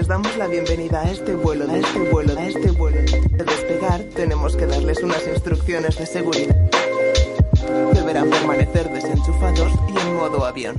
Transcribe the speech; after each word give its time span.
Les 0.00 0.08
damos 0.08 0.34
la 0.38 0.46
bienvenida 0.46 1.02
a 1.02 1.10
este 1.10 1.34
vuelo, 1.34 1.70
a 1.70 1.76
este 1.76 1.98
vuelo, 1.98 2.32
a 2.38 2.46
este 2.46 2.70
vuelo. 2.70 2.96
De 3.02 3.44
despegar, 3.44 4.00
tenemos 4.16 4.56
que 4.56 4.64
darles 4.64 5.02
unas 5.02 5.28
instrucciones 5.28 5.98
de 5.98 6.06
seguridad. 6.06 6.56
Deberán 7.92 8.30
permanecer 8.30 8.88
desenchufados 8.88 9.70
y 9.94 9.98
en 9.98 10.16
modo 10.16 10.46
avión. 10.46 10.78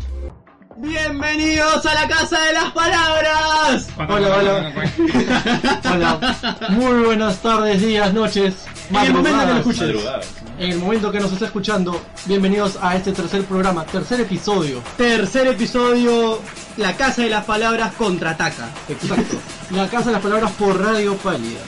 Bienvenidos 0.77 1.86
a 1.86 1.94
la 1.94 2.07
Casa 2.07 2.44
de 2.45 2.54
las 2.54 2.71
Palabras. 2.71 3.89
Hola, 3.95 4.38
hola. 4.38 4.73
Hola. 5.94 6.59
Muy 6.70 7.03
buenas 7.03 7.40
tardes, 7.44 7.80
días, 7.80 8.12
noches. 8.16 8.55
En 8.91 8.98
el 8.98 9.13
momento 9.13 9.23
que 9.23 9.31
lo 9.31 9.38
madrugadas. 9.38 9.58
escuches. 9.59 9.81
Madrugadas. 9.81 10.27
En 10.59 10.72
el 10.72 10.80
momento 10.80 11.12
que 11.12 11.20
nos 11.22 11.32
está 11.32 11.45
escuchando, 11.45 12.02
bienvenidos 12.26 12.77
a 12.82 12.98
este 12.98 13.13
tercer 13.13 13.45
programa, 13.45 13.86
tercer 13.86 14.20
episodio. 14.20 14.82
Tercer 14.98 15.48
episodio, 15.48 16.40
la 16.76 16.98
Casa 16.98 17.22
de 17.22 17.30
las 17.30 17.46
Palabras 17.46 17.94
contraataca. 17.94 18.70
Exacto. 18.90 19.38
La 19.72 19.88
Casa 19.88 20.08
de 20.08 20.12
las 20.12 20.22
Palabras 20.22 20.52
por 20.59 20.77
Radio 20.77 21.16
Pálida. 21.16 21.62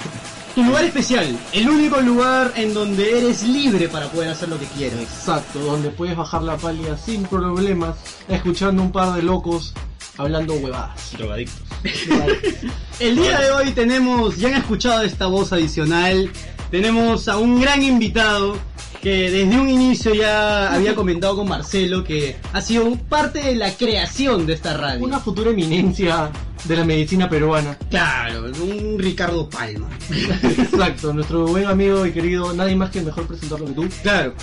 Tu 0.53 0.61
lugar 0.61 0.83
especial, 0.83 1.39
el 1.53 1.69
único 1.69 2.01
lugar 2.01 2.51
en 2.57 2.73
donde 2.73 3.17
eres 3.17 3.43
libre 3.43 3.87
para 3.87 4.09
poder 4.09 4.29
hacer 4.29 4.49
lo 4.49 4.59
que 4.59 4.65
quieras. 4.65 4.99
Exacto, 4.99 5.59
donde 5.59 5.89
puedes 5.89 6.17
bajar 6.17 6.43
la 6.43 6.57
pálida 6.57 6.97
sin 6.97 7.23
problemas, 7.23 7.95
escuchando 8.27 8.83
un 8.83 8.91
par 8.91 9.13
de 9.13 9.23
locos 9.23 9.73
hablando 10.17 10.53
huevadas. 10.55 11.13
Drogadictos. 11.17 11.61
El 12.99 13.15
día 13.15 13.39
de 13.39 13.51
hoy 13.51 13.71
tenemos, 13.71 14.37
ya 14.37 14.49
han 14.49 14.55
escuchado 14.55 15.01
esta 15.03 15.27
voz 15.27 15.53
adicional, 15.53 16.29
tenemos 16.73 17.27
a 17.27 17.37
un 17.37 17.61
gran 17.61 17.83
invitado 17.83 18.57
que 18.99 19.29
desde 19.29 19.59
un 19.59 19.69
inicio 19.69 20.15
ya 20.15 20.73
había 20.73 20.95
comentado 20.95 21.35
con 21.35 21.47
Marcelo 21.47 22.03
que 22.03 22.35
ha 22.51 22.61
sido 22.61 22.95
parte 22.95 23.43
de 23.43 23.55
la 23.55 23.71
creación 23.75 24.47
de 24.47 24.53
esta 24.53 24.75
radio. 24.75 25.05
Una 25.05 25.19
futura 25.19 25.51
eminencia 25.51 26.31
de 26.63 26.75
la 26.75 26.83
medicina 26.83 27.29
peruana. 27.29 27.77
Claro, 27.91 28.45
un 28.59 28.97
Ricardo 28.97 29.47
Palma. 29.47 29.87
Exacto, 30.09 31.13
nuestro 31.13 31.45
buen 31.45 31.67
amigo 31.67 32.07
y 32.07 32.11
querido, 32.11 32.51
nadie 32.53 32.75
más 32.75 32.89
que 32.89 33.01
mejor 33.01 33.27
presentarlo 33.27 33.67
que 33.67 33.73
tú. 33.73 33.87
Claro. 34.01 34.33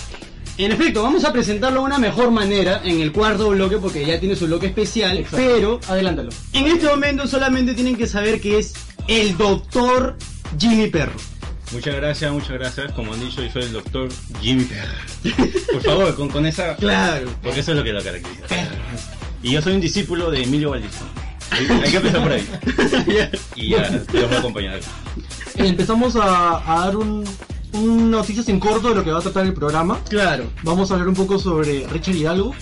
En 0.57 0.71
efecto, 0.71 1.03
vamos 1.03 1.25
a 1.25 1.33
presentarlo 1.33 1.81
de 1.81 1.85
una 1.87 1.97
mejor 1.97 2.31
manera 2.31 2.79
en 2.85 3.01
el 3.01 3.11
cuarto 3.11 3.49
bloque 3.49 3.75
porque 3.75 4.05
ya 4.05 4.21
tiene 4.21 4.37
su 4.37 4.47
bloque 4.47 4.67
especial, 4.67 5.17
Exacto. 5.17 5.35
pero 5.35 5.79
Adelántalo. 5.89 6.29
en 6.53 6.67
este 6.67 6.87
momento 6.87 7.27
solamente 7.27 7.73
tienen 7.73 7.97
que 7.97 8.07
saber 8.07 8.39
que 8.39 8.59
es 8.59 8.73
el 9.09 9.35
doctor 9.35 10.15
Jimmy 10.57 10.87
Perro. 10.87 11.30
Muchas 11.71 11.95
gracias, 11.95 12.31
muchas 12.31 12.51
gracias. 12.51 12.91
Como 12.91 13.13
han 13.13 13.19
dicho, 13.19 13.41
yo 13.41 13.49
soy 13.51 13.63
el 13.63 13.73
doctor 13.73 14.09
Jimmy 14.41 14.65
Perra. 14.65 14.97
Por 15.71 15.81
favor, 15.81 16.15
con, 16.15 16.29
con 16.29 16.45
esa... 16.45 16.75
Claro. 16.75 17.29
Porque 17.41 17.61
eso 17.61 17.71
es 17.71 17.77
lo 17.77 17.83
que 17.83 17.93
lo 17.93 18.03
caracteriza. 18.03 18.45
Y 19.41 19.51
yo 19.51 19.61
soy 19.61 19.75
un 19.75 19.81
discípulo 19.81 20.29
de 20.29 20.43
Emilio 20.43 20.71
Valdizón. 20.71 21.07
Hay, 21.49 21.65
hay 21.67 21.91
que 21.91 21.97
empezar 21.97 22.21
por 22.21 22.31
ahí. 22.31 22.47
Y 23.55 23.69
ya, 23.69 23.89
te 23.89 24.19
los 24.19 24.27
voy 24.27 24.35
a 24.35 24.39
acompañar. 24.39 24.79
Empezamos 25.55 26.15
a, 26.15 26.57
a 26.71 26.85
dar 26.85 26.97
un, 26.97 27.23
un 27.73 28.11
noticias 28.11 28.47
en 28.49 28.59
corto 28.59 28.89
de 28.89 28.95
lo 28.95 29.03
que 29.03 29.11
va 29.11 29.19
a 29.19 29.21
tratar 29.21 29.45
el 29.45 29.53
programa. 29.53 29.99
Claro. 30.09 30.51
Vamos 30.63 30.91
a 30.91 30.93
hablar 30.95 31.09
un 31.09 31.15
poco 31.15 31.39
sobre 31.39 31.87
Richard 31.87 32.15
Hidalgo, 32.15 32.53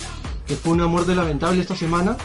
que 0.46 0.54
fue 0.56 0.72
una 0.72 0.86
muerte 0.86 1.14
lamentable 1.14 1.60
esta 1.60 1.76
semana. 1.76 2.16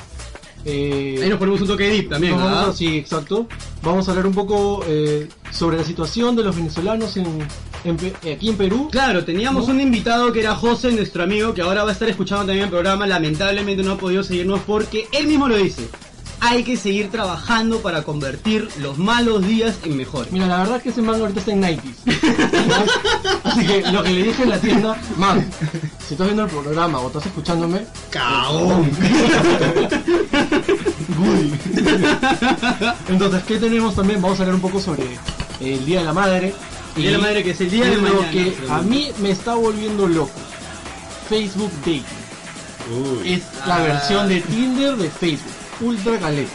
Eh, 0.66 1.20
Ahí 1.22 1.30
nos 1.30 1.38
ponemos 1.38 1.62
un 1.62 1.68
toque 1.68 1.84
de 1.84 1.90
dip 1.92 2.10
también, 2.10 2.34
a- 2.34 2.74
sí, 2.74 2.98
exacto. 2.98 3.48
Vamos 3.84 4.08
a 4.08 4.12
hablar 4.12 4.26
un 4.26 4.34
poco 4.34 4.84
eh, 4.88 5.30
sobre 5.52 5.78
la 5.78 5.84
situación 5.84 6.36
de 6.36 6.44
los 6.44 6.56
venezolanos 6.56 7.16
en, 7.18 7.28
en 7.84 7.98
Pe- 7.98 8.14
eh, 8.24 8.34
aquí 8.34 8.50
en 8.50 8.58
Perú. 8.58 8.90
Claro, 8.92 9.24
teníamos 9.24 9.68
¿No? 9.68 9.74
un 9.76 9.82
invitado 9.82 10.34
que 10.34 10.40
era 10.40 10.56
José, 10.56 10.92
nuestro 10.92 11.22
amigo, 11.24 11.54
que 11.54 11.62
ahora 11.62 11.84
va 11.84 11.92
a 11.92 11.94
estar 11.94 12.10
escuchando 12.10 12.46
también 12.46 12.64
el 12.64 12.70
programa. 12.72 13.06
Lamentablemente 13.06 13.84
no 13.84 13.92
ha 13.94 13.98
podido 13.98 14.24
seguirnos 14.24 14.60
porque 14.62 15.08
él 15.12 15.28
mismo 15.28 15.48
lo 15.48 15.56
dice. 15.58 15.88
Hay 16.48 16.64
que 16.64 16.78
seguir 16.78 17.10
trabajando 17.10 17.80
para 17.82 18.04
convertir 18.04 18.70
los 18.80 18.98
malos 19.00 19.46
días 19.48 19.76
en 19.84 19.98
mejores. 19.98 20.32
Mira, 20.32 20.46
la 20.48 20.60
verdad 20.60 20.78
es 20.78 20.84
que 20.84 20.90
ese 20.90 21.02
man 21.02 21.20
ahorita 21.20 21.40
está 21.40 21.52
en 21.54 21.62
90s. 21.64 21.82
Así 23.44 23.66
que 23.66 23.82
lo 23.92 24.04
que 24.04 24.10
le 24.12 24.24
dije 24.24 24.44
en 24.44 24.50
la 24.50 24.60
tienda, 24.60 24.96
man, 25.18 25.44
si 26.08 26.14
estás 26.14 26.28
viendo 26.28 26.44
el 26.44 26.50
programa 26.50 27.00
o 27.00 27.08
estás 27.08 27.26
escuchándome, 27.26 27.82
¡Cagón! 28.12 28.90
Goody. 31.18 31.54
Entonces, 33.10 33.44
¿qué 33.48 33.58
tenemos 33.58 33.96
también? 33.96 34.22
Vamos 34.22 34.40
a 34.40 34.44
hablar 34.44 34.56
un 34.56 34.62
poco 34.62 34.80
sobre 34.80 35.04
el 35.60 35.84
Día 35.86 36.00
de 36.00 36.06
la 36.06 36.14
Madre. 36.14 36.54
El 36.96 37.02
Día 37.02 37.12
de 37.12 37.18
la 37.18 37.24
Madre, 37.24 37.44
que 37.44 37.52
es 37.52 37.62
el 37.62 37.72
día 37.72 37.86
de 37.86 37.96
lo 37.98 38.02
mañana, 38.04 38.32
que 38.32 38.44
según. 38.56 38.72
a 38.72 38.82
mí 38.82 39.12
me 39.20 39.32
está 39.32 39.56
volviendo 39.56 40.08
loco. 40.08 40.32
Facebook 41.30 41.72
Dating. 41.80 42.04
Uy. 43.24 43.34
Es 43.34 43.42
la 43.68 43.78
Ah. 43.78 43.84
versión 43.84 44.30
de 44.30 44.42
Tinder 44.42 44.96
de 44.96 45.10
Facebook. 45.10 45.52
Ultra 45.82 46.20
caleta. 46.20 46.52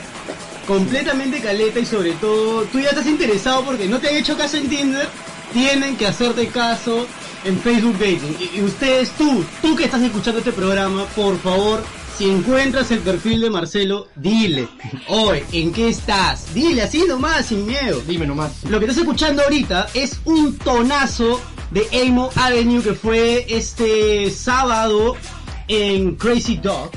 completamente 0.66 1.40
caleta 1.40 1.80
y 1.80 1.86
sobre 1.86 2.12
todo 2.12 2.62
tú 2.64 2.78
ya 2.80 2.90
estás 2.90 3.06
interesado 3.06 3.64
porque 3.64 3.86
no 3.88 3.98
te 3.98 4.08
han 4.08 4.16
hecho 4.16 4.36
caso 4.36 4.56
en 4.56 4.68
Tinder, 4.68 5.08
tienen 5.52 5.96
que 5.96 6.06
hacerte 6.06 6.46
caso 6.48 7.06
en 7.44 7.58
Facebook 7.58 7.94
Dating. 7.94 8.36
Y, 8.38 8.58
y 8.58 8.62
ustedes, 8.62 9.10
tú, 9.12 9.44
tú 9.62 9.74
que 9.74 9.84
estás 9.84 10.02
escuchando 10.02 10.38
este 10.38 10.52
programa, 10.52 11.06
por 11.16 11.38
favor, 11.40 11.82
si 12.16 12.28
encuentras 12.28 12.90
el 12.90 13.00
perfil 13.00 13.40
de 13.40 13.50
Marcelo, 13.50 14.08
dile, 14.14 14.68
oye, 15.08 15.44
¿en 15.52 15.72
qué 15.72 15.88
estás? 15.88 16.52
Dile 16.54 16.82
así 16.82 17.04
nomás, 17.08 17.46
sin 17.46 17.66
miedo. 17.66 18.00
Dime 18.06 18.26
nomás. 18.26 18.62
Lo 18.64 18.78
que 18.78 18.84
estás 18.84 18.98
escuchando 18.98 19.42
ahorita 19.42 19.88
es 19.94 20.20
un 20.24 20.56
tonazo 20.58 21.40
de 21.70 21.86
Amo 22.06 22.30
Avenue 22.36 22.82
que 22.82 22.94
fue 22.94 23.46
este 23.48 24.30
sábado 24.30 25.16
en 25.68 26.16
Crazy 26.16 26.56
Dog, 26.56 26.90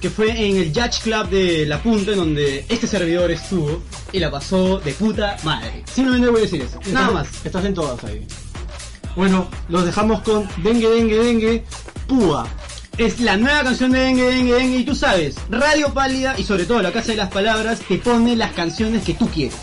que 0.00 0.10
fue 0.10 0.30
en 0.30 0.56
el 0.56 0.72
Judge 0.74 1.02
Club 1.02 1.28
de 1.28 1.66
La 1.66 1.82
Punta, 1.82 2.12
en 2.12 2.18
donde 2.18 2.66
este 2.68 2.86
servidor 2.86 3.30
estuvo 3.30 3.82
y 4.12 4.18
la 4.18 4.30
pasó 4.30 4.78
de 4.78 4.92
puta 4.92 5.36
madre. 5.42 5.84
Simplemente 5.92 6.28
voy 6.28 6.40
a 6.40 6.42
decir 6.42 6.62
eso, 6.62 6.78
nada 6.92 7.10
más. 7.10 7.28
Estás 7.44 7.64
en 7.64 7.74
todas 7.74 8.02
ahí. 8.04 8.26
Bueno, 9.14 9.48
los 9.68 9.86
dejamos 9.86 10.20
con 10.20 10.46
Dengue, 10.62 10.88
Dengue, 10.90 11.16
Dengue, 11.16 11.64
Púa. 12.06 12.46
Es 12.98 13.20
la 13.20 13.36
nueva 13.36 13.62
canción 13.62 13.92
de 13.92 14.00
Dengue 14.00 14.24
Dengue 14.24 14.54
Dengue 14.54 14.78
y 14.78 14.84
tú 14.84 14.94
sabes, 14.94 15.36
Radio 15.50 15.92
Pálida 15.92 16.34
y 16.38 16.44
sobre 16.44 16.64
todo 16.64 16.80
la 16.80 16.92
Casa 16.92 17.12
de 17.12 17.18
las 17.18 17.30
Palabras 17.30 17.80
te 17.86 17.98
pone 17.98 18.36
las 18.36 18.52
canciones 18.52 19.04
que 19.04 19.14
tú 19.14 19.28
quieres, 19.28 19.58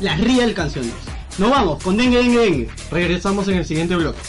las 0.00 0.20
real 0.20 0.54
canciones. 0.54 0.94
Nos 1.38 1.50
vamos 1.50 1.82
con 1.82 1.96
Dengue 1.96 2.18
Dengue 2.18 2.38
Dengue. 2.38 2.68
Regresamos 2.90 3.48
en 3.48 3.56
el 3.56 3.64
siguiente 3.64 3.96
bloque. 3.96 4.20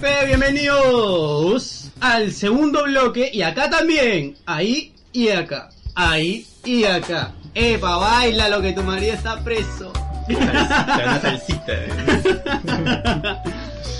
Bienvenidos 0.00 1.90
al 2.00 2.30
segundo 2.32 2.84
bloque 2.84 3.30
y 3.32 3.40
acá 3.42 3.70
también, 3.70 4.36
ahí 4.44 4.92
y 5.12 5.28
acá, 5.30 5.70
ahí 5.94 6.46
y 6.64 6.84
acá. 6.84 7.32
Epa, 7.54 7.96
baila 7.96 8.48
lo 8.50 8.60
que 8.60 8.72
tu 8.74 8.82
marido 8.82 9.14
está 9.14 9.42
preso. 9.42 9.92
Una 10.28 11.20
salsita. 11.20 11.72
eh. 11.72 11.90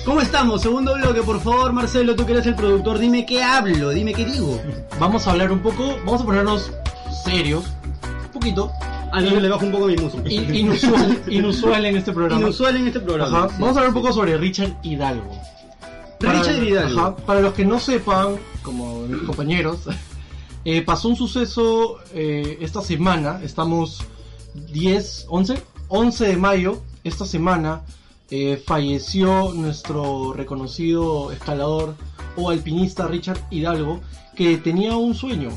¿Cómo 0.05 0.21
estamos? 0.21 0.61
Segundo 0.63 0.95
bloque, 0.95 1.23
por 1.23 1.41
favor, 1.41 1.73
Marcelo, 1.73 2.15
tú 2.15 2.27
que 2.27 2.33
eres 2.33 2.47
el 2.47 2.55
productor, 2.57 2.99
dime 2.99 3.25
qué 3.25 3.43
hablo, 3.43 3.91
dime 3.91 4.13
qué 4.13 4.27
digo. 4.27 4.61
Vamos 5.01 5.27
a 5.27 5.31
hablar 5.31 5.51
un 5.51 5.61
poco, 5.61 5.97
vamos 6.05 6.21
a 6.21 6.25
ponernos 6.27 6.73
serios, 7.25 7.65
un 8.27 8.33
poquito, 8.33 8.71
Ah, 9.13 9.21
no, 9.21 9.39
le 9.41 9.49
bajo 9.49 9.65
un 9.65 9.73
poco 9.73 9.87
mi 9.87 9.97
música. 9.97 10.29
in- 10.29 10.55
inusual, 10.55 11.23
inusual 11.29 11.87
en 11.87 11.97
este 11.97 12.13
programa. 12.13 12.43
Inusual 12.43 12.77
en 12.77 12.87
este 12.89 13.01
programa. 13.01 13.39
Ajá, 13.39 13.47
Vamos 13.59 13.69
a 13.77 13.81
hablar 13.81 13.89
un 13.89 13.95
poco 13.95 14.13
sobre 14.13 14.37
Richard 14.37 14.73
Hidalgo. 14.83 15.36
Para 17.27 17.41
los 17.41 17.55
que 17.55 17.65
no 17.65 17.79
sepan, 17.79 18.37
como 18.63 19.03
mis 19.03 19.23
compañeros, 19.23 19.81
eh, 20.65 20.83
pasó 20.83 21.09
un 21.09 21.17
suceso 21.17 21.99
eh, 22.15 22.59
esta 22.61 22.81
semana, 22.81 23.41
estamos 23.43 24.03
10, 24.73 25.27
11, 25.29 25.63
11 25.89 26.27
de 26.27 26.37
mayo, 26.37 26.83
esta 27.05 27.27
semana 27.27 27.83
eh, 28.31 28.63
falleció 28.65 29.53
nuestro 29.53 30.33
reconocido 30.33 31.31
escalador 31.31 31.95
o 32.37 32.51
alpinista 32.51 33.07
Richard 33.07 33.41
Hidalgo, 33.51 34.01
que 34.35 34.57
tenía 34.59 34.97
un 34.97 35.15
sueño, 35.15 35.51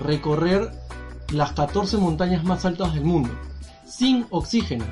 recorrer 0.00 0.70
las 1.32 1.52
14 1.52 1.96
montañas 1.96 2.44
más 2.44 2.64
altas 2.64 2.94
del 2.94 3.04
mundo, 3.04 3.30
sin 3.84 4.26
oxígeno, 4.30 4.84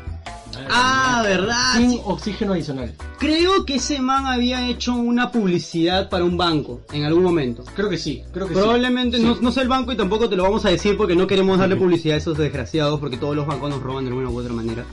Ah, 0.70 1.20
¿verdad? 1.24 1.74
sin 1.76 1.90
Sí. 1.92 2.00
oxígeno 2.04 2.52
adicional. 2.52 2.94
Creo 3.18 3.64
que 3.64 3.76
ese 3.76 4.00
man 4.00 4.26
había 4.26 4.66
hecho 4.68 4.94
una 4.94 5.30
publicidad 5.30 6.08
para 6.08 6.24
un 6.24 6.36
banco 6.36 6.80
en 6.92 7.04
algún 7.04 7.22
momento. 7.24 7.64
Creo 7.74 7.88
que 7.88 7.98
sí, 7.98 8.22
creo 8.32 8.46
que 8.48 8.54
sí. 8.54 8.60
Probablemente, 8.60 9.18
Sí. 9.18 9.22
no, 9.24 9.36
no 9.40 9.52
sé 9.52 9.60
el 9.62 9.68
banco 9.68 9.92
y 9.92 9.96
tampoco 9.96 10.28
te 10.28 10.36
lo 10.36 10.42
vamos 10.44 10.64
a 10.64 10.70
decir 10.70 10.96
porque 10.96 11.14
no 11.16 11.26
queremos 11.26 11.58
darle 11.58 11.76
publicidad 11.76 12.14
a 12.16 12.18
esos 12.18 12.36
desgraciados 12.38 12.98
porque 13.00 13.16
todos 13.16 13.36
los 13.36 13.46
bancos 13.46 13.70
nos 13.70 13.82
roban 13.82 14.04
de 14.04 14.10
alguna 14.10 14.30
u 14.30 14.38
otra 14.38 14.52
manera. 14.52 14.84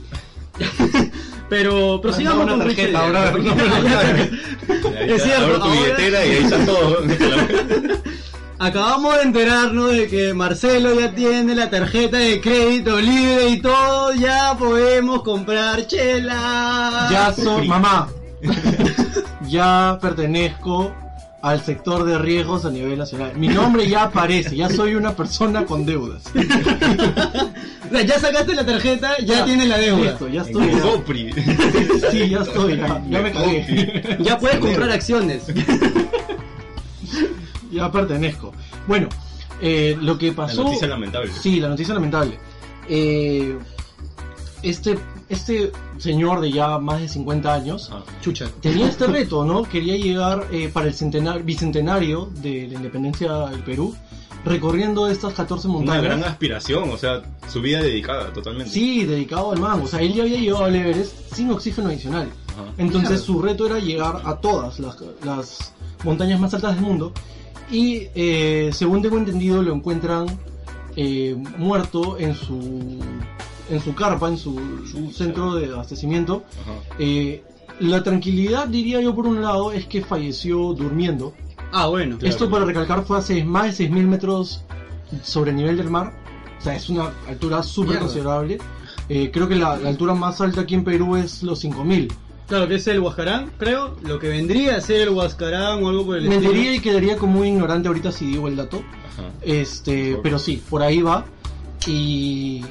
pero, 1.48 2.00
pero 2.02 2.14
sigamos 2.14 2.44
una 2.44 2.52
con 2.56 2.60
tarjeta, 2.66 3.06
Richard. 3.06 3.16
ahora- 3.16 4.28
Es 5.08 5.22
cierto, 5.22 5.44
Abro 5.44 5.58
tu 5.58 5.64
ahora- 5.64 5.80
billetera 5.80 6.26
y 6.26 6.30
ahí 6.30 6.42
está 6.44 6.66
todo. 6.66 6.98
Acabamos 8.60 9.14
de 9.16 9.22
enterarnos 9.22 9.92
de 9.92 10.08
que 10.08 10.34
Marcelo 10.34 10.98
ya 10.98 11.12
tiene 11.12 11.54
la 11.54 11.70
tarjeta 11.70 12.18
de 12.18 12.40
crédito 12.40 13.00
libre 13.00 13.50
y 13.50 13.60
todo, 13.60 14.12
ya 14.14 14.56
podemos 14.58 15.22
comprar 15.22 15.86
chela. 15.86 17.06
Ya 17.08 17.32
soy, 17.32 17.68
mamá, 17.68 18.08
ya 19.48 19.98
pertenezco 20.00 20.92
al 21.40 21.64
sector 21.64 22.04
de 22.04 22.18
riesgos 22.18 22.64
a 22.64 22.70
nivel 22.70 22.98
nacional. 22.98 23.32
Mi 23.36 23.46
nombre 23.46 23.88
ya 23.88 24.02
aparece, 24.04 24.56
ya 24.56 24.68
soy 24.68 24.96
una 24.96 25.14
persona 25.14 25.64
con 25.64 25.86
deudas. 25.86 26.24
O 27.88 27.90
sea, 27.90 28.02
ya 28.02 28.20
sacaste 28.20 28.54
la 28.54 28.66
tarjeta, 28.66 29.16
ya, 29.24 29.46
tienes 29.46 29.66
la 29.66 29.78
deuda. 29.78 30.10
Listo, 30.10 30.28
ya 30.28 30.42
estoy. 30.42 30.68
En 30.68 30.76
ya. 30.76 30.82
Copri. 30.82 31.32
Sí, 32.10 32.28
ya 32.28 32.40
estoy, 32.40 32.76
ya, 32.76 33.02
ya 33.08 33.20
me 33.22 33.32
cagué. 33.32 34.18
Ya 34.20 34.36
puedes 34.36 34.58
comprar 34.58 34.90
acciones. 34.90 35.44
Ya 37.70 37.90
pertenezco. 37.92 38.52
Bueno, 38.86 39.08
eh, 39.60 39.96
lo 40.00 40.16
que 40.18 40.28
La 40.30 40.36
pasó. 40.36 40.64
noticia 40.64 40.86
lamentable. 40.88 41.30
Sí, 41.32 41.60
la 41.60 41.68
noticia 41.68 41.94
lamentable. 41.94 42.38
Eh, 42.88 43.56
este 44.62 44.98
este 45.28 45.70
señor 45.98 46.40
de 46.40 46.50
ya 46.50 46.78
más 46.78 47.00
de 47.00 47.08
50 47.08 47.52
años 47.52 47.90
Ah. 47.92 48.02
Chucha. 48.22 48.46
tenía 48.62 48.88
este 48.88 49.06
reto, 49.06 49.44
¿no? 49.44 49.62
Quería 49.64 49.96
llegar 49.96 50.46
eh, 50.50 50.70
para 50.72 50.86
el 50.88 50.94
centenar, 50.94 51.42
bicentenario 51.42 52.30
de 52.36 52.66
la 52.68 52.74
independencia 52.76 53.30
del 53.48 53.62
Perú, 53.62 53.94
recorriendo 54.46 55.06
estas 55.06 55.34
14 55.34 55.68
Una 55.68 55.76
montañas. 55.76 56.02
gran 56.02 56.24
aspiración, 56.24 56.88
o 56.90 56.96
sea, 56.96 57.22
su 57.46 57.60
vida 57.60 57.82
dedicada 57.82 58.32
totalmente. 58.32 58.72
Sí, 58.72 59.04
dedicado 59.04 59.52
al 59.52 59.60
mango. 59.60 59.84
O 59.84 59.86
sea, 59.88 60.00
él 60.00 60.14
ya 60.14 60.22
había 60.22 60.38
llegado 60.38 60.64
al 60.64 60.74
Everest 60.74 61.12
sin 61.34 61.50
oxígeno 61.50 61.88
adicional. 61.88 62.30
Ajá. 62.54 62.72
Entonces 62.78 63.20
su 63.20 63.42
reto 63.42 63.66
era 63.66 63.78
llegar 63.80 64.22
a 64.24 64.36
todas 64.36 64.78
las, 64.80 64.96
las 65.24 65.74
montañas 66.04 66.40
más 66.40 66.54
altas 66.54 66.74
del 66.74 66.84
mundo. 66.84 67.12
Y 67.70 68.08
eh, 68.14 68.70
según 68.72 69.02
tengo 69.02 69.18
entendido, 69.18 69.62
lo 69.62 69.74
encuentran 69.74 70.26
eh, 70.96 71.36
muerto 71.58 72.18
en 72.18 72.34
su, 72.34 72.98
en 73.70 73.80
su 73.80 73.94
carpa, 73.94 74.28
en 74.28 74.38
su, 74.38 74.58
su 74.90 75.12
centro 75.12 75.54
de 75.54 75.66
abastecimiento. 75.66 76.44
Eh, 76.98 77.44
la 77.80 78.02
tranquilidad, 78.02 78.66
diría 78.66 79.00
yo, 79.00 79.14
por 79.14 79.26
un 79.26 79.42
lado, 79.42 79.72
es 79.72 79.86
que 79.86 80.02
falleció 80.02 80.72
durmiendo. 80.72 81.34
Ah, 81.70 81.86
bueno. 81.86 82.18
Claro. 82.18 82.32
Esto, 82.32 82.50
para 82.50 82.64
recalcar, 82.64 83.04
fue 83.04 83.18
hace 83.18 83.44
más 83.44 83.78
de 83.78 83.88
6.000 83.88 84.06
metros 84.06 84.64
sobre 85.22 85.50
el 85.50 85.56
nivel 85.56 85.76
del 85.76 85.90
mar. 85.90 86.14
O 86.58 86.62
sea, 86.62 86.74
es 86.74 86.88
una 86.88 87.12
altura 87.28 87.62
súper 87.62 87.98
considerable. 87.98 88.58
Eh, 89.08 89.30
creo 89.32 89.48
que 89.48 89.54
la, 89.54 89.76
la 89.76 89.90
altura 89.90 90.14
más 90.14 90.40
alta 90.40 90.62
aquí 90.62 90.74
en 90.74 90.84
Perú 90.84 91.16
es 91.16 91.42
los 91.42 91.64
5.000. 91.64 92.10
Claro, 92.48 92.66
que 92.66 92.76
es 92.76 92.86
el 92.86 93.00
Huascarán, 93.00 93.50
creo. 93.58 93.96
Lo 94.02 94.18
que 94.18 94.28
vendría 94.28 94.76
a 94.76 94.80
ser 94.80 95.02
el 95.02 95.10
Huascarán 95.10 95.84
o 95.84 95.90
algo 95.90 96.06
por 96.06 96.16
el 96.16 96.24
estilo. 96.24 96.40
Mentiría 96.40 96.74
y 96.74 96.80
quedaría 96.80 97.16
como 97.18 97.34
muy 97.34 97.48
ignorante 97.48 97.88
ahorita 97.88 98.10
si 98.10 98.26
digo 98.26 98.48
el 98.48 98.56
dato. 98.56 98.82
Ajá. 99.12 99.28
Este, 99.42 100.18
pero 100.22 100.38
sí, 100.38 100.62
por 100.70 100.82
ahí 100.82 101.02
va. 101.02 101.26
Y, 101.86 102.64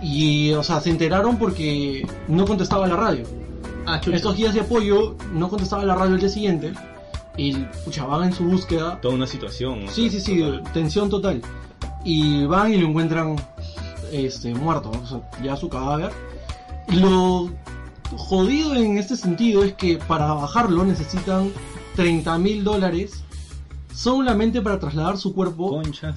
y, 0.00 0.52
o 0.52 0.62
sea, 0.62 0.80
se 0.80 0.90
enteraron 0.90 1.38
porque 1.38 2.06
no 2.28 2.46
contestaba 2.46 2.86
la 2.86 2.94
radio. 2.94 3.24
Ah. 3.84 4.00
Estos 4.12 4.36
días 4.36 4.54
de 4.54 4.60
apoyo 4.60 5.16
no 5.32 5.48
contestaba 5.48 5.84
la 5.84 5.96
radio 5.96 6.14
el 6.14 6.20
día 6.20 6.28
siguiente. 6.28 6.72
Y, 7.36 7.54
pucha, 7.84 8.04
van 8.04 8.28
en 8.28 8.32
su 8.32 8.44
búsqueda. 8.44 9.00
Toda 9.00 9.14
una 9.14 9.26
situación. 9.26 9.86
Sí, 9.88 10.08
sí, 10.08 10.20
sí, 10.20 10.38
total. 10.38 10.72
tensión 10.72 11.10
total. 11.10 11.42
Y 12.04 12.44
van 12.46 12.72
y 12.72 12.76
lo 12.76 12.88
encuentran 12.88 13.36
este, 14.12 14.54
muerto, 14.54 14.90
o 14.90 15.06
sea, 15.06 15.20
ya 15.42 15.56
su 15.56 15.68
cadáver. 15.68 16.12
Lo 16.88 17.50
jodido 18.16 18.74
en 18.74 18.98
este 18.98 19.16
sentido 19.16 19.64
es 19.64 19.74
que 19.74 19.98
para 19.98 20.32
bajarlo 20.32 20.84
necesitan 20.84 21.50
30 21.96 22.38
mil 22.38 22.64
dólares 22.64 23.22
solamente 23.94 24.60
para 24.60 24.78
trasladar 24.78 25.16
su 25.16 25.34
cuerpo 25.34 25.80
hacia, 25.80 26.14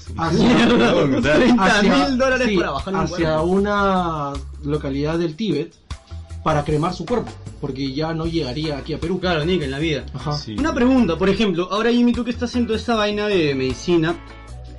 Perdón, 0.67 1.15
o 1.15 1.21
sea, 1.21 1.35
30 1.35 1.83
mil 1.83 2.17
dólares 2.17 2.47
sí, 2.49 2.57
para 2.57 2.71
bajar 2.71 2.93
un 2.93 2.99
hacia 2.99 3.15
cuerpo. 3.35 3.43
una 3.43 4.33
localidad 4.63 5.17
del 5.17 5.35
Tíbet 5.35 5.73
para 6.43 6.63
cremar 6.63 6.93
su 6.93 7.05
cuerpo, 7.05 7.31
porque 7.61 7.93
ya 7.93 8.13
no 8.13 8.25
llegaría 8.25 8.77
aquí 8.77 8.93
a 8.93 8.99
Perú. 8.99 9.19
Claro, 9.19 9.43
Nika, 9.45 9.65
en 9.65 9.71
la 9.71 9.79
vida. 9.79 10.05
Ajá. 10.13 10.33
sí. 10.33 10.55
Una 10.57 10.73
pregunta, 10.73 11.17
por 11.17 11.29
ejemplo, 11.29 11.67
ahora 11.71 11.91
Jimmy, 11.91 12.13
tú 12.13 12.23
que 12.23 12.31
estás 12.31 12.49
haciendo 12.49 12.73
esta 12.73 12.95
vaina 12.95 13.27
de 13.27 13.55
medicina, 13.55 14.15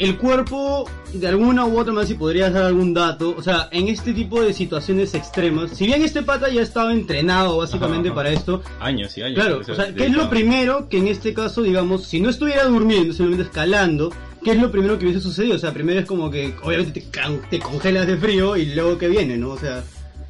el 0.00 0.16
cuerpo, 0.16 0.88
de 1.12 1.28
alguna 1.28 1.64
u 1.66 1.78
otra 1.78 1.92
manera, 1.92 2.08
si 2.08 2.14
podrías 2.14 2.52
dar 2.52 2.64
algún 2.64 2.92
dato, 2.94 3.34
o 3.36 3.42
sea, 3.42 3.68
en 3.70 3.86
este 3.88 4.12
tipo 4.12 4.40
de 4.42 4.52
situaciones 4.52 5.14
extremas, 5.14 5.70
si 5.76 5.86
bien 5.86 6.02
este 6.02 6.22
pata 6.22 6.48
ya 6.48 6.62
estaba 6.62 6.92
entrenado 6.92 7.58
básicamente 7.58 8.08
Ajá, 8.08 8.14
ajá. 8.20 8.24
para 8.24 8.30
esto, 8.30 8.62
Años 8.80 9.16
y 9.18 9.22
años. 9.22 9.34
claro, 9.34 9.60
o 9.60 9.74
sea, 9.74 9.94
¿qué 9.94 10.06
es 10.06 10.12
lo 10.12 10.28
primero 10.30 10.88
que 10.88 10.98
en 10.98 11.06
este 11.08 11.32
caso, 11.34 11.62
digamos, 11.62 12.04
si 12.06 12.18
no 12.20 12.30
estuviera 12.30 12.64
durmiendo, 12.64 13.12
simplemente 13.12 13.44
escalando, 13.50 14.12
¿qué 14.42 14.52
es 14.52 14.58
lo 14.60 14.70
primero 14.72 14.98
que 14.98 15.04
hubiese 15.04 15.20
sucedido? 15.20 15.54
O 15.56 15.58
sea, 15.58 15.72
primero 15.72 16.00
es 16.00 16.06
como 16.06 16.30
que, 16.30 16.54
obviamente, 16.62 17.00
te, 17.02 17.20
te 17.50 17.58
congelas 17.60 18.06
de 18.06 18.16
frío 18.16 18.56
y 18.56 18.66
luego 18.74 18.96
que 18.98 19.08
viene, 19.08 19.36
¿no? 19.36 19.50
O 19.50 19.58
sea, 19.58 19.84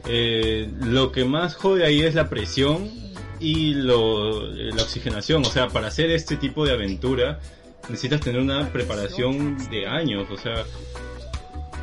Eh, 0.09 0.69
lo 0.83 1.13
que 1.13 1.25
más 1.27 1.55
jode 1.57 1.85
ahí 1.85 2.01
es 2.01 2.15
la 2.15 2.29
presión 2.31 2.89
y 3.39 3.75
lo, 3.75 4.47
la 4.51 4.83
oxigenación. 4.83 5.43
O 5.45 5.51
sea, 5.51 5.69
para 5.69 5.89
hacer 5.89 6.11
este 6.11 6.37
tipo 6.37 6.65
de 6.65 6.73
aventura 6.73 7.39
necesitas 7.89 8.21
tener 8.21 8.41
una 8.41 8.69
preparación 8.71 9.57
de 9.71 9.87
años. 9.87 10.29
O 10.31 10.37
sea, 10.37 10.65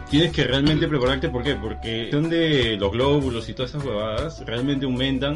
tienes 0.09 0.31
que 0.31 0.43
realmente 0.43 0.87
prepararte. 0.87 1.29
¿Por 1.29 1.43
qué? 1.43 1.55
Porque 1.55 2.09
donde 2.11 2.77
los 2.77 2.91
glóbulos 2.91 3.49
y 3.49 3.53
todas 3.53 3.71
esas 3.71 3.83
huevadas 3.83 4.45
realmente 4.45 4.85
aumentan. 4.85 5.35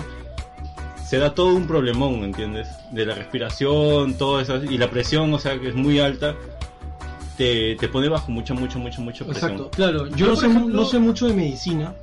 Se 1.05 1.17
da 1.17 1.35
todo 1.35 1.53
un 1.53 1.67
problemón, 1.67 2.23
¿entiendes? 2.23 2.69
De 2.91 3.05
la 3.05 3.15
respiración, 3.15 4.17
todo 4.17 4.39
eso. 4.39 4.63
Y 4.63 4.77
la 4.77 4.89
presión, 4.89 5.33
o 5.33 5.39
sea, 5.39 5.59
que 5.59 5.67
es 5.69 5.75
muy 5.75 5.99
alta. 5.99 6.35
Te, 7.37 7.75
te 7.75 7.87
pone 7.89 8.07
bajo 8.07 8.31
mucha, 8.31 8.53
mucha, 8.53 8.77
mucha, 8.77 9.01
mucha 9.01 9.25
presión. 9.25 9.51
Exacto. 9.51 9.71
claro, 9.71 10.07
Yo 10.15 10.27
no 10.27 10.35
sé, 10.35 10.47
ejemplo, 10.47 10.73
no 10.73 10.85
sé 10.85 10.99
mucho 10.99 11.27
de 11.27 11.33
medicina, 11.33 11.93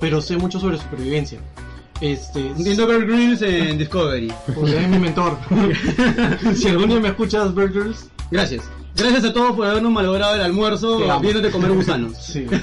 pero 0.00 0.20
sé 0.20 0.36
mucho 0.36 0.58
sobre 0.58 0.78
supervivencia. 0.78 1.38
Este, 2.00 2.52
Viendo 2.58 2.86
Bear 2.86 3.06
Grylls 3.06 3.42
en 3.42 3.78
Discovery. 3.78 4.32
porque 4.54 4.76
es 4.78 4.88
mi 4.88 4.98
mentor. 4.98 5.38
si 6.54 6.68
algún 6.68 6.88
día 6.90 7.00
me 7.00 7.08
escuchas, 7.08 7.54
Burgers, 7.54 8.08
Gracias. 8.30 8.64
Gracias 8.96 9.24
a 9.24 9.32
todos 9.32 9.54
por 9.54 9.66
habernos 9.66 9.92
malogrado 9.92 10.34
el 10.36 10.40
almuerzo 10.40 10.98
viéndote 11.20 11.50
comer 11.50 11.70
gusanos. 11.72 12.16
sí, 12.18 12.46
sí, 12.48 12.56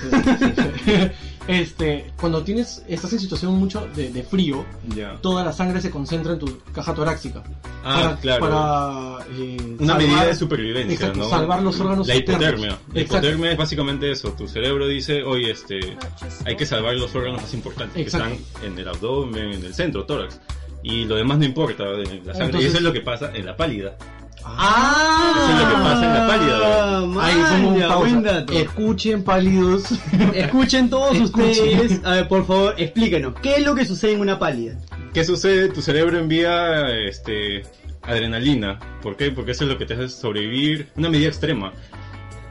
sí. 0.86 0.92
este, 1.48 2.12
cuando 2.20 2.44
tienes, 2.44 2.84
estás 2.88 3.12
en 3.14 3.20
situación 3.20 3.54
mucho 3.56 3.88
de, 3.96 4.12
de 4.12 4.24
frío, 4.24 4.64
Ya. 4.96 5.18
toda 5.22 5.44
la 5.44 5.52
sangre 5.52 5.82
se 5.82 5.90
concentra 5.92 6.34
en 6.34 6.40
tu 6.40 6.60
caja 6.74 6.94
torácica. 6.94 7.44
Ah, 7.84 8.02
para, 8.04 8.18
claro. 8.18 8.42
Para, 8.42 9.26
eh, 9.38 9.58
Una 9.80 9.94
salvar- 9.96 9.98
medida 9.98 10.26
de 10.26 10.36
supervivencia, 10.36 10.94
Exacto, 10.94 11.20
¿no? 11.20 11.30
salvar 11.30 11.62
los 11.62 11.80
órganos 11.80 12.08
La 12.08 12.16
internos. 12.16 12.42
hipotermia. 12.44 12.70
La 12.94 13.02
Exacto. 13.02 13.28
hipotermia 13.28 13.52
es 13.52 13.58
básicamente 13.58 14.12
eso. 14.12 14.32
Tu 14.32 14.48
cerebro 14.48 14.88
dice, 14.88 15.24
oye, 15.24 15.52
este, 15.52 15.98
hay 16.46 16.56
que 16.56 16.66
salvar 16.66 16.96
los 16.96 17.14
órganos 17.14 17.42
más 17.42 17.54
importantes 17.54 18.02
Exacto. 18.02 18.30
que 18.30 18.36
están 18.42 18.66
en 18.72 18.80
el 18.80 18.88
abdomen, 18.88 19.52
en 19.54 19.66
el 19.66 19.74
centro, 19.74 20.06
tórax. 20.06 20.40
Y 20.82 21.06
lo 21.06 21.16
demás 21.16 21.38
no 21.40 21.46
importa, 21.46 21.84
la 21.86 22.04
sangre. 22.06 22.22
Entonces- 22.26 22.62
y 22.62 22.66
eso 22.66 22.78
es 22.78 22.84
lo 22.84 22.94
que 22.94 23.02
pasa 23.02 23.32
en 23.34 23.46
la 23.46 23.56
pálida. 23.58 23.98
¡Ah! 24.44 25.34
Eso 25.36 25.52
es 25.52 25.64
lo 25.64 25.70
que 25.70 25.84
pasa 25.84 26.06
en 26.06 26.14
la 26.14 26.28
pálida, 26.28 26.98
Ahí 27.24 27.36
pongo 27.36 27.68
un 27.70 27.74
Maña, 27.76 27.88
pausa. 27.88 28.00
buen 28.00 28.24
dato. 28.24 28.54
Escuchen 28.54 29.24
pálidos. 29.24 29.84
Escuchen 30.34 30.90
todos 30.90 31.16
Escuchen. 31.16 31.50
ustedes, 31.50 32.02
a 32.06 32.12
ver, 32.12 32.28
por 32.28 32.46
favor, 32.46 32.76
explíquenos, 32.78 33.34
¿qué 33.42 33.56
es 33.56 33.66
lo 33.66 33.76
que 33.76 33.86
sucede 33.86 34.14
en 34.14 34.22
una 34.22 34.40
pálida? 34.40 34.78
¿Qué 35.14 35.24
sucede? 35.24 35.70
Tu 35.70 35.82
cerebro 35.82 36.18
envía 36.18 36.90
este, 37.08 37.64
adrenalina. 38.02 38.80
¿Por 39.02 39.16
qué? 39.16 39.32
Porque 39.32 39.52
eso 39.52 39.64
es 39.66 39.70
lo 39.70 39.78
que 39.78 39.86
te 39.86 39.94
hace 39.94 40.10
sobrevivir. 40.10 40.90
Una 40.96 41.10
medida 41.10 41.28
extrema. 41.28 41.72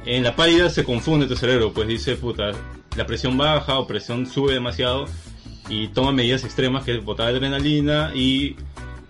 En 0.04 0.22
la 0.24 0.34
pálida 0.34 0.70
se 0.70 0.84
confunde 0.84 1.26
tu 1.26 1.36
cerebro, 1.36 1.72
pues 1.72 1.86
dice, 1.88 2.16
puta, 2.16 2.52
la 2.96 3.06
presión 3.06 3.36
baja 3.36 3.78
o 3.78 3.86
presión 3.86 4.26
sube 4.26 4.52
demasiado 4.54 5.06
y 5.68 5.88
toma 5.88 6.12
medidas 6.12 6.44
extremas 6.44 6.84
que 6.84 6.96
es 6.96 7.04
botar 7.04 7.28
adrenalina 7.28 8.10
y 8.14 8.56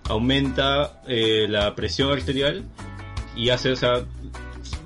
aumenta 0.08 1.02
eh, 1.06 1.46
la 1.48 1.74
presión 1.74 2.12
arterial 2.12 2.64
y 3.36 3.50
hace, 3.50 3.72
o 3.72 3.76
sea, 3.76 4.04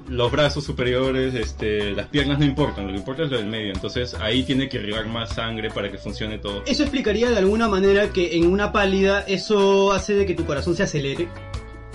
los 0.08 0.30
brazos 0.30 0.64
superiores, 0.64 1.34
este, 1.34 1.90
las 1.92 2.06
piernas 2.06 2.38
no 2.38 2.44
importan, 2.44 2.86
lo 2.86 2.92
que 2.92 2.98
importa 2.98 3.24
es 3.24 3.30
lo 3.30 3.38
del 3.38 3.46
medio. 3.46 3.72
Entonces 3.72 4.14
ahí 4.14 4.44
tiene 4.44 4.68
que 4.68 4.78
irrigar 4.78 5.06
más 5.06 5.34
sangre 5.34 5.70
para 5.70 5.90
que 5.90 5.98
funcione 5.98 6.38
todo. 6.38 6.62
Eso 6.66 6.82
explicaría 6.82 7.30
de 7.30 7.38
alguna 7.38 7.68
manera 7.68 8.10
que 8.10 8.36
en 8.36 8.46
una 8.46 8.72
pálida 8.72 9.20
eso 9.20 9.92
hace 9.92 10.14
de 10.14 10.26
que 10.26 10.34
tu 10.34 10.44
corazón 10.44 10.76
se 10.76 10.84
acelere. 10.84 11.28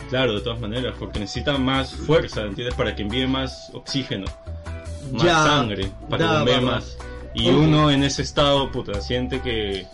Claro, 0.10 0.34
de 0.36 0.42
todas 0.42 0.60
maneras, 0.60 0.94
porque 1.00 1.20
necesita 1.20 1.58
más 1.58 1.94
fuerza, 1.94 2.42
¿entiendes? 2.42 2.76
Para 2.76 2.96
que 2.96 3.04
envíe 3.04 3.28
más 3.28 3.72
oxígeno, 3.74 4.26
más 5.14 5.24
Ya, 5.24 5.44
sangre, 5.44 5.90
para 6.10 6.26
da, 6.26 6.32
que 6.32 6.52
bombee 6.52 6.62
más. 6.62 6.98
Y 7.34 7.48
uno 7.48 7.90
en 7.92 8.04
ese 8.04 8.24
estado, 8.24 8.70
puta, 8.74 9.00
siente 9.00 9.40
que 9.40 9.86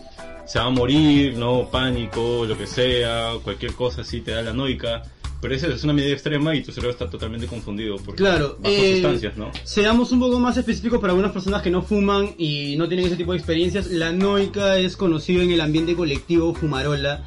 se 0.48 0.58
va 0.58 0.64
a 0.64 0.70
morir, 0.70 1.36
¿no? 1.36 1.68
Pánico, 1.70 2.44
lo 2.46 2.56
que 2.56 2.66
sea, 2.66 3.32
cualquier 3.44 3.74
cosa 3.74 4.00
así 4.00 4.22
te 4.22 4.32
da 4.32 4.42
la 4.42 4.52
noica. 4.52 5.02
Pero 5.40 5.54
eso 5.54 5.68
es 5.68 5.84
una 5.84 5.92
medida 5.92 6.12
extrema 6.12 6.52
y 6.56 6.62
tu 6.62 6.72
cerebro 6.72 6.90
está 6.90 7.08
totalmente 7.08 7.46
confundido 7.46 7.96
porque 7.96 8.16
Claro, 8.16 8.58
eh, 8.64 8.94
sustancias, 8.94 9.36
¿no? 9.36 9.52
Seamos 9.62 10.10
un 10.10 10.18
poco 10.18 10.40
más 10.40 10.56
específicos 10.56 11.00
para 11.00 11.12
algunas 11.12 11.30
personas 11.30 11.62
que 11.62 11.70
no 11.70 11.82
fuman 11.82 12.34
y 12.38 12.74
no 12.76 12.88
tienen 12.88 13.06
ese 13.06 13.14
tipo 13.14 13.32
de 13.32 13.38
experiencias. 13.38 13.86
La 13.88 14.10
noica 14.10 14.78
es 14.78 14.96
conocido 14.96 15.42
en 15.42 15.52
el 15.52 15.60
ambiente 15.60 15.94
colectivo 15.94 16.54
fumarola 16.54 17.22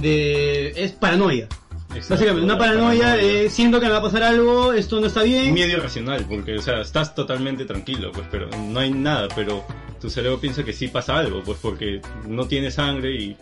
de 0.00 0.70
es 0.70 0.92
paranoia. 0.92 1.46
Exacto, 1.94 2.14
Básicamente, 2.14 2.44
una 2.44 2.54
la 2.54 2.58
paranoia 2.58 3.16
de 3.16 3.50
siento 3.50 3.78
que 3.78 3.86
me 3.86 3.92
va 3.92 3.98
a 3.98 4.02
pasar 4.02 4.22
algo, 4.22 4.72
esto 4.72 4.98
no 4.98 5.06
está 5.06 5.22
bien. 5.22 5.52
miedo 5.52 5.68
irracional, 5.68 6.24
porque, 6.26 6.56
o 6.56 6.62
sea, 6.62 6.80
estás 6.80 7.14
totalmente 7.14 7.66
tranquilo, 7.66 8.10
pues, 8.12 8.26
pero 8.30 8.48
no 8.70 8.80
hay 8.80 8.90
nada, 8.90 9.28
pero 9.36 9.62
tu 10.02 10.10
cerebro 10.10 10.38
piensa 10.40 10.64
que 10.64 10.72
sí 10.74 10.88
pasa 10.88 11.16
algo, 11.16 11.42
pues, 11.42 11.58
porque 11.62 12.00
no 12.28 12.46
tienes 12.46 12.74
sangre 12.74 13.14
y, 13.14 13.36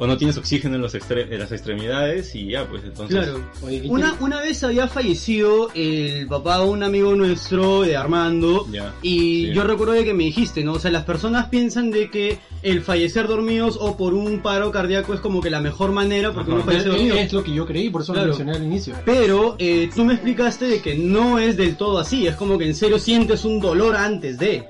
o 0.00 0.06
no 0.06 0.16
tienes 0.16 0.36
oxígeno 0.36 0.76
en, 0.76 0.82
los 0.82 0.94
extre- 0.94 1.26
en 1.28 1.40
las 1.40 1.50
extremidades 1.50 2.32
y 2.36 2.50
ya, 2.50 2.66
pues, 2.68 2.84
entonces. 2.84 3.16
Claro. 3.18 3.50
Oye, 3.62 3.82
¿qué 3.82 3.88
Una, 3.88 4.14
una 4.20 4.40
vez 4.40 4.62
había 4.62 4.86
fallecido 4.86 5.70
el 5.74 6.28
papá 6.28 6.58
de 6.58 6.66
un 6.66 6.84
amigo 6.84 7.16
nuestro, 7.16 7.80
de 7.82 7.96
Armando, 7.96 8.64
Ya, 8.70 8.94
y 9.02 9.46
sí. 9.46 9.52
yo 9.54 9.64
recuerdo 9.64 9.94
de 9.94 10.04
que 10.04 10.14
me 10.14 10.22
dijiste, 10.24 10.62
¿no? 10.62 10.74
O 10.74 10.78
sea, 10.78 10.92
las 10.92 11.02
personas 11.04 11.46
piensan 11.48 11.90
de 11.90 12.10
que 12.10 12.38
el 12.62 12.82
fallecer 12.82 13.26
dormidos 13.26 13.76
o 13.80 13.96
por 13.96 14.14
un 14.14 14.40
paro 14.40 14.70
cardíaco 14.70 15.14
es 15.14 15.20
como 15.20 15.40
que 15.40 15.50
la 15.50 15.60
mejor 15.60 15.90
manera 15.90 16.32
porque 16.32 16.50
Ajá. 16.52 16.56
uno 16.60 16.64
fallece 16.64 16.88
dormido. 16.90 17.16
es 17.16 17.32
lo 17.32 17.42
que 17.42 17.52
yo 17.54 17.66
creí, 17.66 17.90
por 17.90 18.02
eso 18.02 18.12
Claro. 18.12 18.28
lo 18.28 18.34
mencioné 18.36 18.56
al 18.56 18.62
inicio. 18.64 18.94
Pero 19.04 19.56
eh, 19.58 19.90
tú 19.92 20.04
me 20.04 20.12
explicaste 20.14 20.66
de 20.66 20.80
que 20.80 20.94
no 20.96 21.40
es 21.40 21.56
del 21.56 21.76
todo 21.76 21.98
así, 21.98 22.26
es 22.28 22.36
como 22.36 22.56
que 22.56 22.66
en 22.66 22.74
serio 22.76 22.98
sientes 23.00 23.44
un 23.44 23.58
dolor 23.58 23.96
antes 23.96 24.38
de... 24.38 24.68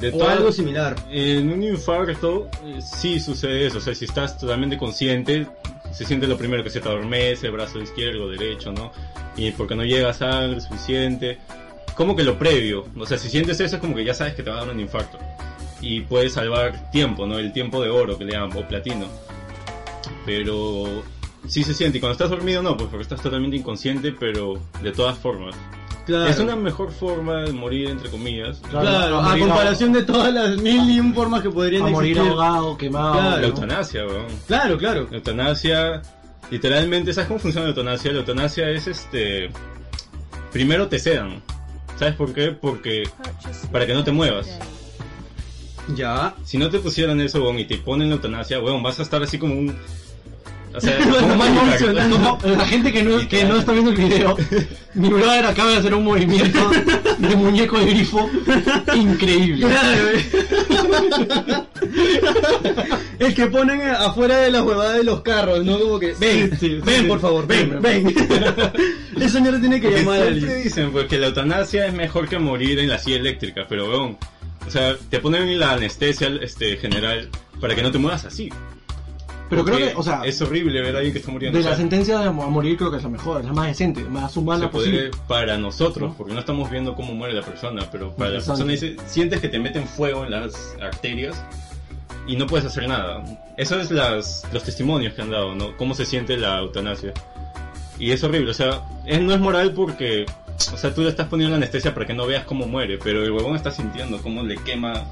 De 0.00 0.10
o 0.10 0.28
algo 0.28 0.52
similar. 0.52 0.96
En 1.10 1.52
un 1.52 1.62
infarto 1.62 2.48
eh, 2.64 2.80
sí 2.80 3.20
sucede 3.20 3.66
eso, 3.66 3.78
o 3.78 3.80
sea, 3.80 3.94
si 3.94 4.04
estás 4.04 4.38
totalmente 4.38 4.76
consciente, 4.76 5.46
se 5.92 6.04
siente 6.04 6.26
lo 6.26 6.36
primero 6.36 6.64
que 6.64 6.70
se 6.70 6.80
te 6.80 6.88
adormece, 6.88 7.50
brazo 7.50 7.80
izquierdo, 7.80 8.28
derecho, 8.30 8.72
¿no? 8.72 8.92
Y 9.36 9.50
porque 9.52 9.74
no 9.74 9.84
llega 9.84 10.12
sangre 10.12 10.60
suficiente. 10.60 11.38
Como 11.94 12.16
que 12.16 12.24
lo 12.24 12.38
previo, 12.38 12.86
o 12.96 13.06
sea, 13.06 13.18
si 13.18 13.28
sientes 13.28 13.60
eso 13.60 13.76
es 13.76 13.80
como 13.80 13.94
que 13.94 14.04
ya 14.04 14.14
sabes 14.14 14.34
que 14.34 14.42
te 14.42 14.50
va 14.50 14.56
a 14.56 14.64
dar 14.64 14.74
un 14.74 14.80
infarto. 14.80 15.18
Y 15.80 16.00
puedes 16.02 16.32
salvar 16.32 16.90
tiempo, 16.90 17.26
¿no? 17.26 17.38
El 17.38 17.52
tiempo 17.52 17.82
de 17.82 17.90
oro 17.90 18.16
que 18.16 18.24
le 18.24 18.32
llaman, 18.32 18.56
o 18.56 18.66
platino. 18.66 19.06
Pero 20.24 21.02
sí 21.46 21.64
se 21.64 21.74
siente, 21.74 21.98
y 21.98 22.00
cuando 22.00 22.12
estás 22.12 22.30
dormido 22.30 22.62
no, 22.62 22.76
pues 22.76 22.88
porque 22.88 23.02
estás 23.02 23.20
totalmente 23.20 23.56
inconsciente, 23.56 24.12
pero 24.12 24.58
de 24.82 24.92
todas 24.92 25.18
formas. 25.18 25.54
Claro. 26.06 26.26
Es 26.26 26.38
una 26.40 26.56
mejor 26.56 26.90
forma 26.90 27.42
de 27.42 27.52
morir, 27.52 27.88
entre 27.90 28.10
comillas. 28.10 28.60
Claro, 28.70 29.20
a 29.20 29.38
comparación 29.38 29.92
de 29.92 30.02
todas 30.02 30.32
las 30.34 30.56
mil 30.56 30.90
y 30.90 30.98
un 30.98 31.14
formas 31.14 31.42
que 31.42 31.50
podrían 31.50 31.84
A 31.84 31.90
morir 31.90 32.12
existir. 32.12 32.32
ahogado, 32.32 32.76
quemado. 32.76 33.12
Claro. 33.12 33.40
La 33.40 33.46
eutanasia, 33.46 34.06
weón. 34.06 34.26
Claro, 34.48 34.78
claro. 34.78 35.06
La 35.10 35.16
eutanasia, 35.18 36.02
literalmente, 36.50 37.12
¿sabes 37.14 37.28
cómo 37.28 37.38
funciona 37.38 37.66
la 37.66 37.70
eutanasia? 37.70 38.12
La 38.12 38.18
eutanasia 38.18 38.68
es 38.70 38.86
este. 38.88 39.50
Primero 40.50 40.88
te 40.88 40.98
sedan. 40.98 41.40
¿Sabes 41.96 42.14
por 42.16 42.32
qué? 42.34 42.50
Porque. 42.50 43.04
Para 43.70 43.86
que 43.86 43.94
no 43.94 44.02
te 44.02 44.10
muevas. 44.10 44.48
Ya. 45.94 46.34
Si 46.44 46.58
no 46.58 46.68
te 46.68 46.78
pusieran 46.80 47.20
eso, 47.20 47.42
weón, 47.42 47.58
y 47.60 47.64
te 47.64 47.78
ponen 47.78 48.08
la 48.08 48.16
eutanasia, 48.16 48.60
weón, 48.60 48.82
vas 48.82 48.98
a 48.98 49.02
estar 49.02 49.22
así 49.22 49.38
como 49.38 49.54
un. 49.54 49.76
O 50.74 50.80
sea, 50.80 50.98
Minecraft. 51.36 52.08
No, 52.08 52.38
la 52.56 52.66
gente 52.66 52.92
que 52.92 53.02
no, 53.02 53.28
que 53.28 53.44
no 53.44 53.58
está 53.58 53.72
viendo 53.72 53.90
el 53.90 53.96
video, 53.96 54.36
mi 54.94 55.08
brother 55.08 55.46
acaba 55.46 55.70
de 55.72 55.76
hacer 55.78 55.94
un 55.94 56.04
movimiento 56.04 56.70
de 57.18 57.36
muñeco 57.36 57.78
de 57.78 57.86
grifo 57.86 58.28
increíble. 58.94 59.66
Claro. 59.66 60.08
El 63.18 63.34
que 63.34 63.46
ponen 63.46 63.80
afuera 63.82 64.38
de 64.38 64.50
la 64.50 64.62
huevada 64.62 64.94
de 64.94 65.04
los 65.04 65.20
carros, 65.22 65.64
¿no? 65.64 65.78
Como 65.78 65.98
que, 65.98 66.14
ven, 66.18 66.50
Sí, 66.52 66.56
sí, 66.58 66.80
ven 66.84 67.02
sí. 67.02 67.06
por 67.06 67.20
favor, 67.20 67.46
ven, 67.46 67.80
Ven, 67.80 68.04
ven. 68.04 68.14
El 69.20 69.30
señor 69.30 69.60
tiene 69.60 69.80
que 69.80 69.88
Porque 69.88 70.02
llamar 70.02 70.20
a 70.22 70.26
alguien. 70.26 70.62
dicen 70.64 70.90
pues, 70.92 71.06
que 71.06 71.18
la 71.18 71.28
eutanasia 71.28 71.86
es 71.86 71.92
mejor 71.92 72.28
que 72.28 72.38
morir 72.38 72.78
en 72.80 72.88
la 72.88 72.98
silla 72.98 73.16
eléctrica, 73.16 73.66
pero 73.68 73.88
weón, 73.88 74.18
o 74.66 74.70
sea, 74.70 74.96
te 75.10 75.18
ponen 75.20 75.58
la 75.58 75.72
anestesia 75.72 76.28
este, 76.40 76.76
general 76.78 77.28
para 77.60 77.74
que 77.74 77.82
no 77.82 77.90
te 77.92 77.98
muevas 77.98 78.24
así. 78.24 78.48
Pero 79.56 79.64
creo 79.64 79.78
que, 79.78 79.94
o 79.96 80.02
sea, 80.02 80.22
es 80.24 80.40
horrible 80.42 80.80
ver 80.80 80.94
a 80.94 80.98
alguien 80.98 81.12
que 81.12 81.18
está 81.20 81.30
muriendo. 81.30 81.56
de 81.56 81.60
o 81.60 81.62
sea, 81.62 81.72
la 81.72 81.76
sentencia 81.76 82.18
de 82.18 82.26
a 82.26 82.32
morir 82.32 82.76
creo 82.76 82.90
que 82.90 82.96
es 82.96 83.02
la 83.02 83.08
mejor, 83.08 83.40
es 83.40 83.46
la 83.46 83.52
más 83.52 83.66
decente, 83.68 84.02
más 84.04 84.32
se 84.32 84.38
humana 84.40 84.70
puede 84.70 84.86
posible. 84.90 85.10
para 85.28 85.58
nosotros, 85.58 86.10
¿No? 86.10 86.16
porque 86.16 86.32
no 86.34 86.40
estamos 86.40 86.70
viendo 86.70 86.94
cómo 86.94 87.14
muere 87.14 87.34
la 87.34 87.42
persona, 87.42 87.86
pero 87.92 88.10
para 88.16 88.30
la 88.30 88.36
persona 88.36 88.72
dice, 88.72 88.96
sientes 89.06 89.40
que 89.40 89.48
te 89.48 89.58
meten 89.58 89.86
fuego 89.86 90.24
en 90.24 90.30
las 90.30 90.74
arterias 90.80 91.36
y 92.26 92.36
no 92.36 92.46
puedes 92.46 92.66
hacer 92.66 92.88
nada. 92.88 93.22
Eso 93.56 93.78
es 93.80 93.90
las, 93.90 94.44
los 94.52 94.62
testimonios 94.62 95.14
que 95.14 95.22
han 95.22 95.30
dado, 95.30 95.54
¿no? 95.54 95.76
Cómo 95.76 95.94
se 95.94 96.06
siente 96.06 96.36
la 96.36 96.58
eutanasia. 96.60 97.12
Y 97.98 98.10
es 98.12 98.24
horrible, 98.24 98.50
o 98.50 98.54
sea, 98.54 98.82
es- 99.06 99.20
no 99.20 99.32
es 99.34 99.40
moral 99.40 99.72
porque, 99.74 100.24
o 100.72 100.76
sea, 100.76 100.94
tú 100.94 101.02
le 101.02 101.08
estás 101.10 101.28
poniendo 101.28 101.50
la 101.50 101.56
anestesia 101.58 101.92
para 101.94 102.06
que 102.06 102.14
no 102.14 102.26
veas 102.26 102.44
cómo 102.44 102.66
muere, 102.66 102.98
pero 103.02 103.22
el 103.22 103.30
huevón 103.30 103.54
está 103.56 103.70
sintiendo 103.70 104.20
cómo 104.22 104.42
le 104.42 104.56
quema, 104.56 105.04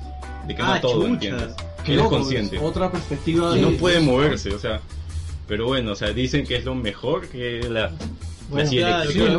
le 0.49 0.55
quema 0.55 0.75
Ah, 0.77 0.81
todo, 0.81 1.01
chucha. 1.03 1.13
¿entiendes? 1.13 1.55
Qué 1.85 1.93
Él 1.93 1.99
es 1.99 2.05
loco, 2.05 2.17
consciente. 2.17 2.57
es 2.57 2.63
otra 2.63 2.91
perspectiva. 2.91 3.57
Y 3.57 3.61
de- 3.61 3.71
no 3.71 3.77
puede 3.79 4.01
moverse, 4.01 4.55
o 4.55 4.59
sea, 4.59 4.81
pero 5.49 5.67
bueno, 5.67 5.93
o 5.93 5.95
sea, 5.97 6.13
dicen 6.13 6.47
que 6.47 6.57
es 6.57 6.65
lo 6.65 6.75
mejor 6.75 7.29
que 7.29 7.67
la, 7.69 7.91
Bueno. 8.51 8.71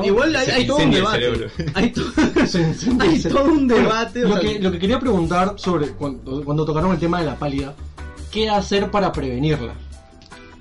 Igual 0.05 0.35
hay, 0.35 0.65
todo 0.67 0.77
un 0.77 0.91
debate. 0.91 1.47
Hay, 1.73 1.91
to- 1.91 2.03
todo 3.29 3.43
un 3.45 3.67
debate. 3.67 4.21
Lo 4.21 4.39
que, 4.39 4.59
lo 4.59 4.71
que 4.71 4.79
quería 4.79 4.99
preguntar 4.99 5.55
sobre 5.57 5.89
cuando, 5.89 6.43
cuando 6.45 6.63
tocaron 6.65 6.91
el 6.93 6.99
tema 6.99 7.19
de 7.19 7.25
la 7.25 7.35
pálida, 7.37 7.75
¿qué 8.31 8.49
hacer 8.49 8.89
para 8.89 9.11
prevenirla? 9.11 9.73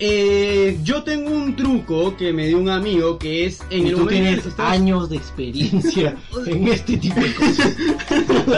Eh, 0.01 0.79
yo 0.83 1.03
tengo 1.03 1.31
un 1.31 1.55
truco 1.55 2.17
que 2.17 2.33
me 2.33 2.47
dio 2.49 2.59
un 2.59 2.71
amigo 2.71 3.19
que 3.19 3.45
es 3.45 3.61
en 3.71 3.87
el 3.87 3.93
tú 3.93 3.99
momento 4.01 4.09
tienes 4.09 4.47
estás- 4.47 4.71
años 4.73 5.11
de 5.11 5.17
experiencia 5.17 6.17
en 6.47 6.69
este 6.69 6.97
tipo 6.97 7.21
de 7.21 7.35
cosas. 7.35 7.77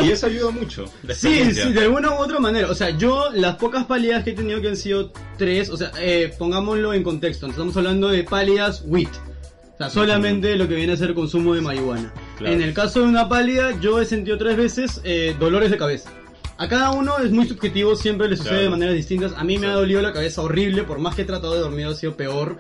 Y 0.05 0.11
eso 0.11 0.27
ayuda 0.27 0.51
mucho. 0.53 0.85
Sí, 1.15 1.53
sí, 1.53 1.73
de 1.73 1.81
alguna 1.81 2.11
u 2.13 2.15
otra 2.23 2.39
manera. 2.39 2.71
O 2.71 2.75
sea, 2.75 2.97
yo 2.97 3.27
las 3.35 3.57
pocas 3.57 3.85
pálidas 3.87 4.23
que 4.25 4.31
he 4.31 4.35
tenido 4.35 4.61
que 4.61 4.69
han 4.69 4.77
sido 4.77 5.13
tres, 5.37 5.69
o 5.69 5.77
sea, 5.77 5.91
eh, 6.01 6.33
pongámoslo 6.39 6.95
en 6.95 7.03
contexto. 7.03 7.49
Estamos 7.49 7.77
hablando 7.77 8.09
de 8.09 8.23
pálidas 8.25 8.85
WIT. 8.87 9.09
O 9.09 9.77
sea, 9.79 9.91
solamente 9.91 10.55
lo 10.57 10.69
que 10.69 10.77
viene 10.77 10.93
a 10.93 10.97
ser 10.97 11.13
consumo 11.13 11.55
de 11.55 11.61
marihuana. 11.61 12.13
Claro. 12.39 12.55
En 12.55 12.63
el 12.63 12.73
caso 12.73 13.01
de 13.01 13.07
una 13.07 13.29
pálida, 13.29 13.79
yo 13.81 14.01
he 14.01 14.07
sentido 14.07 14.39
tres 14.39 14.57
veces 14.57 15.01
eh, 15.03 15.35
dolores 15.41 15.71
de 15.73 15.77
cabeza. 15.79 16.11
A 16.59 16.69
cada 16.69 16.91
uno 16.91 17.19
es 17.19 17.31
muy 17.33 17.47
subjetivo, 17.49 17.97
siempre 17.97 18.29
le 18.29 18.37
sucede 18.37 18.51
Claro. 18.51 18.65
de 18.65 18.71
maneras 18.71 18.95
distintas. 18.95 19.33
A 19.37 19.43
mí 19.45 19.59
me 19.59 19.67
ha 19.67 19.73
dolido 19.73 20.01
la 20.03 20.13
cabeza 20.13 20.43
horrible, 20.43 20.85
por 20.85 20.99
más 20.99 21.15
que 21.15 21.23
he 21.23 21.25
tratado 21.25 21.55
de 21.55 21.61
dormir 21.61 21.87
ha 21.87 21.95
sido 21.95 22.17
peor. 22.17 22.59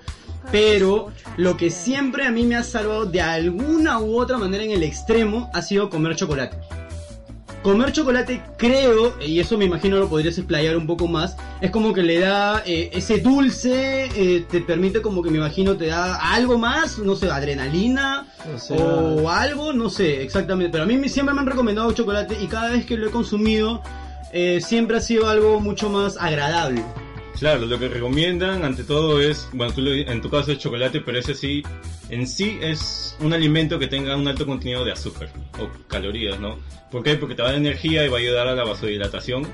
Pero 0.50 1.12
lo 1.36 1.56
que 1.56 1.70
siempre 1.70 2.26
a 2.26 2.32
mí 2.32 2.42
me 2.44 2.56
ha 2.56 2.64
salvado 2.64 3.06
de 3.06 3.20
alguna 3.20 4.00
u 4.00 4.18
otra 4.18 4.38
manera 4.38 4.64
en 4.64 4.72
el 4.72 4.82
extremo 4.82 5.50
ha 5.54 5.62
sido 5.62 5.88
comer 5.88 6.16
chocolate. 6.16 6.56
Comer 7.62 7.92
chocolate 7.92 8.42
creo, 8.56 9.14
y 9.24 9.38
eso 9.38 9.56
me 9.56 9.64
imagino 9.66 9.96
lo 9.98 10.08
podrías 10.08 10.36
explayar 10.36 10.76
un 10.76 10.86
poco 10.86 11.06
más, 11.06 11.36
es 11.60 11.70
como 11.70 11.92
que 11.92 12.02
le 12.02 12.18
da 12.18 12.60
eh, 12.66 12.90
ese 12.92 13.18
dulce, 13.18 14.06
eh, 14.16 14.44
te 14.50 14.60
permite 14.62 15.00
como 15.00 15.22
que 15.22 15.30
me 15.30 15.38
imagino 15.38 15.76
te 15.76 15.86
da 15.86 16.16
algo 16.34 16.58
más, 16.58 16.98
no 16.98 17.14
sé, 17.14 17.30
adrenalina 17.30 18.26
O 18.52 18.58
sea- 18.58 18.76
o 18.76 19.28
algo, 19.30 19.72
no 19.72 19.90
sé 19.90 20.22
exactamente, 20.22 20.72
pero 20.72 20.82
a 20.84 20.86
mí 20.86 21.08
siempre 21.08 21.34
me 21.34 21.40
han 21.40 21.46
recomendado 21.46 21.92
chocolate 21.92 22.36
y 22.42 22.48
cada 22.48 22.70
vez 22.70 22.84
que 22.84 22.96
lo 22.96 23.06
he 23.06 23.10
consumido 23.10 23.80
eh, 24.32 24.60
siempre 24.60 24.96
ha 24.96 25.00
sido 25.00 25.28
algo 25.28 25.60
mucho 25.60 25.88
más 25.88 26.16
agradable. 26.18 26.82
Claro, 27.38 27.66
lo 27.66 27.78
que 27.78 27.88
recomiendan 27.88 28.64
ante 28.64 28.84
todo 28.84 29.20
es, 29.20 29.48
bueno, 29.52 29.72
tú 29.72 29.80
lo- 29.82 29.92
en 29.92 30.20
tu 30.20 30.30
caso 30.30 30.52
es 30.52 30.58
chocolate, 30.58 31.00
pero 31.00 31.18
ese 31.18 31.34
sí, 31.34 31.62
en 32.08 32.26
sí 32.28 32.58
es 32.60 33.16
un 33.20 33.32
alimento 33.32 33.78
que 33.78 33.88
tenga 33.88 34.16
un 34.16 34.28
alto 34.28 34.46
contenido 34.46 34.84
de 34.84 34.92
azúcar 34.92 35.28
o 35.58 35.68
calorías, 35.88 36.38
¿no? 36.38 36.58
¿Por 36.90 37.02
qué? 37.02 37.14
Porque 37.16 37.34
te 37.34 37.42
va 37.42 37.48
a 37.48 37.52
dar 37.52 37.60
energía 37.60 38.04
y 38.04 38.08
va 38.08 38.18
a 38.18 38.20
ayudar 38.20 38.46
a 38.48 38.54
la 38.54 38.64
vasodilatación 38.64 39.46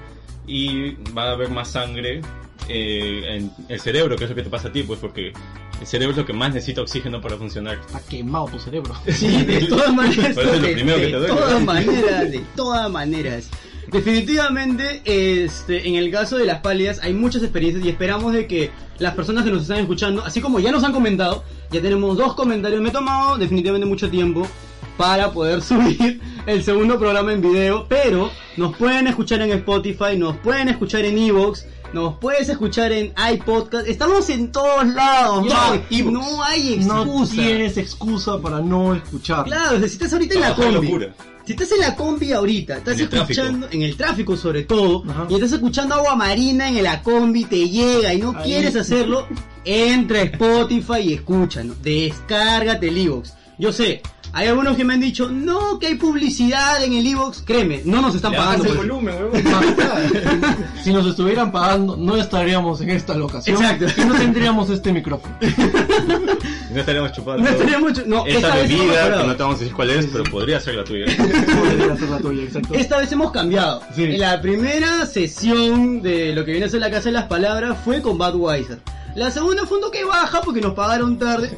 y 0.47 0.93
va 1.17 1.25
a 1.25 1.33
haber 1.33 1.51
más 1.51 1.69
sangre 1.71 2.21
eh, 2.69 3.23
en 3.37 3.51
el 3.69 3.81
cerebro, 3.81 4.17
que 4.17 4.25
es 4.25 4.31
lo 4.31 4.37
que 4.37 4.43
te 4.43 4.51
pasa 4.51 4.69
a 4.69 4.73
ti, 4.73 4.83
pues 4.83 4.99
porque 5.01 5.33
el 5.81 5.87
cerebro 5.87 6.11
es 6.11 6.17
lo 6.19 6.27
que 6.27 6.33
más 6.35 6.53
necesita 6.53 6.83
oxígeno 6.83 7.21
para 7.21 7.37
funcionar. 7.37 7.79
Está 7.87 8.01
quemado 8.07 8.47
tu 8.47 8.59
cerebro. 8.59 8.93
Sí, 9.13 9.45
de 9.45 9.61
todas 9.67 9.95
maneras. 9.95 10.35
Por 10.35 10.45
eso 10.45 10.55
es 10.55 10.61
lo 10.61 10.67
de- 10.67 10.75
primero 10.75 10.99
que 10.99 11.07
de 11.07 11.11
te 11.13 11.17
duele. 11.19 11.35
todas 11.35 11.65
maneras, 11.65 12.31
de 12.33 12.43
todas 12.57 12.91
maneras. 12.91 13.51
Definitivamente, 13.91 15.03
este, 15.05 15.89
en 15.89 15.95
el 15.95 16.11
caso 16.11 16.37
de 16.37 16.45
las 16.45 16.61
pálidas 16.61 17.01
hay 17.03 17.15
muchas 17.15 17.43
experiencias 17.43 17.85
y 17.85 17.89
esperamos 17.89 18.33
de 18.33 18.47
que 18.47 18.71
las 18.99 19.15
personas 19.15 19.45
que 19.45 19.51
nos 19.51 19.63
están 19.63 19.79
escuchando, 19.79 20.25
así 20.25 20.41
como 20.41 20.61
ya 20.61 20.73
nos 20.73 20.85
han 20.85 20.93
comentado, 20.93 21.45
ya 21.71 21.81
tenemos 21.81 22.17
dos 22.17 22.35
comentarios. 22.35 22.81
Me 22.81 22.89
he 22.91 22.93
tomado 22.93 23.39
definitivamente 23.39 23.87
mucho 23.87 24.11
tiempo 24.11 24.47
para 24.97 25.31
poder 25.33 25.63
subir 25.63 26.21
el 26.47 26.63
segundo 26.63 26.99
programa 26.99 27.33
en 27.33 27.41
video, 27.41 27.87
pero 27.89 28.31
nos 28.57 28.77
pueden 28.77 29.07
escuchar 29.07 29.41
en 29.41 29.53
Spotify, 29.53 30.17
nos 30.17 30.37
pueden 30.39 30.69
escuchar 30.69 31.05
en 31.05 31.19
Evox. 31.19 31.67
Nos 31.91 32.19
puedes 32.19 32.51
escuchar 32.51 32.93
en 32.93 33.15
iPodcast, 33.33 33.89
estamos 33.89 34.29
en 34.29 34.53
todos 34.53 34.87
lados, 34.89 35.47
man. 35.47 35.83
no 36.13 36.43
hay 36.45 36.77
No 36.85 37.03
excusa. 37.03 37.33
tienes 37.33 37.79
excusa 37.79 38.39
para 38.43 38.61
no 38.61 38.95
escuchar. 38.95 39.45
Claro, 39.45 39.79
si 39.79 39.87
estás 39.87 40.13
ahorita 40.13 40.35
en 40.35 40.41
la 40.43 40.55
combi, 40.55 40.73
locura. 40.87 41.15
Si 41.49 41.55
estás 41.55 41.73
en 41.73 41.81
la 41.81 41.97
combi 41.97 42.31
ahorita, 42.33 42.77
estás 42.77 42.95
En 42.97 43.01
el 43.01 43.09
tráfico. 43.09 43.41
escuchando, 43.41 43.69
en 43.71 43.83
el 43.83 43.97
tráfico 43.97 44.37
sobre 44.37 44.65
todo, 44.65 45.03
Ajá. 45.09 45.27
y 45.31 45.35
estás 45.37 45.53
escuchando 45.53 45.95
agua 45.95 46.15
marina 46.15 46.69
en 46.69 46.83
la 46.83 47.03
combi, 47.03 47.47
te 47.47 47.67
llega 47.71 48.13
y 48.13 48.19
no 48.21 48.35
Ahí. 48.37 48.45
quieres 48.45 48.77
hacerlo, 48.77 49.27
entra 49.65 50.19
a 50.21 50.23
Spotify 50.25 50.99
y 51.05 51.13
escucha, 51.15 51.65
¿no? 51.65 51.75
descárgate 51.83 52.89
el 52.89 52.99
iVoox. 52.99 53.31
Yo 53.59 53.73
sé, 53.73 54.03
hay 54.33 54.49
algunos 54.49 54.77
que 54.77 54.85
me 54.85 54.95
han 54.95 55.01
dicho, 55.01 55.29
no, 55.31 55.79
que 55.79 55.89
hay 55.89 55.95
publicidad 55.97 56.83
en 56.83 56.93
el 56.93 57.07
iVoox, 57.07 57.43
créeme, 57.43 57.83
no 57.85 58.01
nos 58.01 58.15
están 58.15 58.33
Le 58.33 58.39
pagando. 58.39 58.65
el 58.67 58.77
volumen, 58.77 59.15
huevón. 59.15 59.43
Si 60.85 60.93
nos 60.93 61.07
estuvieran 61.07 61.51
pagando, 61.53 61.97
no 61.97 62.17
estaríamos 62.17 62.81
en 62.81 62.91
esta 62.91 63.15
locación. 63.15 63.57
Exacto. 63.57 63.87
Y 64.01 64.05
no 64.05 64.15
tendríamos 64.15 64.71
este 64.71 64.93
micrófono. 64.93 65.37
No 66.71 66.81
estaríamos 66.81 67.13
chupando. 67.13 67.43
No 67.43 67.49
estaría 67.49 67.79
mucho, 67.79 68.03
no, 68.07 68.27
Esta 68.27 68.39
esta 68.39 68.57
bebida, 68.57 69.19
que 69.23 69.27
no 69.27 69.37
te 69.37 69.43
vamos 69.43 69.57
a 69.57 69.61
decir 69.61 69.75
cuál 69.75 69.89
es, 69.89 70.07
pero 70.13 70.25
podría 70.25 70.61
ser 70.61 70.75
la 70.75 70.85
tuya. 70.85 71.07
Podría 71.07 71.97
ser 71.97 72.09
la 72.11 72.19
tuya, 72.19 72.43
exacto. 72.43 72.75
Esta 72.75 72.99
vez 72.99 73.11
hemos 73.11 73.31
cambiado. 73.33 73.81
Sí. 73.97 74.05
En 74.05 74.21
la 74.21 74.39
primera 74.43 75.07
sesión 75.07 76.03
de 76.03 76.35
lo 76.35 76.45
que 76.45 76.51
viene 76.51 76.67
a 76.67 76.69
ser 76.69 76.81
la 76.81 76.91
Casa 76.91 77.05
de 77.05 77.13
las 77.13 77.25
Palabras 77.25 77.79
fue 77.83 78.03
con 78.03 78.19
Budweiser. 78.19 78.81
La 79.15 79.31
segunda 79.31 79.65
fue 79.65 79.79
un 79.79 79.85
toque 79.85 80.05
baja 80.05 80.43
porque 80.43 80.61
nos 80.61 80.75
pagaron 80.75 81.19
tarde. 81.19 81.57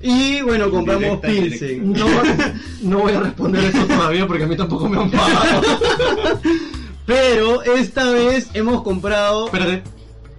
Y 0.00 0.42
bueno, 0.42 0.70
compramos 0.70 1.20
Pilsen. 1.20 1.92
No, 1.92 2.06
no 2.82 2.98
voy 2.98 3.12
a 3.12 3.20
responder 3.20 3.64
eso 3.64 3.86
todavía 3.86 4.26
porque 4.26 4.44
a 4.44 4.46
mí 4.46 4.56
tampoco 4.56 4.88
me 4.88 5.00
han 5.00 5.10
pagado. 5.10 5.62
Pero 7.06 7.62
esta 7.62 8.10
vez 8.10 8.50
hemos 8.54 8.82
comprado... 8.82 9.46
Espérate. 9.46 9.82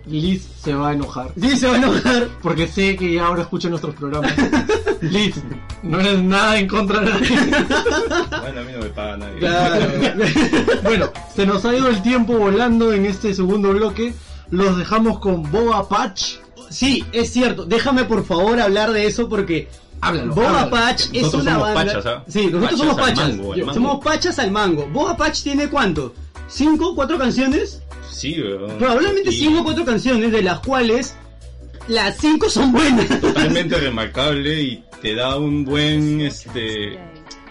Liz 0.05 0.47
se 0.61 0.73
va 0.73 0.89
a 0.89 0.93
enojar. 0.93 1.31
Sí, 1.39 1.55
se 1.55 1.67
va 1.67 1.75
a 1.75 1.77
enojar. 1.77 2.29
Porque 2.41 2.67
sé 2.67 2.95
que 2.95 3.13
ya 3.13 3.27
ahora 3.27 3.43
escucha 3.43 3.69
nuestros 3.69 3.95
programas. 3.95 4.33
Liz, 5.01 5.35
no 5.83 5.99
eres 5.99 6.21
nada 6.21 6.57
en 6.57 6.67
contra 6.67 7.01
de 7.01 7.11
nadie. 7.11 7.37
Bueno, 8.41 8.61
a 8.61 8.63
mí 8.63 8.71
no 8.73 8.79
me 8.79 8.89
paga 8.89 9.17
nadie. 9.17 9.39
Claro. 9.39 9.85
Bueno, 10.83 11.11
se 11.35 11.45
nos 11.45 11.63
ha 11.65 11.75
ido 11.75 11.87
el 11.89 12.01
tiempo 12.01 12.33
volando 12.37 12.91
en 12.93 13.05
este 13.05 13.33
segundo 13.33 13.71
bloque. 13.71 14.13
Los 14.49 14.77
dejamos 14.77 15.19
con 15.19 15.49
Boa 15.51 15.87
Patch. 15.87 16.37
Sí, 16.69 17.03
es 17.11 17.31
cierto. 17.31 17.65
Déjame 17.65 18.03
por 18.05 18.25
favor 18.25 18.59
hablar 18.59 18.91
de 18.91 19.05
eso 19.07 19.27
porque 19.29 19.67
Háblalo. 20.01 20.33
Boba 20.33 20.47
háblalo. 20.61 20.69
Patch 20.69 21.05
es 21.11 21.21
Nosotros 21.23 21.41
una 21.43 21.51
somos 21.53 21.73
banda. 21.73 21.93
pachas, 21.93 22.05
¿ah? 22.05 22.23
Sí, 22.27 22.45
nosotros 22.47 22.61
Pachas 22.63 22.77
somos 22.79 22.97
al 22.97 23.03
pachas. 23.03 23.29
mango, 23.29 23.53
al 23.53 23.59
mango. 23.59 23.73
Somos 23.73 24.03
pachas 24.03 24.39
al 24.39 24.51
mango. 24.51 24.87
Boba 24.87 25.17
Patch 25.17 25.43
tiene 25.43 25.69
cuánto? 25.69 26.13
¿Cinco, 26.47 26.95
cuatro 26.95 27.17
canciones? 27.17 27.81
Sí, 28.09 28.39
weón. 28.41 28.77
Probablemente 28.77 29.29
Y 29.29 29.33
cinco 29.33 29.59
o 29.61 29.63
cuatro 29.65 29.83
canciones, 29.85 30.31
de 30.31 30.41
las 30.41 30.59
cuales 30.61 31.15
las 31.87 32.17
cinco 32.17 32.49
son 32.49 32.71
buenas. 32.71 33.07
Totalmente 33.21 33.75
remarcable 33.77 34.61
y 34.61 34.83
te 35.01 35.15
da 35.15 35.37
un 35.37 35.65
buen, 35.65 36.21
este, 36.21 36.97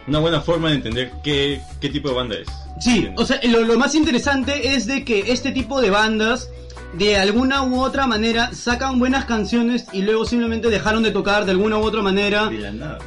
una 0.07 0.19
buena 0.19 0.41
forma 0.41 0.69
de 0.71 0.77
entender 0.77 1.13
qué, 1.23 1.61
qué 1.81 1.89
tipo 1.91 2.09
de 2.09 2.15
banda 2.15 2.37
es. 2.37 2.49
Sí, 2.81 2.91
¿Entiendes? 2.91 3.21
o 3.23 3.27
sea, 3.27 3.41
lo, 3.45 3.61
lo 3.65 3.79
más 3.79 3.95
interesante 3.95 4.75
es 4.75 4.87
de 4.87 5.05
que 5.05 5.33
este 5.33 5.51
tipo 5.53 5.81
de 5.81 5.91
bandas, 5.91 6.49
de 6.95 7.17
alguna 7.17 7.63
u 7.65 7.81
otra 7.83 8.07
manera, 8.07 8.51
sacan 8.55 8.99
buenas 8.99 9.25
canciones 9.27 9.87
y 9.93 10.03
luego 10.03 10.25
simplemente 10.25 10.69
dejaron 10.71 11.03
de 11.03 11.11
tocar 11.11 11.45
de 11.45 11.51
alguna 11.53 11.77
u 11.79 11.83
otra 11.83 12.03
manera. 12.03 12.49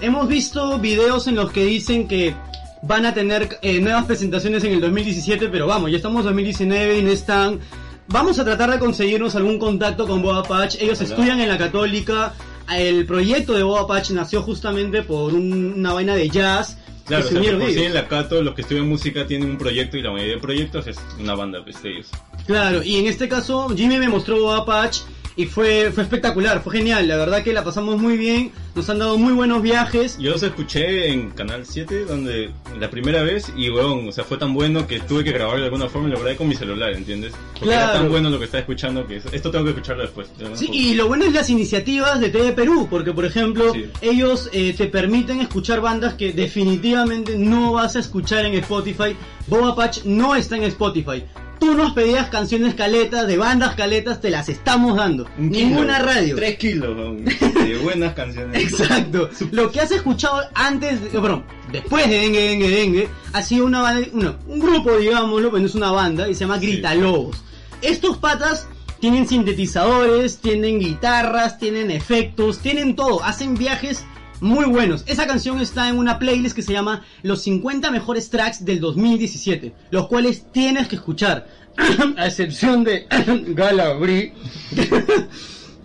Hemos 0.02 0.28
visto 0.28 0.78
videos 0.80 1.28
en 1.28 1.36
los 1.36 1.52
que 1.52 1.66
dicen 1.66 2.08
que 2.08 2.36
van 2.84 3.06
a 3.06 3.14
tener 3.14 3.58
eh, 3.62 3.80
nuevas 3.80 4.06
presentaciones 4.06 4.64
en 4.64 4.74
el 4.74 4.82
2017, 4.82 5.50
pero 5.50 5.68
vamos, 5.68 5.90
ya 5.92 5.98
estamos 5.98 6.22
en 6.22 6.26
2019 6.28 7.00
y 7.00 7.04
no 7.04 7.12
están. 7.12 7.60
Vamos 8.08 8.40
a 8.40 8.44
tratar 8.46 8.72
de 8.72 8.80
conseguirnos 8.80 9.36
algún 9.36 9.58
contacto 9.58 10.08
con 10.08 10.22
Boba 10.22 10.44
Patch. 10.44 10.76
Ellos 10.80 11.00
estudian 11.02 11.40
en 11.40 11.48
la 11.50 11.58
Católica. 11.58 12.34
El 12.76 13.06
proyecto 13.06 13.54
de 13.54 13.64
Boba 13.64 13.88
Patch 13.88 14.12
nació 14.12 14.42
justamente 14.42 15.02
por 15.04 15.34
un- 15.34 15.74
una 15.78 15.94
vaina 15.94 16.16
de 16.16 16.30
jazz. 16.30 16.78
Claro, 17.12 17.26
o 17.26 17.28
se 17.28 17.44
sea, 17.44 17.60
por 17.60 17.70
sí 17.70 17.84
en 17.84 17.94
la 17.94 18.08
Cato 18.08 18.42
los 18.42 18.56
que 18.56 18.62
estudian 18.62 18.88
música 18.88 19.28
tienen 19.28 19.50
un 19.50 19.58
proyecto 19.58 19.98
y 19.98 20.02
la 20.02 20.12
mayoría 20.12 20.36
de 20.36 20.40
proyectos 20.42 20.88
es 20.88 20.98
una 21.20 21.36
banda, 21.36 21.62
pues, 21.62 21.84
de 21.84 21.92
ellos. 21.92 22.10
Claro, 22.46 22.82
y 22.84 23.00
en 23.00 23.08
este 23.08 23.28
caso 23.28 23.68
Jimmy 23.76 23.98
me 23.98 24.08
mostró 24.08 24.64
Patch 24.66 25.00
y 25.36 25.46
fue, 25.46 25.92
fue 25.94 26.04
espectacular, 26.04 26.62
fue 26.64 26.78
genial. 26.78 27.08
La 27.08 27.18
verdad 27.18 27.44
que 27.44 27.54
la 27.54 27.64
pasamos 27.64 28.00
muy 28.00 28.18
bien, 28.18 28.52
nos 28.76 28.90
han 28.90 29.00
dado 29.00 29.18
muy 29.18 29.34
buenos 29.34 29.62
viajes. 29.62 30.18
Yo 30.20 30.32
los 30.32 30.44
escuché 30.44 31.10
en 31.10 31.32
Canal 31.32 31.66
7, 31.66 32.06
donde 32.06 32.52
la 32.80 32.90
primera 32.90 33.24
vez, 33.24 33.52
y 33.56 33.70
weón, 33.70 34.08
o 34.10 34.12
sea, 34.12 34.24
fue 34.24 34.38
tan 34.38 34.54
bueno 34.54 34.88
que 34.88 35.00
tuve 35.00 35.24
que 35.24 35.32
grabarlo 35.32 35.60
de 35.62 35.66
alguna 35.66 35.88
forma 35.90 36.10
y 36.10 36.12
lo 36.12 36.20
grabé 36.20 36.36
con 36.36 36.48
mi 36.48 36.56
celular, 36.56 36.92
¿entiendes? 36.94 37.34
Porque 37.54 37.74
era 37.74 37.84
Claro. 37.86 38.00
tan 38.00 38.10
bueno 38.10 38.30
lo 38.30 38.40
que 38.40 38.46
estaba 38.46 38.62
escuchando 38.62 39.08
que 39.08 39.18
esto 39.18 39.52
tengo 39.52 39.64
que 39.66 39.72
escucharlo 39.72 40.04
después. 40.04 40.28
Sí, 40.56 40.70
y 40.72 40.94
lo 40.96 41.08
bueno 41.08 41.26
es 41.26 41.34
las 41.34 41.50
iniciativas 41.50 42.20
de 42.20 42.30
TV 42.30 42.52
Perú, 42.54 42.88
porque 42.90 43.14
por 43.14 43.26
ejemplo, 43.26 43.74
Sí. 43.74 43.86
ellos 44.02 44.50
eh, 44.54 44.74
te 44.78 44.88
permiten 44.88 45.40
escuchar 45.42 45.82
bandas 45.82 46.14
que 46.16 46.34
definitivamente 46.34 47.38
no 47.38 47.74
vas 47.74 47.96
a 47.96 48.00
escuchar 48.00 48.46
en 48.46 48.54
Spotify. 48.56 49.16
Boba 49.48 49.76
Patch 49.76 50.04
no 50.06 50.36
está 50.36 50.56
en 50.58 50.64
Spotify. 50.64 51.24
Tú 51.62 51.76
nos 51.76 51.94
pedías 51.94 52.28
canciones 52.30 52.74
caletas, 52.74 53.28
de 53.28 53.38
bandas 53.38 53.76
caletas, 53.76 54.20
te 54.20 54.32
las 54.32 54.50
estamos 54.50 54.98
dando. 54.98 55.28
Un 55.38 55.52
kilo, 55.52 55.68
Ninguna 55.70 56.00
radio. 56.00 56.36
3 56.36 56.58
kilos 56.58 56.98
de 57.40 57.78
buenas 57.84 58.14
canciones. 58.16 58.64
Exacto. 58.64 59.30
Lo 59.52 59.72
que 59.72 59.80
has 59.80 59.92
escuchado 59.92 60.42
antes, 60.56 61.00
de, 61.04 61.10
perdón, 61.10 61.44
después 61.72 62.10
de 62.10 62.16
Dengue, 62.18 62.42
Dengue, 62.50 62.70
Dengue, 62.70 63.10
ha 63.34 63.44
sido 63.44 63.66
una 63.68 63.82
banda, 63.82 64.08
una- 64.12 64.36
un 64.48 64.60
grupo, 64.60 64.98
digámoslo, 64.98 65.52
pero 65.52 65.62
no 65.62 65.68
es 65.68 65.76
una 65.76 65.92
banda, 65.92 66.28
y 66.28 66.34
se 66.34 66.42
llama. 66.42 66.58
Grita 66.58 66.96
Lobos. 66.96 67.38
Estos 67.84 68.18
patas 68.18 68.68
tienen 69.00 69.28
sintetizadores, 69.28 70.40
tienen 70.40 70.80
guitarras, 70.80 71.60
tienen 71.60 71.92
efectos, 71.92 72.58
tienen 72.60 72.96
todo, 72.96 73.24
hacen 73.24 73.54
viajes 73.56 74.04
muy 74.42 74.66
buenos. 74.66 75.04
Esa 75.08 75.28
canción 75.28 75.62
está 75.62 75.88
en 75.88 75.98
una 75.98 76.20
playlist 76.20 76.56
que 76.56 76.64
se 76.64 76.74
llama 76.74 77.06
Los 77.22 77.44
50 77.44 77.92
mejores 77.92 78.30
tracks 78.30 78.66
del 78.66 78.80
2017, 78.82 79.74
los 79.92 80.08
cuales 80.08 80.52
tienes 80.52 80.88
que 80.88 80.96
escuchar, 80.96 81.48
a 82.18 82.26
excepción 82.26 82.84
de 82.84 83.06
Galabri. 83.50 84.34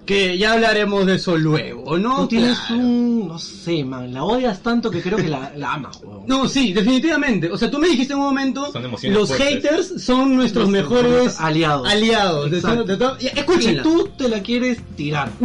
Que 0.06 0.38
ya 0.38 0.52
hablaremos 0.52 1.04
de 1.04 1.16
eso 1.16 1.36
luego, 1.36 1.98
¿no? 1.98 2.18
Tú 2.20 2.28
tienes 2.28 2.56
Claro. 2.60 2.80
un. 2.82 3.26
No 3.26 3.38
sé, 3.40 3.82
man. 3.84 4.14
La 4.14 4.22
odias 4.22 4.60
tanto 4.60 4.88
que 4.88 5.02
creo 5.02 5.18
que 5.18 5.26
la, 5.28 5.50
la 5.56 5.72
amas, 5.74 5.98
weón. 6.00 6.22
No, 6.28 6.48
sí, 6.48 6.72
definitivamente. 6.72 7.50
O 7.50 7.58
sea, 7.58 7.68
tú 7.70 7.78
me 7.80 7.88
dijiste 7.88 8.12
en 8.12 8.20
un 8.20 8.26
momento, 8.26 8.70
Son 8.72 8.84
emociones 8.84 9.18
los 9.18 9.28
fuertes. 9.28 9.48
haters 9.64 10.04
son 10.04 10.36
nuestros 10.36 10.68
mejores 10.68 11.40
aliados. 11.40 11.88
aliados. 11.90 12.50
De 12.52 12.58
Exacto. 12.58 12.84
todo- 12.84 12.86
de 12.86 12.96
todo- 12.96 13.18
ya, 13.18 13.30
Y 13.34 13.38
escúchenla. 13.40 13.82
tú 13.82 14.08
te 14.16 14.28
la 14.28 14.40
quieres 14.42 14.78
tirar. 14.96 15.28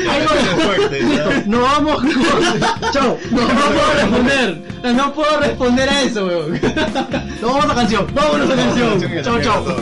¿ya? 0.00 1.44
No 1.46 1.60
vamos 1.60 1.96
con. 2.00 2.10
Chao. 2.92 3.18
No, 3.30 3.40
no 3.42 3.54
puedo 3.54 3.92
responder. 4.00 4.62
No 4.94 5.12
puedo 5.14 5.40
responder 5.40 5.88
a 5.90 6.02
eso, 6.02 6.26
weón. 6.26 6.60
No 7.42 7.48
vamos 7.48 7.70
a 7.70 7.74
canción. 7.74 8.06
Vámonos 8.14 8.50
a 8.50 8.56
canción. 8.56 9.22
Chao, 9.22 9.40
chao. 9.42 9.76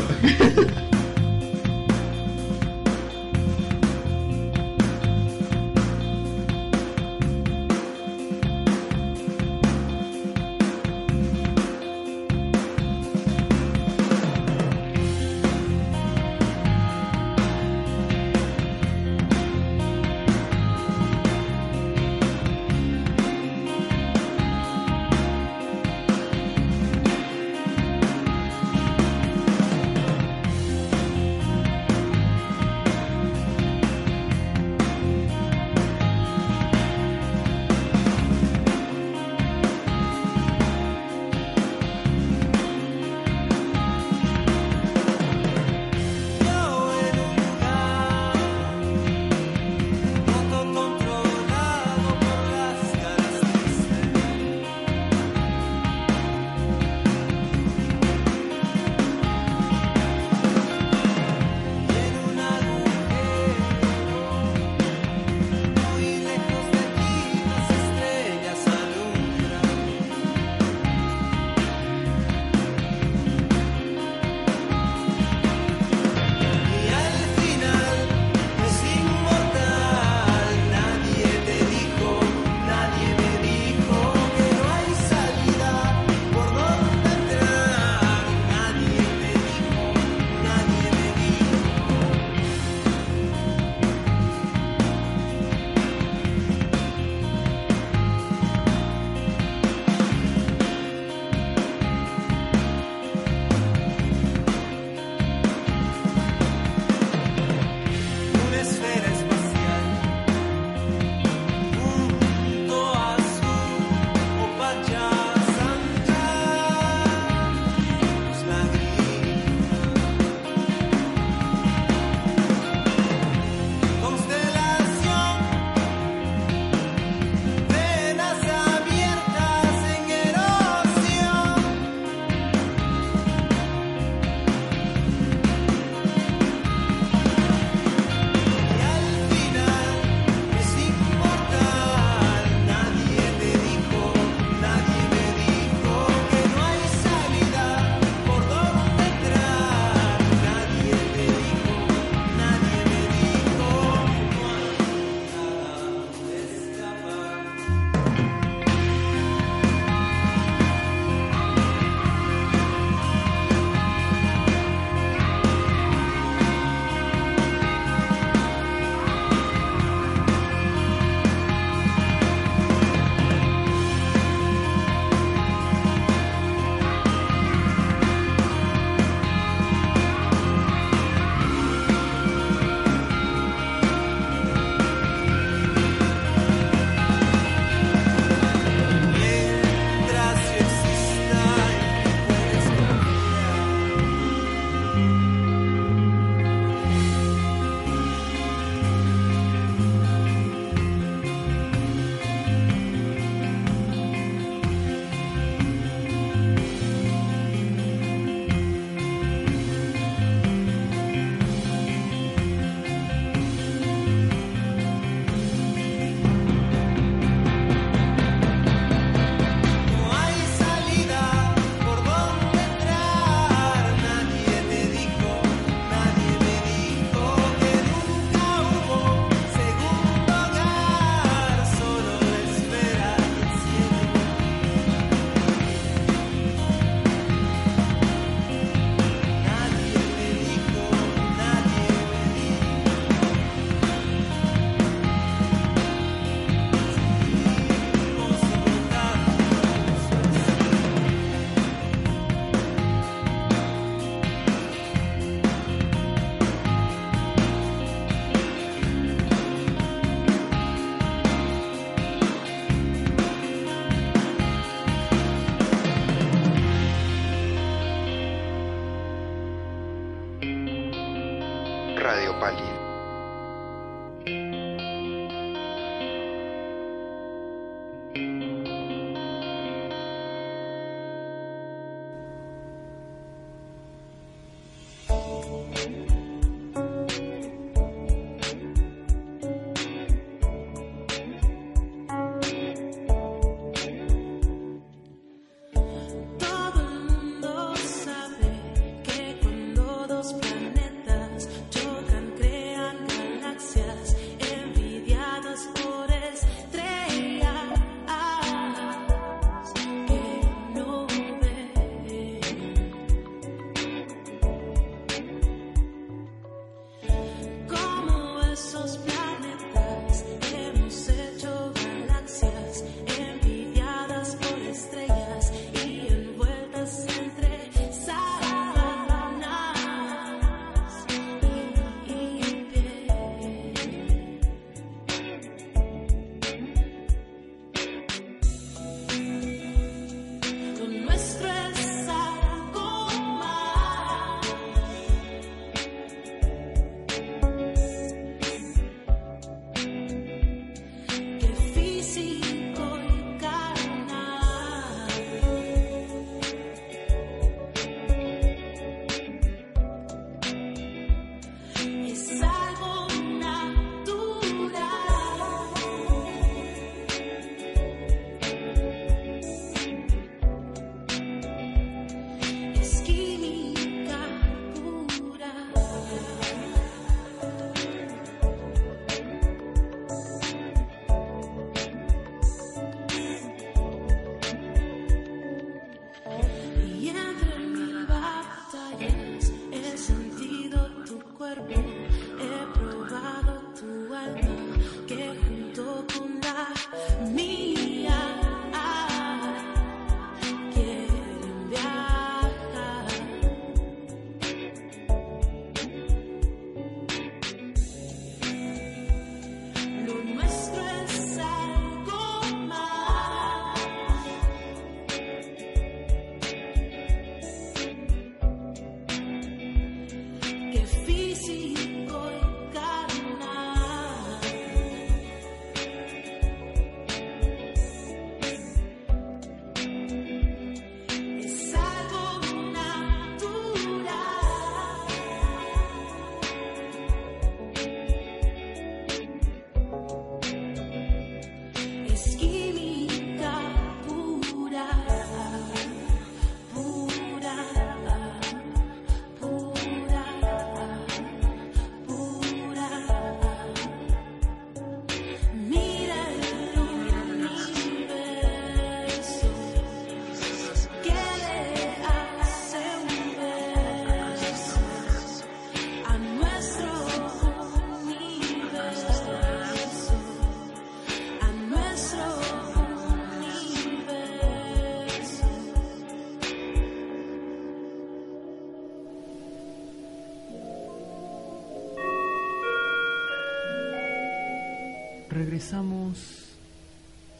Regresamos 485.64 486.18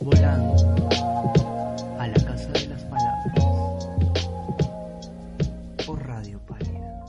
volando 0.01 0.89
a 1.99 2.09
la 2.09 2.14
casa 2.25 2.49
de 2.53 2.68
las 2.68 2.83
palabras 2.85 3.35
por 5.85 6.07
Radio 6.07 6.41
Pálida. 6.49 7.05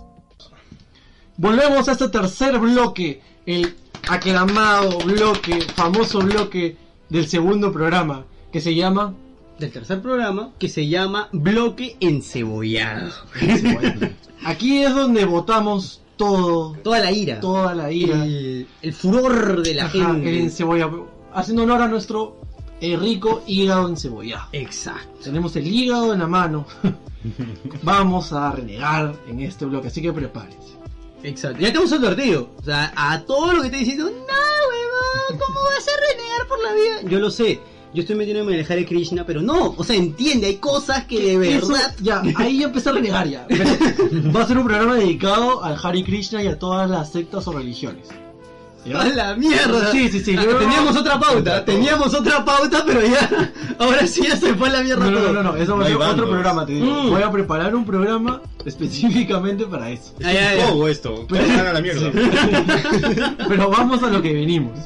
Volvemos 1.37 1.87
a 1.87 1.93
este 1.93 2.09
tercer 2.09 2.59
bloque, 2.59 3.21
el 3.45 3.77
aclamado 4.09 4.97
bloque, 5.05 5.61
famoso 5.61 6.19
bloque 6.19 6.75
del 7.07 7.29
segundo 7.29 7.71
programa, 7.71 8.25
que 8.51 8.59
se 8.59 8.75
llama... 8.75 9.13
Del 9.57 9.71
tercer 9.71 10.01
programa 10.01 10.51
que 10.59 10.67
se 10.67 10.89
llama 10.89 11.29
Bloque 11.31 11.95
Encebollado. 12.01 13.13
Aquí 14.43 14.83
es 14.83 14.93
donde 14.93 15.23
votamos 15.23 16.01
todo, 16.17 16.73
Toda 16.83 16.99
la 16.99 17.11
ira. 17.11 17.39
toda 17.39 17.73
la 17.75 17.91
ira. 17.91 18.23
El, 18.23 18.67
el 18.81 18.93
furor 18.93 19.61
de 19.63 19.73
la 19.75 19.85
Ajá, 19.85 19.91
gente. 20.13 20.39
encebollado. 20.39 21.07
Haciendo 21.33 21.63
honor 21.63 21.81
a 21.81 21.87
nuestro 21.87 22.37
eh, 22.81 22.95
rico 22.97 23.43
hígado 23.47 23.87
encebollado. 23.89 24.47
Exacto. 24.53 25.19
Tenemos 25.23 25.55
el 25.55 25.67
hígado 25.67 26.13
en 26.13 26.19
la 26.19 26.27
mano. 26.27 26.65
Vamos 27.83 28.31
a 28.33 28.51
renegar 28.51 29.15
en 29.27 29.39
este 29.41 29.65
bloque, 29.65 29.87
así 29.87 30.01
que 30.01 30.13
prepárense. 30.13 30.75
Exacto. 31.23 31.59
Ya 31.59 31.67
tenemos 31.69 31.91
advertido. 31.91 32.49
O 32.59 32.63
sea, 32.63 32.93
a 32.95 33.21
todo 33.23 33.53
lo 33.53 33.61
que 33.63 33.69
te 33.69 33.77
diciendo, 33.77 34.05
no, 34.05 34.09
huevón, 34.11 35.39
¿cómo 35.45 35.59
vas 35.61 35.87
a 35.87 36.11
renegar 36.11 36.47
por 36.47 36.63
la 36.63 36.73
vida? 36.73 37.09
Yo 37.11 37.19
lo 37.19 37.31
sé. 37.31 37.59
Yo 37.95 38.01
estoy 38.01 38.15
metiéndome 38.17 38.53
en 38.53 38.59
el 38.59 38.65
Hare 38.71 38.85
Krishna, 38.85 39.25
pero 39.25 39.41
no. 39.41 39.73
O 39.77 39.83
sea, 39.83 39.95
entiende, 39.95 40.47
hay 40.47 40.57
cosas 40.57 41.05
que 41.05 41.39
de 41.39 41.55
Eso, 41.55 41.69
verdad. 41.69 41.95
ya, 42.01 42.21
ahí 42.35 42.59
ya 42.59 42.65
empecé 42.65 42.89
a 42.89 42.91
renegar 42.91 43.27
ya. 43.27 43.45
Pero 43.47 43.63
va 44.35 44.41
a 44.43 44.47
ser 44.47 44.57
un 44.57 44.65
programa 44.65 44.95
dedicado 44.95 45.63
al 45.63 45.77
Hare 45.81 46.03
Krishna 46.03 46.43
y 46.43 46.47
a 46.47 46.59
todas 46.59 46.89
las 46.89 47.11
sectas 47.11 47.47
o 47.47 47.53
religiones. 47.53 48.07
¿Ya? 48.85 49.01
¡A 49.01 49.05
la 49.09 49.35
mierda! 49.35 49.91
Sí, 49.91 50.09
sí, 50.09 50.19
sí. 50.19 50.35
Ah, 50.37 50.43
Yo- 50.43 50.57
Teníamos 50.57 50.95
otra 50.95 51.19
pauta, 51.19 51.65
teníamos 51.65 52.13
otra 52.13 52.45
pauta, 52.45 52.83
pero 52.85 53.01
ya. 53.01 53.51
Ahora 53.79 54.05
sí 54.05 54.21
ya 54.27 54.37
se 54.37 54.53
fue 54.53 54.69
a 54.69 54.73
la 54.73 54.83
mierda 54.83 55.05
No, 55.05 55.11
no, 55.11 55.17
todo. 55.19 55.33
no, 55.33 55.41
no, 55.43 55.55
eso 55.55 55.75
va 55.75 55.85
a 55.85 55.87
ser 55.87 55.95
otro 55.97 56.29
programa, 56.29 56.65
te 56.67 56.73
digo. 56.73 56.85
Mm. 56.85 57.09
Voy 57.09 57.21
a 57.23 57.31
preparar 57.31 57.73
un 57.73 57.83
programa 57.83 58.41
específicamente 58.63 59.65
para 59.65 59.89
eso. 59.89 60.13
Ay, 60.23 60.37
ay, 60.37 60.59
ay. 60.59 60.67
Todo 60.69 60.87
esto, 60.87 61.25
vayan 61.29 61.65
a 61.65 61.73
la 61.73 61.81
mierda. 61.81 62.11
Pero 63.47 63.69
vamos 63.71 64.03
a 64.03 64.07
lo 64.11 64.21
que 64.21 64.33
venimos. 64.33 64.77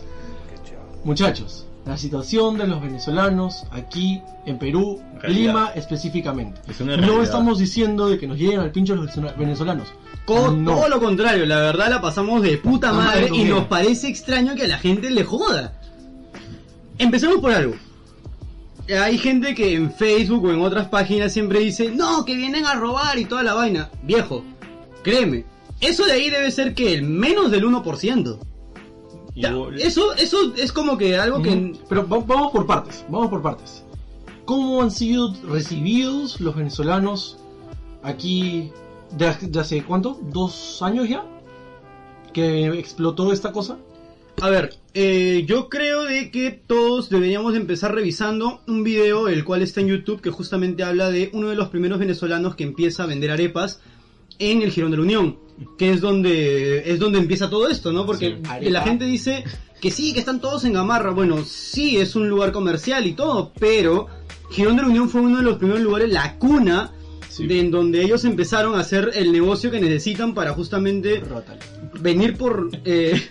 Muchachos, 1.04 1.66
la 1.90 1.98
situación 1.98 2.58
de 2.58 2.68
los 2.68 2.82
venezolanos 2.82 3.66
aquí 3.72 4.22
en 4.46 4.58
Perú, 4.60 5.02
Realidad. 5.20 5.40
Lima 5.54 5.72
específicamente. 5.76 6.62
Es 6.70 6.80
una 6.82 6.96
no 6.98 7.22
estamos 7.24 7.58
diciendo 7.60 8.08
de 8.08 8.18
que 8.18 8.28
nos 8.28 8.38
lleguen 8.38 8.60
al 8.60 8.72
pincho 8.72 8.96
los 8.96 9.08
venezolanos- 9.08 9.38
venezolanos. 9.38 9.88
Co- 10.26 10.52
no. 10.52 10.76
Todo 10.76 10.88
lo 10.90 11.00
contrario, 11.00 11.46
la 11.48 11.58
verdad 11.58 11.90
la 11.90 12.00
pasamos 12.02 12.42
de 12.44 12.58
puta 12.60 12.90
Ah, 12.90 12.94
madre 12.94 13.22
madre 13.30 13.38
y 13.38 13.44
nos 13.46 13.66
parece 13.66 14.08
extraño 14.08 14.54
que 14.56 14.66
a 14.66 14.68
la 14.68 14.78
gente 14.78 15.10
le 15.10 15.24
joda. 15.24 15.74
Empecemos 17.00 17.38
por 17.40 17.52
algo. 17.52 17.74
Hay 19.04 19.18
gente 19.18 19.54
que 19.56 19.74
en 19.76 19.92
Facebook 19.92 20.46
o 20.46 20.52
en 20.52 20.62
otras 20.62 20.88
páginas 20.90 21.32
siempre 21.34 21.60
dice, 21.60 21.92
no, 21.92 22.26
que 22.26 22.36
vienen 22.36 22.66
a 22.66 22.74
robar 22.76 23.18
y 23.20 23.26
toda 23.26 23.44
la 23.44 23.54
vaina. 23.54 23.90
Viejo, 24.04 24.44
créeme, 25.04 25.46
eso 25.80 26.06
de 26.06 26.12
ahí 26.14 26.30
debe 26.30 26.52
ser 26.52 26.74
que 26.74 26.94
el 26.94 27.04
menos 27.04 27.52
del 27.52 27.66
1%. 27.66 28.40
Ya, 29.36 29.54
eso, 29.78 30.14
eso 30.16 30.54
es 30.56 30.72
como 30.72 30.98
que 30.98 31.18
algo 31.18 31.42
que... 31.42 31.74
Pero 31.88 32.08
va- 32.08 32.20
vamos 32.20 32.52
por 32.52 32.66
partes, 32.66 33.06
vamos 33.10 33.30
por 33.30 33.42
partes. 33.42 33.84
¿Cómo 34.46 34.82
han 34.82 34.92
sido 34.92 35.34
recibidos 35.48 36.42
los 36.42 36.56
venezolanos 36.56 37.38
aquí 38.04 38.72
de, 39.18 39.34
de 39.42 39.60
hace 39.60 39.84
cuánto? 39.84 40.20
¿Dos 40.22 40.82
años 40.82 41.08
ya? 41.08 41.24
Que 42.34 42.68
explotó 42.80 43.32
esta 43.32 43.52
cosa. 43.52 43.78
A 44.42 44.50
ver, 44.50 44.76
eh, 44.94 45.46
yo 45.48 45.70
creo 45.70 46.04
de 46.04 46.32
que 46.32 46.52
todos 46.52 47.10
deberíamos 47.10 47.56
empezar 47.56 47.94
revisando 47.94 48.62
un 48.68 48.84
video 48.84 49.28
el 49.28 49.44
cual 49.44 49.62
está 49.62 49.82
en 49.82 49.88
YouTube 49.88 50.22
que 50.22 50.32
justamente 50.32 50.84
habla 50.84 51.10
de 51.12 51.30
uno 51.34 51.50
de 51.50 51.56
los 51.56 51.70
primeros 51.70 52.00
venezolanos 52.00 52.56
que 52.56 52.64
empieza 52.64 53.04
a 53.04 53.08
vender 53.08 53.32
arepas 53.32 53.82
en 54.40 54.62
el 54.62 54.72
Girón 54.72 54.92
de 54.92 54.98
la 54.98 55.04
Unión, 55.04 55.38
que 55.78 55.92
es 55.92 56.02
donde 56.02 56.90
es 56.92 57.00
donde 57.00 57.20
empieza 57.20 57.50
todo 57.50 57.68
esto, 57.70 57.92
¿no? 57.92 58.06
Porque 58.06 58.38
Sí. 58.62 58.70
La 58.70 58.82
gente 58.82 59.06
dice 59.06 59.44
que 59.82 59.92
sí, 59.92 60.14
que 60.14 60.20
están 60.20 60.40
todos 60.42 60.64
en 60.66 60.74
Gamarra. 60.74 61.12
Bueno, 61.12 61.44
sí, 61.46 61.98
es 61.98 62.16
un 62.16 62.28
lugar 62.30 62.52
comercial 62.52 63.06
y 63.08 63.14
todo, 63.14 63.52
pero 63.60 64.08
Girón 64.52 64.76
de 64.78 64.82
la 64.84 64.88
Unión 64.88 65.10
fue 65.10 65.22
uno 65.22 65.38
de 65.38 65.44
los 65.44 65.58
primeros 65.58 65.82
lugares, 65.82 66.10
la 66.10 66.38
cuna, 66.38 66.92
Sí. 67.30 67.46
de 67.46 67.60
en 67.60 67.70
donde 67.70 68.02
ellos 68.04 68.26
empezaron 68.26 68.74
a 68.76 68.80
hacer 68.80 69.12
el 69.14 69.32
negocio 69.32 69.70
que 69.70 69.80
necesitan 69.80 70.34
para 70.34 70.52
justamente 70.54 71.20
Rótale. 71.20 71.60
venir 72.02 72.36
por... 72.36 72.70
Eh, 72.84 73.22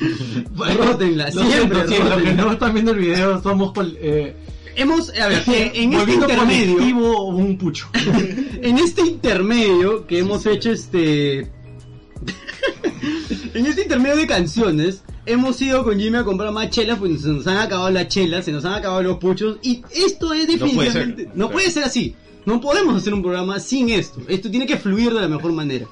rótenla, 0.56 1.30
siento, 1.32 1.50
siempre 1.50 1.78
los 1.78 2.22
que 2.22 2.32
no 2.34 2.52
están 2.52 2.72
viendo 2.72 2.92
el 2.92 2.98
video 2.98 3.42
con, 3.42 3.96
eh, 4.00 4.36
Hemos, 4.78 5.12
a 5.18 5.26
ver, 5.26 5.42
en 5.74 5.92
este 5.92 6.14
intermedio, 6.14 7.24
un 7.24 7.58
pucho. 7.58 7.88
en 8.62 8.78
este 8.78 9.02
intermedio 9.02 10.06
que 10.06 10.20
hemos 10.20 10.46
hecho 10.46 10.70
este... 10.70 11.40
en 13.54 13.66
este 13.66 13.82
intermedio 13.82 14.16
de 14.16 14.28
canciones, 14.28 15.02
hemos 15.26 15.60
ido 15.60 15.82
con 15.82 15.98
Jimmy 15.98 16.18
a 16.18 16.24
comprar 16.24 16.52
más 16.52 16.70
chelas, 16.70 17.00
pues 17.00 17.22
se 17.22 17.28
nos 17.28 17.46
han 17.48 17.56
acabado 17.56 17.90
las 17.90 18.06
chelas, 18.06 18.44
se 18.44 18.52
nos 18.52 18.64
han 18.64 18.74
acabado 18.74 19.02
los 19.02 19.18
puchos, 19.18 19.58
y 19.62 19.82
esto 19.90 20.32
es 20.32 20.42
No 20.42 20.46
puede 20.46 20.46
definitivamente... 20.46 21.24
ser. 21.24 21.32
No 21.34 21.50
puede 21.50 21.70
ser 21.72 21.82
así. 21.82 22.14
No 22.46 22.60
podemos 22.60 22.96
hacer 22.96 23.14
un 23.14 23.22
programa 23.22 23.58
sin 23.58 23.88
esto. 23.88 24.22
Esto 24.28 24.48
tiene 24.48 24.66
que 24.66 24.76
fluir 24.76 25.12
de 25.12 25.20
la 25.20 25.28
mejor 25.28 25.52
manera. 25.52 25.86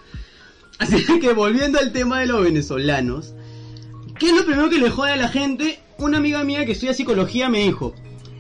Así 0.79 1.05
que 1.21 1.33
volviendo 1.33 1.81
al 1.81 1.91
tema 1.91 2.21
de 2.21 2.27
los 2.27 2.41
venezolanos, 2.41 3.35
¿qué 4.21 4.29
es 4.29 4.37
lo 4.37 4.47
primero 4.47 4.71
que 4.71 4.79
le 4.79 4.91
jode 4.91 5.11
a 5.11 5.17
la 5.17 5.29
gente? 5.29 5.81
Una 5.99 6.19
amiga 6.19 6.45
mía 6.45 6.65
que 6.65 6.73
estudia 6.73 6.95
psicología 6.95 7.49
me 7.49 7.65
dijo, 7.65 7.95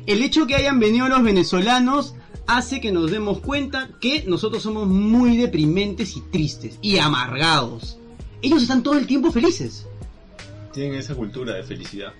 el 0.06 0.22
hecho 0.22 0.46
que 0.46 0.54
hayan 0.54 0.78
venido 0.78 1.08
los 1.08 1.22
venezolanos 1.22 2.14
hace 2.46 2.80
que 2.80 2.92
nos 2.92 3.10
demos 3.10 3.40
cuenta 3.40 3.90
que 4.00 4.24
nosotros 4.26 4.62
somos 4.62 4.86
muy 4.86 5.36
deprimentes 5.36 6.16
y 6.16 6.20
tristes 6.20 6.78
y 6.80 6.98
amargados. 6.98 7.98
Ellos 8.42 8.62
están 8.62 8.82
todo 8.82 8.98
el 8.98 9.06
tiempo 9.06 9.32
felices. 9.32 9.86
Tienen 10.72 10.98
esa 10.98 11.14
cultura 11.14 11.54
de 11.54 11.62
felicidad. 11.64 12.12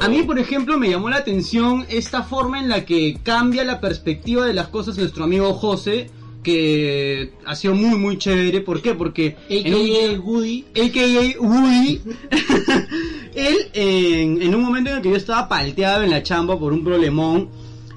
A 0.00 0.08
mí, 0.08 0.22
por 0.22 0.38
ejemplo, 0.38 0.78
me 0.78 0.90
llamó 0.90 1.08
la 1.08 1.16
atención 1.16 1.86
esta 1.88 2.22
forma 2.22 2.58
en 2.58 2.68
la 2.68 2.84
que 2.84 3.18
cambia 3.22 3.64
la 3.64 3.80
perspectiva 3.80 4.44
de 4.44 4.52
las 4.52 4.68
cosas 4.68 4.98
nuestro 4.98 5.24
amigo 5.24 5.54
José, 5.54 6.10
que 6.42 7.32
ha 7.46 7.54
sido 7.56 7.74
muy, 7.74 7.96
muy 7.98 8.18
chévere. 8.18 8.60
¿Por 8.60 8.82
qué? 8.82 8.94
Porque... 8.94 9.36
en 9.48 9.72
AKA 9.72 10.20
Woody. 10.20 10.66
a.k.a. 10.74 11.40
Woody, 11.40 12.00
él 13.34 13.70
en, 13.72 14.42
en 14.42 14.54
un 14.54 14.62
momento 14.62 14.90
en 14.90 14.96
el 14.96 15.02
que 15.02 15.10
yo 15.10 15.16
estaba 15.16 15.48
palteado 15.48 16.02
en 16.02 16.10
la 16.10 16.22
chamba 16.22 16.58
por 16.58 16.72
un 16.72 16.84
problemón, 16.84 17.48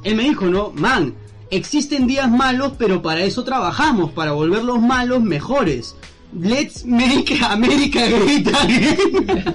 él 0.04 0.16
me 0.16 0.24
dijo, 0.24 0.46
no, 0.46 0.72
man, 0.72 1.16
existen 1.50 2.08
días 2.08 2.30
malos, 2.30 2.74
pero 2.78 3.02
para 3.02 3.22
eso 3.24 3.44
trabajamos, 3.44 4.12
para 4.12 4.32
volver 4.32 4.64
los 4.64 4.82
malos 4.82 5.22
mejores. 5.22 5.96
Let's 6.34 6.86
make 6.86 7.40
America 7.42 8.06
great 8.08 8.48
again. 8.48 9.46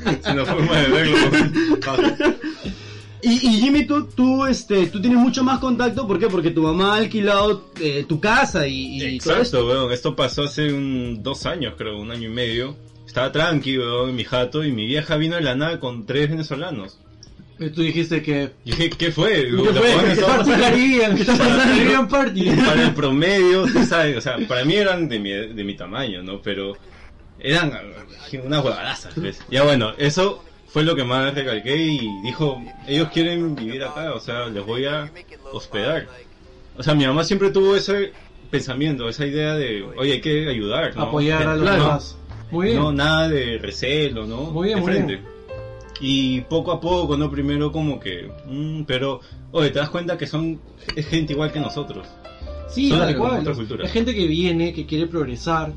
Es 0.24 0.32
una 0.32 0.44
forma 0.46 0.76
de 0.78 0.88
verlo. 0.88 1.16
Y, 3.22 3.32
y 3.32 3.60
Jimmy, 3.60 3.86
tú, 3.86 4.06
tú, 4.06 4.46
este, 4.46 4.86
tú 4.86 5.00
tienes 5.00 5.18
mucho 5.18 5.44
más 5.44 5.58
contacto, 5.58 6.06
¿por 6.06 6.18
qué? 6.18 6.28
Porque 6.28 6.50
tu 6.50 6.62
mamá 6.62 6.94
ha 6.94 6.96
alquilado 6.96 7.70
eh, 7.78 8.06
tu 8.08 8.18
casa 8.18 8.66
y, 8.66 8.96
y 8.96 9.18
todo 9.18 9.36
esto. 9.40 9.58
Exacto. 9.58 9.90
Esto 9.90 10.16
pasó 10.16 10.44
hace 10.44 10.72
un, 10.72 11.22
dos 11.22 11.44
años, 11.44 11.74
creo, 11.76 11.98
un 11.98 12.10
año 12.10 12.28
y 12.28 12.32
medio. 12.32 12.76
Estaba 13.10 13.32
tranqui, 13.32 13.76
weón, 13.76 14.10
en 14.10 14.14
mi 14.14 14.22
jato, 14.22 14.62
y 14.62 14.70
mi 14.70 14.86
vieja 14.86 15.16
vino 15.16 15.34
de 15.34 15.42
la 15.42 15.56
nada 15.56 15.80
con 15.80 16.06
tres 16.06 16.30
venezolanos. 16.30 17.00
Eh, 17.58 17.70
Tú 17.70 17.82
dijiste 17.82 18.22
que... 18.22 18.50
Y 18.64 18.70
dije, 18.70 18.90
¿qué 18.90 19.10
fue? 19.10 19.48
¿Qué 19.50 19.56
fue? 19.56 20.14
¿Qué 20.14 20.20
Party 20.22 20.22
pasando- 20.22 20.62
Caribbean? 20.62 21.14
¿Qué 21.16 21.20
está 21.22 21.36
pasando 21.36 21.58
Caribbean 21.64 22.08
Party? 22.08 22.50
para 22.50 22.82
el 22.84 22.94
promedio, 22.94 23.64
tú 23.66 23.84
sabes, 23.84 24.16
o 24.16 24.20
sea, 24.20 24.38
para 24.46 24.64
mí 24.64 24.76
eran 24.76 25.08
de 25.08 25.18
mi, 25.18 25.30
de 25.32 25.64
mi 25.64 25.74
tamaño, 25.74 26.22
¿no? 26.22 26.40
Pero 26.40 26.74
eran 27.40 27.72
eh, 28.30 28.40
unas 28.44 28.64
huevadazas, 28.64 29.20
¿ves? 29.20 29.40
Ya 29.50 29.64
bueno, 29.64 29.92
eso 29.98 30.44
fue 30.68 30.84
lo 30.84 30.94
que 30.94 31.02
más 31.02 31.34
recalqué 31.34 31.76
y 31.78 32.08
dijo, 32.22 32.62
ellos 32.86 33.08
quieren 33.12 33.56
vivir 33.56 33.82
acá, 33.82 34.12
o 34.14 34.20
sea, 34.20 34.46
les 34.46 34.64
voy 34.64 34.84
a 34.84 35.10
hospedar. 35.52 36.06
O 36.78 36.84
sea, 36.84 36.94
mi 36.94 37.04
mamá 37.08 37.24
siempre 37.24 37.50
tuvo 37.50 37.74
ese 37.74 38.12
pensamiento, 38.52 39.08
esa 39.08 39.26
idea 39.26 39.54
de, 39.56 39.82
oye, 39.96 40.12
hay 40.12 40.20
que 40.20 40.48
ayudar, 40.48 40.94
¿no? 40.94 41.02
Apoyar 41.02 41.42
a 41.48 41.56
los 41.56 41.68
demás. 41.68 42.16
Muy 42.50 42.68
bien. 42.68 42.78
No, 42.78 42.92
nada 42.92 43.28
de 43.28 43.58
recelo, 43.58 44.26
¿no? 44.26 44.42
Muy 44.50 44.68
bien, 44.68 44.78
de 44.78 44.82
muy 44.84 44.92
bien. 45.02 45.20
Y 46.00 46.40
poco 46.42 46.72
a 46.72 46.80
poco, 46.80 47.16
¿no? 47.16 47.30
Primero 47.30 47.70
como 47.70 48.00
que, 48.00 48.30
mm, 48.46 48.82
pero, 48.84 49.20
oye, 49.52 49.70
te 49.70 49.78
das 49.78 49.90
cuenta 49.90 50.16
que 50.16 50.26
son, 50.26 50.58
es 50.96 51.06
gente 51.06 51.34
igual 51.34 51.52
que 51.52 51.60
nosotros. 51.60 52.06
Sí, 52.68 52.88
Son 52.88 53.00
tal 53.00 53.16
cual. 53.16 53.46
Es 53.82 53.92
gente 53.92 54.14
que 54.14 54.26
viene, 54.26 54.72
que 54.72 54.86
quiere 54.86 55.06
progresar, 55.06 55.72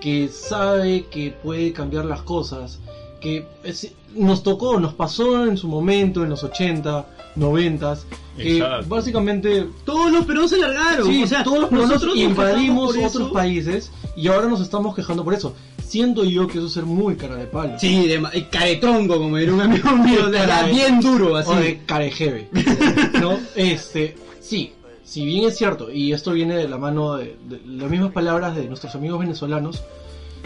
que 0.00 0.28
sabe 0.28 1.04
que 1.10 1.30
puede 1.30 1.72
cambiar 1.72 2.06
las 2.06 2.22
cosas, 2.22 2.80
que 3.20 3.46
es- 3.62 3.92
nos 4.14 4.42
tocó, 4.42 4.80
nos 4.80 4.94
pasó 4.94 5.44
en 5.46 5.56
su 5.56 5.68
momento, 5.68 6.24
en 6.24 6.30
los 6.30 6.42
80, 6.42 7.06
90, 7.36 7.98
que 8.36 8.56
Exacto. 8.58 8.86
básicamente 8.88 9.66
Todos 9.84 10.10
los 10.10 10.24
peruanos 10.24 10.50
se 10.50 10.58
largaron. 10.58 11.06
sí, 11.06 11.22
o 11.22 11.26
sea, 11.26 11.44
todos 11.44 11.70
nosotros 11.70 11.88
nosotros 11.88 12.14
nos 12.16 12.24
invadimos 12.24 12.96
otros 12.96 13.30
países 13.32 13.92
y 14.16 14.28
ahora 14.28 14.48
nos 14.48 14.60
estamos 14.60 14.94
quejando 14.96 15.22
por 15.24 15.34
eso. 15.34 15.54
Siento 15.88 16.22
yo 16.24 16.46
que 16.46 16.58
eso 16.58 16.66
es 16.66 16.72
ser 16.74 16.84
muy 16.84 17.16
cara 17.16 17.36
de 17.36 17.46
palo. 17.46 17.78
Sí, 17.78 18.06
de 18.06 18.18
ma- 18.20 18.30
eh, 18.34 18.46
caretronco, 18.50 19.16
como 19.16 19.36
diría 19.38 19.54
un 19.54 19.60
amigo 19.62 19.90
mío, 19.96 20.30
Cara- 20.30 20.64
bien 20.66 21.00
duro, 21.00 21.34
así. 21.36 21.50
O 21.50 21.54
de 21.56 21.78
carejeve. 21.86 22.48
¿No? 23.20 23.38
Este, 23.56 24.14
sí, 24.40 24.72
si 25.02 25.24
bien 25.24 25.44
es 25.48 25.56
cierto, 25.56 25.90
y 25.90 26.12
esto 26.12 26.32
viene 26.32 26.56
de 26.56 26.68
la 26.68 26.76
mano 26.76 27.16
de, 27.16 27.36
de 27.48 27.60
las 27.66 27.90
mismas 27.90 28.12
palabras 28.12 28.54
de 28.54 28.66
nuestros 28.68 28.94
amigos 28.94 29.20
venezolanos, 29.20 29.82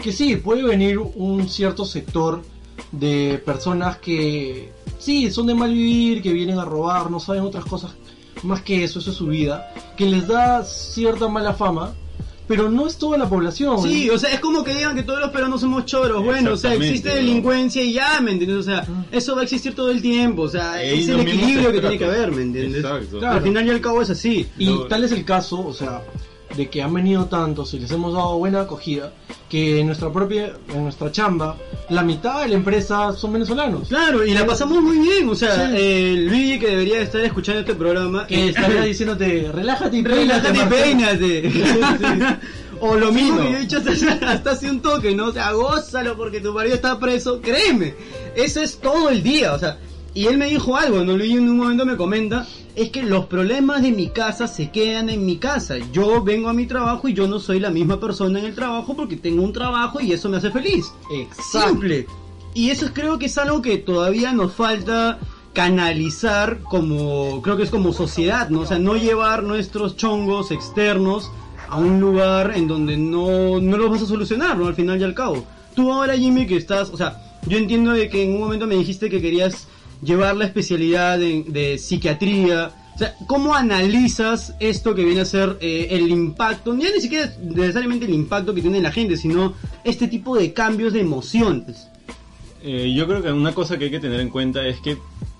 que 0.01 0.13
sí, 0.13 0.37
puede 0.37 0.63
venir 0.63 0.97
un 0.97 1.49
cierto 1.49 1.83
sector 1.83 2.41
de 2.93 3.41
personas 3.45 3.97
que 3.97 4.71
sí, 4.97 5.29
son 5.29 5.47
de 5.47 5.55
mal 5.55 5.73
vivir, 5.73 6.21
que 6.21 6.31
vienen 6.31 6.57
a 6.57 6.63
robar, 6.65 7.11
no 7.11 7.19
saben 7.19 7.43
otras 7.43 7.65
cosas 7.65 7.91
más 8.43 8.61
que 8.61 8.83
eso, 8.85 8.99
eso 8.99 9.11
es 9.11 9.17
su 9.17 9.27
vida, 9.27 9.73
que 9.97 10.05
les 10.05 10.27
da 10.27 10.63
cierta 10.63 11.27
mala 11.27 11.53
fama, 11.53 11.93
pero 12.47 12.69
no 12.69 12.87
es 12.87 12.97
toda 12.97 13.17
la 13.17 13.27
población. 13.29 13.81
Sí, 13.81 14.09
o 14.09 14.17
sea, 14.19 14.31
es 14.33 14.39
como 14.39 14.63
que 14.63 14.73
digan 14.73 14.95
que 14.95 15.03
todos 15.03 15.19
los 15.19 15.29
peruanos 15.31 15.61
somos 15.61 15.85
choros. 15.85 16.23
Bueno, 16.23 16.53
o 16.53 16.57
sea, 16.57 16.73
existe 16.73 17.09
¿no? 17.09 17.15
delincuencia 17.15 17.81
y 17.83 17.93
ya, 17.93 18.19
¿me 18.21 18.31
entiendes? 18.31 18.57
O 18.59 18.63
sea, 18.63 18.81
Mm. 18.83 19.05
eso 19.11 19.35
va 19.35 19.41
a 19.41 19.43
existir 19.43 19.73
todo 19.75 19.89
el 19.91 20.01
tiempo. 20.01 20.43
O 20.43 20.49
sea, 20.49 20.81
es 20.83 21.07
el 21.07 21.21
equilibrio 21.21 21.71
que 21.71 21.79
tiene 21.79 21.97
que 21.97 22.05
haber, 22.05 22.31
¿me 22.31 22.41
entiendes? 22.43 22.83
Exacto. 22.83 23.19
Claro. 23.19 23.35
Al 23.37 23.43
final 23.43 23.65
y 23.65 23.69
al 23.69 23.81
cabo 23.81 24.01
es 24.01 24.09
así. 24.09 24.47
Y 24.57 24.65
No. 24.65 24.79
tal 24.85 25.03
es 25.03 25.11
el 25.11 25.23
caso, 25.25 25.65
o 25.65 25.73
sea, 25.73 26.01
de 26.57 26.69
que 26.69 26.81
han 26.83 26.93
venido 26.93 27.25
tantos 27.25 27.73
y 27.73 27.79
les 27.79 27.89
hemos 27.91 28.13
dado 28.13 28.37
buena 28.37 28.61
acogida, 28.61 29.11
que 29.49 29.79
en 29.79 29.87
nuestra 29.87 30.11
propia, 30.11 30.53
en 30.73 30.83
nuestra 30.83 31.11
chamba, 31.11 31.57
la 31.89 32.01
mitad 32.03 32.41
de 32.41 32.47
la 32.49 32.55
empresa 32.55 33.11
son 33.13 33.33
venezolanos. 33.33 33.87
Claro, 33.89 34.25
y 34.25 34.33
la 34.33 34.45
pasamos 34.45 34.81
muy 34.81 34.99
bien. 34.99 35.27
O 35.29 35.35
sea, 35.35 35.67
Sí. 35.67 35.73
eh, 35.75 36.15
Luigi 36.29 36.59
que 36.59 36.67
debería 36.67 37.01
estar 37.01 37.21
escuchando 37.21 37.61
este 37.61 37.75
programa. 37.75 38.25
Que 38.27 38.49
estaría 38.49 38.81
diciéndote, 38.85 39.51
relájate 39.53 39.97
y 39.97 40.03
peínate. 40.03 40.49
Relájate 40.49 40.57
y 40.57 40.93
Marcelo". 40.95 41.99
peínate. 41.99 42.39
o 42.79 42.95
lo 42.95 43.11
mismo 43.11 43.37
que 43.41 43.51
yo 43.51 43.57
he 43.57 43.61
dicho 43.61 43.77
hasta, 43.77 44.31
hasta 44.31 44.51
hace 44.51 44.69
un 44.69 44.81
toque, 44.81 45.13
¿no? 45.15 45.27
O 45.27 45.31
sea, 45.33 45.51
gózalo 45.51 46.15
porque 46.17 46.39
tu 46.41 46.53
marido 46.53 46.75
está 46.75 46.99
preso. 46.99 47.41
Créeme, 47.41 47.95
eso 48.35 48.61
es 48.61 48.77
todo 48.79 49.09
el 49.09 49.21
día. 49.23 49.53
O 49.53 49.59
sea, 49.59 49.77
y 50.13 50.27
él 50.27 50.37
me 50.37 50.47
dijo 50.47 50.75
algo, 50.77 51.03
¿no? 51.03 51.17
Luigi 51.17 51.33
en 51.37 51.49
un 51.49 51.57
momento 51.57 51.85
me 51.85 51.97
comenta, 51.97 52.45
es 52.75 52.89
que 52.89 53.03
los 53.03 53.25
problemas 53.25 53.81
de 53.81 53.91
mi 53.91 54.09
casa 54.09 54.47
se 54.47 54.69
quedan 54.71 55.09
en 55.09 55.25
mi 55.25 55.37
casa. 55.37 55.75
Yo 55.91 56.23
vengo 56.23 56.49
a 56.49 56.53
mi 56.53 56.65
trabajo 56.67 57.07
y 57.07 57.13
yo 57.13 57.27
no 57.27 57.39
soy 57.39 57.59
la 57.59 57.69
misma 57.69 57.99
persona 57.99 58.39
en 58.39 58.45
el 58.45 58.55
trabajo 58.55 58.95
porque 58.95 59.15
tengo 59.17 59.41
un 59.43 59.53
trabajo 59.53 59.99
y 60.01 60.11
eso 60.13 60.29
me 60.29 60.37
hace 60.37 60.51
feliz. 60.51 60.85
Exacto. 61.11 61.69
Simple. 61.69 62.07
Y 62.55 62.69
eso 62.69 62.85
es- 62.85 62.91
creo 62.93 63.17
que 63.17 63.25
es 63.27 63.37
algo 63.37 63.61
que 63.61 63.77
todavía 63.77 64.31
nos 64.33 64.53
falta 64.53 65.19
canalizar 65.53 66.59
como, 66.61 67.41
creo 67.41 67.57
que 67.57 67.63
es 67.63 67.69
como 67.69 67.93
sociedad, 67.93 68.49
¿no? 68.49 68.61
O 68.61 68.65
sea, 68.65 68.79
no 68.79 68.95
llevar 68.95 69.43
nuestros 69.43 69.95
chongos 69.95 70.51
externos 70.51 71.31
a 71.69 71.77
un 71.77 71.99
lugar 71.99 72.53
en 72.55 72.67
donde 72.67 72.97
no, 72.97 73.59
no 73.61 73.77
los 73.77 73.89
vas 73.89 74.01
a 74.01 74.05
solucionar, 74.05 74.57
¿no? 74.57 74.67
Al 74.67 74.75
final 74.75 74.99
y 74.99 75.03
al 75.03 75.13
cabo. 75.15 75.43
Tú 75.75 75.91
ahora, 75.91 76.15
Jimmy, 76.17 76.45
que 76.45 76.57
estás, 76.57 76.89
o 76.89 76.97
sea, 76.97 77.39
yo 77.47 77.57
entiendo 77.57 77.91
de 77.91 78.09
que 78.09 78.23
en 78.23 78.33
un 78.33 78.39
momento 78.41 78.67
me 78.67 78.75
dijiste 78.75 79.09
que 79.09 79.21
querías 79.21 79.67
llevar 80.03 80.35
la 80.35 80.45
especialidad 80.45 81.19
de, 81.19 81.43
de 81.47 81.77
psiquiatría. 81.77 82.71
O 82.95 82.97
sea, 82.97 83.15
¿cómo 83.25 83.55
analizas 83.55 84.53
esto 84.59 84.93
que 84.93 85.03
viene 85.03 85.21
a 85.21 85.25
ser 85.25 85.57
eh, 85.61 85.87
el 85.91 86.09
impacto? 86.09 86.75
Ya 86.77 86.91
ni 86.93 87.01
siquiera 87.01 87.25
es 87.25 87.39
necesariamente 87.39 88.05
el 88.05 88.13
impacto 88.13 88.53
que 88.53 88.61
tiene 88.61 88.81
la 88.81 88.91
gente, 88.91 89.17
sino 89.17 89.55
este 89.83 90.07
tipo 90.07 90.37
de 90.37 90.53
cambios 90.53 90.93
de 90.93 90.99
emociones. 90.99 91.87
Eh, 92.61 92.93
yo 92.95 93.07
creo 93.07 93.21
que 93.23 93.31
una 93.31 93.53
cosa 93.53 93.77
que 93.77 93.85
hay 93.85 93.91
que 93.91 93.99
tener 93.99 94.19
en 94.19 94.29
cuenta 94.29 94.65
es 94.65 94.79
que 94.79 94.97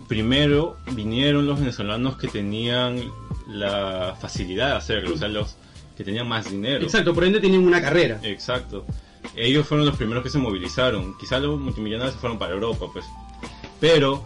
primero 0.08 0.78
vinieron 0.94 1.46
los 1.46 1.60
venezolanos 1.60 2.18
que 2.18 2.28
tenían 2.28 3.02
la 3.48 4.18
facilidad 4.20 4.72
de 4.72 4.76
hacerlo, 4.76 5.14
o 5.14 5.18
sea, 5.18 5.28
los 5.28 5.56
que 5.96 6.04
tenían 6.04 6.28
más 6.28 6.50
dinero. 6.50 6.84
Exacto, 6.84 7.14
por 7.14 7.24
ende 7.24 7.40
tienen 7.40 7.66
una 7.66 7.82
carrera. 7.82 8.20
Exacto. 8.24 8.86
Ellos 9.36 9.66
fueron 9.68 9.86
los 9.86 9.96
primeros 9.96 10.24
que 10.24 10.30
se 10.30 10.38
movilizaron. 10.38 11.18
Quizás 11.18 11.42
los 11.42 11.60
multimillonarios 11.60 12.16
se 12.16 12.20
fueron 12.20 12.38
para 12.38 12.54
Europa, 12.54 12.88
pues. 12.92 13.06
Pero 13.80 14.24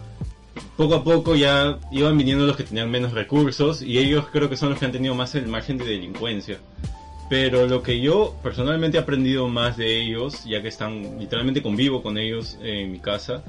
poco 0.75 0.95
a 0.95 1.03
poco 1.03 1.35
ya 1.35 1.77
iban 1.91 2.17
viniendo 2.17 2.45
los 2.45 2.55
que 2.57 2.63
tenían 2.63 2.89
menos 2.91 3.13
recursos 3.13 3.81
y 3.81 3.97
ellos 3.97 4.25
creo 4.31 4.49
que 4.49 4.57
son 4.57 4.69
los 4.69 4.79
que 4.79 4.85
han 4.85 4.91
tenido 4.91 5.15
más 5.15 5.35
el 5.35 5.47
margen 5.47 5.77
de 5.77 5.85
delincuencia. 5.85 6.59
Pero 7.29 7.67
lo 7.67 7.83
que 7.83 7.99
yo 7.99 8.35
personalmente 8.41 8.97
he 8.97 9.01
aprendido 9.01 9.47
más 9.49 9.75
de 9.75 10.01
ellos, 10.01 10.45
ya 10.45 10.61
que 10.61 10.69
están 10.69 11.19
literalmente 11.19 11.61
convivo 11.61 12.01
con 12.01 12.17
ellos 12.17 12.57
en 12.61 12.91
mi 12.91 12.99
casa, 12.99 13.43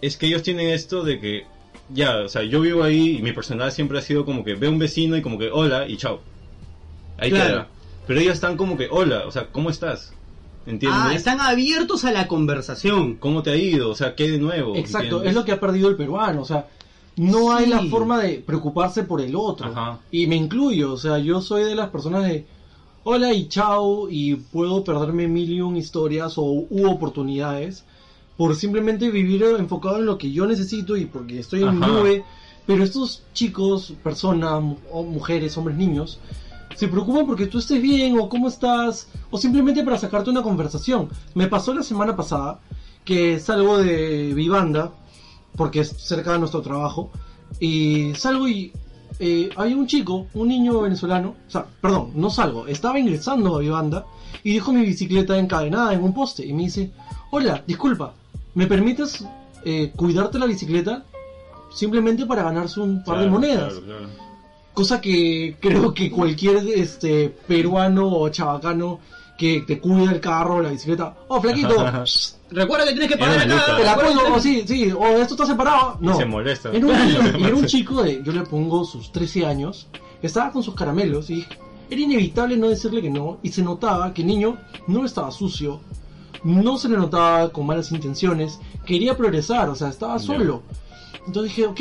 es 0.00 0.16
que 0.16 0.26
ellos 0.26 0.42
tienen 0.42 0.68
esto 0.70 1.02
de 1.02 1.18
que 1.18 1.44
ya, 1.88 2.18
o 2.18 2.28
sea, 2.28 2.42
yo 2.44 2.60
vivo 2.60 2.84
ahí 2.84 3.16
y 3.18 3.22
mi 3.22 3.32
personalidad 3.32 3.74
siempre 3.74 3.98
ha 3.98 4.02
sido 4.02 4.24
como 4.24 4.44
que 4.44 4.54
veo 4.54 4.70
un 4.70 4.78
vecino 4.78 5.16
y 5.16 5.22
como 5.22 5.38
que 5.38 5.50
hola 5.50 5.88
y 5.88 5.96
chao. 5.96 6.20
Ahí 7.18 7.30
Claro. 7.30 7.48
queda. 7.48 7.68
Pero 8.06 8.20
ellos 8.20 8.34
están 8.34 8.56
como 8.56 8.76
que 8.76 8.86
hola, 8.90 9.24
o 9.26 9.32
sea, 9.32 9.46
¿cómo 9.48 9.70
estás? 9.70 10.12
¿Entiendes? 10.70 11.00
Ah, 11.04 11.14
están 11.14 11.40
abiertos 11.40 12.04
a 12.04 12.12
la 12.12 12.26
conversación. 12.28 13.16
¿Cómo 13.16 13.42
te 13.42 13.50
ha 13.50 13.56
ido? 13.56 13.90
O 13.90 13.94
sea, 13.94 14.14
¿qué 14.14 14.30
de 14.30 14.38
nuevo? 14.38 14.76
Exacto, 14.76 15.04
¿Entiendes? 15.16 15.28
es 15.30 15.34
lo 15.34 15.44
que 15.44 15.52
ha 15.52 15.60
perdido 15.60 15.88
el 15.88 15.96
peruano, 15.96 16.40
o 16.42 16.44
sea, 16.44 16.68
no 17.16 17.52
hay 17.52 17.64
Sí. 17.66 17.70
la 17.70 17.82
forma 17.84 18.18
de 18.22 18.34
preocuparse 18.38 19.02
por 19.02 19.20
el 19.20 19.34
otro. 19.36 19.66
Ajá. 19.68 19.98
Y 20.10 20.26
me 20.26 20.36
incluyo, 20.36 20.92
o 20.92 20.96
sea, 20.96 21.18
yo 21.18 21.40
soy 21.42 21.64
de 21.64 21.74
las 21.74 21.90
personas 21.90 22.24
de 22.24 22.46
hola 23.04 23.32
y 23.32 23.48
chao 23.48 24.08
y 24.10 24.36
puedo 24.36 24.84
perderme 24.84 25.26
mil 25.28 25.50
y 25.52 25.60
un 25.60 25.76
historias 25.76 26.34
o 26.38 26.42
u 26.44 26.86
oportunidades 26.88 27.84
por 28.36 28.54
simplemente 28.54 29.10
vivir 29.10 29.42
enfocado 29.58 29.98
en 29.98 30.06
lo 30.06 30.16
que 30.18 30.30
yo 30.32 30.46
necesito 30.46 30.96
y 30.96 31.04
porque 31.06 31.38
estoy 31.40 31.62
en 31.62 31.68
Ajá. 31.68 31.86
nube. 31.86 32.24
Pero 32.66 32.84
estos 32.84 33.22
chicos, 33.34 33.92
personas, 34.02 34.62
mujeres, 34.92 35.56
hombres, 35.56 35.76
niños, 35.76 36.18
se 36.80 36.88
preocupan 36.88 37.26
porque 37.26 37.46
tú 37.46 37.58
estés 37.58 37.82
bien 37.82 38.18
o 38.18 38.30
cómo 38.30 38.48
estás 38.48 39.06
o 39.30 39.36
simplemente 39.36 39.82
para 39.84 39.98
sacarte 39.98 40.30
una 40.30 40.42
conversación. 40.42 41.10
Me 41.34 41.46
pasó 41.46 41.74
la 41.74 41.82
semana 41.82 42.16
pasada 42.16 42.58
que 43.04 43.38
salgo 43.38 43.76
de 43.76 44.32
Vivanda 44.32 44.90
porque 45.56 45.80
es 45.80 45.90
cerca 45.98 46.32
de 46.32 46.38
nuestro 46.38 46.62
trabajo 46.62 47.10
y 47.60 48.14
salgo 48.14 48.48
y 48.48 48.72
eh, 49.18 49.50
hay 49.56 49.74
un 49.74 49.86
chico, 49.86 50.26
un 50.32 50.48
niño 50.48 50.80
venezolano, 50.80 51.34
o 51.46 51.50
sea, 51.50 51.66
perdón, 51.82 52.12
no 52.14 52.30
salgo, 52.30 52.66
estaba 52.66 52.98
ingresando 52.98 53.56
a 53.56 53.58
Vivanda 53.58 54.06
y 54.42 54.54
dejó 54.54 54.72
mi 54.72 54.80
bicicleta 54.82 55.36
encadenada 55.36 55.92
en 55.92 56.02
un 56.02 56.14
poste 56.14 56.46
y 56.46 56.54
me 56.54 56.62
dice, 56.62 56.90
hola, 57.30 57.62
disculpa, 57.66 58.14
¿me 58.54 58.66
permites 58.66 59.22
eh, 59.66 59.92
cuidarte 59.94 60.38
la 60.38 60.46
bicicleta? 60.46 61.04
Simplemente 61.70 62.24
para 62.24 62.42
ganarse 62.44 62.80
un 62.80 63.04
par 63.04 63.16
de 63.18 63.24
Claro, 63.24 63.30
monedas. 63.32 63.74
claro, 63.74 63.84
claro. 63.84 64.29
Cosa 64.74 65.00
que 65.00 65.56
creo 65.60 65.92
que 65.92 66.10
cualquier 66.10 66.56
este 66.68 67.28
peruano 67.28 68.08
o 68.08 68.28
chabacano 68.28 69.00
que 69.36 69.62
te 69.66 69.80
cuida 69.80 70.12
el 70.12 70.20
carro 70.20 70.56
o 70.56 70.62
la 70.62 70.70
bicicleta, 70.70 71.16
oh 71.28 71.40
flaquito, 71.40 71.74
Recuerda 72.50 72.84
que 72.84 72.90
tienes 72.92 73.08
que 73.10 73.16
pagar 73.16 73.38
acá. 73.38 73.76
te 73.76 73.84
la 73.84 73.96
o 74.34 74.40
sí, 74.40 74.64
sí, 74.66 74.92
o 74.92 75.04
esto 75.06 75.34
está 75.34 75.46
separado. 75.46 75.96
No. 76.00 76.12
Y 76.12 76.16
se 76.16 76.24
molesta. 76.26 76.70
Era 76.72 76.86
un, 76.86 76.92
niño- 76.92 77.38
era 77.46 77.56
un 77.56 77.64
chico 77.66 78.02
de, 78.02 78.22
yo 78.22 78.32
le 78.32 78.42
pongo 78.42 78.84
sus 78.84 79.10
13 79.12 79.46
años, 79.46 79.86
que 80.20 80.26
estaba 80.26 80.50
con 80.50 80.62
sus 80.62 80.74
caramelos 80.74 81.30
y 81.30 81.36
dije, 81.36 81.58
era 81.88 82.00
inevitable 82.00 82.56
no 82.56 82.68
decirle 82.68 83.00
que 83.00 83.10
no, 83.10 83.38
y 83.42 83.48
se 83.50 83.62
notaba 83.62 84.12
que 84.12 84.20
el 84.22 84.28
niño 84.28 84.58
no 84.86 85.04
estaba 85.06 85.30
sucio, 85.30 85.80
no 86.44 86.76
se 86.76 86.88
le 86.88 86.96
notaba 86.96 87.50
con 87.50 87.66
malas 87.66 87.90
intenciones, 87.92 88.58
quería 88.84 89.16
progresar, 89.16 89.68
o 89.70 89.74
sea, 89.74 89.88
estaba 89.88 90.18
solo. 90.18 90.62
Entonces 91.26 91.54
dije, 91.54 91.66
ok, 91.66 91.80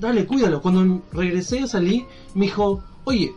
dale, 0.00 0.26
cuídalo. 0.26 0.60
Cuando 0.62 1.02
regresé, 1.12 1.66
salí, 1.66 2.06
me 2.34 2.46
dijo, 2.46 2.82
oye, 3.04 3.32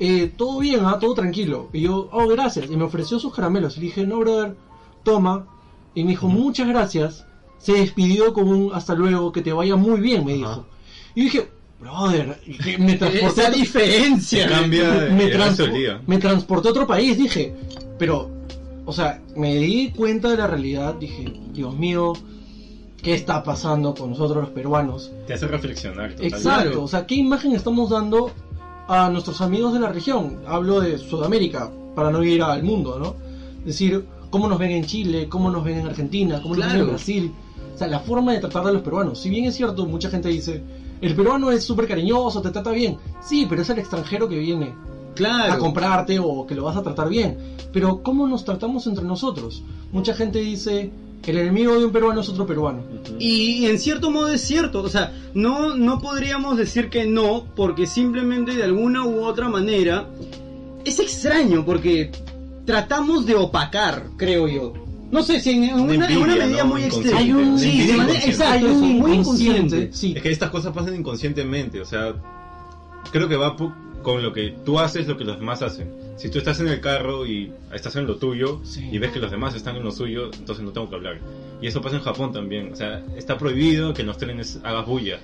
eh, 0.00 0.32
todo 0.36 0.60
bien, 0.60 0.80
¿ah? 0.84 0.98
todo 1.00 1.14
tranquilo. 1.14 1.68
Y 1.72 1.82
yo, 1.82 2.08
oh, 2.12 2.28
gracias. 2.28 2.70
Y 2.70 2.76
me 2.76 2.84
ofreció 2.84 3.18
sus 3.18 3.34
caramelos. 3.34 3.76
Y 3.76 3.80
le 3.80 3.86
dije, 3.86 4.06
no, 4.06 4.18
brother, 4.18 4.54
toma. 5.02 5.46
Y 5.94 6.04
me 6.04 6.10
dijo, 6.10 6.28
muchas 6.28 6.68
gracias. 6.68 7.24
Se 7.58 7.72
despidió 7.72 8.32
con 8.32 8.48
un 8.48 8.72
hasta 8.72 8.94
luego, 8.94 9.32
que 9.32 9.42
te 9.42 9.52
vaya 9.52 9.74
muy 9.76 10.00
bien, 10.00 10.24
me 10.24 10.34
dijo. 10.34 10.66
Y 11.14 11.22
dije, 11.22 11.48
brother, 11.80 12.40
me 12.78 12.94
transporté. 12.98 13.46
A- 13.46 13.50
diferencia. 13.50 14.48
Cambia 14.48 15.08
me, 15.10 15.26
día. 15.76 16.00
me 16.06 16.18
transporté 16.18 16.68
a 16.68 16.70
otro 16.70 16.86
país, 16.86 17.18
dije. 17.18 17.54
Pero, 17.98 18.30
o 18.84 18.92
sea, 18.92 19.20
me 19.34 19.56
di 19.56 19.90
cuenta 19.90 20.28
de 20.28 20.36
la 20.36 20.46
realidad. 20.46 20.94
Dije, 20.94 21.32
Dios 21.52 21.76
mío, 21.76 22.12
¿qué 23.02 23.14
está 23.14 23.42
pasando 23.42 23.94
con 23.94 24.10
nosotros 24.10 24.44
los 24.44 24.50
peruanos? 24.50 25.10
Te 25.26 25.34
hace 25.34 25.46
reflexionar. 25.46 26.10
totalmente. 26.12 26.26
Exacto, 26.36 26.82
o 26.82 26.88
sea, 26.88 27.06
¿qué 27.06 27.14
imagen 27.16 27.52
estamos 27.54 27.90
dando 27.90 28.30
a 28.88 29.08
nuestros 29.10 29.40
amigos 29.40 29.72
de 29.74 29.80
la 29.80 29.88
región? 29.90 30.38
Hablo 30.46 30.80
de 30.80 30.98
Sudamérica, 30.98 31.70
para 31.94 32.10
no 32.10 32.22
ir 32.24 32.42
al 32.42 32.62
mundo, 32.62 32.98
¿no? 32.98 33.14
Es 33.60 33.66
decir, 33.66 34.04
cómo 34.30 34.48
nos 34.48 34.58
ven 34.58 34.70
en 34.72 34.84
Chile, 34.84 35.28
cómo 35.28 35.50
nos 35.50 35.64
ven 35.64 35.78
en 35.78 35.86
Argentina, 35.86 36.40
cómo 36.42 36.54
nos 36.54 36.64
ven 36.64 36.70
Claro. 36.70 36.84
en 36.84 36.90
Brasil. 36.90 37.32
O 37.74 37.78
sea, 37.78 37.86
la 37.86 38.00
forma 38.00 38.32
de 38.32 38.40
tratar 38.40 38.66
a 38.66 38.72
los 38.72 38.82
peruanos. 38.82 39.18
Si 39.20 39.30
bien 39.30 39.44
es 39.44 39.54
cierto, 39.56 39.86
mucha 39.86 40.10
gente 40.10 40.28
dice, 40.28 40.62
el 41.00 41.14
peruano 41.14 41.50
es 41.52 41.62
súper 41.64 41.86
cariñoso, 41.86 42.40
te 42.42 42.50
trata 42.50 42.70
bien. 42.72 42.96
Sí, 43.20 43.46
pero 43.48 43.62
es 43.62 43.70
el 43.70 43.78
extranjero 43.78 44.28
que 44.28 44.38
viene 44.38 44.74
Claro. 45.14 45.52
a 45.52 45.58
comprarte 45.58 46.18
o 46.18 46.46
que 46.46 46.54
lo 46.54 46.64
vas 46.64 46.76
a 46.76 46.82
tratar 46.82 47.08
bien. 47.08 47.38
Pero 47.72 48.02
¿cómo 48.02 48.26
nos 48.26 48.44
tratamos 48.44 48.86
entre 48.86 49.04
nosotros? 49.04 49.62
Mucha 49.92 50.14
gente 50.14 50.38
dice, 50.40 50.90
el 51.26 51.38
enemigo 51.38 51.78
de 51.78 51.84
un 51.84 51.92
peruano 51.92 52.20
es 52.20 52.28
otro 52.28 52.46
peruano. 52.46 52.82
Y 53.18 53.66
en 53.66 53.78
cierto 53.78 54.10
modo 54.10 54.28
es 54.28 54.40
cierto, 54.42 54.80
o 54.82 54.88
sea, 54.88 55.12
no, 55.34 55.74
no 55.76 55.98
podríamos 56.00 56.56
decir 56.56 56.88
que 56.88 57.04
no, 57.06 57.44
porque 57.54 57.86
simplemente 57.86 58.54
de 58.56 58.62
alguna 58.64 59.04
u 59.04 59.22
otra 59.24 59.48
manera 59.48 60.06
es 60.84 60.98
extraño, 61.00 61.64
porque 61.66 62.10
tratamos 62.64 63.26
de 63.26 63.34
opacar, 63.34 64.04
creo 64.16 64.48
yo. 64.48 64.72
No 65.10 65.22
sé, 65.22 65.40
si 65.40 65.50
en, 65.52 65.74
una, 65.74 65.92
en 65.94 66.18
una 66.18 66.32
envidia, 66.34 66.44
medida 66.46 66.64
¿no? 66.64 66.70
muy 66.70 66.82
extrema. 66.84 67.18
Hay 67.18 67.32
un- 67.32 67.58
sí, 67.58 67.86
de 67.86 67.96
manera 67.96 68.18
exacto, 68.24 68.52
Hay 68.52 68.64
eso, 68.72 68.74
un 68.74 68.98
muy 68.98 69.12
inconsciente, 69.14 69.56
inconsciente. 69.58 69.90
sí. 69.96 70.12
Es 70.16 70.22
que 70.22 70.30
estas 70.30 70.50
cosas 70.50 70.74
pasan 70.74 70.94
inconscientemente, 70.96 71.80
o 71.80 71.84
sea, 71.86 72.14
creo 73.10 73.26
que 73.28 73.36
va 73.36 73.56
con 74.02 74.22
lo 74.22 74.32
que 74.32 74.54
tú 74.64 74.78
haces, 74.78 75.06
lo 75.08 75.16
que 75.16 75.24
los 75.24 75.38
demás 75.38 75.62
hacen. 75.62 75.92
Si 76.16 76.28
tú 76.30 76.38
estás 76.38 76.58
en 76.60 76.68
el 76.68 76.80
carro 76.80 77.26
y 77.26 77.52
estás 77.72 77.94
en 77.96 78.06
lo 78.06 78.16
tuyo 78.16 78.60
Sí. 78.64 78.88
y 78.90 78.98
ves 78.98 79.12
que 79.12 79.20
los 79.20 79.30
demás 79.30 79.54
están 79.54 79.76
en 79.76 79.84
lo 79.84 79.92
suyo, 79.92 80.30
entonces 80.36 80.64
no 80.64 80.72
tengo 80.72 80.88
que 80.88 80.96
hablar. 80.96 81.18
Y 81.60 81.66
eso 81.66 81.80
pasa 81.80 81.96
en 81.96 82.02
Japón 82.02 82.32
también, 82.32 82.72
o 82.72 82.76
sea, 82.76 83.02
está 83.16 83.36
prohibido 83.38 83.92
que 83.94 84.02
en 84.02 84.08
los 84.08 84.18
trenes 84.18 84.58
hagas 84.64 84.86
bulla. 84.86 85.18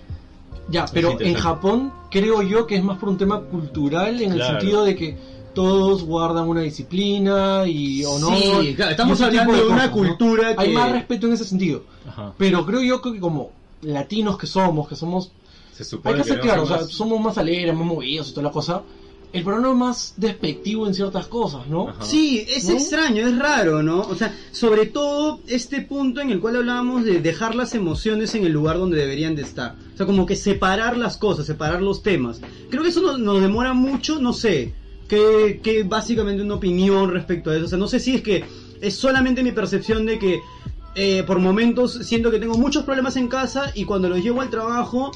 Ya, 0.68 0.86
pero 0.92 1.20
en. 1.20 1.34
Japón 1.34 1.92
creo 2.10 2.42
yo 2.42 2.66
que 2.66 2.76
es 2.76 2.82
más 2.82 2.98
por 2.98 3.08
un 3.10 3.18
tema 3.18 3.40
cultural 3.40 4.20
en 4.22 4.32
el 4.32 4.42
sentido 4.42 4.84
de 4.84 4.96
que 4.96 5.16
todos 5.52 6.02
guardan 6.04 6.48
una 6.48 6.62
disciplina 6.62 7.64
y 7.66 8.04
honor. 8.04 8.34
Sí, 8.62 8.74
claro, 8.74 8.90
estamos 8.90 9.20
hablando 9.20 9.52
de 9.52 9.66
una 9.66 9.74
cosas, 9.74 9.86
¿no? 9.86 9.92
cultura 9.92 10.54
Hay 10.56 10.68
que- 10.68 10.74
más 10.74 10.90
respeto 10.92 11.26
en 11.26 11.32
ese 11.34 11.44
sentido. 11.44 11.82
Ajá. 12.08 12.32
Pero 12.38 12.64
creo 12.66 12.82
yo 12.82 13.00
que 13.02 13.18
como 13.20 13.50
latinos 13.82 14.38
que 14.38 14.46
somos, 14.46 14.88
que 14.88 14.96
somos... 14.96 15.30
Se 15.76 15.84
supone 15.84 16.16
Hay 16.16 16.22
que 16.22 16.28
ser 16.28 16.40
debemos 16.40 16.68
claro, 16.68 16.82
o 16.82 16.86
sea, 16.86 16.86
somos 16.86 17.20
más 17.20 17.36
alegres, 17.38 17.74
más 17.74 17.86
movidos 17.86 18.30
y 18.30 18.30
toda 18.32 18.44
la 18.44 18.52
cosa. 18.52 18.82
El 19.32 19.42
peruano 19.42 19.72
es 19.72 19.76
más 19.76 20.14
despectivo 20.16 20.86
en 20.86 20.94
ciertas 20.94 21.26
cosas, 21.26 21.66
¿no? 21.66 21.88
Ajá. 21.88 22.04
Sí, 22.04 22.46
es 22.48 22.68
¿No? 22.68 22.74
extraño, 22.74 23.26
es 23.26 23.36
raro, 23.36 23.82
¿no? 23.82 24.02
O 24.02 24.14
sea, 24.14 24.32
sobre 24.52 24.86
todo 24.86 25.40
este 25.48 25.80
punto 25.80 26.20
en 26.20 26.30
el 26.30 26.38
cual 26.38 26.54
hablábamos 26.54 27.04
de 27.04 27.20
dejar 27.20 27.56
las 27.56 27.74
emociones 27.74 28.36
en 28.36 28.44
el 28.44 28.52
lugar 28.52 28.78
donde 28.78 28.96
deberían 28.96 29.34
de 29.34 29.42
estar. 29.42 29.74
O 29.92 29.96
sea, 29.96 30.06
como 30.06 30.24
que 30.24 30.36
separar 30.36 30.96
las 30.96 31.16
cosas, 31.16 31.46
separar 31.46 31.82
los 31.82 32.04
temas. 32.04 32.40
Creo 32.70 32.84
que 32.84 32.90
eso 32.90 33.02
nos, 33.02 33.18
nos 33.18 33.40
demora 33.40 33.72
mucho, 33.72 34.20
no 34.20 34.32
sé, 34.32 34.72
que, 35.08 35.58
que 35.60 35.82
básicamente 35.82 36.44
una 36.44 36.54
opinión 36.54 37.10
respecto 37.10 37.50
a 37.50 37.56
eso. 37.56 37.64
O 37.64 37.68
sea, 37.68 37.78
no 37.78 37.88
sé 37.88 37.98
si 37.98 38.14
es 38.14 38.22
que 38.22 38.44
es 38.80 38.94
solamente 38.94 39.42
mi 39.42 39.50
percepción 39.50 40.06
de 40.06 40.20
que 40.20 40.40
eh, 40.94 41.24
por 41.26 41.40
momentos 41.40 41.98
siento 42.02 42.30
que 42.30 42.38
tengo 42.38 42.56
muchos 42.56 42.84
problemas 42.84 43.16
en 43.16 43.26
casa 43.26 43.72
y 43.74 43.84
cuando 43.84 44.08
los 44.08 44.22
llevo 44.22 44.42
al 44.42 44.50
trabajo 44.50 45.10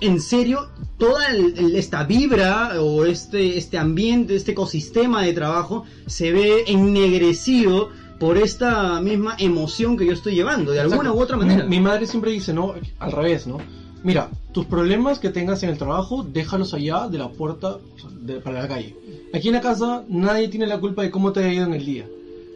en 0.00 0.20
serio, 0.20 0.68
toda 0.98 1.26
el- 1.28 1.58
el- 1.58 1.76
esta 1.76 2.04
vibra 2.04 2.80
o 2.80 3.04
este, 3.04 3.56
este 3.58 3.78
ambiente, 3.78 4.34
este 4.36 4.52
ecosistema 4.52 5.22
de 5.22 5.32
trabajo 5.32 5.84
se 6.06 6.32
ve 6.32 6.64
ennegrecido 6.66 7.88
por 8.18 8.36
esta 8.36 9.00
misma 9.00 9.34
emoción 9.38 9.96
que 9.96 10.06
yo 10.06 10.12
estoy 10.12 10.34
llevando, 10.34 10.72
de 10.72 10.80
alguna 10.80 11.12
u 11.12 11.20
otra 11.20 11.36
manera. 11.36 11.64
Mi, 11.64 11.76
mi 11.78 11.80
madre 11.82 12.06
siempre 12.06 12.30
dice, 12.32 12.52
¿no? 12.52 12.74
Al 12.98 13.12
revés, 13.12 13.46
¿no? 13.46 13.58
Mira, 14.02 14.30
tus 14.52 14.66
problemas 14.66 15.18
que 15.18 15.30
tengas 15.30 15.62
en 15.62 15.70
el 15.70 15.78
trabajo, 15.78 16.22
déjalos 16.22 16.72
allá 16.74 17.08
de 17.08 17.18
la 17.18 17.28
puerta 17.30 17.78
de- 18.20 18.40
para 18.40 18.62
la 18.62 18.68
calle. 18.68 18.94
Aquí 19.34 19.48
en 19.48 19.54
la 19.54 19.60
casa 19.60 20.04
nadie 20.08 20.48
tiene 20.48 20.66
la 20.66 20.78
culpa 20.80 21.02
de 21.02 21.10
cómo 21.10 21.32
te 21.32 21.40
haya 21.40 21.52
ido 21.52 21.66
en 21.66 21.74
el 21.74 21.84
día. 21.86 22.06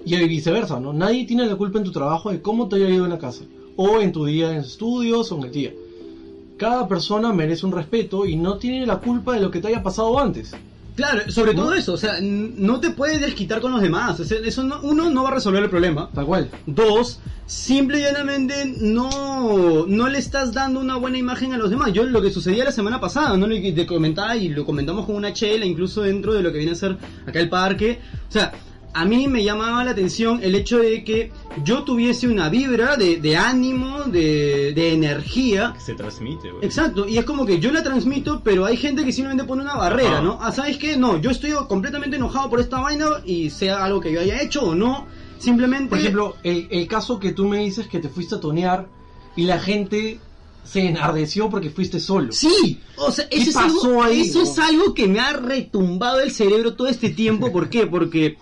Y 0.06 0.16
viceversa, 0.28 0.78
¿no? 0.80 0.92
Nadie 0.92 1.24
tiene 1.24 1.46
la 1.46 1.56
culpa 1.56 1.78
en 1.78 1.84
tu 1.84 1.92
trabajo 1.92 2.30
de 2.30 2.42
cómo 2.42 2.68
te 2.68 2.76
haya 2.76 2.88
ido 2.90 3.04
en 3.04 3.10
la 3.10 3.18
casa. 3.18 3.44
O 3.76 4.00
en 4.00 4.12
tu 4.12 4.26
día 4.26 4.52
en 4.52 4.58
estudios 4.58 5.32
o 5.32 5.38
en 5.38 5.44
el 5.44 5.50
día. 5.52 5.72
Cada 6.56 6.86
persona 6.88 7.32
merece 7.32 7.66
un 7.66 7.72
respeto 7.72 8.26
y 8.26 8.36
no 8.36 8.58
tiene 8.58 8.86
la 8.86 8.98
culpa 8.98 9.32
de 9.34 9.40
lo 9.40 9.50
que 9.50 9.60
te 9.60 9.68
haya 9.68 9.82
pasado 9.82 10.18
antes. 10.20 10.54
Claro, 10.96 11.28
sobre 11.28 11.54
¿No? 11.54 11.62
todo 11.62 11.74
eso, 11.74 11.92
o 11.94 11.96
sea, 11.96 12.18
no 12.22 12.78
te 12.78 12.90
puedes 12.90 13.20
desquitar 13.20 13.60
con 13.60 13.72
los 13.72 13.82
demás. 13.82 14.20
o 14.20 14.24
sea, 14.24 14.38
eso 14.44 14.62
no- 14.62 14.78
uno 14.82 15.10
no 15.10 15.24
va 15.24 15.30
a 15.30 15.34
resolver 15.34 15.60
el 15.64 15.68
problema. 15.68 16.08
Tal 16.14 16.24
cual. 16.24 16.48
Dos, 16.66 17.18
simple 17.46 17.98
y 17.98 18.02
llanamente 18.02 18.64
no, 18.80 19.86
no 19.88 20.08
le 20.08 20.18
estás 20.18 20.52
dando 20.52 20.78
una 20.78 20.94
buena 20.96 21.18
imagen 21.18 21.52
a 21.52 21.58
los 21.58 21.70
demás. 21.70 21.92
Yo 21.92 22.04
lo 22.04 22.22
que 22.22 22.30
sucedía 22.30 22.62
la 22.64 22.70
semana 22.70 23.00
pasada, 23.00 23.36
¿no? 23.36 23.48
Te 23.48 23.86
comentaba 23.86 24.36
y 24.36 24.48
lo 24.50 24.64
comentamos 24.64 25.06
con 25.06 25.16
una 25.16 25.32
chela, 25.32 25.64
incluso 25.66 26.02
dentro 26.02 26.32
de 26.32 26.42
lo 26.42 26.52
que 26.52 26.58
viene 26.58 26.72
a 26.72 26.76
ser 26.76 26.96
acá 27.26 27.40
el 27.40 27.48
parque. 27.48 27.98
O 28.28 28.32
sea, 28.32 28.52
a 28.94 29.04
mí 29.04 29.26
me 29.28 29.42
llamaba 29.42 29.84
la 29.84 29.90
atención 29.90 30.40
el 30.42 30.54
hecho 30.54 30.78
de 30.78 31.02
que 31.02 31.32
yo 31.64 31.82
tuviese 31.82 32.28
una 32.28 32.48
vibra 32.48 32.96
de, 32.96 33.16
de 33.16 33.36
ánimo, 33.36 34.04
de, 34.04 34.72
de 34.72 34.92
energía. 34.92 35.74
Se 35.78 35.94
transmite, 35.94 36.50
güey. 36.50 36.64
Exacto, 36.64 37.06
y 37.08 37.18
es 37.18 37.24
como 37.24 37.44
que 37.44 37.58
yo 37.58 37.72
la 37.72 37.82
transmito, 37.82 38.40
pero 38.44 38.64
hay 38.64 38.76
gente 38.76 39.04
que 39.04 39.12
simplemente 39.12 39.44
pone 39.44 39.62
una 39.62 39.74
barrera, 39.74 40.18
Ajá. 40.18 40.22
¿no? 40.22 40.38
Ah, 40.40 40.52
¿sabes 40.52 40.78
qué? 40.78 40.96
No, 40.96 41.20
yo 41.20 41.30
estoy 41.30 41.52
completamente 41.68 42.16
enojado 42.16 42.48
por 42.48 42.60
esta 42.60 42.80
vaina 42.80 43.06
y 43.24 43.50
sea 43.50 43.84
algo 43.84 44.00
que 44.00 44.12
yo 44.12 44.20
haya 44.20 44.40
hecho 44.40 44.62
o 44.62 44.74
no, 44.74 45.06
simplemente... 45.38 45.90
Por 45.90 45.98
ejemplo, 45.98 46.36
el, 46.44 46.68
el 46.70 46.86
caso 46.86 47.18
que 47.18 47.32
tú 47.32 47.46
me 47.46 47.58
dices 47.58 47.88
que 47.88 47.98
te 47.98 48.08
fuiste 48.08 48.36
a 48.36 48.40
tonear 48.40 48.86
y 49.34 49.44
la 49.44 49.58
gente 49.58 50.20
se 50.64 50.86
enardeció 50.86 51.50
porque 51.50 51.70
fuiste 51.70 52.00
solo. 52.00 52.32
Sí, 52.32 52.80
o 52.96 53.10
sea, 53.10 53.28
¿Qué 53.28 53.38
eso, 53.38 53.50
es 53.50 53.54
pasó 53.54 53.86
algo, 53.86 54.02
ahí, 54.02 54.22
eso 54.22 54.42
es 54.42 54.58
algo 54.58 54.94
que 54.94 55.06
me 55.08 55.20
ha 55.20 55.32
retumbado 55.34 56.20
el 56.20 56.30
cerebro 56.30 56.74
todo 56.74 56.88
este 56.88 57.10
tiempo. 57.10 57.52
¿Por 57.52 57.68
qué? 57.68 57.86
Porque 57.86 58.38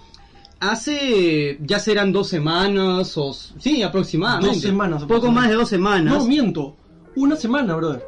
hace, 0.62 1.58
ya 1.60 1.78
serán 1.80 2.12
dos 2.12 2.28
semanas 2.28 3.16
o... 3.16 3.34
Sí, 3.58 3.82
aproximadamente. 3.82 4.54
Dos 4.54 4.62
semanas, 4.62 5.04
Poco 5.04 5.30
más 5.30 5.48
de 5.48 5.54
dos 5.54 5.68
semanas. 5.68 6.14
No, 6.14 6.24
miento. 6.24 6.76
Una 7.16 7.36
semana, 7.36 7.74
brother. 7.74 8.02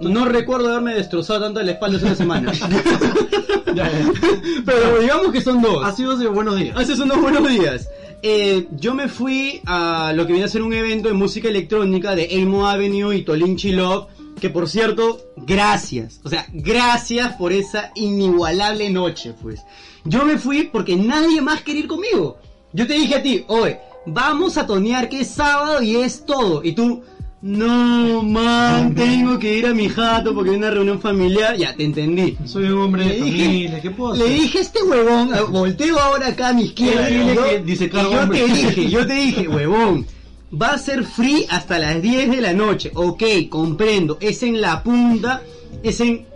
No 0.00 0.24
recuerdo 0.24 0.70
haberme 0.70 0.94
destrozado 0.94 1.40
tanto 1.40 1.62
la 1.62 1.72
espalda 1.72 1.98
hace 1.98 2.06
una 2.06 2.14
semana. 2.14 2.52
Ya, 3.74 3.88
ya. 3.88 4.12
Pero 4.66 5.00
digamos 5.00 5.32
que 5.32 5.40
son 5.40 5.62
dos. 5.62 5.84
Ha 5.84 5.92
sido 5.92 6.16
de 6.16 6.26
buenos 6.26 6.56
días. 6.56 6.76
Hace 6.76 7.00
unos 7.00 7.20
buenos 7.20 7.48
días. 7.48 7.88
Eh, 8.22 8.66
yo 8.72 8.94
me 8.94 9.08
fui 9.08 9.60
a 9.64 10.12
lo 10.12 10.26
que 10.26 10.32
viene 10.32 10.46
a 10.46 10.48
ser 10.48 10.62
un 10.62 10.72
evento 10.72 11.08
de 11.08 11.14
música 11.14 11.48
electrónica 11.48 12.16
de 12.16 12.24
Elmo 12.24 12.68
Avenue 12.68 13.14
y 13.16 13.22
Tolinchi 13.22 13.70
Love. 13.70 14.08
Que 14.40 14.48
por 14.50 14.68
cierto, 14.68 15.20
gracias. 15.36 16.20
O 16.24 16.28
sea, 16.30 16.46
gracias 16.52 17.34
por 17.34 17.52
esa 17.52 17.90
inigualable 17.94 18.88
noche, 18.90 19.34
pues. 19.40 19.60
Yo 20.04 20.24
me 20.24 20.38
fui 20.38 20.64
porque 20.64 20.96
nadie 20.96 21.40
más 21.42 21.62
quería 21.62 21.82
ir 21.82 21.88
conmigo. 21.88 22.38
Yo 22.72 22.86
te 22.86 22.94
dije 22.94 23.16
a 23.16 23.22
ti, 23.22 23.44
oye, 23.48 23.78
vamos 24.06 24.56
a 24.56 24.66
tonear 24.66 25.08
que 25.08 25.20
es 25.20 25.28
sábado 25.28 25.82
y 25.82 25.96
es 25.96 26.24
todo. 26.24 26.62
Y 26.64 26.72
tú, 26.72 27.02
no, 27.42 28.22
man, 28.22 28.94
tengo 28.94 29.38
que 29.38 29.58
ir 29.58 29.66
a 29.66 29.74
mi 29.74 29.88
jato 29.88 30.34
porque 30.34 30.50
hay 30.50 30.56
una 30.56 30.70
reunión 30.70 31.00
familiar. 31.00 31.56
Ya, 31.56 31.74
te 31.76 31.84
entendí. 31.84 32.38
Soy 32.46 32.64
un 32.64 32.78
hombre 32.80 33.04
de 33.04 33.10
Le 33.18 33.24
dije- 33.24 33.44
familia, 33.44 33.80
¿qué 33.82 33.90
puedo 33.90 34.14
Le 34.14 34.24
hacer? 34.24 34.34
dije 34.40 34.58
a 34.58 34.60
este 34.62 34.82
huevón, 34.82 35.30
volteo 35.50 35.98
ahora 35.98 36.28
acá 36.28 36.48
a 36.48 36.52
mi 36.54 36.62
izquierda 36.64 37.06
Dile 37.08 37.36
que 37.50 37.58
dice 37.60 37.84
y 37.86 37.90
yo 37.90 38.10
hombre. 38.10 38.38
te 38.40 38.46
dije, 38.54 38.88
yo 38.90 39.06
te 39.06 39.14
dije, 39.14 39.48
huevón, 39.48 40.06
va 40.50 40.68
a 40.68 40.78
ser 40.78 41.04
free 41.04 41.46
hasta 41.48 41.78
las 41.78 42.00
10 42.02 42.30
de 42.30 42.40
la 42.40 42.52
noche. 42.52 42.90
Ok, 42.94 43.22
comprendo, 43.48 44.18
es 44.20 44.42
en 44.42 44.60
la 44.60 44.82
punta, 44.82 45.42
es 45.82 46.00
en... 46.00 46.26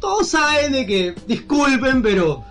Todos 0.00 0.28
saben 0.28 0.72
de 0.72 0.86
que, 0.86 1.14
disculpen, 1.26 2.02
pero 2.02 2.44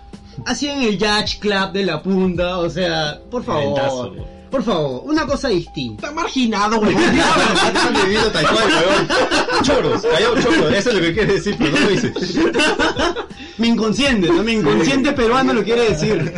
así 0.44 0.68
en 0.68 0.82
el 0.82 0.98
Yacht 0.98 1.38
Club 1.38 1.72
de 1.72 1.84
la 1.84 2.02
punta, 2.02 2.58
o 2.58 2.68
sea, 2.68 3.20
por 3.30 3.44
favor, 3.44 4.16
por 4.50 4.62
favor, 4.62 5.02
una 5.04 5.24
cosa 5.24 5.48
distinta. 5.48 6.06
Está 6.06 6.20
marginado, 6.20 6.80
güey. 6.80 6.94
Tal 8.32 8.46
cual, 8.48 8.68
weón. 8.68 9.62
Choros, 9.62 10.02
callado 10.02 10.40
choros. 10.40 10.72
Eso 10.72 10.90
es 10.90 10.94
lo 10.94 11.00
que 11.00 11.14
quiere 11.14 11.34
decir, 11.34 11.56
pero 11.58 11.70
no 11.72 11.80
lo 11.80 11.88
dice. 11.88 12.12
Mi 13.58 13.68
inconsciente, 13.68 14.28
¿no? 14.28 14.42
Mi 14.42 14.52
inconsciente 14.52 15.12
peruano 15.12 15.54
lo 15.54 15.62
quiere 15.62 15.90
decir. 15.90 16.32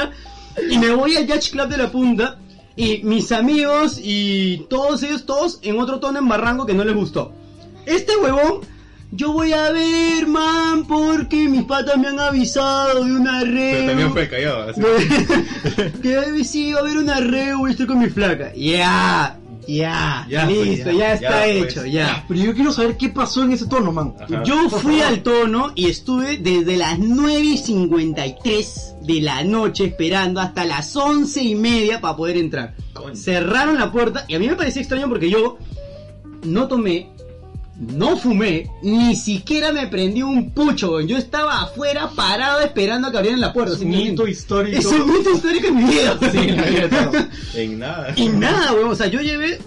y 0.70 0.78
me 0.78 0.90
voy 0.90 1.16
al 1.16 1.26
Yacht 1.26 1.50
Club 1.50 1.68
de 1.68 1.76
la 1.76 1.90
Punta 1.90 2.38
y 2.76 3.02
mis 3.04 3.32
amigos 3.32 3.98
y 4.02 4.66
todos 4.68 5.02
ellos, 5.02 5.26
todos 5.26 5.58
en 5.62 5.78
otro 5.78 6.00
tono 6.00 6.18
en 6.18 6.28
Barranco 6.28 6.66
que 6.66 6.74
no 6.74 6.84
les 6.84 6.94
gustó. 6.94 7.32
Este 7.86 8.16
huevón, 8.16 8.60
yo 9.10 9.32
voy 9.32 9.52
a 9.52 9.70
ver, 9.70 10.26
man, 10.26 10.86
porque 10.86 11.48
mis 11.48 11.64
patas 11.64 11.98
me 11.98 12.08
han 12.08 12.18
avisado 12.18 13.04
de 13.04 13.12
una 13.12 13.40
red. 13.40 13.72
Pero 13.72 13.86
también 13.86 14.12
fue 14.12 14.28
callado. 14.28 14.70
así. 14.70 14.80
que 16.02 16.44
sí, 16.44 16.72
va 16.72 16.78
a 16.78 16.82
haber 16.82 16.96
una 16.96 17.20
red, 17.20 17.54
voy 17.56 17.70
a 17.70 17.72
estar 17.72 17.86
con 17.86 17.98
mi 17.98 18.08
flaca. 18.08 18.54
Ya, 18.54 19.38
ya, 19.66 20.26
Ya, 20.28 20.44
pues, 20.46 20.66
listo, 20.66 20.90
ya, 20.90 20.98
ya, 20.98 20.98
ya, 20.98 21.14
está 21.14 21.30
pues. 21.42 21.72
hecho, 21.72 21.86
ya. 21.86 22.24
Pero 22.28 22.40
yo 22.40 22.54
quiero 22.54 22.72
saber 22.72 22.96
qué 22.96 23.08
pasó 23.08 23.42
en 23.42 23.52
ese 23.52 23.66
tono, 23.66 23.92
man. 23.92 24.14
Ajá. 24.20 24.42
Yo 24.44 24.68
fui 24.70 25.00
al 25.00 25.22
tono 25.22 25.72
y 25.74 25.86
estuve 25.88 26.38
desde 26.38 26.76
las 26.76 26.98
9 26.98 27.38
y 27.40 27.58
53 27.58 28.94
de 29.02 29.20
la 29.20 29.44
noche 29.44 29.84
esperando 29.86 30.40
hasta 30.40 30.64
las 30.64 30.94
11 30.96 31.42
y 31.42 31.54
media 31.54 32.00
para 32.00 32.16
poder 32.16 32.36
entrar. 32.36 32.74
Cerraron 33.14 33.78
la 33.78 33.90
puerta 33.90 34.24
y 34.28 34.34
a 34.34 34.38
mí 34.38 34.46
me 34.48 34.56
parecía 34.56 34.82
extraño 34.82 35.08
porque 35.08 35.30
yo 35.30 35.58
no 36.44 36.68
tomé, 36.68 37.10
no 37.82 38.16
fumé, 38.16 38.70
ni 38.82 39.16
siquiera 39.16 39.72
me 39.72 39.88
prendí 39.88 40.22
un 40.22 40.50
pucho. 40.50 41.00
Yo 41.00 41.16
estaba 41.16 41.62
afuera 41.62 42.10
parado 42.14 42.60
esperando 42.60 43.08
a 43.08 43.10
que 43.10 43.18
abrieran 43.18 43.40
la 43.40 43.52
puerta. 43.52 43.74
Es 43.74 43.80
un 43.80 43.92
hito 43.92 44.28
histórico. 44.28 44.78
Es 44.78 44.86
un 44.86 45.16
hito 45.16 45.32
histórico 45.32 45.66
en 45.66 45.76
mi 45.76 45.84
vida. 45.84 46.18
Sí, 46.32 46.38
en 46.38 46.56
la 46.56 46.62
vida. 46.62 47.28
En 47.54 47.78
nada. 47.80 48.12
Y 48.16 48.28
nada, 48.28 48.72
weón, 48.72 48.90
o 48.90 48.94
sea, 48.94 49.08
yo 49.08 49.20
llevé, 49.20 49.58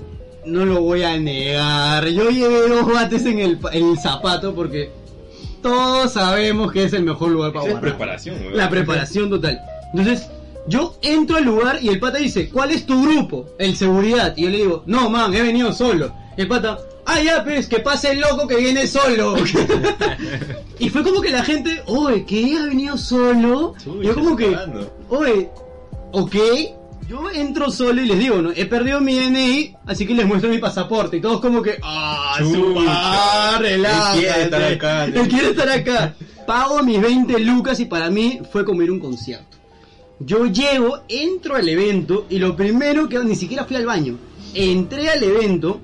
no 0.46 0.66
lo 0.66 0.82
voy 0.82 1.04
a 1.04 1.18
negar, 1.18 2.08
yo 2.08 2.30
llevé 2.30 2.70
dos 2.70 2.86
bates 2.92 3.26
en 3.26 3.40
el, 3.40 3.60
en 3.74 3.90
el 3.90 4.00
zapato 4.00 4.56
porque 4.56 4.92
todos 5.62 6.14
sabemos 6.14 6.72
que 6.72 6.86
es 6.86 6.94
el 6.94 7.04
mejor 7.04 7.32
lugar 7.32 7.52
para 7.52 7.66
es 7.66 7.72
guardar. 7.74 7.92
preparación, 7.92 8.40
weón. 8.40 8.56
La 8.58 8.70
preparación 8.70 9.30
total. 9.30 9.60
Entonces, 9.94 10.28
yo 10.68 10.98
entro 11.02 11.36
al 11.36 11.44
lugar 11.44 11.80
y 11.82 11.90
el 11.90 12.00
pata 12.00 12.18
dice, 12.18 12.50
¿cuál 12.50 12.72
es 12.72 12.86
tu 12.86 13.02
grupo? 13.04 13.50
El 13.60 13.76
seguridad. 13.76 14.34
Y 14.38 14.44
yo 14.44 14.50
le 14.50 14.58
digo, 14.58 14.84
no, 14.86 15.10
man, 15.10 15.34
he 15.34 15.42
venido 15.42 15.74
solo. 15.74 16.14
Y 16.38 16.42
el 16.42 16.48
pata, 16.48 16.78
ah, 17.06 17.22
ya, 17.22 17.44
pues, 17.44 17.68
que 17.68 17.80
pase 17.80 18.12
el 18.12 18.20
loco 18.20 18.48
que 18.48 18.58
viene 18.58 18.88
solo. 18.88 19.36
y 20.80 20.90
fue 20.90 21.04
como 21.04 21.22
que 21.22 21.30
la 21.30 21.44
gente, 21.44 21.82
oye, 21.86 22.26
¿qué? 22.26 22.58
¿Ha 22.58 22.66
venido 22.66 22.98
solo? 22.98 23.74
Chuy, 23.82 24.04
y 24.04 24.08
yo 24.08 24.16
como 24.16 24.36
que, 24.36 24.56
oye, 25.10 25.50
ok. 26.12 26.36
Yo 27.08 27.30
entro 27.30 27.70
solo 27.70 28.02
y 28.02 28.08
les 28.08 28.18
digo, 28.18 28.42
¿no? 28.42 28.50
He 28.50 28.66
perdido 28.66 29.00
mi 29.00 29.16
DNI, 29.20 29.76
así 29.86 30.08
que 30.08 30.16
les 30.16 30.26
muestro 30.26 30.50
mi 30.50 30.58
pasaporte. 30.58 31.18
Y 31.18 31.22
todos 31.22 31.40
como 31.40 31.62
que, 31.62 31.78
ah, 31.84 32.36
su 32.40 32.52
Chucha. 32.52 32.82
madre, 32.82 33.70
relájate. 33.76 34.20
Quiere 34.20 34.42
estar 34.44 34.64
acá. 34.64 35.06
Él 35.06 35.28
quiere 35.28 35.50
estar 35.50 35.70
acá. 35.70 36.16
Pago 36.48 36.82
mis 36.82 37.00
20 37.00 37.40
lucas 37.40 37.80
y 37.80 37.86
para 37.86 38.10
mí 38.10 38.40
fue 38.52 38.66
como 38.66 38.82
ir 38.82 38.90
a 38.90 38.94
un 38.94 39.00
concierto. 39.00 39.56
Yo 40.20 40.48
llego, 40.48 41.02
entro 41.08 41.56
al 41.56 41.70
evento 41.70 42.26
y 42.30 42.40
lo 42.40 42.56
primero 42.56 43.08
que 43.08 43.20
ni 43.20 43.36
siquiera 43.36 43.66
fui 43.66 43.76
al 43.76 43.86
baño. 43.86 44.18
Entré 44.56 45.10
al 45.10 45.22
evento 45.22 45.82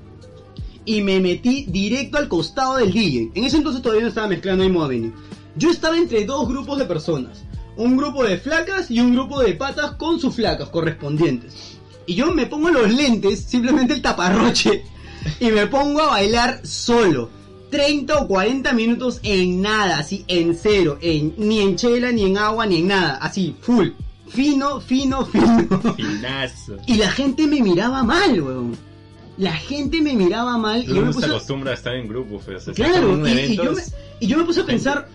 y 0.84 1.00
me 1.00 1.20
metí 1.20 1.66
directo 1.68 2.18
al 2.18 2.28
costado 2.28 2.76
del 2.76 2.92
DJ. 2.92 3.32
En 3.34 3.44
ese 3.44 3.58
entonces 3.58 3.82
todavía 3.82 4.02
no 4.02 4.08
estaba 4.08 4.28
mezclando 4.28 4.64
Emo 4.64 4.82
Avenue. 4.82 5.12
Yo 5.56 5.70
estaba 5.70 5.96
entre 5.96 6.24
dos 6.24 6.48
grupos 6.48 6.78
de 6.78 6.86
personas. 6.86 7.44
Un 7.76 7.96
grupo 7.96 8.24
de 8.24 8.38
flacas 8.38 8.90
y 8.90 9.00
un 9.00 9.14
grupo 9.14 9.40
de 9.40 9.54
patas 9.54 9.92
con 9.92 10.20
sus 10.20 10.34
flacas 10.34 10.68
correspondientes. 10.68 11.78
Y 12.06 12.14
yo 12.14 12.32
me 12.32 12.46
pongo 12.46 12.70
los 12.70 12.92
lentes, 12.92 13.44
simplemente 13.44 13.94
el 13.94 14.02
taparroche, 14.02 14.84
y 15.40 15.50
me 15.50 15.66
pongo 15.66 16.02
a 16.02 16.08
bailar 16.08 16.66
solo. 16.66 17.30
30 17.70 18.18
o 18.18 18.28
40 18.28 18.72
minutos 18.74 19.20
en 19.22 19.62
nada, 19.62 19.98
así 19.98 20.24
en 20.28 20.54
cero, 20.54 20.98
en, 21.00 21.34
ni 21.38 21.60
en 21.60 21.76
chela, 21.76 22.12
ni 22.12 22.24
en 22.24 22.36
agua, 22.36 22.66
ni 22.66 22.80
en 22.80 22.88
nada, 22.88 23.14
así, 23.16 23.56
full. 23.60 23.88
Fino, 24.28 24.80
fino, 24.80 25.24
fino. 25.26 25.94
Finazo. 25.94 26.76
Y 26.86 26.96
la 26.96 27.10
gente 27.10 27.46
me 27.46 27.60
miraba 27.60 28.02
mal, 28.02 28.40
weón. 28.40 28.91
La 29.38 29.54
gente 29.54 30.00
me 30.02 30.12
miraba 30.14 30.58
mal 30.58 30.82
y 30.82 30.86
yo 30.88 31.00
me 31.02 31.08
se 31.08 31.14
puse... 31.14 31.26
acostumbra 31.26 31.70
a 31.70 31.74
estar 31.74 31.94
en 31.94 32.06
grupos, 32.08 32.42
o 32.46 32.60
sea, 32.60 32.68
en 32.68 32.74
Claro, 32.74 33.26
y, 33.28 33.30
y 33.32 33.56
yo 33.56 33.72
me, 33.72 33.82
y 34.20 34.26
yo 34.26 34.36
me 34.36 34.44
puse 34.44 34.60
a 34.60 34.66
pensar, 34.66 35.08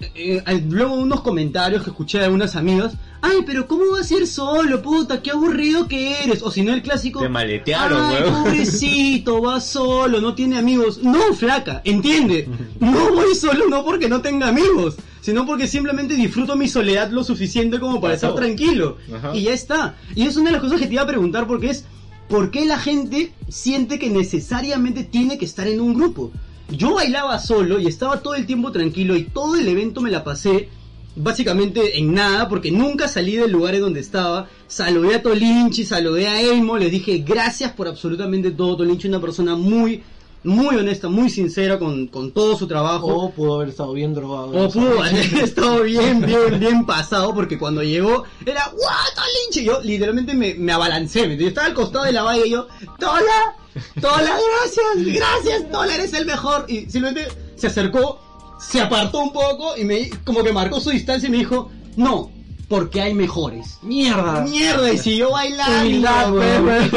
eh, 0.00 0.42
eh, 0.44 0.64
luego 0.68 0.94
unos 0.94 1.20
comentarios 1.20 1.84
que 1.84 1.90
escuché 1.90 2.18
de 2.18 2.24
algunas 2.24 2.56
amigas, 2.56 2.94
ay, 3.20 3.44
pero 3.46 3.68
¿cómo 3.68 3.92
va 3.92 4.00
a 4.00 4.04
ser 4.04 4.26
solo, 4.26 4.82
puta? 4.82 5.22
Qué 5.22 5.30
aburrido 5.30 5.86
que 5.86 6.24
eres. 6.24 6.42
O 6.42 6.50
si 6.50 6.62
no 6.62 6.74
el 6.74 6.82
clásico, 6.82 7.20
Te 7.20 7.28
maletearon, 7.28 8.02
ay, 8.02 8.22
weón. 8.24 8.42
pobrecito, 8.44 9.40
va 9.40 9.60
solo, 9.60 10.20
no 10.20 10.34
tiene 10.34 10.58
amigos. 10.58 10.98
No, 11.00 11.32
flaca, 11.32 11.82
entiende. 11.84 12.48
No 12.80 13.12
voy 13.14 13.34
solo 13.36 13.68
no 13.68 13.84
porque 13.84 14.08
no 14.08 14.22
tenga 14.22 14.48
amigos, 14.48 14.96
sino 15.20 15.46
porque 15.46 15.68
simplemente 15.68 16.14
disfruto 16.16 16.56
mi 16.56 16.66
soledad 16.66 17.10
lo 17.12 17.22
suficiente 17.22 17.78
como 17.78 18.00
para 18.00 18.14
Pasó. 18.14 18.26
estar 18.30 18.42
tranquilo. 18.44 18.96
Ajá. 19.14 19.36
Y 19.36 19.42
ya 19.44 19.52
está. 19.52 19.94
Y 20.16 20.26
es 20.26 20.34
una 20.36 20.46
de 20.46 20.52
las 20.54 20.62
cosas 20.62 20.80
que 20.80 20.88
te 20.88 20.94
iba 20.94 21.02
a 21.02 21.06
preguntar 21.06 21.46
porque 21.46 21.70
es... 21.70 21.84
¿por 22.32 22.50
qué 22.50 22.64
la 22.64 22.78
gente 22.78 23.30
siente 23.50 23.98
que 23.98 24.08
necesariamente 24.08 25.04
tiene 25.04 25.36
que 25.36 25.44
estar 25.44 25.68
en 25.68 25.82
un 25.82 25.92
grupo? 25.92 26.32
Yo 26.70 26.94
bailaba 26.94 27.38
solo 27.38 27.78
y 27.78 27.86
estaba 27.86 28.22
todo 28.22 28.34
el 28.36 28.46
tiempo 28.46 28.72
tranquilo 28.72 29.16
y 29.16 29.24
todo 29.24 29.56
el 29.56 29.68
evento 29.68 30.00
me 30.00 30.10
la 30.10 30.24
pasé 30.24 30.70
básicamente 31.14 31.98
en 31.98 32.14
nada 32.14 32.48
porque 32.48 32.72
nunca 32.72 33.06
salí 33.06 33.36
del 33.36 33.52
lugar 33.52 33.74
en 33.74 33.82
donde 33.82 34.00
estaba. 34.00 34.48
Saludé 34.66 35.16
a 35.16 35.22
Tolinchi, 35.22 35.84
saludé 35.84 36.26
a 36.26 36.40
Elmo, 36.40 36.78
les 36.78 36.90
dije 36.90 37.18
gracias 37.18 37.72
por 37.72 37.86
absolutamente 37.86 38.50
todo. 38.50 38.78
Tolinchi 38.78 39.08
es 39.08 39.10
una 39.10 39.20
persona 39.20 39.54
muy, 39.54 40.02
muy 40.44 40.76
honesta, 40.76 41.08
muy 41.08 41.30
sincera 41.30 41.78
con, 41.78 42.08
con 42.08 42.32
todo 42.32 42.56
su 42.56 42.66
trabajo. 42.66 43.06
O 43.06 43.30
pudo 43.30 43.56
haber 43.56 43.68
estado 43.68 43.92
bien 43.92 44.14
drogado. 44.14 44.50
O 44.50 44.68
pudo 44.70 45.02
haber 45.02 45.14
estado 45.42 45.82
bien, 45.82 46.20
bien, 46.26 46.58
bien 46.58 46.86
pasado, 46.86 47.34
porque 47.34 47.58
cuando 47.58 47.82
llegó 47.82 48.24
era 48.44 48.68
¡What, 48.68 49.24
Lynch! 49.46 49.56
Y 49.58 49.64
yo 49.64 49.80
literalmente 49.82 50.34
me, 50.34 50.54
me 50.54 50.72
abalancé, 50.72 51.20
¿me 51.20 51.34
entiendes? 51.34 51.48
Estaba 51.48 51.66
al 51.68 51.74
costado 51.74 52.04
de 52.04 52.12
la 52.12 52.22
valla 52.22 52.46
y 52.46 52.50
yo, 52.50 52.66
¡Tola! 52.98 53.56
¡Tola, 54.00 54.38
gracias! 54.60 55.16
¡Gracias, 55.16 55.70
Tola, 55.70 55.94
eres 55.94 56.12
el 56.14 56.26
mejor! 56.26 56.66
Y 56.68 56.90
simplemente 56.90 57.28
se 57.56 57.68
acercó, 57.68 58.20
se 58.60 58.80
apartó 58.80 59.20
un 59.20 59.32
poco 59.32 59.76
y 59.76 59.84
me 59.84 60.10
como 60.24 60.42
que 60.42 60.52
marcó 60.52 60.80
su 60.80 60.90
distancia 60.90 61.28
y 61.28 61.30
me 61.30 61.38
dijo, 61.38 61.70
no, 61.96 62.30
porque 62.68 63.00
hay 63.00 63.14
mejores. 63.14 63.78
¡Mierda! 63.82 64.40
¡Mierda! 64.40 64.92
Y 64.92 65.22
bailando. 65.22 65.80
Humildad, 65.80 66.32
weón. 66.32 66.90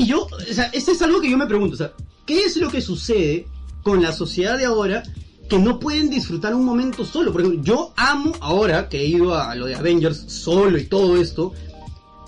Y 0.00 0.06
yo, 0.06 0.26
o 0.26 0.54
sea, 0.54 0.70
eso 0.72 0.92
es 0.92 1.02
algo 1.02 1.20
que 1.20 1.30
yo 1.30 1.36
me 1.36 1.46
pregunto, 1.46 1.74
o 1.74 1.76
sea, 1.76 1.92
¿qué 2.24 2.40
es 2.44 2.56
lo 2.56 2.70
que 2.70 2.80
sucede 2.80 3.46
con 3.82 4.02
la 4.02 4.12
sociedad 4.12 4.56
de 4.56 4.64
ahora 4.64 5.02
que 5.46 5.58
no 5.58 5.78
pueden 5.78 6.08
disfrutar 6.08 6.54
un 6.54 6.64
momento 6.64 7.04
solo? 7.04 7.32
Por 7.32 7.42
ejemplo, 7.42 7.62
yo 7.62 7.92
amo 7.98 8.32
ahora 8.40 8.88
que 8.88 8.98
he 8.98 9.06
ido 9.06 9.34
a 9.34 9.54
lo 9.54 9.66
de 9.66 9.74
Avengers 9.74 10.24
solo 10.26 10.78
y 10.78 10.84
todo 10.84 11.20
esto, 11.20 11.52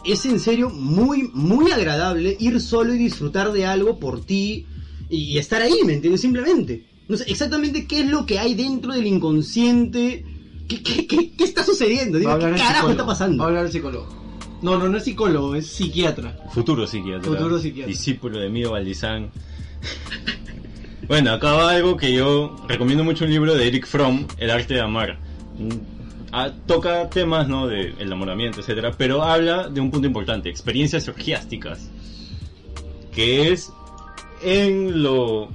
es 0.04 0.26
en 0.26 0.38
serio 0.38 0.68
muy, 0.68 1.30
muy 1.32 1.72
agradable 1.72 2.36
ir 2.38 2.60
solo 2.60 2.92
y 2.92 2.98
disfrutar 2.98 3.52
de 3.52 3.64
algo 3.64 3.98
por 3.98 4.22
ti 4.22 4.66
y 5.08 5.38
estar 5.38 5.62
ahí, 5.62 5.78
¿me 5.86 5.94
entiendes? 5.94 6.20
Simplemente. 6.20 6.86
No 7.08 7.16
sé 7.16 7.24
exactamente 7.26 7.86
qué 7.86 8.00
es 8.00 8.10
lo 8.10 8.26
que 8.26 8.38
hay 8.38 8.54
dentro 8.54 8.92
del 8.92 9.06
inconsciente. 9.06 10.26
¿Qué, 10.68 10.82
qué, 10.82 11.06
qué, 11.06 11.32
qué 11.32 11.44
está 11.44 11.64
sucediendo? 11.64 12.18
Hablar 12.18 12.52
¿Qué 12.52 12.58
carajo 12.58 12.88
psicólogo. 12.88 12.90
está 12.90 13.06
pasando? 13.06 13.38
Va 13.38 13.44
a 13.44 13.48
hablar 13.48 13.64
el 13.64 13.72
psicólogo. 13.72 14.21
No, 14.62 14.78
no, 14.78 14.88
no 14.88 14.96
es 14.96 15.04
psicólogo, 15.04 15.56
es 15.56 15.66
psiquiatra. 15.66 16.38
Futuro 16.52 16.86
psiquiatra. 16.86 17.28
Futuro 17.28 17.58
psiquiatra. 17.58 17.88
Discípulo 17.88 18.38
de 18.38 18.48
Mío 18.48 18.70
Valdizán. 18.70 19.30
bueno, 21.08 21.32
acá 21.32 21.52
va 21.52 21.72
algo 21.72 21.96
que 21.96 22.12
yo 22.12 22.56
recomiendo 22.68 23.02
mucho 23.02 23.24
un 23.24 23.30
libro 23.32 23.54
de 23.54 23.66
Eric 23.66 23.86
Fromm, 23.86 24.26
El 24.38 24.50
arte 24.50 24.74
de 24.74 24.80
amar. 24.80 25.18
Mm, 25.58 26.30
ah, 26.30 26.52
toca 26.66 27.10
temas, 27.10 27.48
¿no? 27.48 27.66
De 27.66 27.92
enamoramiento, 27.98 28.60
etcétera, 28.60 28.92
pero 28.96 29.24
habla 29.24 29.68
de 29.68 29.80
un 29.80 29.90
punto 29.90 30.06
importante, 30.06 30.48
experiencias 30.48 31.08
orgiásticas. 31.08 31.90
Que 33.12 33.50
es 33.50 33.72
en 34.42 35.02
lo 35.02 35.50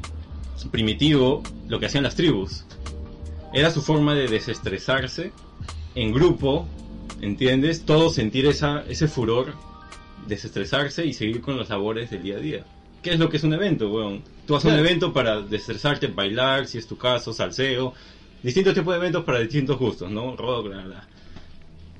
primitivo 0.69 1.43
lo 1.69 1.79
que 1.79 1.85
hacían 1.85 2.03
las 2.03 2.15
tribus. 2.15 2.65
Era 3.53 3.71
su 3.71 3.81
forma 3.81 4.13
de 4.15 4.27
desestresarse 4.27 5.31
en 5.95 6.11
grupo, 6.11 6.67
¿entiendes? 7.21 7.83
Todos 7.85 8.15
sentir 8.15 8.45
esa, 8.45 8.83
ese 8.87 9.07
furor, 9.07 9.53
desestresarse 10.27 11.05
y 11.05 11.13
seguir 11.13 11.41
con 11.41 11.57
los 11.57 11.69
labores 11.69 12.09
del 12.09 12.23
día 12.23 12.37
a 12.37 12.39
día. 12.39 12.65
¿Qué 13.01 13.11
es 13.11 13.19
lo 13.19 13.29
que 13.29 13.37
es 13.37 13.43
un 13.43 13.53
evento, 13.53 13.91
weón? 13.91 14.21
Tú 14.45 14.55
a 14.55 14.59
un 14.59 14.73
evento 14.73 15.13
para 15.13 15.41
desestresarte, 15.41 16.07
bailar, 16.07 16.67
si 16.67 16.77
es 16.77 16.87
tu 16.87 16.97
caso, 16.97 17.33
salseo, 17.33 17.93
distintos 18.41 18.73
tipos 18.73 18.93
de 18.93 18.99
eventos 18.99 19.23
para 19.23 19.39
distintos 19.39 19.77
gustos, 19.77 20.09
¿no? 20.09 20.35
Rock, 20.35 20.67
bla, 20.67 20.83
bla. 20.83 21.07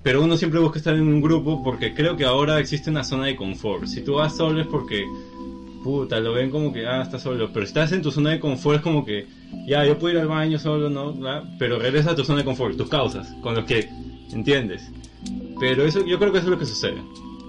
Pero 0.03 0.23
uno 0.23 0.37
siempre 0.37 0.59
busca 0.59 0.77
estar 0.77 0.95
en 0.95 1.01
un 1.01 1.21
grupo 1.21 1.61
porque 1.63 1.93
creo 1.93 2.15
que 2.15 2.23
ahora 2.23 2.59
existe 2.59 2.89
una 2.89 3.03
zona 3.03 3.25
de 3.25 3.35
confort. 3.35 3.87
Si 3.87 4.01
tú 4.01 4.15
vas 4.15 4.37
solo 4.37 4.61
es 4.61 4.67
porque, 4.67 5.03
puta, 5.83 6.19
lo 6.19 6.33
ven 6.33 6.49
como 6.49 6.71
que, 6.71 6.87
ah, 6.87 7.01
estás 7.01 7.23
solo. 7.23 7.51
Pero 7.51 7.65
estás 7.65 7.91
en 7.91 8.01
tu 8.01 8.11
zona 8.11 8.31
de 8.31 8.39
confort 8.39 8.77
es 8.77 8.81
como 8.81 9.03
que, 9.03 9.27
ya, 9.67 9.85
yo 9.85 9.99
puedo 9.99 10.15
ir 10.15 10.21
al 10.21 10.29
baño 10.29 10.59
solo, 10.59 10.89
¿no? 10.89 11.11
Bla, 11.11 11.43
Pero 11.59 11.77
regresa 11.77 12.11
a 12.11 12.15
tu 12.15 12.23
zona 12.23 12.39
de 12.39 12.45
confort, 12.45 12.77
tus 12.77 12.87
causas, 12.87 13.35
con 13.41 13.55
los 13.55 13.65
que, 13.65 13.89
¿entiendes? 14.31 14.89
Pero 15.59 15.85
eso, 15.85 16.05
yo 16.05 16.19
creo 16.19 16.31
que 16.31 16.37
eso 16.39 16.47
es 16.47 16.51
lo 16.51 16.59
que 16.59 16.65
sucede. 16.65 17.01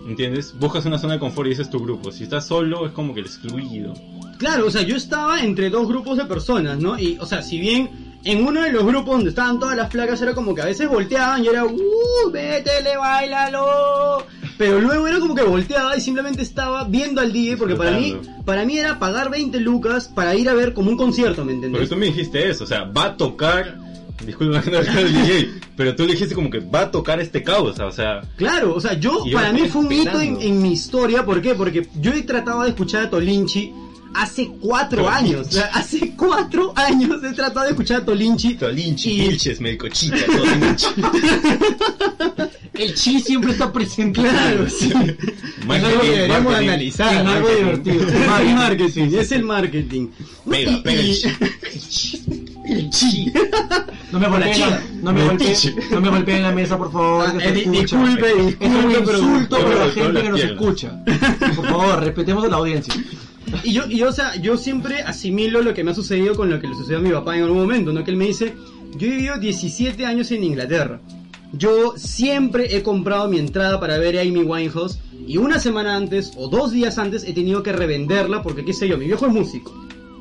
¿Entiendes? 0.06 0.54
Buscas 0.58 0.86
una 0.86 0.98
zona 0.98 1.14
de 1.14 1.18
confort 1.18 1.48
y 1.48 1.52
ese 1.52 1.62
es 1.62 1.70
tu 1.70 1.80
grupo. 1.80 2.10
Si 2.10 2.24
estás 2.24 2.46
solo 2.46 2.86
es 2.86 2.92
como 2.92 3.12
que 3.12 3.20
el 3.20 3.26
excluido. 3.26 3.92
Claro, 4.38 4.66
o 4.66 4.70
sea, 4.70 4.82
yo 4.82 4.96
estaba 4.96 5.40
entre 5.42 5.68
dos 5.68 5.86
grupos 5.86 6.16
de 6.16 6.24
personas, 6.24 6.78
¿no? 6.78 6.98
Y, 6.98 7.18
o 7.20 7.26
sea, 7.26 7.42
si 7.42 7.58
bien 7.60 7.90
en 8.24 8.44
uno 8.46 8.62
de 8.62 8.72
los 8.72 8.84
grupos 8.84 9.16
donde 9.16 9.30
estaban 9.30 9.58
todas 9.58 9.76
las 9.76 9.90
placas 9.90 10.20
era 10.22 10.34
como 10.34 10.54
que 10.54 10.62
a 10.62 10.66
veces 10.66 10.88
volteaban 10.88 11.44
y 11.44 11.48
era, 11.48 11.64
¡uh! 11.64 12.30
¡Vétele, 12.32 12.96
bailalo! 12.96 14.24
Pero 14.56 14.80
luego 14.80 15.06
era 15.06 15.20
como 15.20 15.34
que 15.34 15.42
volteaba 15.42 15.96
y 15.96 16.00
simplemente 16.00 16.42
estaba 16.42 16.84
viendo 16.84 17.20
al 17.20 17.32
DJ 17.32 17.56
porque 17.56 17.74
para 17.76 17.92
mí, 17.92 18.16
para 18.44 18.64
mí 18.64 18.78
era 18.78 18.98
pagar 18.98 19.30
20 19.30 19.60
lucas 19.60 20.08
para 20.08 20.34
ir 20.34 20.48
a 20.48 20.54
ver 20.54 20.72
como 20.72 20.90
un 20.90 20.96
concierto, 20.96 21.44
¿me 21.44 21.52
Porque 21.52 21.66
entendés? 21.66 21.88
tú 21.90 21.96
me 21.96 22.06
dijiste 22.06 22.48
eso, 22.48 22.64
o 22.64 22.66
sea, 22.66 22.84
va 22.84 23.04
a 23.06 23.16
tocar. 23.16 23.78
Disculpa 24.26 24.62
no 24.70 24.78
el 24.78 25.12
DJ, 25.12 25.50
pero 25.76 25.94
tú 25.94 26.04
le 26.04 26.12
dijiste 26.12 26.34
como 26.34 26.50
que 26.50 26.58
va 26.60 26.80
a 26.82 26.90
tocar 26.90 27.20
este 27.20 27.42
causa, 27.42 27.86
o 27.86 27.92
sea. 27.92 28.22
Claro, 28.36 28.74
o 28.74 28.80
sea, 28.80 28.94
yo, 28.98 29.22
Y 29.24 29.30
yo 29.30 29.38
para 29.38 29.52
mí 29.52 29.68
fue 29.68 29.82
un 29.82 29.92
hito 29.92 30.20
en, 30.20 30.60
mi 30.60 30.72
historia, 30.72 31.24
¿por 31.24 31.40
qué? 31.40 31.54
Porque 31.54 31.86
yo 32.00 32.12
he 32.12 32.22
tratado 32.22 32.62
de 32.62 32.70
escuchar 32.70 33.04
a 33.04 33.10
Tolinchi 33.10 33.72
hace 34.14 34.48
cuatro 34.60 35.04
Tolinchi. 35.04 35.34
años, 35.34 35.46
o 35.48 35.52
sea, 35.52 35.66
hace 35.74 36.14
cuatro 36.16 36.72
años 36.76 37.22
he 37.22 37.32
tratado 37.32 37.66
de 37.66 37.70
escuchar 37.72 38.00
a 38.00 38.04
Tolinchi. 38.04 38.54
Tolinchi, 38.54 39.10
Y- 39.12 39.28
Vilches, 39.28 39.60
Melcochita, 39.60 40.16
Tolinchi. 40.26 40.86
El 42.74 42.94
chi 42.94 43.20
siempre 43.20 43.52
está 43.52 43.72
presente. 43.72 44.20
Claro, 44.20 44.68
sí. 44.68 44.92
Es 44.92 45.84
algo 45.84 46.00
que 46.00 46.10
deberíamos 46.10 46.54
analizar. 46.54 47.26
Algo 47.26 47.48
divertido. 47.48 48.06
Marketing, 48.56 49.08
es 49.14 49.32
el 49.32 49.42
marketing. 49.44 50.08
Pega, 50.48 50.70
Y- 50.70 50.76
pega 50.82 51.00
el 51.00 51.08
y- 51.10 51.80
chi. 51.88 52.37
El 52.70 52.90
chi. 52.90 53.32
No 54.12 54.18
me 54.20 54.28
golpeen, 54.28 54.60
no 55.02 55.12
me 55.12 55.24
golpeen, 55.26 55.54
no 55.90 56.00
me 56.00 56.08
golpeen 56.10 56.36
en 56.38 56.42
la 56.44 56.52
mesa, 56.52 56.78
por 56.78 56.90
favor. 56.92 57.30
que 57.32 57.38
Ah, 57.38 57.40
se 57.40 57.48
eh, 57.48 57.52
di- 57.52 57.60
escucha. 57.60 57.80
disculpe, 58.02 58.28
es 58.28 58.36
un 58.70 58.88
disculpe, 58.88 59.12
insulto 59.12 59.56
para 59.58 59.74
la 59.86 59.92
gente 59.92 60.22
que 60.22 60.30
nos 60.30 60.40
escucha. 60.40 61.04
Por 61.56 61.66
favor, 61.66 62.00
respetemos 62.00 62.44
a 62.44 62.48
la 62.48 62.56
audiencia. 62.56 62.94
Y 63.64 63.72
yo, 63.72 63.84
y 63.88 63.96
yo, 63.98 64.08
o 64.08 64.12
sea, 64.12 64.36
yo 64.36 64.56
siempre 64.56 65.00
asimilo 65.02 65.62
lo 65.62 65.72
que 65.74 65.82
me 65.84 65.90
ha 65.90 65.94
sucedido 65.94 66.34
con 66.36 66.50
lo 66.50 66.60
que 66.60 66.66
le 66.68 66.74
sucedió 66.74 66.98
a 66.98 67.00
mi 67.02 67.10
papá 67.10 67.36
en 67.36 67.44
algún 67.44 67.58
momento, 67.58 67.92
¿no? 67.92 68.04
Que 68.04 68.10
él 68.10 68.16
me 68.16 68.26
dice, 68.26 68.54
yo 68.96 69.06
he 69.06 69.10
vivido 69.10 69.38
17 69.38 70.04
años 70.06 70.30
en 70.32 70.44
Inglaterra. 70.44 71.00
Yo 71.52 71.94
siempre 71.96 72.76
he 72.76 72.82
comprado 72.82 73.26
mi 73.28 73.38
entrada 73.38 73.80
para 73.80 73.96
ver 73.98 74.18
a 74.18 74.20
Amy 74.20 74.40
Winehouse 74.42 74.98
y 75.26 75.38
una 75.38 75.58
semana 75.58 75.96
antes 75.96 76.32
o 76.36 76.48
dos 76.48 76.72
días 76.72 76.98
antes 76.98 77.24
he 77.24 77.32
tenido 77.32 77.62
que 77.62 77.72
revenderla 77.72 78.42
porque, 78.42 78.64
qué 78.66 78.74
sé 78.74 78.86
yo, 78.86 78.98
mi 78.98 79.06
viejo 79.06 79.26
es 79.26 79.32
músico. 79.32 79.74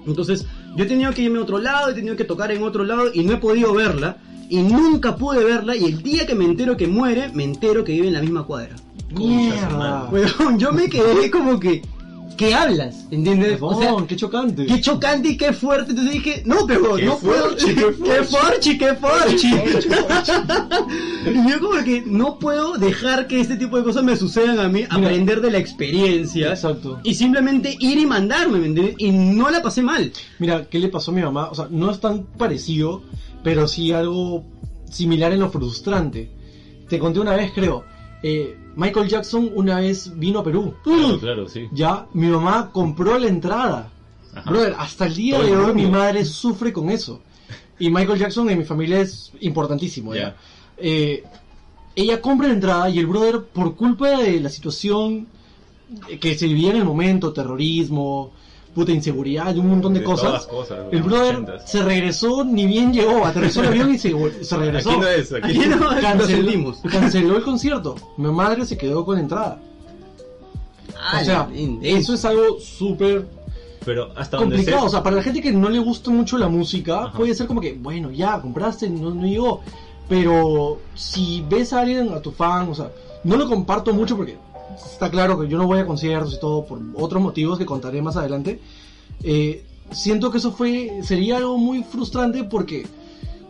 Entonces, 0.05 0.45
yo 0.77 0.83
he 0.83 0.87
tenido 0.87 1.11
que 1.11 1.23
irme 1.23 1.39
a 1.39 1.41
otro 1.41 1.57
lado, 1.57 1.89
he 1.89 1.95
tenido 1.95 2.15
que 2.15 2.23
tocar 2.23 2.51
en 2.51 2.61
otro 2.61 2.83
lado 2.83 3.09
y 3.11 3.23
no 3.23 3.33
he 3.33 3.37
podido 3.37 3.73
verla. 3.73 4.17
Y 4.47 4.61
nunca 4.61 5.15
pude 5.15 5.43
verla 5.43 5.75
y 5.75 5.85
el 5.85 6.03
día 6.03 6.27
que 6.27 6.35
me 6.35 6.45
entero 6.45 6.77
que 6.77 6.87
muere, 6.87 7.29
me 7.33 7.43
entero 7.43 7.83
que 7.83 7.93
vive 7.93 8.07
en 8.07 8.13
la 8.13 8.21
misma 8.21 8.43
cuadra. 8.43 8.75
Mierda. 9.09 10.07
Weón, 10.11 10.59
yo 10.59 10.71
me 10.71 10.87
quedé 10.87 11.31
como 11.31 11.59
que... 11.59 11.81
¿Qué 12.35 12.53
hablas? 12.53 13.05
¿Entiendes? 13.09 13.57
O 13.61 13.79
sea, 13.79 13.95
qué 14.07 14.15
chocante. 14.15 14.65
qué 14.67 14.79
chocante 14.81 15.29
y 15.29 15.37
qué 15.37 15.53
fuerte. 15.53 15.91
Entonces 15.91 16.13
dije, 16.13 16.43
no, 16.45 16.67
pero 16.67 16.95
Qué 16.95 17.05
no 17.05 17.17
puedo. 17.17 17.49
forchi, 17.57 17.73
qué 17.75 17.93
Qué 18.03 18.23
forchi, 18.23 18.77
qué 18.77 18.93
forchi. 18.95 19.51
Y 21.27 21.49
yo 21.49 21.59
como 21.59 21.83
que 21.83 22.03
no 22.05 22.39
puedo 22.39 22.77
dejar 22.77 23.27
que 23.27 23.39
este 23.41 23.57
tipo 23.57 23.77
de 23.77 23.83
cosas 23.83 24.03
me 24.03 24.15
sucedan 24.15 24.59
a 24.59 24.67
mí, 24.69 24.83
aprender 24.89 25.41
de 25.41 25.51
la 25.51 25.57
experiencia. 25.57 26.49
Exacto. 26.49 26.99
Y 27.03 27.15
simplemente 27.15 27.75
ir 27.79 27.97
y 27.97 28.05
mandarme, 28.05 28.59
¿me 28.59 28.67
entiendes? 28.67 28.95
Y 28.97 29.11
no 29.11 29.49
la 29.49 29.61
pasé 29.61 29.81
mal. 29.81 30.11
Mira, 30.39 30.67
¿qué 30.69 30.79
le 30.79 30.87
pasó 30.89 31.11
a 31.11 31.13
mi 31.15 31.21
mamá? 31.21 31.49
O 31.51 31.55
sea, 31.55 31.67
no 31.69 31.91
es 31.91 31.99
tan 31.99 32.23
parecido, 32.23 33.03
pero 33.43 33.67
sí 33.67 33.91
algo 33.91 34.45
similar 34.89 35.33
en 35.33 35.39
lo 35.41 35.49
frustrante. 35.49 36.29
Te 36.87 36.99
conté 36.99 37.19
una 37.19 37.35
vez, 37.35 37.51
creo. 37.53 37.83
eh, 38.23 38.55
Michael 38.77 39.09
Jackson 39.09 39.51
una 39.55 39.79
vez 39.79 40.17
vino 40.17 40.39
a 40.39 40.43
Perú. 40.43 40.75
Claro, 40.83 41.19
claro, 41.19 41.49
sí. 41.49 41.67
Ya, 41.71 42.05
mi 42.13 42.27
mamá 42.27 42.69
compró 42.71 43.17
la 43.17 43.27
entrada. 43.27 43.91
Ajá. 44.33 44.49
Brother, 44.49 44.75
hasta 44.77 45.07
el 45.07 45.15
día 45.15 45.37
Todo 45.37 45.47
de 45.47 45.57
hoy 45.57 45.73
mi 45.73 45.87
madre 45.87 46.23
sufre 46.23 46.71
con 46.71 46.89
eso. 46.91 47.19
Y 47.79 47.89
Michael 47.89 48.19
Jackson 48.19 48.49
en 48.51 48.59
mi 48.59 48.65
familia 48.65 49.01
es 49.01 49.31
importantísimo. 49.41 50.13
Eh, 50.77 51.23
ella 51.95 52.21
compra 52.21 52.47
la 52.47 52.53
entrada 52.53 52.89
y 52.89 52.99
el 52.99 53.07
brother, 53.07 53.45
por 53.45 53.75
culpa 53.75 54.09
de 54.21 54.39
la 54.39 54.49
situación 54.49 55.27
que 56.19 56.37
se 56.37 56.45
vivía 56.45 56.69
en 56.69 56.77
el 56.77 56.85
momento, 56.85 57.33
terrorismo, 57.33 58.31
puta 58.77 58.91
inseguridad 58.91 59.55
y 59.55 59.57
un 59.59 59.69
montón 59.69 59.91
de, 59.95 60.01
De 60.01 60.05
cosas, 60.05 60.45
todas 60.47 60.67
cosas, 60.69 60.85
el 60.91 61.01
brother 61.01 61.33
ochentas. 61.33 61.67
se 61.67 61.81
regresó, 61.81 62.43
ni 62.43 62.67
bien 62.67 62.93
llegó, 62.93 63.25
aterrizó 63.25 63.61
el 63.61 63.69
avión 63.69 63.95
y 63.95 63.97
se, 63.97 64.13
se 64.43 64.55
regresó. 64.55 64.91
Aquí 64.91 64.99
no 64.99 65.07
es, 65.07 65.33
aquí, 65.33 65.49
Aquí 65.49 65.67
no, 65.67 65.75
lo 65.77 66.89
Canceló, 66.91 67.37
el 67.37 67.43
concierto. 67.43 67.95
Mi 68.17 68.29
madre 68.31 68.65
se 68.65 68.77
quedó 68.77 69.03
con 69.03 69.17
entrada. 69.17 69.59
O 71.19 71.25
sea, 71.25 71.49
eso 71.81 72.13
es 72.13 72.23
algo 72.25 72.59
súper 72.59 73.27
Pero 73.83 74.11
hasta 74.15 74.37
donde 74.37 74.57
complicado. 74.57 74.81
sé, 74.81 74.87
O 74.87 74.89
sea, 74.91 75.01
para 75.01 75.15
la 75.15 75.23
gente 75.23 75.41
que 75.41 75.51
no 75.51 75.69
le 75.69 75.79
gusta 75.79 76.11
mucho 76.11 76.37
la 76.37 76.47
música, 76.47 77.05
Ajá. 77.05 77.17
puede 77.17 77.33
ser 77.33 77.47
como 77.47 77.59
que, 77.59 77.73
bueno, 77.73 78.11
ya, 78.11 78.39
compraste, 78.39 78.89
no, 78.91 79.09
no 79.11 79.25
llegó. 79.25 79.61
Pero 80.07 80.77
si 80.93 81.43
ves 81.49 81.73
a 81.73 81.79
alguien, 81.81 82.13
a 82.13 82.21
tu 82.21 82.31
fan, 82.31 82.69
o 82.69 82.75
sea, 82.75 82.91
no 83.23 83.37
lo 83.37 83.47
comparto 83.49 83.91
mucho 83.91 84.15
porque 84.15 84.37
está 84.85 85.09
claro 85.09 85.39
que 85.39 85.47
yo 85.47 85.57
no 85.57 85.65
voy 85.65 85.79
a 85.79 85.85
conciertos 85.85 86.33
y 86.35 86.39
todo 86.39 86.65
por 86.65 86.79
otros 86.95 87.21
motivos 87.21 87.57
que 87.57 87.65
contaré 87.65 88.01
más 88.01 88.15
adelante. 88.17 88.59
Eh, 89.23 89.63
siento 89.91 90.31
que 90.31 90.37
eso 90.37 90.51
fue 90.51 90.99
sería 91.03 91.37
algo 91.37 91.57
muy 91.57 91.83
frustrante 91.83 92.43
porque 92.43 92.85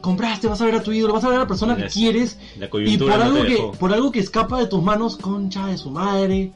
compraste, 0.01 0.47
vas 0.47 0.61
a 0.61 0.65
ver 0.65 0.75
a 0.75 0.83
tu 0.83 0.91
ídolo, 0.91 1.13
vas 1.13 1.23
a 1.23 1.27
ver 1.29 1.37
a 1.37 1.41
la 1.41 1.47
persona 1.47 1.75
que 1.75 1.83
Las- 1.83 1.93
quieres 1.93 2.37
la 2.57 2.67
y 2.67 2.97
por 2.97 3.07
no 3.09 3.13
algo 3.15 3.41
que 3.43 3.49
dejó. 3.53 3.71
por 3.73 3.91
algo 3.93 4.11
que 4.11 4.19
escapa 4.19 4.59
de 4.59 4.67
tus 4.67 4.81
manos, 4.83 5.17
concha 5.17 5.67
de 5.67 5.77
su 5.77 5.89
madre, 5.89 6.51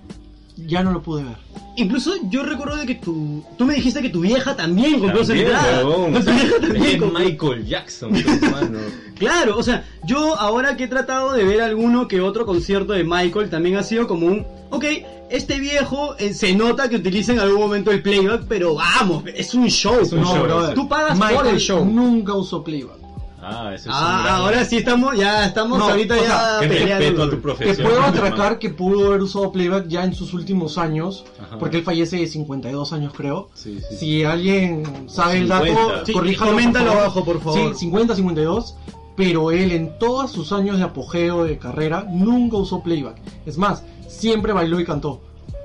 ya 0.68 0.84
no 0.84 0.92
lo 0.92 1.02
pude 1.02 1.24
ver. 1.24 1.38
Incluso 1.78 2.12
yo 2.30 2.44
recuerdo 2.44 2.76
de 2.76 2.86
que 2.86 2.96
tu, 2.96 3.44
tú 3.58 3.66
me 3.66 3.76
dijiste 3.76 4.02
que 4.02 4.10
tu 4.10 4.22
vieja 4.22 4.56
también 4.56 5.00
compró 5.00 5.22
esa 5.22 5.34
entrada. 5.34 5.82
Tu 5.84 6.32
vieja 6.32 6.60
también 6.60 6.86
Es 6.86 6.98
compró. 6.98 7.20
Michael 7.20 7.66
Jackson, 7.66 8.16
hermano. 8.16 8.80
Claro, 9.22 9.56
o 9.56 9.62
sea, 9.62 9.86
yo 10.04 10.36
ahora 10.36 10.76
que 10.76 10.86
he 10.86 10.88
tratado 10.88 11.34
de 11.34 11.44
ver 11.44 11.62
alguno 11.62 12.08
que 12.08 12.22
otro 12.22 12.46
concierto 12.48 12.94
de 12.94 13.04
Michael, 13.04 13.52
también 13.52 13.76
ha 13.78 13.84
sido 13.84 14.08
como 14.08 14.26
un, 14.26 14.48
ok, 14.72 14.84
este 15.30 15.60
viejo 15.60 16.16
eh, 16.18 16.34
se 16.34 16.54
nota 16.56 16.90
que 16.90 16.96
utiliza 16.96 17.32
en 17.32 17.40
algún 17.40 17.60
momento 17.60 17.92
el 17.92 18.02
playback, 18.02 18.46
pero 18.50 18.76
vamos, 18.76 19.24
es 19.36 19.54
un 19.54 19.68
show. 19.68 20.00
Es 20.02 20.12
un 20.12 20.22
no, 20.22 20.34
show. 20.34 20.44
brother. 20.44 20.74
Tú 20.74 20.90
pagas 20.90 21.20
por 21.20 21.46
el 21.46 21.60
show. 21.60 21.86
nunca 21.86 22.34
usó 22.34 22.64
playback. 22.64 23.01
Ah, 23.44 23.72
eso 23.74 23.90
es 23.90 23.96
Ah, 23.98 24.22
gran- 24.24 24.36
ahora 24.36 24.66
sí 24.66 24.78
estamos, 24.78 25.18
ya 25.18 25.46
estamos 25.46 25.80
No, 25.80 25.90
ahorita 25.90 26.16
ya 26.16 26.22
sea, 26.24 26.60
peleando. 26.60 26.98
respeto 27.00 27.24
a 27.24 27.30
tu 27.30 27.58
Te 27.76 27.84
puedo 27.84 28.02
atracar 28.04 28.60
que 28.60 28.70
pudo 28.70 29.08
haber 29.08 29.22
usado 29.22 29.52
playback 29.52 29.88
ya 29.88 30.04
en 30.04 30.14
sus 30.14 30.34
últimos 30.34 30.78
años, 30.78 31.26
Ajá. 31.42 31.58
porque 31.58 31.78
él 31.78 31.84
fallece 31.84 32.18
de 32.18 32.28
52 32.28 32.94
años 32.94 33.14
creo. 33.16 33.50
Sí, 33.56 33.80
sí. 33.90 33.96
Si 33.96 34.24
alguien 34.24 34.84
sabe 35.08 35.38
el 35.40 35.48
50. 35.48 35.74
dato, 35.92 36.06
Sí, 36.06 36.14
corríjalo, 36.14 36.52
coméntalo 36.52 36.86
por 36.86 36.94
favor. 36.94 37.04
abajo, 37.04 37.26
por 37.26 37.42
favor. 37.42 37.74
Sí, 37.74 37.80
50, 37.80 38.16
52. 38.16 38.76
Pero 39.16 39.52
él 39.52 39.72
en 39.72 40.00
todos 40.00 40.32
sus 40.32 40.52
años 40.54 40.78
de 40.78 40.84
apogeo 40.84 41.44
de 41.44 41.58
carrera 41.58 42.06
nunca 42.10 42.58
usó 42.58 42.82
playback. 42.82 43.18
Es 43.46 43.58
más, 43.58 43.84
siempre 44.08 44.54
bailó 44.54 44.80
y 44.80 44.86
cantó. 44.86 45.20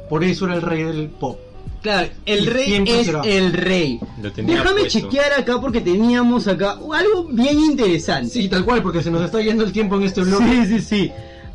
Por 0.08 0.24
eso 0.24 0.46
era 0.46 0.54
el 0.54 0.62
rey 0.62 0.82
del 0.82 1.08
pop. 1.08 1.38
Claro, 1.82 2.08
el 2.24 2.46
rey 2.46 2.82
es 2.86 3.06
será. 3.06 3.20
el 3.22 3.52
rey. 3.52 4.00
Déjame 4.18 4.80
puesto. 4.80 4.88
chequear 5.00 5.32
acá 5.38 5.60
porque 5.60 5.80
teníamos 5.80 6.48
acá 6.48 6.78
algo 6.92 7.28
bien 7.30 7.60
interesante. 7.60 8.30
Sí, 8.30 8.48
tal 8.48 8.64
cual, 8.64 8.82
porque 8.82 9.02
se 9.02 9.10
nos 9.10 9.22
está 9.24 9.40
yendo 9.40 9.62
el 9.62 9.72
tiempo 9.72 9.96
en 9.96 10.02
este 10.02 10.22
blog. 10.22 10.42
Sí, 10.42 10.66
sí, 10.66 10.80
sí. 10.80 11.12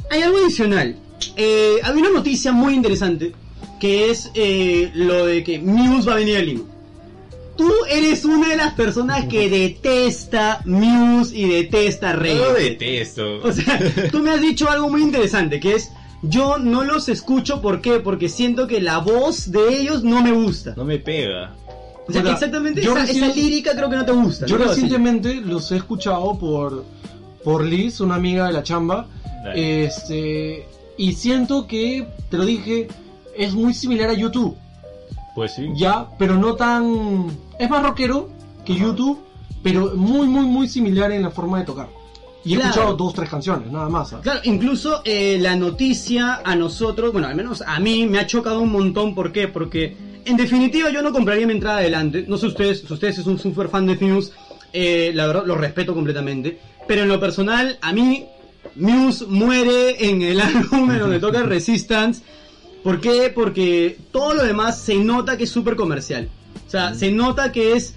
Hay 0.09 0.21
algo 0.21 0.37
adicional. 0.37 0.95
Eh, 1.35 1.75
hay 1.83 1.97
una 1.99 2.09
noticia 2.09 2.51
muy 2.51 2.73
interesante 2.73 3.33
que 3.79 4.11
es 4.11 4.31
eh, 4.35 4.91
lo 4.93 5.25
de 5.25 5.43
que 5.43 5.59
Muse 5.59 6.07
va 6.07 6.13
a 6.13 6.17
venir 6.17 6.37
a 6.37 6.41
Lima. 6.41 6.61
Tú 7.57 7.69
eres 7.89 8.23
una 8.25 8.47
de 8.49 8.55
las 8.55 8.73
personas 8.73 9.25
que 9.25 9.49
detesta 9.49 10.61
Muse 10.65 11.35
y 11.37 11.47
detesta 11.47 12.13
Rey. 12.13 12.37
Yo 12.37 12.45
lo 12.45 12.53
detesto. 12.53 13.41
O 13.43 13.51
sea, 13.51 13.79
tú 14.11 14.19
me 14.19 14.31
has 14.31 14.41
dicho 14.41 14.69
algo 14.69 14.89
muy 14.89 15.01
interesante 15.01 15.59
que 15.59 15.75
es 15.75 15.91
yo 16.23 16.57
no 16.57 16.83
los 16.83 17.09
escucho 17.09 17.61
¿por 17.61 17.81
qué? 17.81 17.99
Porque 17.99 18.29
siento 18.29 18.67
que 18.67 18.81
la 18.81 18.99
voz 18.99 19.51
de 19.51 19.79
ellos 19.79 20.03
no 20.03 20.21
me 20.21 20.31
gusta. 20.31 20.73
No 20.75 20.85
me 20.85 20.97
pega. 20.99 21.53
O 22.07 22.11
sea, 22.11 22.21
exactamente 22.31 22.81
yo 22.81 22.91
esa, 22.91 23.05
recién- 23.05 23.23
esa 23.25 23.35
lírica 23.35 23.71
creo 23.75 23.89
que 23.89 23.95
no 23.95 24.05
te 24.05 24.11
gusta. 24.11 24.45
Yo 24.45 24.57
recientemente 24.57 25.35
los 25.35 25.71
he 25.71 25.77
escuchado 25.77 26.37
por, 26.37 26.83
por 27.43 27.63
Liz, 27.63 28.01
una 28.01 28.15
amiga 28.15 28.47
de 28.47 28.53
la 28.53 28.63
chamba. 28.63 29.07
Dale. 29.43 29.85
Este, 29.85 30.67
y 30.97 31.13
siento 31.13 31.67
que, 31.67 32.07
te 32.29 32.37
lo 32.37 32.45
dije, 32.45 32.87
es 33.37 33.53
muy 33.53 33.73
similar 33.73 34.09
a 34.09 34.13
YouTube. 34.13 34.55
Pues 35.35 35.53
sí. 35.55 35.69
Ya, 35.75 36.07
pero 36.19 36.35
no 36.37 36.55
tan. 36.55 37.27
Es 37.57 37.69
más 37.69 37.81
rockero 37.83 38.29
que 38.65 38.75
YouTube, 38.75 39.19
pero 39.63 39.93
muy, 39.95 40.27
muy, 40.27 40.45
muy 40.45 40.67
similar 40.67 41.11
en 41.11 41.21
la 41.21 41.29
forma 41.31 41.59
de 41.59 41.65
tocar. 41.65 41.87
Y 42.43 42.53
he 42.53 42.55
Claro. 42.55 42.69
escuchado 42.71 42.95
dos, 42.95 43.13
tres 43.13 43.29
canciones, 43.29 43.71
nada 43.71 43.87
más. 43.89 44.13
¿ah? 44.13 44.19
Claro, 44.21 44.39
incluso 44.43 45.01
eh, 45.05 45.37
la 45.39 45.55
noticia 45.55 46.41
a 46.43 46.55
nosotros, 46.55 47.11
bueno, 47.11 47.27
al 47.27 47.35
menos 47.35 47.61
a 47.61 47.79
mí 47.79 48.07
me 48.07 48.19
ha 48.19 48.25
chocado 48.25 48.59
un 48.61 48.71
montón. 48.71 49.13
¿Por 49.13 49.31
qué? 49.31 49.47
Porque 49.47 49.95
en 50.25 50.37
definitiva 50.37 50.89
yo 50.89 51.01
no 51.01 51.11
compraría 51.11 51.45
mi 51.45 51.53
entrada 51.53 51.77
adelante. 51.77 52.25
No 52.27 52.37
sé 52.37 52.47
ustedes, 52.47 52.81
si 52.81 52.91
ustedes 52.93 53.19
es 53.19 53.27
un 53.27 53.37
super 53.37 53.69
fan 53.69 53.85
de 53.85 53.95
Muse, 53.95 54.31
eh, 54.73 55.11
la 55.13 55.27
verdad 55.27 55.43
lo 55.45 55.55
respeto 55.55 55.93
completamente. 55.93 56.57
Pero 56.87 57.03
en 57.03 57.09
lo 57.09 57.19
personal, 57.19 57.77
a 57.81 57.93
mí 57.93 58.25
Muse 58.75 59.25
muere 59.27 60.09
en 60.09 60.21
el 60.23 60.39
álbum 60.41 60.89
en 60.91 60.99
donde 60.99 61.19
toca 61.19 61.43
Resistance. 61.43 62.23
¿Por 62.83 62.99
qué? 62.99 63.31
Porque 63.33 63.97
todo 64.11 64.33
lo 64.33 64.43
demás 64.43 64.79
se 64.81 64.95
nota 64.95 65.37
que 65.37 65.43
es 65.43 65.51
súper 65.51 65.75
comercial. 65.75 66.27
O 66.65 66.69
sea, 66.71 66.95
se 66.95 67.11
nota 67.11 67.51
que 67.51 67.73
es 67.73 67.93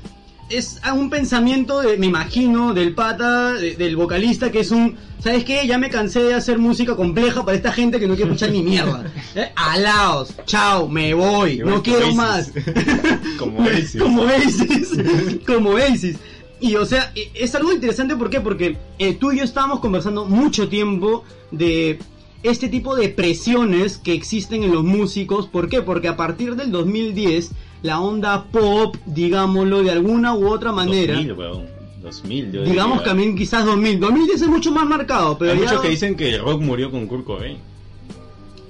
es 0.51 0.79
a 0.83 0.93
un 0.93 1.11
pensamiento, 1.11 1.81
de, 1.81 1.97
me 1.99 2.07
imagino, 2.07 2.75
del 2.75 2.95
pata, 2.95 3.55
de- 3.55 3.77
del 3.77 3.97
vocalista, 3.97 4.51
que 4.51 4.61
es 4.61 4.71
un, 4.71 4.97
¿sabes 5.19 5.45
qué? 5.45 5.67
Ya 5.67 5.79
me 5.79 5.89
cansé 5.91 6.23
de 6.23 6.35
hacer 6.35 6.59
música 6.59 6.95
compleja 6.97 7.45
para 7.45 7.57
esta 7.57 7.73
gente 7.73 7.99
que 7.99 8.07
no 8.07 8.15
quiere 8.15 8.31
escuchar 8.31 8.51
ni 8.53 8.63
mierda. 8.63 9.05
¿Eh? 9.35 9.49
Alaos, 9.57 10.35
chao, 10.47 10.89
me 10.89 11.15
voy, 11.15 11.59
no 11.59 11.83
quiero 11.83 12.15
más. 12.15 12.53
Como 13.39 13.59
Oasis. 13.61 14.01
Como 14.01 14.23
Oasis. 14.23 14.89
Como 15.47 15.71
Oasis. 15.71 16.17
Y 16.61 16.77
o 16.77 16.87
sea, 16.87 17.13
e- 17.15 17.31
es 17.35 17.55
algo 17.55 17.73
interesante, 17.73 18.17
¿por 18.17 18.31
qué? 18.31 18.41
Porque 18.41 18.77
eh, 18.99 19.15
tú 19.15 19.33
y 19.33 19.39
yo 19.39 19.45
estábamos 19.45 19.81
conversando 19.81 20.25
mucho 20.25 20.69
tiempo 20.69 21.25
de 21.51 21.99
este 22.43 22.69
tipo 22.69 22.95
de 22.95 23.09
presiones 23.09 23.97
que 23.99 24.13
existen 24.13 24.63
en 24.63 24.73
los 24.73 24.85
músicos. 24.85 25.47
¿Por 25.49 25.69
qué? 25.69 25.83
Porque 25.83 26.09
a 26.09 26.17
partir 26.17 26.55
del 26.57 26.71
2010, 26.71 27.51
la 27.85 28.01
onda 28.01 28.45
pop, 28.45 28.97
digámoslo 29.07 29.83
de 29.83 29.91
alguna 29.93 30.35
u 30.35 30.49
otra 30.49 30.73
manera, 30.73 31.15
2000, 31.15 31.33
weón. 31.35 31.67
2000, 32.03 32.53
yo 32.53 32.63
digamos 32.65 32.99
diría. 32.99 33.05
también 33.05 33.37
quizás 33.37 33.65
2000, 33.65 34.01
2010 34.01 34.43
es 34.43 34.49
mucho 34.49 34.73
más 34.73 34.87
marcado, 34.87 35.39
pero 35.39 35.53
Hay 35.53 35.59
ya... 35.59 35.65
muchos 35.65 35.81
que 35.83 35.89
dicen 35.91 36.17
que 36.17 36.35
el 36.35 36.41
rock 36.43 36.61
murió 36.63 36.91
con 36.91 37.07
Kurt 37.07 37.25
Cobain. 37.25 37.59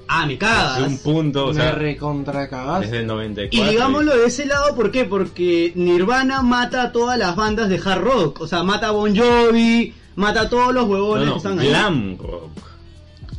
Ah, 0.09 0.27
me 0.27 0.37
cagas. 0.37 0.81
un 0.87 0.99
punto, 0.99 1.47
o 1.47 1.49
Me 1.49 1.55
sea, 1.55 1.73
recontra 1.73 2.49
cagaste. 2.49 2.87
desde 2.87 3.01
el 3.01 3.07
94. 3.07 3.67
Y 3.67 3.71
digámoslo 3.73 4.17
de 4.17 4.27
ese 4.27 4.47
lado, 4.47 4.75
¿por 4.77 4.91
qué? 4.91 5.05
Porque 5.05 5.73
Nirvana 5.77 6.43
mata 6.43 6.83
a 6.83 6.93
todas 6.93 7.19
las 7.19 7.35
bandas 7.37 7.69
de 7.69 7.79
hard 7.85 8.03
rock. 8.03 8.41
O 8.43 8.47
sea, 8.47 8.63
mata 8.65 8.89
a 8.89 8.91
Bon 8.91 9.17
Jovi, 9.17 9.95
mata 10.17 10.43
a 10.43 10.49
todos 10.51 10.75
los 10.75 10.85
No, 10.87 10.91
huevones 10.93 11.31
que 11.31 11.37
están 11.39 11.59
ahí. 11.59 11.69
glam 11.69 12.19
rock. 12.19 12.51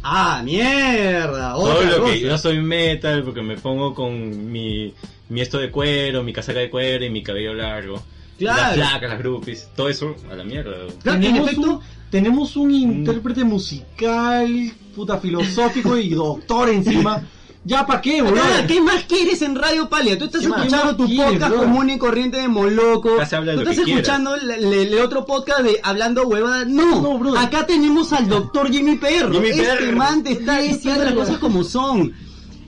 Ah, 0.03 0.41
mierda. 0.43 1.53
Todo 1.53 1.63
Otra 1.75 1.89
lo 1.91 2.01
cosa. 2.01 2.13
que 2.13 2.19
yo 2.21 2.37
soy 2.37 2.59
metal 2.61 3.23
porque 3.23 3.41
me 3.41 3.57
pongo 3.57 3.93
con 3.93 4.51
mi, 4.51 4.93
mi 5.29 5.41
esto 5.41 5.57
de 5.57 5.71
cuero, 5.71 6.23
mi 6.23 6.33
casaca 6.33 6.59
de 6.59 6.69
cuero 6.69 7.05
y 7.05 7.09
mi 7.09 7.23
cabello 7.23 7.53
largo. 7.53 8.01
Claro. 8.37 8.77
Las 8.77 8.89
placas, 8.89 9.09
las 9.09 9.19
groupies, 9.19 9.69
todo 9.75 9.89
eso 9.89 10.15
a 10.29 10.35
la 10.35 10.43
mierda. 10.43 10.75
Claro, 11.01 11.21
en 11.21 11.35
efecto, 11.37 11.61
un, 11.61 11.79
tenemos 12.09 12.55
un 12.57 12.71
intérprete 12.71 13.43
musical, 13.43 14.71
puta 14.95 15.17
filosófico 15.17 15.97
y 15.97 16.09
doctor 16.09 16.69
encima. 16.69 17.21
¿Ya 17.67 17.83
para 17.83 17.99
qué, 17.99 18.21
boludo? 18.21 18.43
Ah, 18.43 18.63
¿Qué 18.67 18.79
más 18.79 19.05
quieres 19.05 19.41
en 19.41 19.55
Radio 19.55 19.89
Palia? 19.89 20.19
Tú 20.19 20.25
estás 20.25 20.43
escuchando 20.43 20.91
¿Qué 20.91 21.03
tu 21.03 21.05
quieres, 21.07 21.39
podcast 21.39 21.55
común 21.55 21.89
y 21.89 21.97
corriente 21.97 22.37
de 22.37 22.47
Moloco. 22.47 23.15
Acá 23.15 23.25
se 23.25 23.35
habla 23.37 23.53
de 23.53 23.57
Tú 23.57 23.63
lo 23.63 23.71
estás 23.71 23.85
que 23.85 23.91
escuchando 23.91 24.35
el, 24.35 24.99
otro 24.99 25.25
podcast 25.25 25.61
de 25.61 25.79
Hablando 25.81 26.27
Huevada. 26.27 26.63
No, 26.65 27.01
No, 27.01 27.17
brother. 27.17 27.41
acá 27.41 27.65
tenemos 27.65 28.13
al 28.13 28.29
doctor 28.29 28.71
Jimmy 28.71 28.97
Perro. 28.97 29.33
Jimmy 29.33 29.49
este 29.49 29.63
Perro. 29.63 29.97
man 29.97 30.23
te 30.23 30.33
está 30.33 30.59
diciendo 30.59 31.05
las 31.05 31.13
cosas 31.15 31.37
como 31.39 31.63
son. 31.63 32.13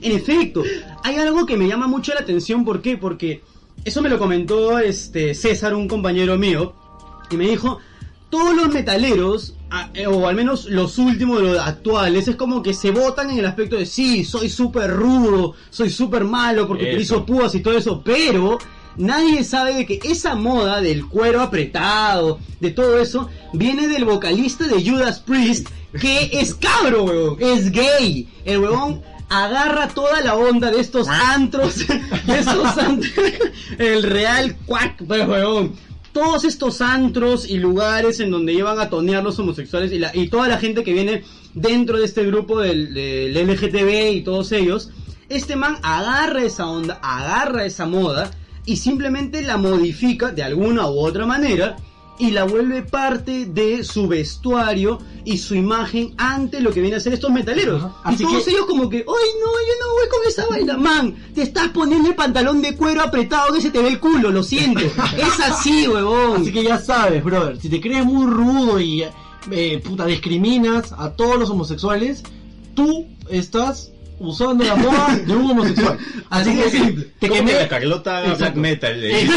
En 0.00 0.12
efecto, 0.12 0.62
hay 1.02 1.16
algo 1.16 1.46
que 1.46 1.56
me 1.56 1.66
llama 1.66 1.86
mucho 1.86 2.14
la 2.14 2.20
atención. 2.20 2.64
¿Por 2.64 2.80
qué? 2.82 2.96
Porque 2.96 3.42
eso 3.84 4.02
me 4.02 4.08
lo 4.08 4.18
comentó 4.18 4.78
este 4.78 5.34
César, 5.34 5.74
un 5.74 5.88
compañero 5.88 6.36
mío, 6.38 6.74
y 7.30 7.36
me 7.36 7.48
dijo, 7.48 7.78
todos 8.30 8.54
los 8.54 8.68
metaleros, 8.68 9.54
eh, 9.94 10.06
o 10.06 10.26
al 10.28 10.36
menos 10.36 10.66
los 10.66 10.98
últimos 10.98 11.40
de 11.40 11.52
los 11.52 11.58
actuales, 11.58 12.28
es 12.28 12.36
como 12.36 12.62
que 12.62 12.74
se 12.74 12.90
votan 12.90 13.30
en 13.30 13.38
el 13.38 13.46
aspecto 13.46 13.76
de, 13.76 13.86
sí, 13.86 14.24
soy 14.24 14.48
súper 14.50 14.90
rudo, 14.90 15.54
soy 15.70 15.90
súper 15.90 16.24
malo 16.24 16.66
porque 16.66 16.84
Eso. 16.84 16.92
utilizo 16.92 17.26
púas 17.26 17.54
y 17.54 17.60
todo 17.60 17.76
eso, 17.76 18.02
pero... 18.04 18.58
Nadie 18.96 19.44
sabe 19.44 19.74
de 19.74 19.86
que 19.86 20.00
esa 20.02 20.34
moda 20.34 20.80
del 20.80 21.06
cuero 21.06 21.40
apretado, 21.40 22.40
de 22.58 22.72
todo 22.72 22.98
eso, 22.98 23.28
viene 23.52 23.86
del 23.86 24.04
vocalista 24.04 24.66
de 24.66 24.84
Judas 24.84 25.20
Priest, 25.20 25.68
que 26.00 26.30
es 26.32 26.52
cabro, 26.56 27.04
weón, 27.04 27.36
es 27.38 27.70
gay. 27.70 28.28
El 28.44 28.58
weón 28.58 29.00
agarra 29.28 29.88
toda 29.88 30.20
la 30.22 30.34
onda 30.34 30.70
de 30.70 30.80
estos 30.80 31.08
antros, 31.08 31.86
de 32.26 32.38
estos 32.38 32.78
antros, 32.78 33.12
el 33.78 34.02
real 34.02 34.56
cuac, 34.66 35.02
pues, 35.06 35.26
weón. 35.28 35.74
Todos 36.12 36.44
estos 36.44 36.80
antros 36.80 37.48
y 37.48 37.58
lugares 37.58 38.18
en 38.18 38.30
donde 38.30 38.54
llevan 38.54 38.80
a 38.80 38.88
tonear 38.88 39.22
los 39.22 39.38
homosexuales 39.38 39.92
y, 39.92 39.98
la, 39.98 40.10
y 40.16 40.28
toda 40.28 40.48
la 40.48 40.58
gente 40.58 40.82
que 40.82 40.92
viene 40.92 41.22
dentro 41.54 41.98
de 41.98 42.06
este 42.06 42.24
grupo 42.24 42.60
del, 42.60 42.94
del 42.94 43.34
LGTB 43.46 44.14
y 44.14 44.22
todos 44.22 44.50
ellos, 44.52 44.90
este 45.28 45.54
man 45.54 45.76
agarra 45.82 46.42
esa 46.42 46.66
onda, 46.66 46.98
agarra 47.02 47.66
esa 47.66 47.86
moda 47.86 48.30
y 48.64 48.76
simplemente 48.76 49.42
la 49.42 49.58
modifica 49.58 50.32
de 50.32 50.42
alguna 50.42 50.90
u 50.90 50.98
otra 50.98 51.26
manera 51.26 51.76
y 52.18 52.30
la 52.32 52.44
vuelve 52.44 52.82
parte 52.82 53.46
de 53.46 53.84
su 53.84 54.08
vestuario 54.08 54.98
y 55.24 55.38
su 55.38 55.54
imagen 55.54 56.14
ante 56.16 56.60
lo 56.60 56.70
que 56.72 56.80
viene 56.80 56.96
a 56.96 57.00
ser 57.00 57.12
estos 57.12 57.30
metaleros. 57.30 57.82
Ajá. 57.84 58.10
Y 58.10 58.14
Así 58.14 58.24
todos 58.24 58.44
que- 58.44 58.50
ellos 58.50 58.66
como 58.66 58.88
que, 58.88 58.98
¡ay 58.98 59.04
no, 59.04 59.46
yo 59.46 59.74
no 59.80 59.92
voy 59.92 60.08
con 60.10 60.26
esa 60.28 60.46
vaina, 60.46 60.76
man! 60.76 61.14
Te 61.34 61.42
estás 61.42 61.68
poniendo 61.68 62.08
el 62.08 62.14
pantalón 62.16 62.60
de 62.62 62.76
cuero 62.76 63.02
apretado 63.02 63.52
que 63.54 63.60
se 63.60 63.70
te 63.70 63.80
ve 63.80 63.88
el 63.88 64.00
culo, 64.00 64.30
lo 64.30 64.42
siento. 64.42 64.80
es 65.16 65.40
así, 65.40 65.86
huevón. 65.86 66.42
Así 66.42 66.52
que 66.52 66.64
ya 66.64 66.78
sabes, 66.78 67.22
brother, 67.22 67.60
si 67.60 67.68
te 67.68 67.80
crees 67.80 68.04
muy 68.04 68.26
rudo 68.26 68.80
y 68.80 69.04
eh, 69.50 69.78
puta 69.84 70.04
discriminas 70.06 70.92
a 70.98 71.10
todos 71.12 71.38
los 71.38 71.48
homosexuales, 71.50 72.22
tú 72.74 73.06
estás 73.30 73.92
usando 74.20 74.64
la 74.64 74.76
moda 74.76 75.16
de 75.26 75.32
un 75.36 75.50
homosexual. 75.50 75.98
Así 76.30 76.54
de 76.54 76.70
simple. 76.70 77.06
Te 77.18 77.28
quemé, 77.28 77.52
que 77.52 77.58
la 77.58 77.68
Carlota 77.68 78.18
haga 78.18 78.26
black 78.26 78.38
Exacto. 78.40 78.60
metal, 78.60 79.00
le 79.00 79.08
que 79.10 79.28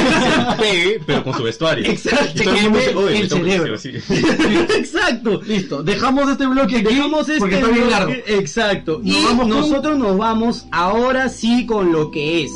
pegue, 0.59 0.99
pero 1.05 1.23
con 1.23 1.33
su 1.35 1.43
vestuario. 1.43 1.85
Exacto. 1.89 2.41
Y 2.41 2.43
todo 2.45 2.55
el 2.55 2.63
mundo 2.63 2.79
dice, 2.79 2.95
"Oye, 2.95 3.17
el 3.19 3.29
que 3.29 3.35
cerebro". 3.35 3.75
Exacto. 4.77 5.41
Listo, 5.45 5.83
dejamos 5.83 6.29
este 6.29 6.45
bloque 6.47 6.77
aquí 6.77 6.85
Dejamos 6.85 7.21
este 7.29 7.39
porque 7.39 7.55
está 7.55 7.67
bien 7.69 7.89
largo. 7.89 8.13
Exacto. 8.27 8.99
Nos 9.03 9.15
y 9.17 9.23
vamos 9.25 9.39
con- 9.47 9.49
nosotros 9.49 9.97
nos 9.97 10.17
vamos 10.17 10.65
ahora 10.71 11.29
sí 11.29 11.65
con 11.65 11.91
lo 11.91 12.11
que 12.11 12.43
es. 12.43 12.51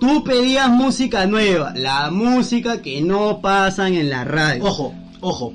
Tú 0.00 0.22
pedías 0.24 0.68
música 0.68 1.26
nueva, 1.26 1.72
la 1.74 2.10
música 2.10 2.82
que 2.82 3.00
no 3.00 3.40
pasan 3.40 3.94
en 3.94 4.10
la 4.10 4.24
radio. 4.24 4.64
Ojo, 4.64 4.94
ojo. 5.20 5.52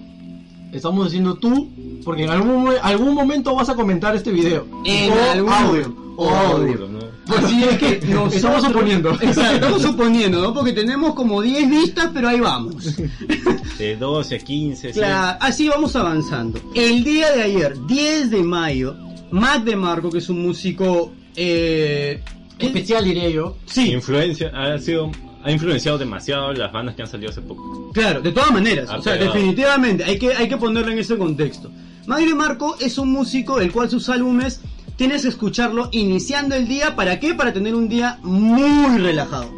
Estamos 0.72 1.06
diciendo 1.06 1.36
tú, 1.36 1.70
porque 2.04 2.24
en 2.24 2.30
algún, 2.30 2.74
algún 2.82 3.14
momento 3.14 3.56
vas 3.56 3.70
a 3.70 3.76
comentar 3.76 4.16
este 4.16 4.32
video. 4.32 4.68
En 4.86 5.12
o 5.12 5.32
algún 5.32 5.54
audio. 5.54 5.96
o 6.16 6.30
audio. 6.30 6.88
¿no? 6.88 7.00
Así 7.36 7.64
es 7.64 7.78
que. 7.78 8.00
Estamos 8.34 8.64
suponiendo. 8.64 9.12
Exacto, 9.14 9.56
estamos 9.56 9.82
suponiendo, 9.82 10.42
¿no? 10.42 10.54
Porque 10.54 10.74
tenemos 10.74 11.14
como 11.14 11.42
10 11.42 11.70
vistas, 11.70 12.12
pero 12.14 12.30
ahí 12.30 12.40
vamos. 12.40 12.96
De 13.78 13.96
12 13.96 14.36
a 14.36 14.40
15, 14.40 14.88
sí. 14.94 15.00
Claro, 15.00 15.38
así 15.42 15.70
vamos 15.70 15.96
avanzando. 15.96 16.60
El 16.76 17.04
día 17.04 17.32
de 17.32 17.44
ayer, 17.44 17.76
10 17.88 18.30
de 18.30 18.44
mayo, 18.44 18.96
Mac 19.32 19.64
DeMarco, 19.64 20.10
que 20.10 20.18
es 20.18 20.30
un 20.30 20.42
músico... 20.42 21.14
Eh, 21.36 22.22
Especial 22.58 23.06
diría 23.06 23.30
yo. 23.30 23.56
sí, 23.66 23.92
Influencia, 23.94 24.52
ha 24.54 24.78
sido, 24.80 25.12
ha 25.44 25.52
influenciado 25.52 25.98
demasiado 25.98 26.54
las 26.54 26.72
bandas 26.72 26.96
que 26.96 27.02
han 27.02 27.08
salido 27.08 27.32
hace 27.32 27.42
poco. 27.42 27.92
Claro, 27.94 28.22
de 28.22 28.32
todas 28.32 28.52
maneras, 28.52 28.90
Ha 28.90 28.98
o 28.98 29.02
sea, 29.02 29.14
pegado. 29.14 29.34
definitivamente, 29.34 30.04
hay 30.04 30.18
que, 30.20 30.34
hay 30.34 30.48
que 30.50 30.58
ponerlo 30.58 30.92
en 30.92 31.00
ese 31.00 31.18
contexto. 31.18 31.72
Magri 32.08 32.34
Marco 32.34 32.76
es 32.80 32.98
un 32.98 33.12
músico 33.12 33.60
del 33.60 33.72
cual 33.72 33.90
sus 33.90 34.10
álbumes 34.10 34.62
tienes 34.96 35.22
que 35.22 35.30
escucharlo 35.30 35.90
iniciando 35.92 36.56
el 36.56 36.68
día, 36.68 36.96
¿para 36.96 37.20
qué? 37.20 37.34
Para 37.34 37.54
tener 37.54 37.74
un 37.76 37.88
día 37.88 38.20
muy 38.24 38.98
relajado, 38.98 39.50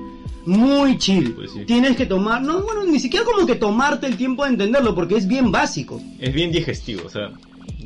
muy 0.46 0.98
chill. 0.98 1.34
Pues 1.34 1.52
sí. 1.52 1.62
Tienes 1.66 1.96
que 1.96 2.06
tomar, 2.06 2.42
no, 2.42 2.62
bueno, 2.62 2.84
ni 2.86 3.00
siquiera 3.00 3.26
como 3.26 3.48
que 3.48 3.56
tomarte 3.56 4.06
el 4.08 4.18
tiempo 4.18 4.44
de 4.44 4.52
entenderlo, 4.52 4.94
porque 4.94 5.16
es 5.16 5.28
bien 5.28 5.52
básico. 5.52 6.02
Es 6.20 6.34
bien 6.34 6.52
digestivo, 6.52 7.04
o 7.06 7.10
sea, 7.10 7.32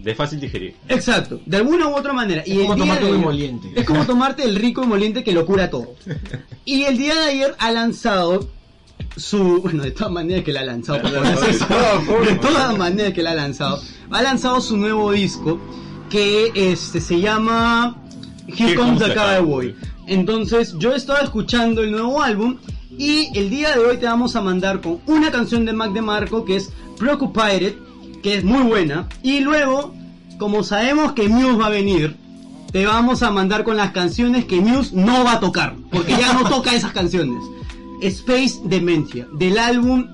de 0.03 0.15
fácil 0.15 0.39
digerir. 0.39 0.75
Exacto, 0.89 1.39
de 1.45 1.57
alguna 1.57 1.87
u 1.87 1.95
otra 1.95 2.13
manera. 2.13 2.41
Es 2.41 2.47
y 2.47 2.57
como 2.59 2.73
el 2.73 2.75
día 2.75 2.85
tomarte 2.85 3.05
de 3.05 3.11
un 3.11 3.15
ayer- 3.17 3.21
emoliente. 3.23 3.71
Es 3.75 3.85
como 3.85 4.05
tomarte 4.05 4.43
el 4.43 4.55
rico 4.55 4.83
emoliente 4.83 5.23
que 5.23 5.31
lo 5.33 5.45
cura 5.45 5.69
todo. 5.69 5.95
Y 6.65 6.83
el 6.83 6.97
día 6.97 7.13
de 7.15 7.29
ayer 7.29 7.55
ha 7.59 7.71
lanzado 7.71 8.49
su... 9.17 9.61
Bueno, 9.61 9.83
de 9.83 9.91
todas 9.91 10.11
maneras 10.11 10.43
que 10.43 10.51
la 10.51 10.61
ha 10.61 10.65
lanzado. 10.65 11.01
por 11.01 11.11
favor, 11.11 11.47
De 11.47 11.57
todas 11.59 12.03
formas. 12.05 12.27
de 12.29 12.35
todas 12.35 12.77
maneras 12.77 13.13
que 13.13 13.21
la 13.23 13.31
ha 13.31 13.35
lanzado. 13.35 13.81
Ha 14.09 14.21
lanzado 14.23 14.61
su 14.61 14.77
nuevo 14.77 15.11
disco 15.11 15.59
que 16.09 16.51
este, 16.55 17.01
se 17.01 17.19
llama 17.19 17.97
Here, 18.47 18.75
Comes 18.75 18.99
the 19.03 19.13
Cowboy. 19.13 19.75
Entonces 20.07 20.75
yo 20.79 20.93
estaba 20.95 21.21
escuchando 21.21 21.81
el 21.83 21.91
nuevo 21.91 22.21
álbum 22.21 22.57
y 22.97 23.29
el 23.37 23.49
día 23.49 23.71
de 23.75 23.79
hoy 23.79 23.97
te 23.97 24.05
vamos 24.05 24.35
a 24.35 24.41
mandar 24.41 24.81
con 24.81 24.99
una 25.07 25.31
canción 25.31 25.65
de 25.65 25.73
Mac 25.73 25.91
DeMarco 25.93 26.45
que 26.45 26.55
es 26.57 26.71
Preoccupied, 26.97 27.73
que 28.25 28.37
es 28.37 28.43
muy 28.43 28.63
buena. 28.63 29.07
Y 29.21 29.41
luego, 29.41 29.93
como 30.39 30.63
sabemos 30.63 31.13
que 31.13 31.29
Muse 31.29 31.57
va 31.57 31.67
a 31.67 31.69
venir, 31.69 32.15
te 32.71 32.83
vamos 32.83 33.21
a 33.21 33.29
mandar 33.29 33.63
con 33.63 33.77
las 33.77 33.91
canciones 33.91 34.45
que 34.45 34.59
Muse 34.59 34.95
no 34.95 35.23
va 35.23 35.33
a 35.33 35.39
tocar, 35.39 35.75
porque 35.91 36.13
ya 36.13 36.33
no 36.33 36.43
toca 36.49 36.73
esas 36.73 36.91
canciones. 36.91 37.43
Space 38.01 38.61
Dementia, 38.63 39.27
del 39.33 39.59
álbum 39.59 40.07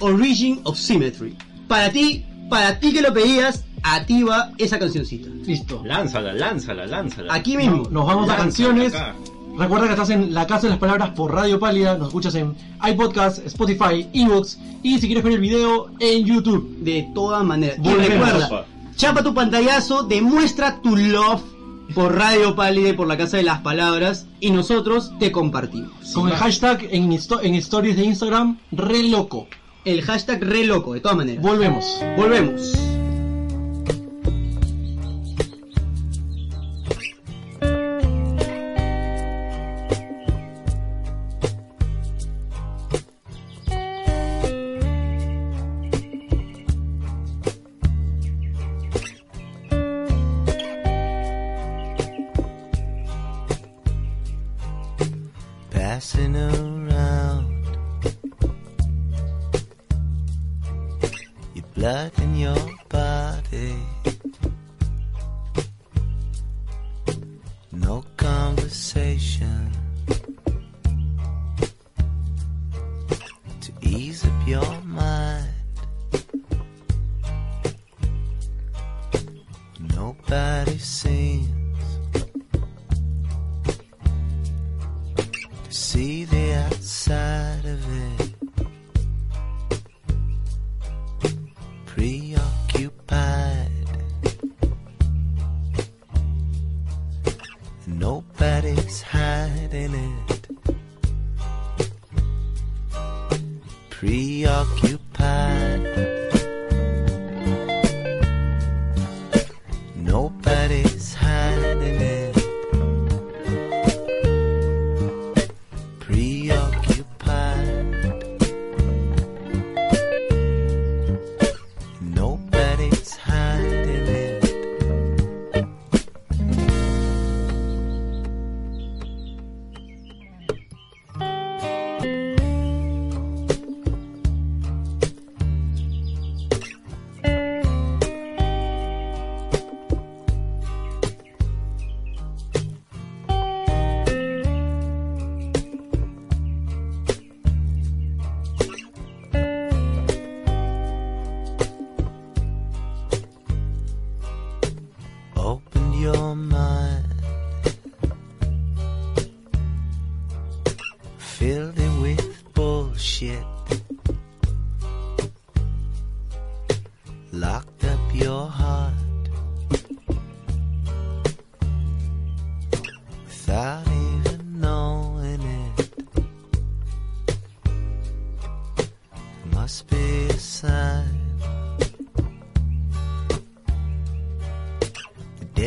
Origin 0.00 0.60
of 0.64 0.78
Symmetry. 0.78 1.36
Para 1.68 1.90
ti, 1.90 2.24
para 2.48 2.80
ti 2.80 2.90
que 2.90 3.02
lo 3.02 3.12
pedías, 3.12 3.66
a 3.82 4.02
ti 4.06 4.22
va 4.22 4.50
esa 4.56 4.78
cancioncita. 4.78 5.28
Listo. 5.44 5.82
Lánzala, 5.84 6.32
lánzala, 6.32 6.86
lánzala. 6.86 7.34
Aquí 7.34 7.58
mismo. 7.58 7.86
Nos 7.90 8.06
vamos 8.06 8.30
a 8.30 8.36
canciones. 8.36 8.94
acá. 8.94 9.14
Recuerda 9.58 9.86
que 9.86 9.94
estás 9.94 10.10
en 10.10 10.32
La 10.32 10.46
Casa 10.46 10.62
de 10.62 10.68
las 10.70 10.78
Palabras 10.78 11.10
por 11.10 11.34
Radio 11.34 11.58
Pálida. 11.58 11.98
Nos 11.98 12.08
escuchas 12.08 12.36
en 12.36 12.54
iPodcast, 12.80 13.44
Spotify, 13.44 14.08
Evox. 14.12 14.56
Y 14.84 15.00
si 15.00 15.06
quieres 15.06 15.24
ver 15.24 15.32
el 15.32 15.40
video, 15.40 15.90
en 15.98 16.24
YouTube. 16.24 16.78
De 16.78 17.10
todas 17.12 17.44
maneras. 17.44 17.78
Y 17.82 17.88
recuerda, 17.88 18.66
chapa 18.94 19.24
tu 19.24 19.34
pantallazo, 19.34 20.04
demuestra 20.04 20.80
tu 20.80 20.96
love 20.96 21.42
por 21.92 22.14
Radio 22.14 22.54
Pálida 22.54 22.90
y 22.90 22.92
por 22.92 23.08
la 23.08 23.16
Casa 23.16 23.38
de 23.38 23.42
las 23.42 23.60
Palabras 23.62 24.26
y 24.38 24.52
nosotros 24.52 25.12
te 25.18 25.32
compartimos. 25.32 26.12
Con 26.14 26.28
el 26.28 26.36
hashtag 26.36 26.86
en, 26.92 27.12
en 27.12 27.54
stories 27.56 27.96
de 27.96 28.04
Instagram, 28.04 28.58
re 28.70 29.02
loco. 29.02 29.48
El 29.84 30.02
hashtag 30.02 30.40
re 30.40 30.64
loco, 30.66 30.94
de 30.94 31.00
todas 31.00 31.16
maneras. 31.16 31.42
Volvemos. 31.42 32.00
Volvemos. 32.16 32.97
Passing 55.88 56.36
around 56.36 57.64
your 61.54 61.64
blood 61.74 62.12
in 62.18 62.36
your 62.36 62.62
body. 62.90 63.87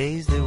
Days 0.02 0.41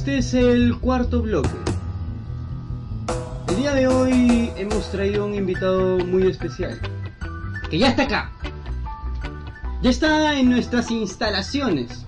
Este 0.00 0.16
es 0.16 0.32
el 0.32 0.78
cuarto 0.78 1.20
bloque. 1.20 1.50
El 3.48 3.56
día 3.56 3.74
de 3.74 3.86
hoy 3.86 4.50
hemos 4.56 4.90
traído 4.90 5.26
un 5.26 5.34
invitado 5.34 5.98
muy 5.98 6.26
especial. 6.26 6.80
Que 7.68 7.78
ya 7.78 7.88
está 7.88 8.04
acá. 8.04 8.32
Ya 9.82 9.90
está 9.90 10.38
en 10.38 10.48
nuestras 10.48 10.90
instalaciones 10.90 12.06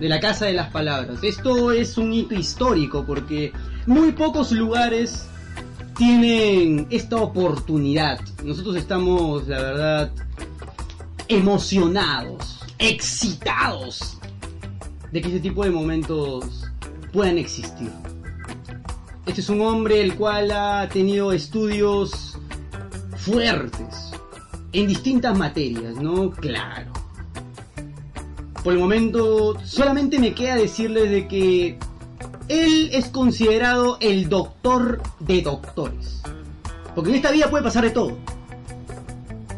de 0.00 0.08
la 0.08 0.20
Casa 0.20 0.46
de 0.46 0.54
las 0.54 0.70
Palabras. 0.70 1.18
Esto 1.22 1.70
es 1.70 1.98
un 1.98 2.14
hito 2.14 2.34
histórico 2.34 3.04
porque 3.04 3.52
muy 3.84 4.12
pocos 4.12 4.50
lugares 4.50 5.28
tienen 5.98 6.86
esta 6.88 7.16
oportunidad. 7.16 8.20
Nosotros 8.42 8.74
estamos, 8.76 9.46
la 9.48 9.60
verdad, 9.60 10.12
emocionados, 11.28 12.64
excitados 12.78 14.16
de 15.12 15.20
que 15.20 15.28
ese 15.28 15.40
tipo 15.40 15.62
de 15.62 15.70
momentos 15.70 16.63
puedan 17.14 17.38
existir. 17.38 17.88
Este 19.24 19.40
es 19.40 19.48
un 19.48 19.60
hombre 19.62 20.02
el 20.02 20.16
cual 20.16 20.50
ha 20.50 20.88
tenido 20.88 21.32
estudios 21.32 22.36
fuertes 23.16 24.10
en 24.72 24.88
distintas 24.88 25.38
materias, 25.38 25.94
¿no? 25.94 26.32
Claro. 26.32 26.92
Por 28.64 28.72
el 28.72 28.80
momento 28.80 29.56
solamente 29.64 30.18
me 30.18 30.34
queda 30.34 30.56
decirles 30.56 31.08
de 31.08 31.28
que 31.28 31.78
él 32.48 32.90
es 32.92 33.08
considerado 33.10 33.96
el 34.00 34.28
doctor 34.28 35.00
de 35.20 35.40
doctores. 35.40 36.20
Porque 36.96 37.10
en 37.10 37.16
esta 37.16 37.30
vida 37.30 37.48
puede 37.48 37.62
pasar 37.62 37.84
de 37.84 37.90
todo. 37.90 38.18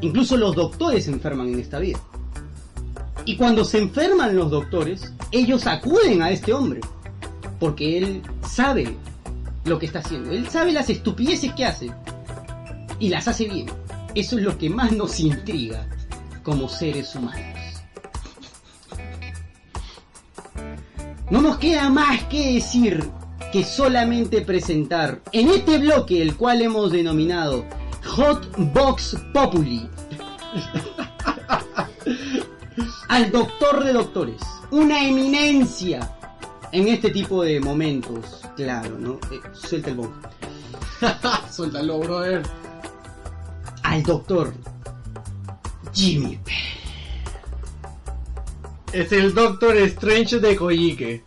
Incluso 0.03 0.37
los 0.37 0.55
doctores 0.55 1.07
se 1.07 1.11
enferman 1.11 1.49
en 1.49 1.61
esta 1.61 1.79
vida. 1.79 2.01
Y 3.25 3.37
cuando 3.37 3.65
se 3.65 3.79
enferman 3.79 4.37
los 4.37 4.51
doctores, 4.51 5.15
ellos 5.33 5.67
acuden 5.67 6.21
a 6.21 6.31
este 6.31 6.53
hombre. 6.53 6.81
Porque 7.59 7.99
él 7.99 8.23
sabe 8.47 8.97
lo 9.65 9.79
que 9.79 9.87
está 9.87 10.01
haciendo. 10.01 10.31
Él 10.31 10.49
sabe 10.49 10.73
las 10.73 10.91
estupideces 10.91 11.53
que 11.55 11.65
hace. 11.65 11.91
Y 12.99 13.09
las 13.09 13.29
hace 13.29 13.49
bien. 13.49 13.67
Eso 14.15 14.39
es 14.39 14.45
lo 14.45 14.57
que 14.57 14.71
más 14.71 14.93
nos 14.93 15.21
intriga 15.21 15.87
como 16.43 16.69
seres 16.69 17.15
humanos. 17.15 17.45
No 21.31 21.43
nos 21.43 21.59
queda 21.59 21.91
más 21.91 22.23
que 22.25 22.55
decir 22.55 23.11
que 23.53 23.65
solamente 23.65 24.43
presentar 24.43 25.21
en 25.33 25.49
este 25.49 25.79
bloque 25.79 26.23
el 26.23 26.37
cual 26.37 26.63
hemos 26.63 26.93
denominado 26.93 27.65
Hot 28.05 28.49
Box 28.73 29.17
Populi 29.33 29.89
al 33.09 33.33
doctor 33.33 33.85
de 33.85 33.93
doctores, 33.93 34.41
una 34.71 35.07
eminencia 35.07 36.16
en 36.77 36.89
este 36.89 37.11
tipo 37.11 37.43
de 37.43 37.59
momentos, 37.59 38.43
claro, 38.55 38.99
¿no? 38.99 39.15
Eh, 39.33 39.41
suelta 39.55 39.89
el 39.89 39.97
bombo. 39.97 40.15
Suéltalo, 41.51 42.01
brother. 42.01 42.43
Al 43.83 44.03
doctor 44.03 44.53
Jimmy. 45.95 46.39
Es 48.93 49.11
el 49.13 49.35
Doctor 49.35 49.75
Strange 49.79 50.39
de 50.39 50.55
Koike. 50.55 51.25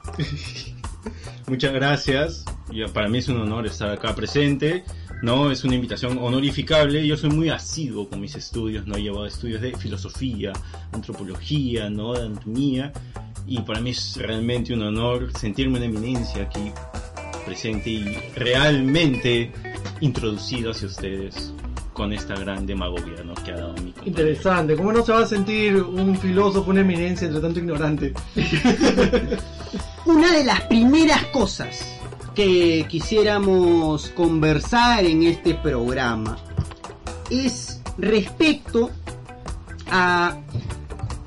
Muchas 1.48 1.74
gracias. 1.74 2.46
Para 2.94 3.10
mí 3.10 3.18
es 3.18 3.28
un 3.28 3.38
honor 3.38 3.66
estar 3.66 3.90
acá 3.90 4.14
presente. 4.14 4.84
No, 5.24 5.50
es 5.50 5.64
una 5.64 5.74
invitación 5.74 6.20
honorificable. 6.20 7.06
Yo 7.08 7.18
soy 7.18 7.32
muy 7.32 7.50
asiduo 7.50 8.08
con 8.08 8.22
mis 8.22 8.36
estudios. 8.36 8.86
No 8.86 8.98
he 8.98 9.02
llevado 9.02 9.26
estudios 9.26 9.62
de 9.62 9.76
filosofía, 9.76 10.54
antropología, 10.92 11.90
no 11.90 12.14
de 12.14 12.28
anatomía. 12.28 12.94
Y 13.50 13.60
para 13.62 13.82
mí 13.82 13.90
es 13.90 14.16
realmente 14.16 14.74
un 14.76 14.84
honor 14.84 15.32
sentirme 15.36 15.78
una 15.78 15.88
eminencia 15.88 16.44
aquí 16.44 16.72
presente 17.46 17.90
y 17.90 18.04
realmente 18.36 19.52
introducido 20.02 20.70
hacia 20.70 20.88
ustedes 20.88 21.52
con 21.94 22.14
esta 22.14 22.36
gran 22.36 22.68
demagogia 22.68 23.24
¿no? 23.26 23.34
que 23.34 23.52
ha 23.52 23.56
dado 23.56 23.74
mi 23.74 23.92
compañero. 23.92 24.06
Interesante. 24.06 24.76
¿Cómo 24.76 24.94
no 24.94 25.04
se 25.04 25.12
va 25.12 25.22
a 25.22 25.26
sentir 25.26 25.78
un 25.78 26.16
filósofo, 26.16 26.70
una 26.70 26.82
eminencia 26.82 27.26
entre 27.26 27.42
tanto 27.42 27.60
ignorante? 27.60 28.14
Una 30.06 30.32
de 30.32 30.44
las 30.44 30.62
primeras 30.62 31.26
cosas 31.26 32.00
que 32.36 32.86
quisiéramos 32.88 34.10
conversar 34.10 35.06
en 35.06 35.24
este 35.24 35.56
programa 35.56 36.38
es 37.30 37.82
respecto 37.98 38.92
a 39.92 40.38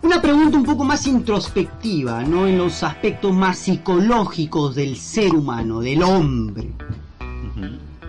una 0.03 0.21
pregunta 0.21 0.57
un 0.57 0.65
poco 0.65 0.85
más 0.85 1.07
introspectiva, 1.07 2.23
¿no? 2.23 2.47
En 2.47 2.59
los 2.59 2.83
aspectos 2.83 3.33
más 3.33 3.59
psicológicos 3.59 4.75
del 4.75 4.97
ser 4.97 5.35
humano, 5.35 5.81
del 5.81 6.03
hombre. 6.03 6.73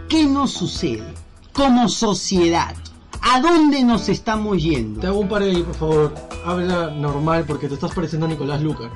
¿Qué 0.10 0.26
nos 0.26 0.52
sucede 0.53 1.14
como 1.52 1.88
sociedad? 1.90 2.76
¿A 3.22 3.40
dónde 3.40 3.84
nos 3.84 4.10
estamos 4.10 4.57
Te 4.57 4.64
yendo? 4.64 5.07
hago 5.07 5.20
un 5.20 5.30
par 5.30 5.44
ahí, 5.44 5.61
por 5.64 5.76
favor. 5.76 6.15
Habla 6.45 6.90
normal 6.91 7.45
porque 7.48 7.68
te 7.68 7.76
estás 7.76 7.94
pareciendo 7.94 8.26
a 8.26 8.30
Nicolás 8.30 8.61
Lucar. 8.61 8.90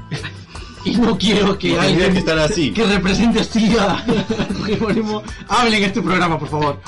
Y 0.83 0.95
no 0.95 1.17
quiero 1.17 1.57
que 1.57 1.79
alguien 1.79 2.13
que 2.13 2.19
estar 2.19 2.37
así. 2.39 2.71
que 2.71 2.83
represente 2.85 3.39
así 3.39 3.75
a 3.77 3.97
Jerónimo 4.65 5.21
hable 5.47 5.77
en 5.77 5.83
este 5.83 6.01
programa, 6.01 6.37
por 6.37 6.49
favor. 6.49 6.79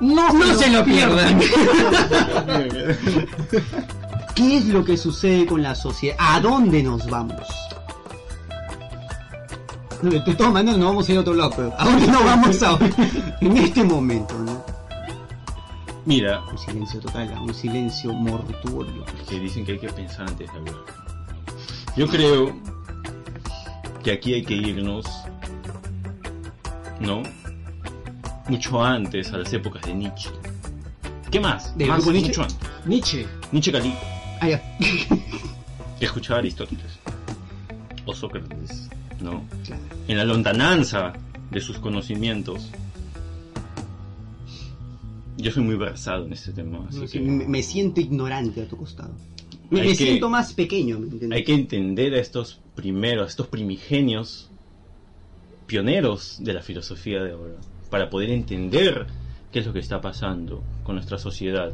No, 0.00 0.32
No 0.32 0.54
se 0.54 0.70
lo 0.70 0.84
pierdan. 0.84 1.40
¿Qué 4.34 4.56
es 4.58 4.66
lo 4.66 4.84
que 4.84 4.96
sucede 4.96 5.46
con 5.46 5.62
la 5.62 5.74
sociedad? 5.74 6.16
¿A 6.18 6.40
dónde 6.40 6.82
nos 6.82 7.08
vamos? 7.08 7.46
No, 10.02 10.10
De 10.10 10.34
todas 10.34 10.52
maneras 10.52 10.78
no 10.78 10.86
vamos 10.86 11.08
a 11.08 11.12
ir 11.12 11.18
a 11.18 11.20
otro 11.20 11.34
lado, 11.34 11.50
pero 11.54 11.74
¿a 11.78 11.84
dónde 11.84 12.06
nos 12.06 12.24
vamos 12.24 12.62
ahora? 12.62 12.88
En 13.40 13.56
este 13.56 13.84
momento, 13.84 14.34
¿no? 14.38 14.62
Mira, 16.06 16.40
Un 16.50 16.56
silencio 16.58 17.00
total, 17.00 17.30
un 17.42 17.52
silencio 17.54 18.12
mortuorio. 18.14 19.04
que 19.28 19.38
dicen 19.38 19.64
que 19.66 19.72
hay 19.72 19.78
que 19.78 19.88
pensar 19.90 20.26
antes 20.28 20.50
de 20.50 20.58
hablar. 20.58 20.74
Yo 21.96 22.06
creo 22.08 22.56
que 24.02 24.12
aquí 24.12 24.32
hay 24.34 24.42
que 24.42 24.54
irnos, 24.54 25.04
¿no? 27.00 27.22
Mucho 28.50 28.82
antes, 28.82 29.32
a 29.32 29.38
las 29.38 29.52
épocas 29.52 29.82
de 29.82 29.94
Nietzsche. 29.94 30.28
¿Qué 31.30 31.38
más? 31.40 31.76
¿Del 31.78 31.88
más 31.88 32.04
Nietzsche? 32.06 32.26
mucho 32.28 32.42
antes. 32.42 32.58
Nietzsche. 32.84 33.26
Nietzsche 33.52 33.72
Cali, 33.72 33.94
Ah, 34.40 34.48
ya. 34.48 34.62
escuchaba 36.00 36.40
Aristóteles. 36.40 36.98
O 38.06 38.14
Sócrates, 38.14 38.88
¿no? 39.20 39.44
Claro. 39.64 39.82
En 40.08 40.16
la 40.16 40.24
lontananza 40.24 41.12
de 41.50 41.60
sus 41.60 41.78
conocimientos. 41.78 42.70
Yo 45.36 45.50
soy 45.52 45.62
muy 45.62 45.76
versado 45.76 46.26
en 46.26 46.32
este 46.32 46.52
tema, 46.52 46.86
así 46.88 47.06
Sí, 47.06 47.18
que 47.18 47.20
me, 47.24 47.46
me 47.46 47.62
siento 47.62 48.00
ignorante 48.00 48.62
a 48.62 48.68
tu 48.68 48.76
costado. 48.76 49.12
Me, 49.70 49.80
Hay 49.80 49.86
me 49.88 49.92
que- 49.96 50.04
siento 50.04 50.28
más 50.28 50.52
pequeño, 50.52 50.98
¿me 50.98 51.36
hay 51.36 51.44
que 51.44 51.54
entender 51.54 52.14
a 52.14 52.18
estos 52.18 52.60
primeros, 52.74 53.24
a 53.26 53.28
estos 53.28 53.46
primigenios 53.46 54.50
pioneros 55.66 56.38
de 56.40 56.52
la 56.54 56.62
filosofía 56.62 57.22
de 57.22 57.32
ahora, 57.32 57.54
para 57.90 58.08
poder 58.10 58.30
entender 58.30 59.06
qué 59.52 59.58
es 59.60 59.66
lo 59.66 59.72
que 59.72 59.80
está 59.80 60.00
pasando 60.00 60.62
con 60.84 60.94
nuestra 60.94 61.18
sociedad, 61.18 61.72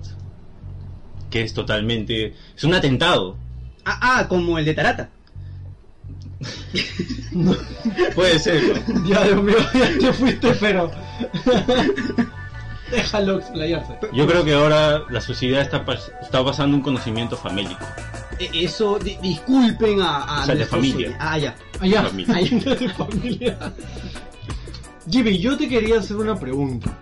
que 1.30 1.42
es 1.42 1.52
totalmente, 1.54 2.34
es 2.56 2.64
un 2.64 2.74
atentado, 2.74 3.36
Ah, 3.88 3.98
ah, 4.18 4.28
como 4.28 4.58
el 4.58 4.64
de 4.64 4.74
Tarata. 4.74 5.10
puede 8.14 8.38
ser. 8.38 8.82
Ya, 9.06 9.24
Dios 9.24 9.42
mío, 9.42 9.56
ya 9.74 9.98
te 9.98 10.12
fuiste, 10.12 10.52
pero. 10.60 10.90
Déjalo 12.90 13.38
explayarse. 13.40 13.94
Yo 14.12 14.26
creo 14.28 14.44
que 14.44 14.54
ahora 14.54 15.02
la 15.10 15.20
sociedad 15.20 15.60
está, 15.62 15.84
pas- 15.84 16.10
está 16.22 16.44
pasando 16.44 16.76
un 16.76 16.82
conocimiento 16.82 17.36
famélico. 17.36 17.84
Eh, 18.38 18.48
Eso, 18.54 18.98
di- 18.98 19.16
disculpen 19.20 20.00
a, 20.02 20.18
a 20.22 20.42
O 20.42 20.46
sea, 20.46 20.54
de 20.54 20.66
familia. 20.66 21.16
Ah, 21.18 21.36
ya. 21.38 21.54
Allá, 21.80 22.02
Familia. 22.04 22.34
allá 22.36 22.74
de 22.76 22.88
familia. 22.90 23.58
Jimmy, 25.10 25.38
yo 25.38 25.56
te 25.56 25.68
quería 25.68 25.98
hacer 25.98 26.16
una 26.16 26.38
pregunta. 26.38 26.98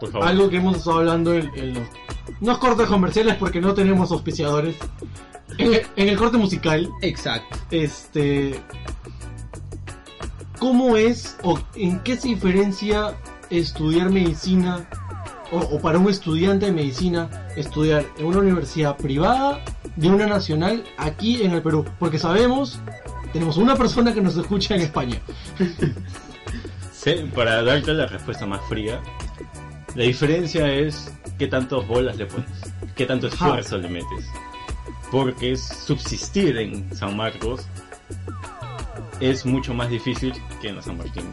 Por 0.00 0.10
favor. 0.10 0.28
Algo 0.28 0.50
que 0.50 0.56
hemos 0.56 0.76
estado 0.76 0.98
hablando 0.98 1.34
en, 1.34 1.50
en 1.54 1.74
los. 1.74 1.88
No 2.40 2.58
cortes 2.58 2.86
comerciales 2.88 3.36
porque 3.36 3.60
no 3.60 3.74
tenemos 3.74 4.10
auspiciadores. 4.10 4.76
En 5.58 5.74
el, 5.74 5.82
en 5.96 6.08
el 6.08 6.16
corte 6.16 6.36
musical, 6.36 6.90
Exacto. 7.02 7.56
este. 7.70 8.60
¿Cómo 10.58 10.96
es 10.96 11.36
o 11.42 11.58
en 11.74 12.00
qué 12.00 12.16
se 12.16 12.28
diferencia 12.28 13.14
estudiar 13.50 14.10
medicina 14.10 14.88
o, 15.52 15.58
o 15.58 15.80
para 15.80 15.98
un 15.98 16.08
estudiante 16.08 16.66
de 16.66 16.72
medicina 16.72 17.28
estudiar 17.56 18.04
en 18.18 18.26
una 18.26 18.38
universidad 18.38 18.96
privada 18.96 19.62
de 19.96 20.08
una 20.08 20.26
nacional 20.26 20.84
aquí 20.96 21.42
en 21.42 21.52
el 21.52 21.62
Perú? 21.62 21.84
Porque 21.98 22.18
sabemos, 22.18 22.80
tenemos 23.32 23.58
una 23.58 23.76
persona 23.76 24.14
que 24.14 24.20
nos 24.22 24.36
escucha 24.36 24.74
en 24.74 24.82
España. 24.82 25.20
Para 27.34 27.62
darte 27.62 27.92
la 27.92 28.06
respuesta 28.06 28.46
más 28.46 28.62
fría, 28.66 28.98
la 29.94 30.04
diferencia 30.04 30.72
es 30.72 31.12
qué 31.38 31.46
tantos 31.46 31.86
bolas 31.86 32.16
le 32.16 32.24
pones, 32.24 32.48
qué 32.96 33.04
tanto 33.04 33.26
esfuerzo 33.26 33.76
le 33.76 33.88
metes. 33.90 34.26
Porque 35.10 35.54
subsistir 35.54 36.56
en 36.56 36.96
San 36.96 37.14
Marcos 37.14 37.66
es 39.20 39.44
mucho 39.44 39.74
más 39.74 39.90
difícil 39.90 40.32
que 40.62 40.68
en 40.68 40.76
la 40.76 40.82
San 40.82 40.96
Martín, 40.96 41.24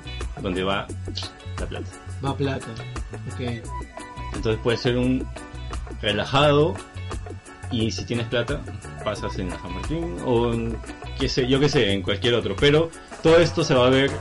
donde 0.42 0.62
va 0.64 0.88
la 1.58 1.66
plata. 1.66 1.88
Va 2.24 2.36
plata. 2.36 2.68
Ok. 3.34 3.64
Entonces 4.36 4.60
puede 4.62 4.78
ser 4.78 4.98
un 4.98 5.26
relajado 6.02 6.74
y 7.72 7.92
si 7.92 8.04
tienes 8.04 8.28
plata 8.28 8.62
pasas 9.06 9.40
en 9.40 9.50
la 9.50 9.60
San 9.60 9.74
Martín 9.74 10.18
o 10.26 10.52
en, 10.52 10.78
qué 11.18 11.30
sé, 11.30 11.48
yo 11.48 11.62
qué 11.62 11.70
sé, 11.70 11.94
en 11.94 12.02
cualquier 12.02 12.34
otro. 12.34 12.58
Pero 12.60 12.92
todo 13.24 13.38
esto 13.38 13.64
se 13.64 13.74
va 13.74 13.88
a 13.88 13.90
ver 13.90 14.12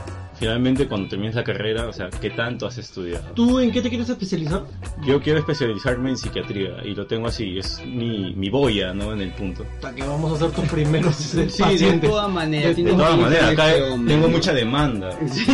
finalmente 0.41 0.87
cuando 0.87 1.07
termines 1.07 1.35
la 1.35 1.43
carrera, 1.43 1.85
o 1.87 1.93
sea, 1.93 2.09
qué 2.09 2.31
tanto 2.31 2.65
has 2.65 2.75
estudiado. 2.79 3.23
¿Tú 3.35 3.59
en 3.59 3.71
qué 3.71 3.79
te 3.79 3.89
quieres 3.89 4.09
especializar? 4.09 4.63
Yo 5.05 5.21
quiero 5.21 5.37
especializarme 5.37 6.09
en 6.09 6.17
psiquiatría 6.17 6.77
y 6.83 6.95
lo 6.95 7.05
tengo 7.05 7.27
así, 7.27 7.59
es 7.59 7.79
mi, 7.85 8.33
mi 8.33 8.49
boya, 8.49 8.91
¿no? 8.91 9.13
En 9.13 9.21
el 9.21 9.31
punto. 9.33 9.63
Hasta 9.75 9.93
que 9.93 10.01
vamos 10.01 10.31
a 10.31 10.35
hacer 10.37 10.49
tus 10.59 10.65
primeros 10.67 11.15
Sí, 11.15 11.37
de 11.37 11.45
pacientes. 11.45 12.09
todas 12.09 12.27
maneras. 12.31 12.69
De 12.69 12.73
tiene 12.75 12.89
De 12.91 12.97
todas 12.97 13.19
maneras, 13.19 13.51
acá 13.51 13.69
este 13.75 13.99
tengo 14.07 14.27
mucha 14.29 14.51
demanda. 14.53 15.11
Sí. 15.31 15.45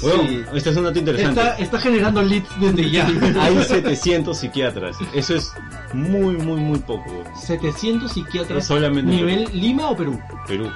Bueno, 0.00 0.22
Sí. 0.26 0.42
este 0.54 0.70
es 0.70 0.76
un 0.78 0.84
dato 0.84 0.98
interesante. 0.98 1.40
Está, 1.42 1.56
está 1.58 1.78
generando 1.80 2.22
leads 2.22 2.48
desde 2.58 2.90
ya. 2.90 3.06
Hay 3.42 3.62
700 3.62 4.36
psiquiatras. 4.38 4.96
Eso 5.14 5.34
es 5.34 5.52
muy, 5.92 6.36
muy, 6.38 6.60
muy 6.62 6.78
poco. 6.78 7.24
700 7.42 8.10
psiquiatras. 8.10 8.66
Solamente 8.66 9.10
en 9.10 9.16
¿Nivel 9.18 9.48
Lima 9.52 9.90
o 9.90 9.96
Perú? 9.96 10.18
Perú. 10.48 10.70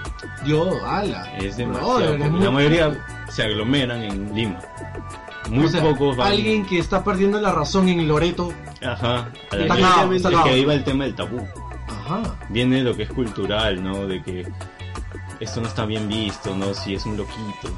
Dios, 0.45 0.77
ala. 0.85 1.35
Es 1.39 1.57
demasiado. 1.57 2.19
muy- 2.19 2.41
La 2.45 2.51
mayoría 2.51 2.93
se 3.29 3.43
aglomeran 3.43 4.03
en 4.03 4.35
Lima. 4.35 4.59
Muy 5.49 5.65
O 5.65 5.69
sea, 5.69 5.83
pocos 5.83 6.17
van. 6.17 6.29
Alguien 6.29 6.67
que 6.67 6.79
está 6.79 7.03
perdiendo 7.03 7.41
la 7.41 7.53
razón 7.53 7.89
en 7.89 8.07
Loreto. 8.07 8.53
Ajá. 8.83 9.31
Es 9.53 9.73
que 9.73 10.51
ahí 10.51 10.65
va 10.65 10.75
el 10.75 10.85
tema 10.85 11.05
del 11.05 11.15
tabú. 11.15 11.41
Ajá. 11.89 12.37
Viene 12.51 12.83
lo 12.83 12.97
que 12.97 13.05
es 13.05 13.11
cultural, 13.11 13.83
¿no? 13.83 14.07
De 14.07 14.23
que 14.23 14.47
esto 15.41 15.61
no 15.61 15.69
está 15.69 15.87
bien 15.87 16.09
visto, 16.09 16.55
¿no? 16.55 16.75
Si 16.75 16.95
es 16.95 17.07
un 17.07 17.17
loquito. 17.17 17.71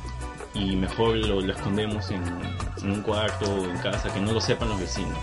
Y 0.55 0.75
mejor 0.75 1.17
lo, 1.17 1.41
lo 1.41 1.53
escondemos 1.53 2.11
en, 2.11 2.23
en 2.83 2.91
un 2.91 3.03
cuarto 3.03 3.49
o 3.49 3.65
en 3.65 3.79
casa, 3.79 4.13
que 4.13 4.21
no 4.21 4.33
lo 4.33 4.41
sepan 4.41 4.69
los 4.69 4.81
vecinos. 4.81 5.19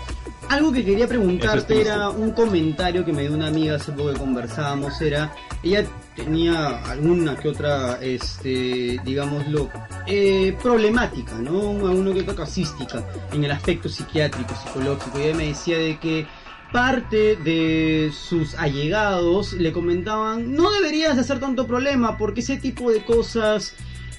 Algo 0.48 0.72
que 0.72 0.82
quería 0.82 1.06
preguntarte 1.06 1.80
era 1.82 2.08
un 2.08 2.30
comentario 2.30 3.04
que 3.04 3.12
me 3.12 3.22
dio 3.22 3.34
una 3.34 3.48
amiga 3.48 3.76
hace 3.76 3.92
poco 3.92 4.12
que 4.12 4.18
conversábamos, 4.18 4.98
era, 5.02 5.30
ella 5.62 5.84
tenía 6.16 6.82
alguna 6.90 7.36
que 7.36 7.48
otra, 7.48 7.98
este, 8.00 8.98
digámoslo, 9.04 9.68
eh, 10.06 10.56
problemática, 10.62 11.34
¿no? 11.34 11.86
Alguna 11.86 12.14
que 12.14 12.20
otra 12.20 12.34
casística 12.34 13.04
en 13.32 13.44
el 13.44 13.50
aspecto 13.50 13.90
psiquiátrico, 13.90 14.54
psicológico, 14.56 15.18
y 15.18 15.22
ella 15.24 15.36
me 15.36 15.48
decía 15.48 15.76
de 15.76 15.98
que 15.98 16.26
parte 16.72 17.36
de 17.36 18.10
sus 18.12 18.54
allegados 18.54 19.52
le 19.52 19.70
comentaban, 19.72 20.54
no 20.54 20.70
deberías 20.70 21.14
de 21.16 21.20
hacer 21.20 21.40
tanto 21.40 21.66
problema 21.66 22.16
porque 22.16 22.40
ese 22.40 22.56
tipo 22.56 22.90
de 22.90 23.04
cosas, 23.04 23.74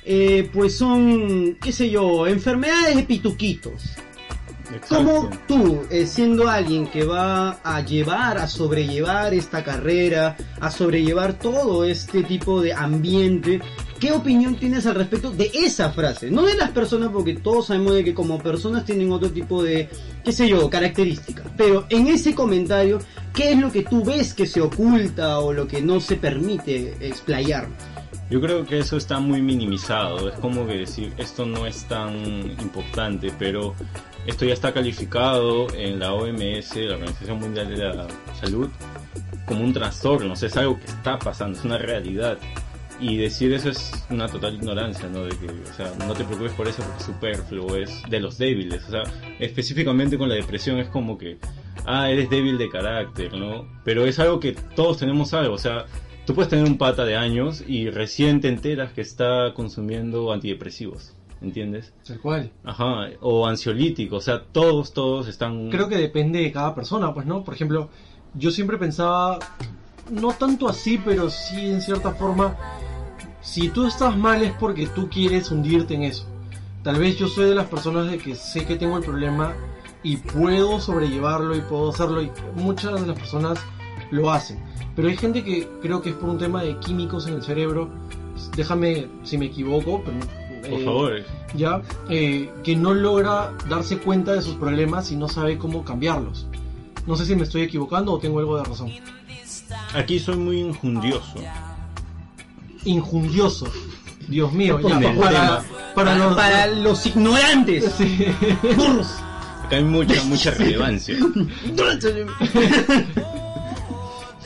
eh, 0.06 0.48
pues 0.54 0.78
son, 0.78 1.56
qué 1.56 1.72
sé 1.72 1.90
yo, 1.90 2.28
enfermedades 2.28 2.96
de 2.96 3.04
pituquitos. 3.04 3.96
¿Cómo 4.88 5.26
Exacto. 5.26 5.38
tú, 5.48 5.82
eh, 5.90 6.06
siendo 6.06 6.48
alguien 6.48 6.88
que 6.88 7.04
va 7.04 7.60
a 7.64 7.82
llevar, 7.82 8.38
a 8.38 8.48
sobrellevar 8.48 9.34
esta 9.34 9.64
carrera, 9.64 10.38
a 10.60 10.70
sobrellevar 10.70 11.34
todo 11.34 11.84
este 11.86 12.24
tipo 12.24 12.62
de 12.62 12.74
ambiente, 12.74 13.62
qué 14.00 14.12
opinión 14.12 14.56
tienes 14.58 14.86
al 14.86 14.96
respecto 14.96 15.32
de 15.32 15.50
esa 15.54 15.92
frase? 15.92 16.30
No 16.30 16.46
de 16.46 16.56
las 16.56 16.70
personas, 16.70 17.10
porque 17.10 17.36
todos 17.36 17.68
sabemos 17.68 17.96
de 17.96 18.04
que 18.04 18.14
como 18.14 18.38
personas 18.38 18.86
tienen 18.86 19.12
otro 19.12 19.32
tipo 19.32 19.64
de, 19.64 19.90
qué 20.24 20.32
sé 20.32 20.48
yo, 20.48 20.70
características. 20.70 21.48
Pero 21.58 21.86
en 21.90 22.08
ese 22.08 22.36
comentario, 22.36 23.00
¿qué 23.34 23.52
es 23.52 23.58
lo 23.58 23.72
que 23.72 23.84
tú 23.84 24.04
ves 24.04 24.34
que 24.34 24.46
se 24.46 24.62
oculta 24.62 25.40
o 25.40 25.52
lo 25.52 25.68
que 25.68 25.82
no 25.82 26.00
se 26.00 26.16
permite 26.16 26.96
explayar? 27.00 27.68
Yo 28.30 28.40
creo 28.40 28.64
que 28.64 28.78
eso 28.78 28.96
está 28.96 29.20
muy 29.20 29.42
minimizado. 29.42 30.30
Es 30.30 30.36
como 30.36 30.68
que 30.68 30.78
decir, 30.78 31.12
esto 31.18 31.48
no 31.48 31.66
es 31.66 31.86
tan 31.86 32.16
importante, 32.62 33.34
pero 33.40 33.74
esto 34.28 34.46
ya 34.46 34.54
está 34.54 34.72
calificado 34.72 35.68
en 35.74 35.98
la 36.00 36.14
OMS, 36.14 36.76
la 36.76 36.94
Organización 36.94 37.40
Mundial 37.40 37.70
de 37.70 37.78
la 37.78 38.08
Salud, 38.40 38.70
como 39.48 39.64
un 39.64 39.74
trastorno. 39.74 40.34
O 40.34 40.36
sea, 40.36 40.48
es 40.48 40.58
algo 40.58 40.78
que 40.78 40.86
está 40.86 41.18
pasando, 41.18 41.58
es 41.58 41.66
una 41.66 41.80
realidad. 41.80 42.38
Y 43.00 43.18
decir 43.18 43.52
eso 43.54 43.70
es 43.70 43.92
una 44.12 44.28
total 44.28 44.54
ignorancia, 44.56 45.08
¿no? 45.10 45.24
De 45.24 45.30
que, 45.30 45.48
o 45.48 45.74
sea, 45.76 45.92
no 46.06 46.14
te 46.14 46.24
preocupes 46.24 46.52
por 46.52 46.68
eso 46.68 46.84
porque 46.84 47.00
es 47.00 47.06
superfluo, 47.06 47.76
es 47.78 48.04
de 48.10 48.20
los 48.20 48.38
débiles. 48.38 48.84
O 48.90 48.92
sea, 48.92 49.04
específicamente 49.40 50.20
con 50.20 50.30
la 50.30 50.36
depresión 50.36 50.78
es 50.78 50.90
como 50.90 51.18
que, 51.18 51.40
ah, 51.86 52.12
eres 52.12 52.30
débil 52.30 52.60
de 52.60 52.70
carácter, 52.70 53.34
¿no? 53.34 53.66
Pero 53.84 54.06
es 54.06 54.20
algo 54.20 54.40
que 54.40 54.52
todos 54.76 55.00
tenemos 55.00 55.34
algo, 55.34 55.56
o 55.56 55.58
sea, 55.58 55.86
tú 56.30 56.36
puedes 56.36 56.50
tener 56.50 56.66
un 56.66 56.78
pata 56.78 57.06
de 57.06 57.18
años 57.18 57.64
y 57.68 57.90
recién 57.90 58.40
te 58.40 58.50
enteras 58.50 58.94
que 58.94 59.02
está 59.02 59.52
consumiendo 59.56 60.32
antidepresivos, 60.32 61.16
¿entiendes? 61.42 61.92
Tal 62.06 62.20
cual. 62.20 62.52
Ajá, 62.64 63.08
o 63.20 63.48
ansiolíticos, 63.48 64.20
o 64.20 64.22
sea, 64.22 64.44
todos, 64.44 64.94
todos 64.94 65.28
están... 65.28 65.72
Creo 65.72 65.90
que 65.90 65.98
depende 65.98 66.38
de 66.38 66.52
cada 66.52 66.76
persona, 66.76 67.12
pues, 67.16 67.26
¿no? 67.26 67.44
Por 67.44 67.56
ejemplo, 67.56 67.90
yo 68.36 68.52
siempre 68.52 68.78
pensaba, 68.78 69.40
no 70.12 70.32
tanto 70.34 70.70
así, 70.70 71.02
pero 71.04 71.32
sí 71.32 71.72
en 71.72 71.82
cierta 71.82 72.12
forma, 72.12 72.56
si 73.42 73.70
tú 73.70 73.88
estás 73.88 74.16
mal 74.16 74.44
es 74.44 74.52
porque 74.52 74.86
tú 74.86 75.10
quieres 75.10 75.50
hundirte 75.50 75.96
en 75.96 76.04
eso. 76.04 76.28
Tal 76.84 77.00
vez 77.00 77.18
yo 77.18 77.28
soy 77.28 77.50
de 77.50 77.56
las 77.56 77.66
personas 77.66 78.12
de 78.12 78.20
que 78.20 78.36
sé 78.36 78.68
que 78.68 78.76
tengo 78.76 79.00
el 79.00 79.04
problema 79.04 79.56
y 80.04 80.18
puedo 80.18 80.80
sobrellevarlo 80.80 81.56
y 81.56 81.62
puedo 81.62 81.90
hacerlo 81.90 82.22
y 82.22 82.30
muchas 82.54 83.02
de 83.02 83.08
las 83.08 83.18
personas 83.18 83.58
lo 84.12 84.32
hacen. 84.32 84.60
Pero 84.96 85.08
hay 85.08 85.18
gente 85.18 85.44
que 85.44 85.68
creo 85.82 86.02
que 86.02 86.10
es 86.10 86.16
por 86.16 86.30
un 86.30 86.38
tema 86.38 86.64
de 86.64 86.78
químicos 86.80 87.28
en 87.28 87.36
el 87.36 87.44
cerebro. 87.44 87.90
Déjame 88.56 89.08
si 89.24 89.38
me 89.38 89.46
equivoco, 89.46 90.04
pero, 90.04 90.20
Por 90.70 90.82
eh, 90.82 90.86
favor, 90.86 91.14
ya 91.56 91.82
eh, 92.10 92.50
que 92.64 92.76
no 92.76 92.94
logra 92.94 93.54
darse 93.68 93.98
cuenta 93.98 94.34
de 94.34 94.42
sus 94.42 94.56
problemas 94.56 95.12
y 95.12 95.16
no 95.16 95.28
sabe 95.28 95.58
cómo 95.58 95.84
cambiarlos. 95.84 96.48
No 97.06 97.16
sé 97.16 97.26
si 97.26 97.36
me 97.36 97.44
estoy 97.44 97.64
equivocando 97.64 98.14
o 98.14 98.20
tengo 98.20 98.40
algo 98.40 98.58
de 98.58 98.64
razón. 98.64 98.92
aquí 99.94 100.20
soy 100.20 100.38
muy 100.38 100.60
injundioso. 100.60 101.36
Injundioso. 102.86 103.68
Dios 104.28 104.54
mío, 104.54 104.80
ya, 104.80 105.00
para, 105.96 106.16
los... 106.18 106.36
Para 106.36 106.68
los 106.68 107.06
ignorantes. 107.06 107.92
Sí. 107.98 108.26
Burros. 108.76 109.16
Acá 109.66 109.78
hay 109.78 109.84
mucha, 109.84 110.24
mucha 110.26 110.52
relevancia. 110.52 111.16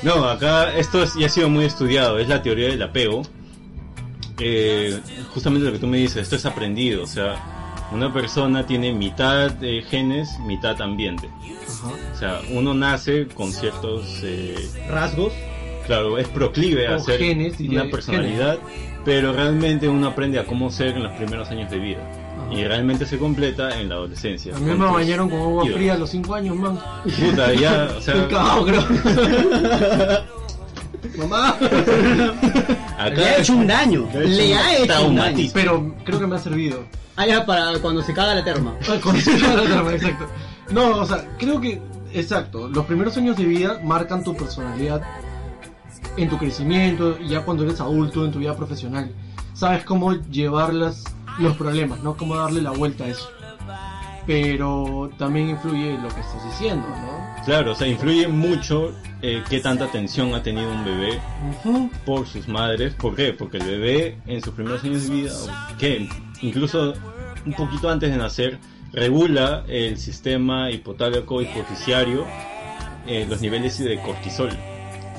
No, 0.04 0.26
acá 0.28 0.76
esto 0.78 1.04
es- 1.04 1.14
ya 1.16 1.28
ha 1.28 1.30
sido 1.30 1.50
muy 1.50 1.66
estudiado, 1.66 2.20
es 2.20 2.28
la 2.28 2.42
teoría 2.42 2.68
del 2.68 2.82
apego. 2.82 3.22
Eh, 4.40 5.00
justamente 5.34 5.66
lo 5.68 5.74
que 5.74 5.80
tú 5.80 5.88
me 5.88 5.98
dices, 5.98 6.18
esto 6.24 6.36
es 6.36 6.46
aprendido, 6.46 7.04
o 7.04 7.08
sea, 7.08 7.36
una 7.92 8.12
persona 8.12 8.66
tiene 8.66 8.92
mitad 8.92 9.52
de 9.52 9.84
genes, 9.84 10.30
mitad 10.48 10.82
ambiente. 10.82 11.30
Ajá. 11.68 11.88
O 12.14 12.18
sea, 12.18 12.42
uno 12.52 12.74
nace 12.74 13.28
con 13.28 13.52
ciertos, 13.54 14.22
eh, 14.24 14.56
Rasgos. 14.90 15.32
claro, 15.86 16.18
es 16.18 16.28
proclive 16.30 16.88
a 16.88 16.98
ser 17.00 17.20
genes, 17.20 17.60
una 17.60 17.86
personalidad, 17.92 18.58
pero 19.06 19.34
realmente 19.34 19.88
uno 19.88 20.08
aprende 20.08 20.40
a 20.40 20.46
cómo 20.46 20.72
ser 20.72 20.96
en 20.98 21.04
los 21.04 21.12
primeros 21.14 21.50
años 21.50 21.70
de 21.70 21.78
vida. 21.80 22.00
Y 22.52 22.64
realmente 22.64 23.06
se 23.06 23.18
completa 23.18 23.80
en 23.80 23.90
la 23.90 23.96
adolescencia. 23.96 24.56
A 24.56 24.60
mí 24.60 24.72
me 24.72 24.86
bañaron 24.86 25.30
con 25.30 25.40
agua 25.40 25.64
ídolos. 25.64 25.78
fría 25.78 25.94
a 25.94 25.98
los 25.98 26.10
5 26.10 26.36
años, 26.36 26.56
man. 26.56 26.80
Puta, 27.04 27.54
ya, 27.54 27.90
o 27.98 28.02
sea, 28.02 28.16
Estoy 28.16 28.30
cagado, 28.30 28.66
creo. 28.66 28.84
Mamá. 31.18 31.50
acá 32.98 33.10
Le 33.10 33.26
ha 33.26 33.38
hecho 33.38 33.54
un 33.54 33.68
daño. 33.68 34.08
Le 34.14 34.20
ha 34.20 34.24
hecho 34.24 34.36
Le 34.36 34.54
un 34.54 34.58
ha 34.58 34.78
hecho 34.78 35.08
un 35.08 35.16
daño. 35.16 35.50
Pero 35.54 35.96
creo 36.04 36.20
que 36.20 36.28
me 36.28 36.36
ha 36.36 36.40
servido. 36.40 36.86
Ah, 37.16 37.28
ya, 37.28 37.46
para 37.46 37.78
cuando 37.80 38.02
se 38.02 38.14
caga 38.14 38.36
la 38.36 38.44
terma. 38.44 38.76
Ah, 38.90 39.00
con 39.02 39.16
eso 39.16 39.32
ya 39.38 39.54
la 39.54 39.64
trama, 39.64 39.94
exacto. 39.94 40.28
No, 40.72 40.98
o 40.98 41.06
sea, 41.06 41.26
creo 41.38 41.60
que, 41.62 41.82
exacto, 42.14 42.68
los 42.68 42.86
primeros 42.86 43.16
años 43.18 43.38
de 43.38 43.46
vida 43.46 43.80
marcan 43.84 44.24
tu 44.24 44.36
personalidad 44.36 45.02
en 46.18 46.30
tu 46.30 46.38
crecimiento 46.38 47.18
y 47.20 47.30
ya 47.30 47.42
cuando 47.42 47.64
eres 47.64 47.80
adulto, 47.82 48.26
en 48.26 48.32
tu 48.32 48.40
vida 48.40 48.56
profesional. 48.56 49.12
Sabes 49.54 49.84
cómo 49.84 50.14
llevar 50.14 50.74
las, 50.74 51.04
los 51.40 51.56
problemas, 51.58 52.00
¿no? 52.02 52.16
Cómo 52.18 52.36
darle 52.36 52.62
la 52.62 52.72
vuelta 52.72 53.06
a 53.06 53.08
eso. 53.08 53.30
Pero 54.26 55.10
también 55.18 55.50
influye 55.50 55.98
lo 55.98 56.08
que 56.08 56.22
estás 56.22 56.44
diciendo, 56.46 56.88
¿no? 56.88 57.44
Claro, 57.46 57.74
o 57.74 57.76
sea, 57.76 57.88
influye 57.88 58.28
mucho 58.30 58.94
eh, 59.22 59.44
qué 59.50 59.60
tanta 59.60 59.84
atención 59.86 60.34
ha 60.34 60.42
tenido 60.42 60.72
un 60.72 60.86
bebé 60.86 61.20
por 62.06 62.26
sus 62.26 62.48
madres. 62.48 62.94
¿Por 62.94 63.16
qué? 63.16 63.34
Porque 63.34 63.58
el 63.58 63.66
bebé 63.66 64.18
en 64.26 64.42
sus 64.42 64.54
primeros 64.54 64.82
años 64.86 65.10
de 65.10 65.14
vida, 65.16 65.32
que 65.78 66.08
incluso 66.42 66.94
un 67.46 67.54
poquito 67.54 67.90
antes 67.90 68.12
de 68.12 68.18
nacer, 68.18 68.60
regula 68.94 69.66
el 69.68 69.98
sistema 69.98 70.72
hipotálico 70.72 71.42
hipofisiario, 71.42 72.26
eh, 73.06 73.26
los 73.30 73.42
niveles 73.42 73.78
de 73.80 74.00
cortisol. 74.02 74.52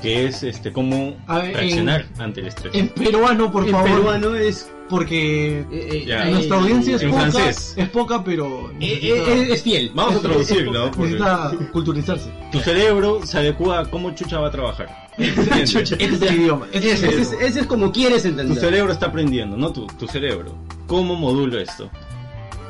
que 0.01 0.25
es 0.25 0.43
este 0.43 0.71
cómo 0.73 1.15
A 1.27 1.39
ver, 1.39 1.55
reaccionar 1.55 2.05
ante 2.19 2.41
el 2.41 2.47
estrés. 2.47 2.73
En 2.75 2.89
peruano, 2.89 3.51
por 3.51 3.65
En 3.65 3.71
favor. 3.71 3.89
peruano 3.89 4.35
es... 4.35 4.71
Porque 4.89 5.61
eh, 5.61 5.65
eh, 5.71 6.05
eh, 6.07 6.31
nuestra 6.31 6.57
audiencia 6.57 6.95
es 6.97 7.01
en 7.01 7.09
poca, 7.09 7.21
francés. 7.31 7.73
es 7.75 7.89
poca, 7.89 8.23
pero 8.23 8.69
eh, 8.71 8.73
necesita, 8.79 9.31
eh, 9.33 9.47
es 9.53 9.63
fiel. 9.63 9.91
Vamos 9.95 10.15
a 10.17 10.19
traducirlo, 10.21 10.91
porque 10.91 11.13
necesita 11.13 11.51
culturizarse. 11.71 12.29
tu 12.51 12.59
cerebro 12.59 13.25
se 13.25 13.39
adecua 13.39 13.79
a 13.79 13.85
cómo 13.89 14.11
chucha 14.13 14.39
va 14.39 14.49
a 14.49 14.51
trabajar. 14.51 15.05
Este 15.17 15.81
es 16.05 16.21
el 16.21 16.35
idioma. 16.41 16.67
es 16.71 16.85
Ese 16.85 17.19
es, 17.21 17.55
es 17.55 17.65
como 17.65 17.91
quieres 17.91 18.23
Tu 18.23 18.27
entender. 18.29 18.57
cerebro 18.59 18.91
está 18.91 19.07
aprendiendo, 19.07 19.57
no 19.57 19.71
tu, 19.73 19.87
tu 19.87 20.07
cerebro. 20.07 20.53
¿Cómo 20.87 21.15
modulo 21.15 21.59
esto? 21.59 21.89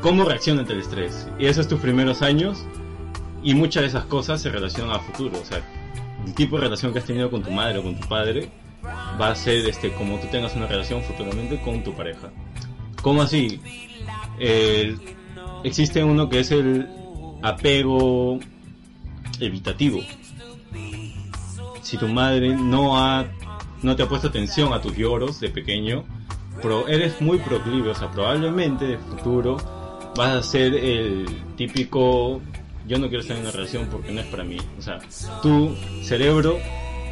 ¿Cómo 0.02 0.24
reacciona 0.24 0.62
ante 0.62 0.74
el 0.74 0.80
estrés? 0.80 1.28
Y 1.40 1.48
esos 1.48 1.68
tus 1.68 1.80
primeros 1.80 2.22
años. 2.22 2.64
Y 3.44 3.54
muchas 3.56 3.82
de 3.84 3.90
esas 3.90 4.06
cosas 4.06 4.42
se 4.42 4.50
relacionan 4.50 4.96
a 4.96 5.00
futuro. 5.00 5.38
O 5.42 5.46
sea, 5.46 5.62
el 6.26 6.34
tipo 6.34 6.56
de 6.58 6.64
relación 6.64 6.94
que 6.94 7.00
has 7.00 7.06
tenido 7.06 7.30
con 7.30 7.44
tu 7.44 7.52
madre 7.52 7.80
o 7.80 7.84
con 7.84 8.00
tu 8.00 8.08
padre 8.08 8.50
va 9.20 9.30
a 9.30 9.36
ser 9.36 9.66
este, 9.68 9.94
como 9.94 10.20
tú 10.20 10.28
tengas 10.28 10.56
una 10.56 10.68
relación 10.68 11.02
futuramente 11.04 11.60
con 11.62 11.84
tu 11.84 11.94
pareja. 11.94 12.32
¿Cómo 13.02 13.22
así? 13.22 13.60
El- 14.40 15.00
existe 15.64 16.04
uno 16.04 16.30
que 16.30 16.40
es 16.42 16.52
el 16.52 16.88
apego 17.42 18.40
evitativo. 19.40 20.00
Si 21.82 21.98
tu 21.98 22.08
madre 22.08 22.56
no 22.56 22.98
ha 22.98 23.26
no 23.84 23.96
te 23.96 24.04
ha 24.04 24.10
puesto 24.10 24.30
atención 24.30 24.74
a 24.74 24.82
tus 24.82 24.96
lloros 24.98 25.40
de 25.40 25.50
pequeño, 25.50 26.04
pero 26.62 26.88
eres 26.88 27.22
muy 27.22 27.38
proclive, 27.38 27.92
o 27.92 27.96
sea, 27.96 28.10
probablemente 28.10 28.86
de 28.86 28.98
futuro 28.98 29.58
vas 30.16 30.30
a 30.32 30.42
ser 30.42 30.74
el 30.74 31.26
típico 31.56 32.42
yo 32.88 32.98
no 33.00 33.08
quiero 33.10 33.22
estar 33.22 33.36
en 33.38 33.44
una 33.44 33.52
relación 33.52 33.88
porque 33.92 34.12
no 34.12 34.22
es 34.22 34.28
para 34.28 34.44
mí. 34.44 34.58
O 34.80 34.82
sea, 34.82 35.00
tu 35.42 35.76
cerebro 36.04 36.58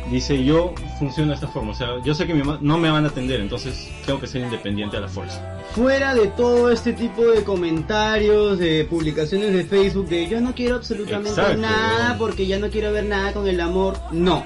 dice 0.10 0.44
yo 0.44 0.74
funciono 1.00 1.30
de 1.30 1.36
esta 1.36 1.48
forma, 1.48 1.72
o 1.72 1.76
sea, 1.76 2.02
yo 2.04 2.14
sé 2.14 2.26
que 2.28 2.34
mi 2.34 2.44
no 2.62 2.78
me 2.78 2.90
van 2.90 3.06
a 3.06 3.10
atender, 3.10 3.40
entonces 3.40 3.90
tengo 4.06 4.20
que 4.20 4.28
ser 4.28 4.42
independiente 4.42 4.98
a 4.98 5.02
la 5.02 5.08
fuerza. 5.08 5.42
Fuera 5.74 6.14
de 6.14 6.28
todo 6.28 6.70
este 6.72 6.94
tipo 6.94 7.26
de 7.26 7.44
comentarios, 7.44 8.60
de 8.60 8.86
publicaciones 8.86 9.54
de 9.54 9.64
Facebook, 9.66 10.08
de 10.08 10.28
yo 10.28 10.40
no 10.42 10.54
quiero 10.54 10.76
absolutamente 10.76 11.30
Exacto, 11.30 11.62
nada 11.62 12.18
porque 12.18 12.46
ya 12.46 12.60
no 12.60 12.70
quiero 12.70 12.92
ver 12.92 13.06
nada 13.06 13.34
con 13.34 13.48
el 13.48 13.60
amor. 13.60 13.98
No. 14.12 14.46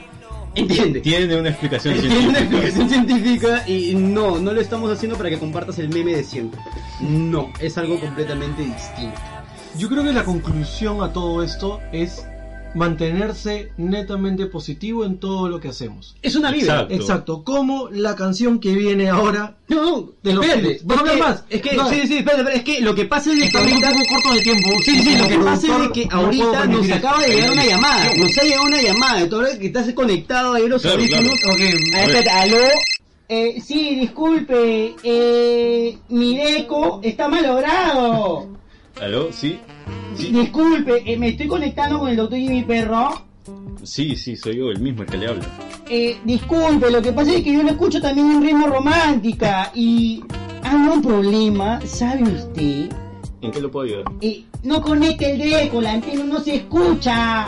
¿Entiende? 0.56 1.02
Tiene 1.02 1.36
una 1.36 1.50
explicación 1.50 1.94
Tiene 2.00 2.08
una 2.08 2.40
científica. 2.40 2.40
explicación 2.42 2.90
científica 2.90 3.64
y 3.68 3.94
no, 3.94 4.40
no 4.40 4.54
lo 4.54 4.60
estamos 4.62 4.92
haciendo 4.92 5.16
para 5.16 5.30
que 5.30 5.38
compartas 5.38 5.78
el 5.78 5.90
meme 5.90 6.16
de 6.16 6.24
siempre. 6.24 6.60
No, 7.00 7.52
es 7.60 7.78
algo 7.78 8.00
completamente 8.00 8.64
distinto. 8.64 9.20
Yo 9.78 9.88
creo 9.90 10.04
que 10.04 10.14
la 10.14 10.24
conclusión 10.24 11.04
a 11.04 11.14
todo 11.14 11.44
esto 11.44 11.80
es 11.92 12.26
mantenerse 12.78 13.72
netamente 13.78 14.46
positivo 14.46 15.04
en 15.04 15.18
todo 15.18 15.50
lo 15.50 15.60
que 15.60 15.68
hacemos. 15.70 16.16
Es 16.22 16.36
una 16.36 16.52
vibra. 16.52 16.74
Exacto. 16.82 16.94
Exacto, 16.94 17.44
como 17.44 17.90
la 17.90 18.16
canción 18.16 18.60
que 18.60 18.74
viene 18.74 19.10
ahora. 19.10 19.58
No, 19.68 19.84
no, 19.84 20.10
De 20.24 20.34
los 20.34 20.46
espérate. 20.46 20.80
¿Vas 20.86 20.98
a 20.98 21.02
es 21.04 21.10
hablar 21.10 21.16
que- 21.16 21.22
más? 21.24 21.44
Es 21.50 21.62
que, 21.62 21.76
No. 21.76 21.90
sí, 21.90 21.96
sí, 22.08 22.18
espérate, 22.18 22.42
espérate, 22.42 22.58
es 22.58 22.64
que 22.64 22.82
lo 22.82 22.96
que 22.96 23.06
pasa 23.06 23.32
es 23.34 23.40
que 23.40 23.46
Estamos 23.48 23.68
un 23.68 23.74
ahorita... 23.84 23.92
poco 23.92 24.06
corto 24.14 24.34
de 24.36 24.42
tiempo. 24.42 24.70
Sí, 24.86 25.02
sí, 25.02 25.18
lo 25.18 25.28
que 25.28 25.38
pasa 25.40 25.84
es 25.84 25.90
que 25.92 26.06
no 26.06 26.16
ahorita 26.16 26.46
nos 26.46 26.62
permitir 26.62 26.94
acaba 26.94 27.22
de 27.24 27.28
llegar 27.36 27.52
una 27.52 27.66
llamada, 27.66 28.06
nos 28.18 28.38
ha 28.38 28.44
llegado 28.44 28.64
una 28.64 28.82
llamada, 28.82 29.20
de 29.22 29.28
todo 29.28 29.42
lo 29.42 29.60
que 29.60 29.66
estás 29.68 29.92
conectado 29.94 30.54
ahí 30.54 30.68
los 30.68 30.82
Claro, 30.82 31.02
claro. 31.08 31.28
Ok, 31.28 31.60
Ah, 31.96 32.04
espérate, 32.04 32.30
¿aló? 32.30 32.58
Eh, 33.30 33.62
sí, 33.62 33.96
disculpe, 34.00 34.96
eh, 35.04 35.98
mi 36.10 36.38
deco 36.38 37.02
está 37.04 37.28
malogrado. 37.28 38.48
¿Aló? 39.02 39.32
¿Sí? 39.34 39.60
Sí, 40.16 40.32
Disculpe, 40.32 41.04
eh, 41.06 41.18
me 41.18 41.30
estoy 41.30 41.48
conectando 41.48 42.00
con 42.00 42.10
el 42.10 42.16
doctor 42.16 42.38
Jimmy 42.40 42.64
Perro. 42.64 43.22
sí, 43.84 44.16
sí, 44.16 44.36
soy 44.36 44.58
yo 44.58 44.70
el 44.70 44.80
mismo 44.80 45.04
el 45.04 45.10
que 45.10 45.18
le 45.18 45.28
habla. 45.28 45.46
Eh, 45.90 46.18
disculpe, 46.26 46.92
lo 46.92 47.02
que 47.02 47.14
pasa 47.14 47.34
es 47.34 47.44
que 47.44 47.54
yo 47.54 47.64
lo 47.64 47.70
escucho 47.70 48.02
también 48.02 48.32
en 48.32 48.44
ritmo 48.44 48.68
romántica 48.68 49.72
y 49.74 50.22
hay 50.64 50.76
un 50.76 51.02
problema, 51.02 51.80
¿sabe 51.86 52.24
usted? 52.24 52.90
¿En 53.42 53.52
qué 53.52 53.62
lo 53.62 53.72
puedo 53.72 53.86
ayudar? 53.86 54.06
Eh, 54.22 54.44
no 54.64 54.82
conecte 54.82 55.32
el 55.32 55.38
deco, 55.40 55.80
la 55.82 55.94
antena 55.94 56.24
no 56.26 56.40
se 56.40 56.56
escucha. 56.56 57.46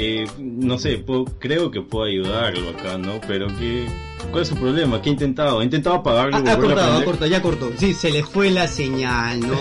Eh, 0.00 0.26
no 0.38 0.78
sé, 0.78 0.98
puedo- 0.98 1.24
creo 1.40 1.70
que 1.70 1.80
puedo 1.80 2.04
ayudarlo 2.04 2.70
acá, 2.70 2.96
¿no? 2.98 3.20
Pero 3.26 3.48
que... 3.58 3.86
¿Cuál 4.30 4.42
es 4.42 4.48
su 4.48 4.56
problema? 4.56 5.00
¿Qué 5.02 5.08
ha 5.08 5.12
intentado? 5.12 5.60
¿Ha 5.60 5.64
intentado 5.64 5.96
apagarlo? 5.96 6.32
y 6.32 6.48
Ha, 6.48 6.52
ha 6.52 6.56
volverlo 6.56 6.66
a 6.66 6.74
cortado, 6.84 6.98
ha 6.98 7.04
cortado, 7.04 7.30
ya 7.30 7.42
cortó. 7.42 7.72
Sí, 7.78 7.94
se 7.94 8.10
le 8.10 8.22
fue 8.22 8.50
la 8.50 8.68
señal, 8.68 9.40
¿no? 9.40 9.56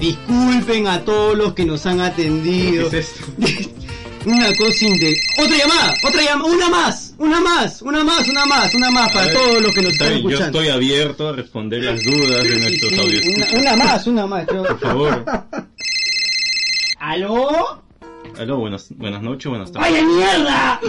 Disculpen 0.00 0.86
a 0.88 1.04
todos 1.04 1.36
los 1.38 1.54
que 1.54 1.64
nos 1.64 1.86
han 1.86 2.00
atendido. 2.00 2.90
¿Qué 2.90 2.98
es 2.98 3.12
esto? 3.18 3.24
Una 4.26 4.52
cosa 4.56 4.84
inte- 4.84 5.14
Otra 5.42 5.56
llamada, 5.56 5.94
otra 6.06 6.22
llamada, 6.22 6.50
una 6.52 6.68
más, 6.68 7.14
una 7.18 7.40
más, 7.40 7.80
una 7.82 8.04
más, 8.04 8.28
una 8.28 8.44
más, 8.46 8.74
una 8.74 8.90
más 8.90 9.12
para 9.12 9.26
ver, 9.26 9.34
todos 9.34 9.62
los 9.62 9.74
que 9.74 9.82
nos 9.82 9.92
está 9.92 10.04
están 10.06 10.08
bien, 10.08 10.22
Yo 10.22 10.28
escuchando. 10.30 10.58
estoy 10.60 10.74
abierto 10.74 11.28
a 11.28 11.32
responder 11.32 11.84
las 11.84 12.02
dudas 12.04 12.42
de 12.44 12.58
nuestros 12.58 12.92
Sí, 12.92 12.98
audios. 13.00 13.24
una, 13.36 13.60
una 13.60 13.76
más, 13.76 14.06
una 14.06 14.26
más. 14.26 14.46
creo. 14.46 14.64
Por 14.64 14.80
favor. 14.80 15.24
¿Aló? 16.98 17.82
Aló, 18.38 18.58
buenas, 18.58 18.88
buenas 18.96 19.20
noches, 19.20 19.50
buenas 19.50 19.72
tardes. 19.72 19.90
¡Vaya 19.90 20.06
mierda! 20.06 20.80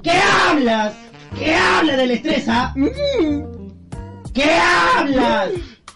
¿Qué 0.00 0.12
hablas? 0.12 0.94
¿Qué 1.36 1.54
hablas 1.56 1.96
del 1.96 2.10
estrés, 2.12 2.44
ah? 2.48 2.72
¿Qué 4.32 4.44
hablas? 4.44 5.50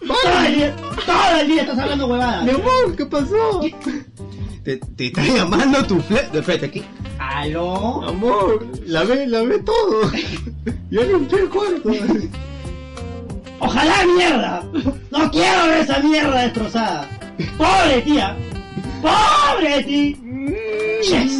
Todo 0.05 0.45
el 0.45 0.55
día, 0.55 0.75
todo 0.75 1.39
el 1.39 1.47
día 1.47 1.61
estás 1.61 1.79
hablando 1.79 2.07
huevadas. 2.07 2.43
Mi 2.43 2.49
amor, 2.49 2.95
¿qué 2.97 3.05
pasó? 3.05 3.61
Te, 4.63 4.77
te 4.77 5.07
está 5.07 5.23
llamando 5.23 5.85
tu 5.85 6.01
fle... 6.01 6.19
Espérate, 6.33 6.65
aquí. 6.65 6.83
¿Aló? 7.17 8.03
Amor, 8.03 8.67
lavé, 8.85 9.27
lavé 9.27 9.59
todo. 9.59 10.11
Ya 10.89 11.03
limpié 11.03 11.39
el 11.39 11.49
cuarto. 11.49 11.91
¡Ojalá 13.59 14.05
mierda! 14.17 14.63
¡No 15.11 15.31
quiero 15.31 15.67
ver 15.67 15.77
esa 15.77 15.99
mierda 15.99 16.41
destrozada! 16.41 17.07
¡Pobre 17.57 18.01
tía! 18.01 18.35
¡Pobre 19.01 19.77
de 19.77 19.83
ti! 19.83 20.20
Yes. 20.47 21.31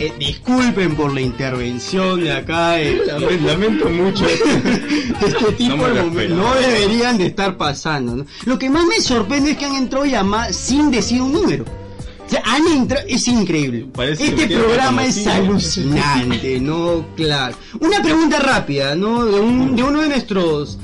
Eh, 0.00 0.12
disculpen 0.18 0.94
por 0.94 1.12
la 1.12 1.20
intervención 1.20 2.20
de 2.22 2.32
acá. 2.32 2.80
eh, 2.80 3.00
Lame- 3.06 3.40
Lamento 3.40 3.88
mucho. 3.88 4.26
este 5.26 5.52
tipo 5.56 5.76
No 5.76 5.88
de 5.88 6.02
momentos 6.02 6.36
no 6.38 6.54
deberían 6.54 7.18
de 7.18 7.26
estar 7.26 7.56
pasando. 7.56 8.14
¿no? 8.16 8.26
Lo 8.44 8.58
que 8.58 8.70
más 8.70 8.86
me 8.86 9.00
sorprende 9.00 9.52
es 9.52 9.56
que 9.58 9.64
han 9.64 9.74
entrado 9.74 10.04
llamadas 10.04 10.54
sin 10.54 10.90
decir 10.92 11.20
un 11.20 11.32
número. 11.32 11.64
O 11.64 12.30
sea, 12.30 12.42
han 12.44 12.66
entrado, 12.68 13.04
es 13.08 13.26
increíble. 13.26 13.86
Parece 13.92 14.26
este 14.26 14.46
programa 14.56 15.04
es 15.04 15.26
alucinante, 15.26 16.60
¿no? 16.60 17.06
Claro. 17.16 17.56
Una 17.80 18.00
pregunta 18.02 18.38
rápida, 18.38 18.94
¿no? 18.94 19.24
De, 19.24 19.40
un, 19.40 19.74
de 19.74 19.82
uno 19.82 20.02
de 20.02 20.08
nuestros 20.10 20.78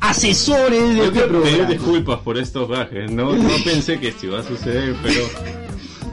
asesores 0.00 0.88
de 0.90 0.96
Yo 0.96 1.04
este 1.04 1.12
quiero 1.20 1.28
pedir 1.42 1.56
programa. 1.56 1.70
disculpas 1.70 2.18
por 2.20 2.36
estos 2.36 2.68
gajes. 2.68 3.10
No, 3.12 3.32
no 3.32 3.48
pensé 3.64 3.98
que 4.00 4.08
esto 4.08 4.26
iba 4.26 4.40
a 4.40 4.42
suceder, 4.42 4.94
pero 5.02 5.20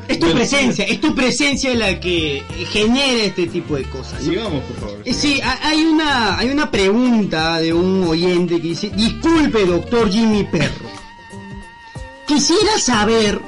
Es 0.07 0.19
tu 0.19 0.31
presencia, 0.31 0.85
es 0.85 1.01
tu 1.01 1.15
presencia 1.15 1.73
la 1.75 1.99
que 1.99 2.43
genera 2.71 3.23
este 3.23 3.47
tipo 3.47 3.75
de 3.75 3.83
cosas. 3.85 4.21
¿no? 4.23 4.29
sigamos, 4.31 4.63
por 4.63 4.77
favor. 4.79 5.01
Eh, 5.05 5.13
Sí, 5.13 5.39
ha- 5.41 5.59
hay 5.67 5.81
una, 5.83 6.37
hay 6.37 6.49
una 6.49 6.69
pregunta 6.69 7.59
de 7.59 7.73
un 7.73 8.03
oyente 8.07 8.55
que 8.61 8.67
dice, 8.69 8.89
disculpe 8.95 9.65
doctor 9.65 10.11
Jimmy 10.11 10.43
Perro, 10.43 10.89
quisiera 12.27 12.77
saber 12.79 13.39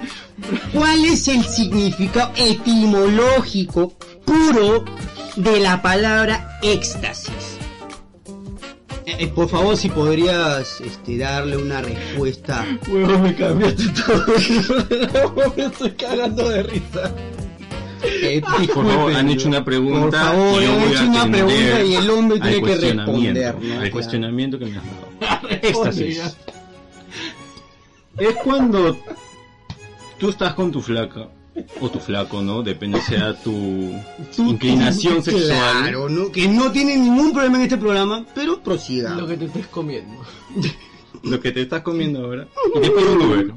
cuál 0.74 1.06
es 1.06 1.28
el 1.28 1.44
significado 1.46 2.32
etimológico 2.36 3.94
puro 4.26 4.86
de 5.36 5.60
la 5.60 5.82
palabra 5.82 6.60
éxtasis. 6.62 7.57
Eh, 9.08 9.16
eh, 9.20 9.28
por 9.28 9.48
favor, 9.48 9.78
si 9.78 9.88
podrías 9.88 10.82
este, 10.82 11.18
darle 11.18 11.56
una 11.56 11.82
respuesta. 11.82 12.66
Huevo, 12.90 13.20
me 13.20 13.34
cambiaste 13.34 13.86
todo. 14.06 15.54
me 15.56 15.64
estoy 15.64 15.92
cagando 15.92 16.50
de 16.50 16.64
risa. 16.64 17.16
Eh, 18.04 18.42
Por 18.42 18.86
favor, 18.86 19.14
han 19.14 19.30
hecho 19.30 19.48
una 19.48 19.64
pregunta. 19.64 20.02
Por 20.02 20.14
favor, 20.14 20.62
han 20.62 20.92
hecho 20.92 21.06
una 21.06 21.32
pregunta 21.32 21.84
y 21.86 21.96
el 21.96 22.10
hombre 22.10 22.40
tiene 22.42 22.62
que 22.62 22.76
responder. 22.76 23.56
¿no? 23.56 23.80
Al 23.80 23.92
cuestionamiento 23.92 24.60
que 24.60 24.66
me 24.66 24.78
has 24.78 24.84
dado. 24.84 25.50
Éxtasis. 25.52 26.02
Éxtasis. 26.18 26.38
Es 28.18 28.36
cuando 28.44 28.98
tú 30.20 30.30
estás 30.32 30.54
con 30.54 30.70
tu 30.70 30.82
flaca, 30.82 31.30
o 31.82 31.90
tu 31.90 32.00
flaco, 32.00 32.42
¿no? 32.42 32.62
Depende 32.64 33.00
sea 33.02 33.34
tu 33.42 33.92
inclinación 34.38 35.24
sexual. 35.24 35.50
Claro, 35.84 36.10
¿no? 36.10 36.32
que 36.32 36.48
no 36.48 36.72
tiene 36.72 36.96
ningún 36.98 37.32
problema 37.34 37.58
en 37.58 37.64
este 37.64 37.78
programa, 37.78 38.26
pero 38.36 38.62
prosiga. 38.62 39.16
Lo 39.16 39.28
que 39.28 39.38
te 39.38 39.46
estés 39.46 39.68
comiendo. 39.68 40.16
Lo 41.24 41.40
que 41.40 41.52
te 41.52 41.62
estás 41.64 41.82
comiendo 41.82 42.24
ahora. 42.26 42.48
Y 42.76 42.80
te 42.80 42.90
pido 42.92 43.14
un 43.14 43.22
Uber. 43.22 43.54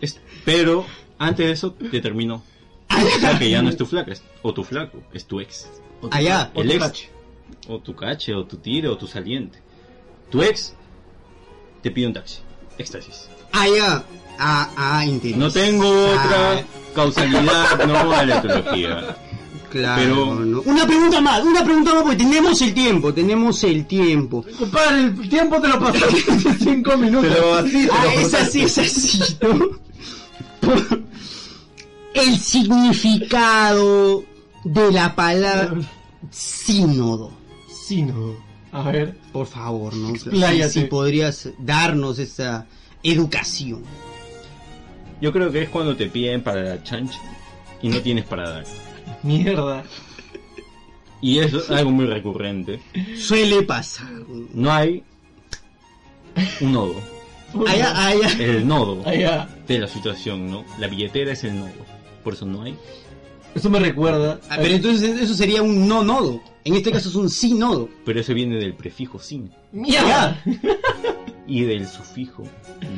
Es- 0.00 0.20
pero 0.44 0.84
antes 1.18 1.46
de 1.46 1.52
eso 1.52 1.72
te 1.72 2.00
terminó. 2.00 2.42
O 2.90 3.18
sea 3.20 3.38
que 3.38 3.50
ya 3.50 3.62
no 3.62 3.68
es 3.70 3.76
tu 3.76 3.86
flaca, 3.86 4.12
es- 4.12 4.22
o 4.42 4.52
tu 4.54 4.62
flaco, 4.62 5.02
es 5.12 5.24
tu 5.26 5.40
ex. 5.40 5.68
O 6.02 6.08
tu- 6.08 6.16
Allá, 6.16 6.50
o 6.54 6.60
el 6.62 6.68
tu 6.68 6.74
ex. 6.74 6.84
cache. 6.84 7.10
O 7.68 7.78
tu 7.80 7.94
cache, 7.96 8.34
o 8.34 8.44
tu 8.44 8.56
tire, 8.58 8.88
o 8.88 8.96
tu 8.96 9.06
saliente. 9.06 9.58
Tu 10.30 10.42
ex 10.42 10.74
te 11.82 11.90
pide 11.90 12.06
un 12.08 12.12
taxi. 12.12 12.40
Éxtasis. 12.78 13.28
Ah, 13.52 13.66
ya. 13.68 14.04
Ah, 14.38 14.68
ah, 14.76 15.04
interesante. 15.06 15.38
No 15.46 15.50
tengo 15.50 16.06
otra 16.10 16.64
causalidad, 16.94 17.86
no 17.86 18.12
a 18.12 18.24
la 18.26 18.38
etología. 18.38 19.16
Claro, 19.70 20.02
Pero- 20.02 20.34
¿no? 20.44 20.60
Una 20.62 20.86
pregunta 20.86 21.20
más, 21.20 21.42
una 21.42 21.64
pregunta 21.64 21.92
más 21.94 22.02
porque 22.04 22.16
tenemos 22.18 22.60
el 22.62 22.72
tiempo, 22.74 23.12
tenemos 23.12 23.64
el 23.64 23.86
tiempo. 23.86 24.44
Compadre, 24.58 25.00
el 25.04 25.28
tiempo 25.28 25.60
te 25.60 25.68
lo 25.68 25.80
pasaste 25.80 26.58
5 26.64 26.96
minutos. 26.98 27.30
Pero 27.34 27.54
así 27.54 27.88
Ah, 27.90 28.04
es 28.14 28.34
así, 28.34 28.62
es 28.62 28.78
así, 28.78 29.36
¿no? 29.42 29.58
Por- 30.60 31.02
El 32.14 32.38
significado 32.38 34.24
de 34.64 34.92
la 34.92 35.14
palabra 35.14 35.74
sínodo. 36.30 37.30
Sínodo. 37.86 38.36
A 38.72 38.90
ver. 38.90 39.16
Por 39.32 39.46
favor, 39.46 39.94
¿no? 39.94 40.08
Si, 40.10 40.28
Expláyate. 40.28 40.70
si 40.70 40.80
podrías 40.84 41.48
darnos 41.58 42.18
esa 42.18 42.66
educación. 43.02 43.82
Yo 45.20 45.32
creo 45.32 45.50
que 45.50 45.62
es 45.62 45.68
cuando 45.70 45.96
te 45.96 46.06
piden 46.08 46.42
para 46.42 46.62
la 46.62 46.82
chancha 46.82 47.18
y 47.80 47.88
no 47.88 48.00
tienes 48.00 48.24
para 48.24 48.50
dar. 48.50 48.64
Mierda. 49.22 49.82
Y 51.22 51.38
es 51.38 51.70
algo 51.70 51.90
muy 51.90 52.06
recurrente. 52.06 52.80
Suele 53.16 53.62
pasar. 53.62 54.10
No 54.52 54.72
hay 54.72 55.02
un 56.60 56.72
nodo. 56.72 56.94
Allá, 57.66 58.06
allá. 58.08 58.28
El 58.38 58.66
nodo 58.68 59.02
Allá. 59.08 59.48
de 59.66 59.78
la 59.78 59.88
situación, 59.88 60.50
¿no? 60.50 60.64
La 60.78 60.88
billetera 60.88 61.32
es 61.32 61.44
el 61.44 61.58
nodo. 61.58 61.70
Por 62.22 62.34
eso 62.34 62.44
no 62.44 62.62
hay. 62.62 62.76
Eso 63.54 63.70
me 63.70 63.78
recuerda. 63.78 64.38
Ah, 64.50 64.56
Pero 64.60 64.74
entonces 64.74 65.18
eso 65.18 65.32
sería 65.32 65.62
un 65.62 65.88
no 65.88 66.04
nodo. 66.04 66.42
En 66.66 66.74
este 66.74 66.90
caso 66.90 67.08
es 67.08 67.14
un 67.14 67.30
sí 67.30 67.54
nodo. 67.54 67.88
Pero 68.04 68.20
eso 68.20 68.34
viene 68.34 68.56
del 68.56 68.74
prefijo 68.74 69.18
sin 69.20 69.50
¡Mierda! 69.72 70.42
y 71.46 71.62
del 71.62 71.86
sufijo 71.86 72.42
no, 72.42 72.88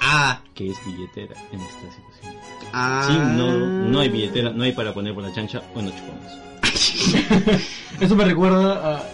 Ah, 0.00 0.40
que 0.54 0.68
es 0.68 0.76
billetera 0.86 1.34
en 1.52 1.60
esta 1.60 1.80
situación. 1.80 2.34
ah. 2.72 3.04
Sin 3.08 3.36
nodo 3.36 3.66
no 3.66 4.00
hay 4.00 4.08
billetera, 4.08 4.50
no 4.50 4.62
hay 4.62 4.72
para 4.72 4.94
poner 4.94 5.14
por 5.14 5.22
la 5.24 5.32
chancha 5.32 5.62
o 5.74 5.82
no 5.82 5.90
chupamos. 5.90 6.32
Eso 8.00 8.14
me 8.16 8.24
recuerda 8.24 8.98
a 8.98 9.08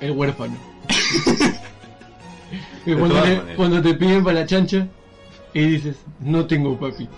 El 0.00 0.12
huérfano. 0.12 0.56
Que 2.84 2.96
cuando, 2.96 3.24
le- 3.24 3.54
cuando 3.54 3.80
te 3.80 3.94
piden 3.94 4.24
para 4.24 4.40
la 4.40 4.46
chancha 4.46 4.88
y 5.54 5.60
dices, 5.66 5.96
no 6.18 6.46
tengo 6.46 6.76
papi. 6.78 7.08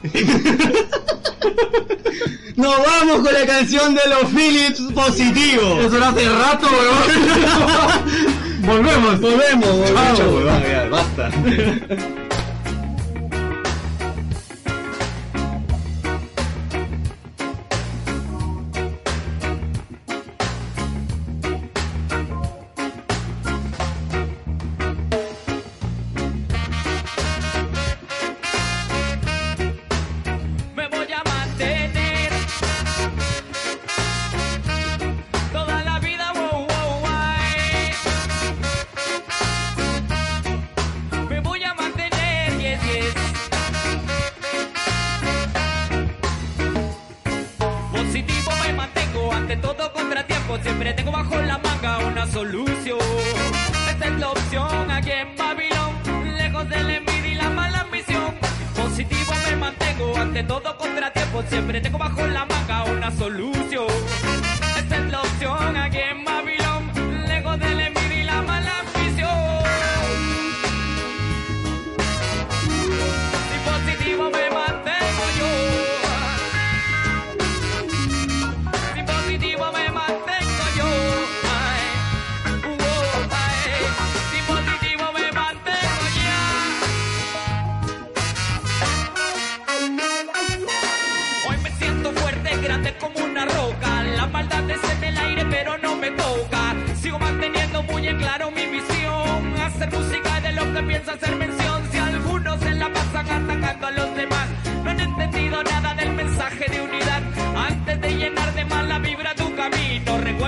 Nos 2.57 2.75
vamos 2.79 3.17
con 3.27 3.33
la 3.33 3.47
canción 3.47 3.95
de 3.95 4.01
los 4.09 4.31
Philips 4.31 4.81
positivos. 4.95 5.85
Eso 5.85 5.99
lo 5.99 6.07
hace 6.07 6.29
rato, 6.29 6.67
weón. 6.67 8.25
Volvemos. 8.67 9.21
Volvemos, 9.21 9.69
volvemos. 9.69 10.19
Chao. 10.19 10.31
huevón, 10.31 10.63
ya, 10.63 10.89
basta. 10.89 11.31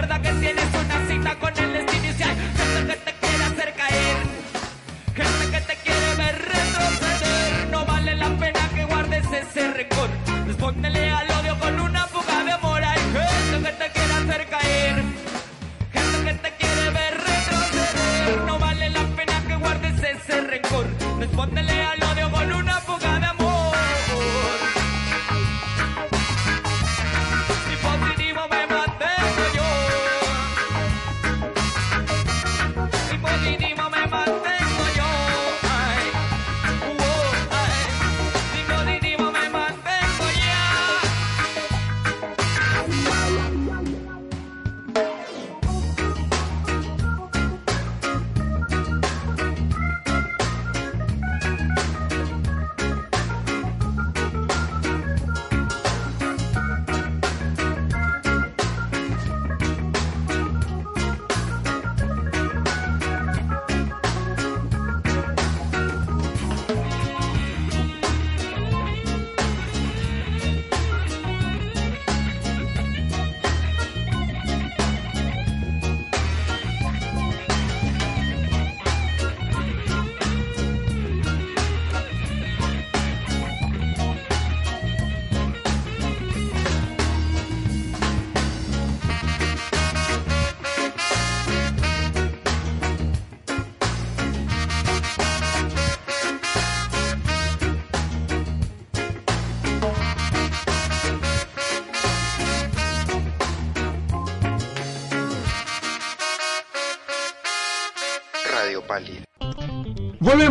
Recuerda 0.00 0.20
que 0.20 0.32
tienes 0.40 0.64
una 0.74 1.08
cita 1.08 1.38
con 1.38 1.56
el 1.58 1.65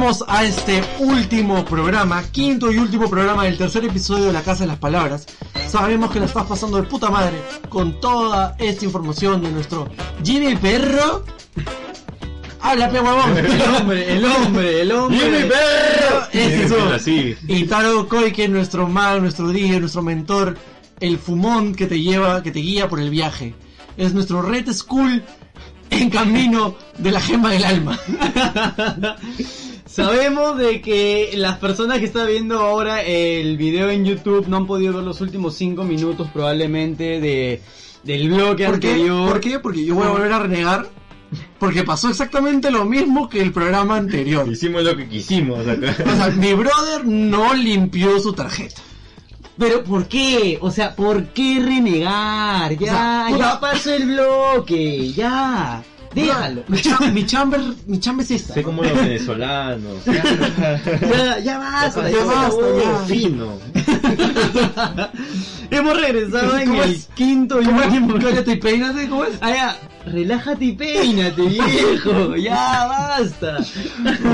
Volvemos 0.06 0.26
a 0.27 0.44
este 0.44 0.84
último 0.99 1.65
programa, 1.65 2.22
quinto 2.32 2.72
y 2.72 2.77
último 2.77 3.10
programa 3.10 3.45
del 3.45 3.57
tercer 3.57 3.86
episodio 3.86 4.26
de 4.26 4.34
La 4.34 4.44
Casa 4.44 4.61
de 4.61 4.68
las 4.68 4.77
Palabras. 4.77 5.26
Sabemos 5.68 6.11
que 6.11 6.19
lo 6.19 6.26
estás 6.26 6.45
pasando 6.45 6.77
de 6.77 6.84
puta 6.84 7.10
madre 7.10 7.41
con 7.69 7.99
toda 7.99 8.56
esta 8.60 8.86
información 8.86 9.41
de 9.41 9.49
nuestro 9.49 9.90
Jimmy 10.23 10.57
Perro. 10.57 11.23
Habla, 12.61 12.91
pe 12.91 12.99
huevón. 12.99 13.36
El 13.48 13.61
hombre, 13.64 14.14
el 14.14 14.26
hombre, 14.26 14.82
el 14.82 14.91
hombre. 14.91 15.19
¡Jimmy 15.19 15.49
Perro! 15.49 16.27
Eso. 16.34 16.94
Así. 16.94 17.36
Y 17.48 17.64
Taro 17.64 18.07
Koike, 18.07 18.48
nuestro 18.48 18.88
mag, 18.88 19.19
nuestro 19.22 19.49
DJ, 19.49 19.80
nuestro 19.80 20.03
mentor, 20.03 20.56
el 20.99 21.18
fumón 21.18 21.73
que 21.73 21.88
te 21.88 21.99
lleva, 21.99 22.44
que 22.44 22.52
te 22.52 22.60
guía 22.60 22.88
por 22.88 22.99
el 22.99 23.10
viaje. 23.10 23.56
Es 23.98 24.14
nuestro 24.14 24.44
Red 24.44 24.72
School 24.72 25.23
en 25.90 26.11
camino 26.11 26.76
de 26.99 27.11
la 27.11 27.22
gema 27.22 27.49
del 27.49 27.64
alma. 27.64 27.99
Sabemos 29.95 30.57
de 30.57 30.81
que 30.81 31.31
las 31.35 31.57
personas 31.59 31.99
que 31.99 32.05
están 32.05 32.27
viendo 32.27 32.59
ahora 32.59 33.01
el 33.01 33.55
video 33.55 33.89
en 33.89 34.03
YouTube 34.03 34.47
no 34.47 34.57
han 34.57 34.67
podido 34.67 34.93
ver 34.95 35.03
los 35.03 35.22
últimos 35.22 35.55
5 35.55 35.84
minutos 35.85 36.27
probablemente 36.34 37.22
de 37.22 37.61
del 38.03 38.27
bloque 38.30 38.65
¿Por 38.65 38.80
qué? 38.80 38.88
anterior. 38.89 39.30
¿Por 39.30 39.39
qué? 39.39 39.59
Porque 39.59 39.85
yo 39.85 39.95
voy 39.95 40.05
a 40.05 40.09
volver 40.09 40.34
a 40.34 40.39
renegar. 40.39 40.88
Porque 41.59 41.84
pasó 41.84 42.09
exactamente 42.09 42.69
lo 42.72 42.85
mismo 42.85 43.30
que 43.30 43.41
el 43.41 43.51
programa 43.51 43.95
anterior. 43.97 44.47
Hicimos 44.47 44.84
lo 44.84 44.95
que 44.95 45.07
quisimos 45.07 45.65
acá. 45.67 45.95
O 46.05 46.15
sea, 46.15 46.30
mi 46.30 46.53
brother 46.53 47.05
no 47.05 47.53
limpió 47.53 48.19
su 48.19 48.34
tarjeta. 48.34 48.81
Pero 49.57 49.84
¿por 49.84 50.07
qué? 50.07 50.57
O 50.61 50.69
sea, 50.72 50.93
¿por 50.95 51.27
qué 51.27 51.61
renegar? 51.63 52.77
Ya, 52.77 52.91
sea, 52.91 53.26
puta- 53.30 53.39
ya 53.53 53.59
pasó 53.61 53.93
el 53.93 54.05
bloque, 54.07 55.13
ya. 55.13 55.81
Déjalo. 56.15 56.63
Mi, 56.67 56.77
cham- 56.81 57.11
mi 57.13 57.25
chamber, 57.25 57.61
mi 57.87 57.99
chamber 57.99 58.23
es 58.25 58.31
esta. 58.31 58.53
Sé 58.55 58.63
como 58.63 58.81
los 58.83 58.93
venezolanos. 58.93 59.97
Ya, 60.05 61.39
ya 61.39 61.57
basta, 61.59 62.09
Ya 62.09 62.23
basta, 62.23 62.63
ya. 62.81 62.99
Fino. 63.05 63.57
Hemos 65.71 65.99
regresado 66.01 66.57
en 66.57 66.69
¿Cómo 66.69 66.83
el 66.83 66.91
es? 66.91 67.07
quinto 67.15 67.61
y 67.61 67.67
último. 67.67 68.15
Cállate 68.19 68.51
y 68.53 68.55
peínate, 68.57 69.07
¿cómo 69.09 69.25
es? 69.25 69.39
Ya. 69.41 69.77
Relájate 70.06 70.65
y 70.65 70.72
peínate, 70.73 71.41
viejo. 71.41 72.36
Ya 72.36 72.86
basta. 72.88 73.57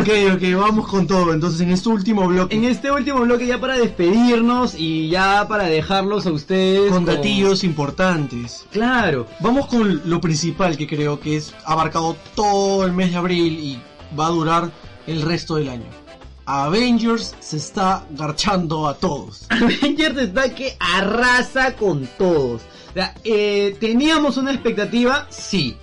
Ok, 0.01 0.35
ok, 0.35 0.41
vamos 0.57 0.87
con 0.87 1.07
todo. 1.07 1.33
Entonces, 1.33 1.61
en 1.61 1.71
este 1.71 1.89
último 1.89 2.27
bloque, 2.27 2.55
En 2.55 2.65
este 2.65 2.91
último 2.91 3.21
bloque 3.21 3.47
ya 3.47 3.59
para 3.59 3.77
despedirnos 3.77 4.75
y 4.77 5.09
ya 5.09 5.47
para 5.47 5.65
dejarlos 5.65 6.25
a 6.25 6.31
ustedes 6.31 6.91
con 6.91 7.05
datillos 7.05 7.63
importantes. 7.63 8.65
Claro. 8.71 9.27
Vamos 9.39 9.67
con 9.67 10.01
lo 10.09 10.19
principal 10.19 10.77
que 10.77 10.87
creo 10.87 11.19
que 11.19 11.37
es 11.37 11.53
abarcado 11.65 12.15
todo 12.35 12.85
el 12.85 12.91
mes 12.91 13.11
de 13.11 13.17
abril 13.17 13.59
y 13.59 13.81
va 14.17 14.27
a 14.27 14.29
durar 14.29 14.71
el 15.07 15.21
resto 15.21 15.55
del 15.55 15.69
año. 15.69 16.01
Avengers 16.45 17.35
se 17.39 17.57
está 17.57 18.05
garchando 18.11 18.87
a 18.87 18.95
todos. 18.95 19.45
Avengers 19.49 20.17
está 20.17 20.53
que 20.53 20.75
arrasa 20.79 21.75
con 21.75 22.07
todos. 22.17 22.61
O 22.89 22.93
sea, 22.93 23.15
eh, 23.23 23.75
teníamos 23.79 24.37
una 24.37 24.51
expectativa, 24.51 25.27
sí. 25.29 25.77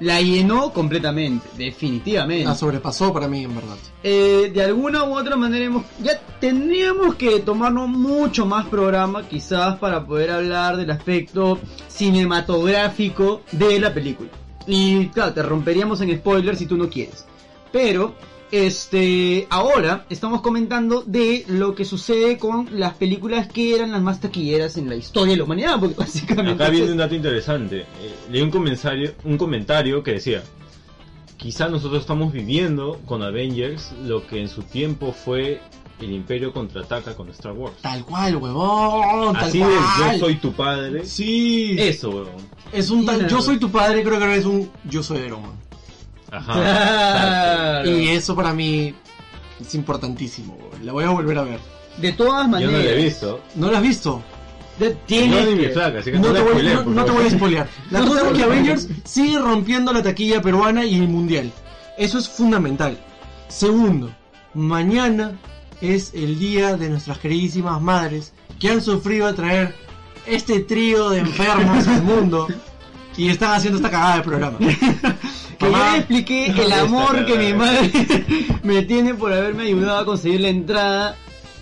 La 0.00 0.20
llenó 0.20 0.72
completamente, 0.72 1.48
definitivamente. 1.56 2.44
La 2.44 2.54
sobrepasó 2.54 3.12
para 3.12 3.26
mí, 3.26 3.42
en 3.42 3.54
verdad. 3.54 3.76
Eh, 4.04 4.50
de 4.54 4.62
alguna 4.62 5.02
u 5.02 5.18
otra 5.18 5.34
manera 5.34 5.64
hemos, 5.64 5.84
ya 6.00 6.20
tendríamos 6.40 7.16
que 7.16 7.40
tomarnos 7.40 7.88
mucho 7.88 8.46
más 8.46 8.66
programa 8.66 9.26
quizás 9.26 9.76
para 9.78 10.06
poder 10.06 10.30
hablar 10.30 10.76
del 10.76 10.90
aspecto 10.92 11.58
cinematográfico 11.88 13.42
de 13.50 13.80
la 13.80 13.92
película. 13.92 14.30
Y 14.68 15.08
claro, 15.08 15.32
te 15.32 15.42
romperíamos 15.42 16.00
en 16.00 16.16
spoilers 16.16 16.58
si 16.60 16.66
tú 16.66 16.76
no 16.76 16.88
quieres. 16.88 17.24
Pero, 17.72 18.14
este, 18.50 19.46
ahora 19.50 20.06
estamos 20.10 20.40
comentando 20.40 21.02
de 21.06 21.44
lo 21.48 21.74
que 21.74 21.84
sucede 21.84 22.38
con 22.38 22.68
las 22.78 22.94
películas 22.94 23.48
que 23.48 23.74
eran 23.74 23.92
las 23.92 24.02
más 24.02 24.20
taquilleras 24.20 24.76
en 24.76 24.88
la 24.88 24.96
historia 24.96 25.32
de 25.32 25.38
la 25.38 25.44
humanidad, 25.44 25.78
porque 25.80 25.94
básicamente... 25.98 26.62
Acá 26.62 26.70
viene 26.70 26.92
un 26.92 26.98
dato 26.98 27.14
interesante. 27.14 27.80
Eh, 27.80 28.14
leí 28.30 28.42
un 28.42 28.50
comentario, 28.50 29.12
un 29.24 29.36
comentario 29.36 30.02
que 30.02 30.12
decía, 30.12 30.42
quizá 31.36 31.68
nosotros 31.68 32.00
estamos 32.00 32.32
viviendo 32.32 33.00
con 33.06 33.22
Avengers 33.22 33.92
lo 34.04 34.26
que 34.26 34.40
en 34.40 34.48
su 34.48 34.62
tiempo 34.62 35.12
fue 35.12 35.60
el 36.00 36.12
Imperio 36.12 36.52
contraataca 36.52 37.14
con 37.14 37.28
Star 37.30 37.52
Wars. 37.52 37.76
Tal 37.82 38.04
cual, 38.04 38.36
huevón. 38.36 39.34
Tal 39.34 39.44
Así 39.44 39.58
de 39.58 39.64
cual. 39.64 40.12
yo 40.12 40.18
soy 40.18 40.34
tu 40.36 40.52
padre. 40.52 41.04
Sí. 41.04 41.76
Eso, 41.78 42.10
weón. 42.10 42.28
Es 42.72 42.90
un 42.90 43.04
tal, 43.04 43.28
yo 43.28 43.40
soy 43.40 43.58
tu 43.58 43.70
padre, 43.70 44.02
creo 44.02 44.18
que 44.18 44.24
ahora 44.24 44.36
es 44.36 44.44
un 44.44 44.70
yo 44.84 45.02
soy 45.02 45.18
Iron 45.20 45.42
Man. 45.42 45.67
Ajá. 46.30 46.52
Claro. 46.54 47.90
Y 47.90 48.08
eso 48.08 48.34
para 48.36 48.52
mí 48.52 48.94
es 49.60 49.74
importantísimo. 49.74 50.56
La 50.82 50.92
voy 50.92 51.04
a 51.04 51.10
volver 51.10 51.38
a 51.38 51.42
ver. 51.42 51.60
De 51.96 52.12
todas 52.12 52.44
Yo 52.44 52.48
maneras... 52.48 52.72
no 52.72 52.78
lo 52.78 52.88
he 52.90 52.96
visto. 52.96 53.40
¿No 53.56 53.70
la 53.70 53.78
has 53.78 53.82
visto? 53.82 54.22
de- 54.78 54.94
tienes 55.06 55.44
ni 55.48 55.54
mi 55.56 55.62
que- 55.62 55.70
flaca, 55.70 55.98
así 55.98 56.12
que 56.12 56.18
No, 56.20 56.28
no, 56.28 56.32
te 56.34 56.38
la 56.38 56.44
voy, 56.44 56.94
no- 56.94 57.04
te 57.04 57.10
a 57.26 57.30
spoilear. 57.30 57.68
La 57.90 58.00
cosa 58.00 58.28
es 58.30 58.36
que 58.38 58.44
Avengers 58.44 58.88
sigue 59.04 59.38
rompiendo 59.38 59.92
la 59.92 60.02
taquilla 60.04 60.40
peruana 60.40 60.84
y 60.84 60.94
el 61.00 61.08
mundial. 61.08 61.50
Eso 61.96 62.18
es 62.18 62.28
fundamental. 62.28 62.96
Segundo, 63.48 64.14
mañana 64.54 65.32
es 65.80 66.12
el 66.14 66.38
día 66.38 66.76
de 66.76 66.90
nuestras 66.90 67.18
queridísimas 67.18 67.80
madres 67.82 68.32
que 68.60 68.70
han 68.70 68.80
sufrido 68.80 69.26
a 69.26 69.32
traer 69.34 69.74
este 70.26 70.60
trío 70.60 71.10
de 71.10 71.20
enfermos 71.20 71.88
al 71.88 72.02
mundo 72.02 72.46
y 73.16 73.30
están 73.30 73.54
haciendo 73.54 73.78
esta 73.78 73.90
cagada 73.90 74.16
de 74.18 74.22
programa. 74.22 74.58
Que 75.58 75.66
yo 75.66 75.72
Mamá, 75.72 75.92
le 75.92 75.98
expliqué 75.98 76.46
el 76.64 76.72
amor 76.72 77.26
que 77.26 77.36
mi 77.36 77.52
madre 77.52 77.90
me 78.62 78.82
tiene 78.82 79.14
por 79.14 79.32
haberme 79.32 79.64
ayudado 79.64 79.98
a 79.98 80.04
conseguir 80.04 80.40
la 80.40 80.48
entrada. 80.48 81.16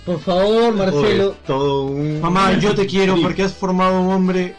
Por 0.05 0.21
favor, 0.21 0.75
Marcelo. 0.75 1.29
Oye, 1.31 1.37
todo 1.47 1.85
un... 1.87 2.21
Mamá, 2.21 2.53
yo 2.59 2.75
te 2.75 2.87
quiero 2.87 3.17
porque 3.21 3.43
has 3.43 3.53
formado 3.55 4.01
un 4.01 4.13
hombre 4.13 4.55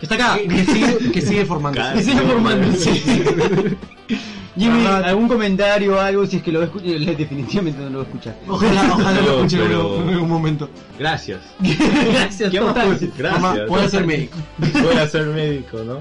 Que 0.00 0.06
está 0.06 0.16
acá. 0.16 0.38
que, 0.38 0.48
que 0.48 0.64
sigue, 0.64 1.12
que 1.12 1.20
sigue 1.20 1.44
formando. 1.46 1.80
Que 1.94 2.02
sigue 2.02 2.20
formando. 2.22 2.66
Jimmy, 4.58 4.84
algún 4.84 5.28
comentario 5.28 5.94
o 5.96 6.00
algo, 6.00 6.26
si 6.26 6.38
es 6.38 6.42
que 6.42 6.50
lo 6.50 6.58
va 6.58 6.64
a 6.64 6.68
escuchar, 6.68 7.16
definitivamente 7.16 7.80
no 7.82 7.90
lo 7.90 8.02
escuchar. 8.02 8.36
Ojalá, 8.48 8.92
ojalá 8.94 9.20
lo 9.20 9.36
escuche 9.36 9.56
en 9.56 9.62
pero- 9.68 9.80
algún- 9.80 10.02
en 10.08 10.14
algún 10.14 10.28
momento. 10.28 10.70
Gracias. 10.98 11.40
Gracias, 11.60 12.50
¿Qué 12.50 12.60
más 12.60 12.68
total. 12.68 12.82
puedo 12.86 12.92
decir? 12.98 13.12
Gracias. 13.16 13.40
Mamá, 13.42 13.82
a 13.84 13.88
ser 13.88 14.06
médico. 14.06 14.36
A 15.00 15.06
ser 15.06 15.26
médico, 15.26 15.78
¿no? 15.84 16.00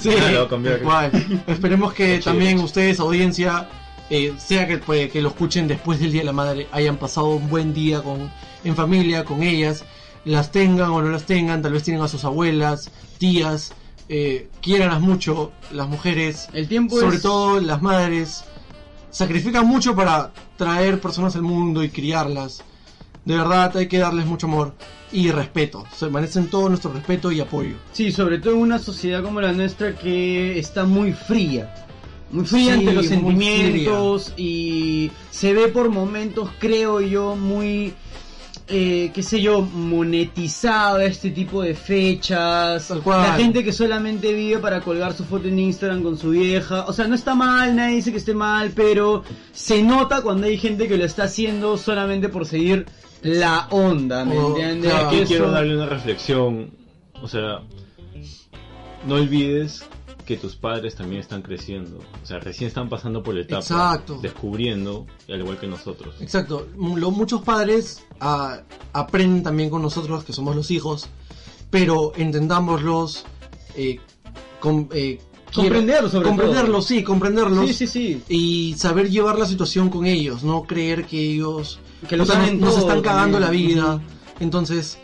Sí, 0.00 0.10
Ah, 0.20 0.46
cambió 0.50 0.72
acá. 0.72 0.80
igual. 0.82 1.42
Esperemos 1.46 1.92
que 1.94 2.18
también 2.18 2.58
ustedes, 2.60 3.00
audiencia, 3.00 3.68
eh, 4.10 4.34
sea 4.36 4.66
que, 4.68 4.76
pues, 4.78 5.10
que 5.10 5.22
lo 5.22 5.28
escuchen 5.30 5.66
después 5.66 5.98
del 5.98 6.12
Día 6.12 6.20
de 6.20 6.26
la 6.26 6.32
Madre, 6.32 6.66
hayan 6.72 6.98
pasado 6.98 7.28
un 7.30 7.48
buen 7.48 7.72
día 7.72 8.02
con, 8.02 8.30
en 8.64 8.76
familia, 8.76 9.24
con 9.24 9.42
ellas, 9.42 9.84
las 10.26 10.52
tengan 10.52 10.90
o 10.90 11.00
no 11.00 11.08
las 11.08 11.24
tengan, 11.24 11.62
tal 11.62 11.72
vez 11.72 11.82
tienen 11.84 12.02
a 12.02 12.08
sus 12.08 12.24
abuelas, 12.24 12.90
tías, 13.18 13.72
eh, 14.14 14.50
mucho, 15.00 15.52
las 15.72 15.88
mujeres, 15.88 16.48
El 16.52 16.68
tiempo 16.68 17.00
sobre 17.00 17.16
es- 17.16 17.22
todo 17.22 17.60
las 17.60 17.80
madres, 17.80 18.44
sacrifican 19.10 19.66
mucho 19.66 19.96
para 19.96 20.32
traer 20.56 21.00
personas 21.00 21.34
al 21.36 21.42
mundo 21.42 21.82
y 21.82 21.88
criarlas. 21.88 22.62
De 23.24 23.36
verdad 23.36 23.74
hay 23.76 23.86
que 23.88 23.98
darles 23.98 24.26
mucho 24.26 24.46
amor 24.48 24.74
y 25.12 25.30
respeto. 25.30 25.86
Se 25.96 26.10
merecen 26.10 26.48
todo 26.48 26.68
nuestro 26.68 26.92
respeto 26.92 27.30
y 27.32 27.40
apoyo. 27.40 27.76
Sí, 27.92 28.12
sobre 28.12 28.38
todo 28.38 28.54
en 28.54 28.60
una 28.60 28.78
sociedad 28.78 29.22
como 29.22 29.40
la 29.40 29.52
nuestra 29.52 29.94
que 29.96 30.58
está 30.58 30.84
muy 30.84 31.12
fría. 31.12 31.72
Muy 32.30 32.44
fría 32.46 32.64
Sí, 32.74 32.80
ante 32.80 32.92
los 32.94 33.06
sentimientos 33.06 34.32
y 34.36 35.10
se 35.30 35.52
ve 35.54 35.68
por 35.68 35.90
momentos, 35.90 36.50
creo 36.58 37.00
yo, 37.00 37.36
muy, 37.36 37.92
eh, 38.68 39.10
qué 39.14 39.22
sé 39.22 39.40
yo, 39.40 39.60
monetizada 39.62 41.04
este 41.04 41.30
tipo 41.30 41.62
de 41.62 41.74
fechas. 41.74 42.90
La 43.06 43.34
gente 43.34 43.64
que 43.64 43.72
solamente 43.72 44.32
vive 44.32 44.58
para 44.58 44.80
colgar 44.80 45.12
su 45.14 45.24
foto 45.24 45.48
en 45.48 45.58
Instagram 45.58 46.02
con 46.02 46.18
su 46.18 46.30
vieja. 46.30 46.84
O 46.86 46.92
sea, 46.92 47.06
no 47.08 47.14
está 47.14 47.34
mal, 47.34 47.74
nadie 47.76 47.96
dice 47.96 48.10
que 48.12 48.18
esté 48.18 48.34
mal, 48.34 48.72
pero 48.74 49.24
se 49.52 49.82
nota 49.82 50.22
cuando 50.22 50.46
hay 50.46 50.58
gente 50.58 50.88
que 50.88 50.96
lo 50.96 51.04
está 51.04 51.24
haciendo 51.24 51.76
solamente 51.76 52.28
por 52.28 52.46
seguir 52.46 52.86
la 53.22 53.68
onda, 53.70 54.24
¿me 54.24 54.36
Oh, 54.38 54.48
entiendes? 54.48 54.90
claro. 54.90 55.08
Aquí 55.08 55.20
quiero 55.26 55.50
darle 55.50 55.76
una 55.76 55.86
reflexión. 55.86 56.70
O 57.22 57.28
sea, 57.28 57.60
no 59.06 59.14
olvides 59.14 59.84
que 60.26 60.36
tus 60.36 60.56
padres 60.56 60.94
también 60.94 61.20
están 61.20 61.42
creciendo. 61.42 61.98
O 62.22 62.26
sea, 62.26 62.38
recién 62.38 62.68
están 62.68 62.88
pasando 62.88 63.22
por 63.22 63.34
la 63.34 63.42
etapa. 63.42 63.60
Exacto. 63.60 64.18
Descubriendo, 64.22 65.06
al 65.28 65.40
igual 65.40 65.58
que 65.58 65.66
nosotros. 65.66 66.14
Exacto. 66.20 66.68
Lo, 66.76 67.10
muchos 67.10 67.42
padres 67.42 68.04
ah, 68.20 68.60
aprenden 68.92 69.42
también 69.42 69.70
con 69.70 69.82
nosotros, 69.82 70.24
que 70.24 70.32
somos 70.32 70.54
los 70.56 70.70
hijos, 70.70 71.08
pero 71.70 72.12
entendámoslos, 72.16 73.24
eh, 73.76 73.98
com- 74.60 74.88
eh, 74.92 75.20
Comprenderlos, 75.54 76.12
sobre 76.12 76.28
comprenderlos, 76.28 76.86
todo. 76.86 76.96
sí, 76.96 77.02
comprenderlos. 77.04 77.68
Sí, 77.68 77.74
sí, 77.74 77.86
sí. 77.86 78.22
Y 78.28 78.74
saber 78.78 79.10
llevar 79.10 79.38
la 79.38 79.44
situación 79.44 79.90
con 79.90 80.06
ellos, 80.06 80.42
no 80.44 80.62
creer 80.62 81.04
que 81.04 81.18
ellos 81.20 81.78
Que 82.08 82.16
nos, 82.16 82.30
están 82.30 83.02
cagando 83.02 83.38
la 83.38 83.50
vida. 83.50 84.00
Entonces, 84.40 84.98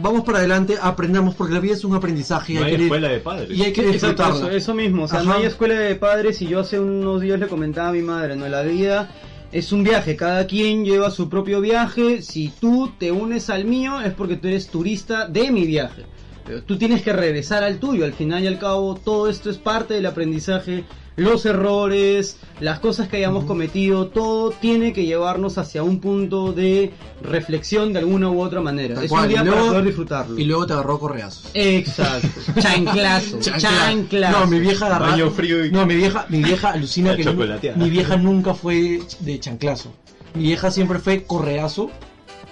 vamos 0.00 0.24
para 0.24 0.38
adelante, 0.38 0.76
aprendamos, 0.80 1.34
porque 1.34 1.54
la 1.54 1.60
vida 1.60 1.74
es 1.74 1.84
un 1.84 1.94
aprendizaje 1.94 2.52
y 2.52 2.56
No 2.56 2.64
hay 2.64 2.70
hay 2.72 2.76
que, 2.76 2.82
escuela 2.84 3.08
de 3.08 3.18
padres. 3.20 3.50
y 3.50 3.62
hay 3.62 3.72
que 3.72 3.82
disfrutarla. 3.86 4.36
eso, 4.36 4.50
eso 4.50 4.74
mismo, 4.74 5.04
o 5.04 5.08
sea, 5.08 5.22
no 5.22 5.32
hay 5.32 5.44
escuela 5.44 5.74
de 5.74 5.94
padres 5.94 6.40
y 6.42 6.46
yo 6.46 6.60
hace 6.60 6.78
unos 6.80 7.20
días 7.20 7.38
le 7.40 7.46
comentaba 7.48 7.88
a 7.88 7.92
mi 7.92 8.02
madre, 8.02 8.36
no, 8.36 8.48
la 8.48 8.62
vida 8.62 9.10
Es 9.52 9.70
un 9.70 9.84
viaje, 9.84 10.16
cada 10.16 10.46
quien 10.48 10.84
lleva 10.84 11.10
su 11.12 11.28
propio 11.28 11.60
viaje. 11.60 12.22
Si 12.22 12.52
tú 12.60 12.90
te 12.98 13.12
unes 13.12 13.50
al 13.50 13.64
mío 13.64 14.00
es 14.00 14.12
porque 14.12 14.36
tú 14.36 14.48
eres 14.48 14.66
turista 14.66 15.28
de 15.28 15.52
mi 15.52 15.64
viaje. 15.64 16.02
Pero 16.46 16.62
tú 16.62 16.76
tienes 16.78 17.02
que 17.02 17.12
regresar 17.12 17.64
al 17.64 17.78
tuyo. 17.78 18.04
Al 18.04 18.12
final 18.12 18.42
y 18.44 18.46
al 18.46 18.58
cabo, 18.58 18.94
todo 18.96 19.28
esto 19.28 19.48
es 19.50 19.58
parte 19.58 19.94
del 19.94 20.06
aprendizaje. 20.06 20.84
Los 21.16 21.46
errores, 21.46 22.38
las 22.58 22.80
cosas 22.80 23.08
que 23.08 23.18
hayamos 23.18 23.44
cometido, 23.44 24.08
todo 24.08 24.50
tiene 24.50 24.92
que 24.92 25.04
llevarnos 25.06 25.58
hacia 25.58 25.84
un 25.84 26.00
punto 26.00 26.52
de 26.52 26.92
reflexión 27.22 27.92
de 27.92 28.00
alguna 28.00 28.28
u 28.30 28.40
otra 28.42 28.60
manera. 28.60 28.96
Tal 28.96 29.04
es 29.04 29.10
cual. 29.10 29.22
un 29.22 29.28
día 29.28 29.36
Y 29.42 29.44
para 29.44 29.50
luego- 29.56 29.68
poder 29.68 29.84
disfrutarlo. 29.84 30.38
Y 30.40 30.44
luego 30.44 30.66
te 30.66 30.72
agarró 30.72 30.98
correazos. 30.98 31.50
Exacto. 31.54 32.28
Chanclazo. 32.60 33.38
Chanclazo. 33.38 34.40
No, 34.40 34.46
mi 34.48 34.58
vieja. 34.58 34.98
Baño 34.98 35.30
frío 35.30 35.64
y- 35.64 35.70
No, 35.70 35.86
mi 35.86 35.94
vieja, 35.94 36.26
mi 36.30 36.38
vieja 36.42 36.70
alucina 36.72 37.12
La 37.12 37.16
que 37.16 37.24
no- 37.24 37.30
chocolateada. 37.30 37.76
mi 37.78 37.90
vieja 37.90 38.16
nunca 38.16 38.52
fue 38.54 39.00
de 39.20 39.38
chanclazo. 39.38 39.92
Mi 40.34 40.42
vieja 40.42 40.72
siempre 40.72 40.98
fue 40.98 41.22
correazo 41.22 41.90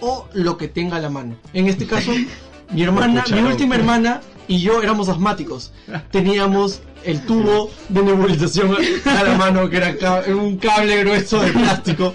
o 0.00 0.28
lo 0.34 0.56
que 0.56 0.68
tenga 0.68 0.98
a 0.98 1.00
la 1.00 1.10
mano. 1.10 1.34
En 1.52 1.66
este 1.66 1.84
caso, 1.86 2.12
mi 2.72 2.82
hermana, 2.82 3.24
mi 3.32 3.40
última 3.40 3.74
hermana 3.76 4.20
y 4.48 4.60
yo 4.60 4.82
éramos 4.82 5.08
asmáticos. 5.08 5.72
Teníamos 6.10 6.80
el 7.04 7.20
tubo 7.26 7.70
de 7.88 8.02
nebulización 8.02 8.76
a 9.06 9.24
la 9.24 9.34
mano 9.36 9.68
que 9.68 9.76
era 9.76 9.94
un 10.28 10.56
cable 10.56 10.98
grueso 11.04 11.40
de 11.40 11.52
plástico. 11.52 12.12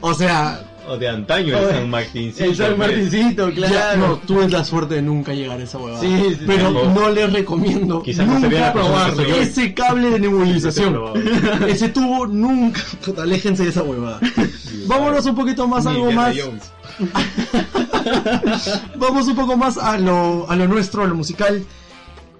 O 0.00 0.14
sea, 0.14 0.64
O 0.86 0.98
de 0.98 1.08
antaño, 1.08 1.56
el 1.58 1.68
San 1.70 1.88
Martincito. 1.90 2.44
El 2.44 2.56
San 2.56 2.66
pues. 2.76 2.78
Martincito, 2.90 3.48
ya, 3.48 3.66
claro. 3.68 3.98
no, 4.06 4.16
tuve 4.18 4.48
la 4.50 4.62
suerte 4.64 4.96
de 4.96 5.02
nunca 5.02 5.32
llegar 5.32 5.58
a 5.58 5.62
esa 5.62 5.78
huevada. 5.78 6.00
Sí, 6.02 6.14
sí, 6.28 6.38
pero 6.46 6.68
Sí. 6.70 6.88
no 6.94 7.08
les 7.10 7.32
recomiendo 7.32 8.02
Quizás 8.02 8.26
no 8.26 8.34
nunca 8.34 8.50
sería 8.50 8.72
que 8.74 9.16
soy 9.16 9.26
yo. 9.28 9.36
Ese 9.36 9.72
cable 9.74 10.10
de 10.10 10.20
nebulización. 10.20 10.94
Ese 11.66 11.88
tubo 11.88 12.26
nunca. 12.26 12.82
Puta, 13.02 13.22
aléjense 13.22 13.64
de 13.64 13.70
esa 13.70 13.82
huevada. 13.82 14.20
Vámonos 14.86 15.24
un 15.24 15.34
poquito 15.34 15.66
más, 15.66 15.86
algo 15.86 16.12
más. 16.12 16.36
Vamos 18.96 19.26
un 19.28 19.36
poco 19.36 19.56
más 19.56 19.76
a 19.78 19.98
lo, 19.98 20.48
a 20.50 20.56
lo 20.56 20.66
nuestro, 20.68 21.02
a 21.02 21.06
lo 21.06 21.14
musical. 21.14 21.64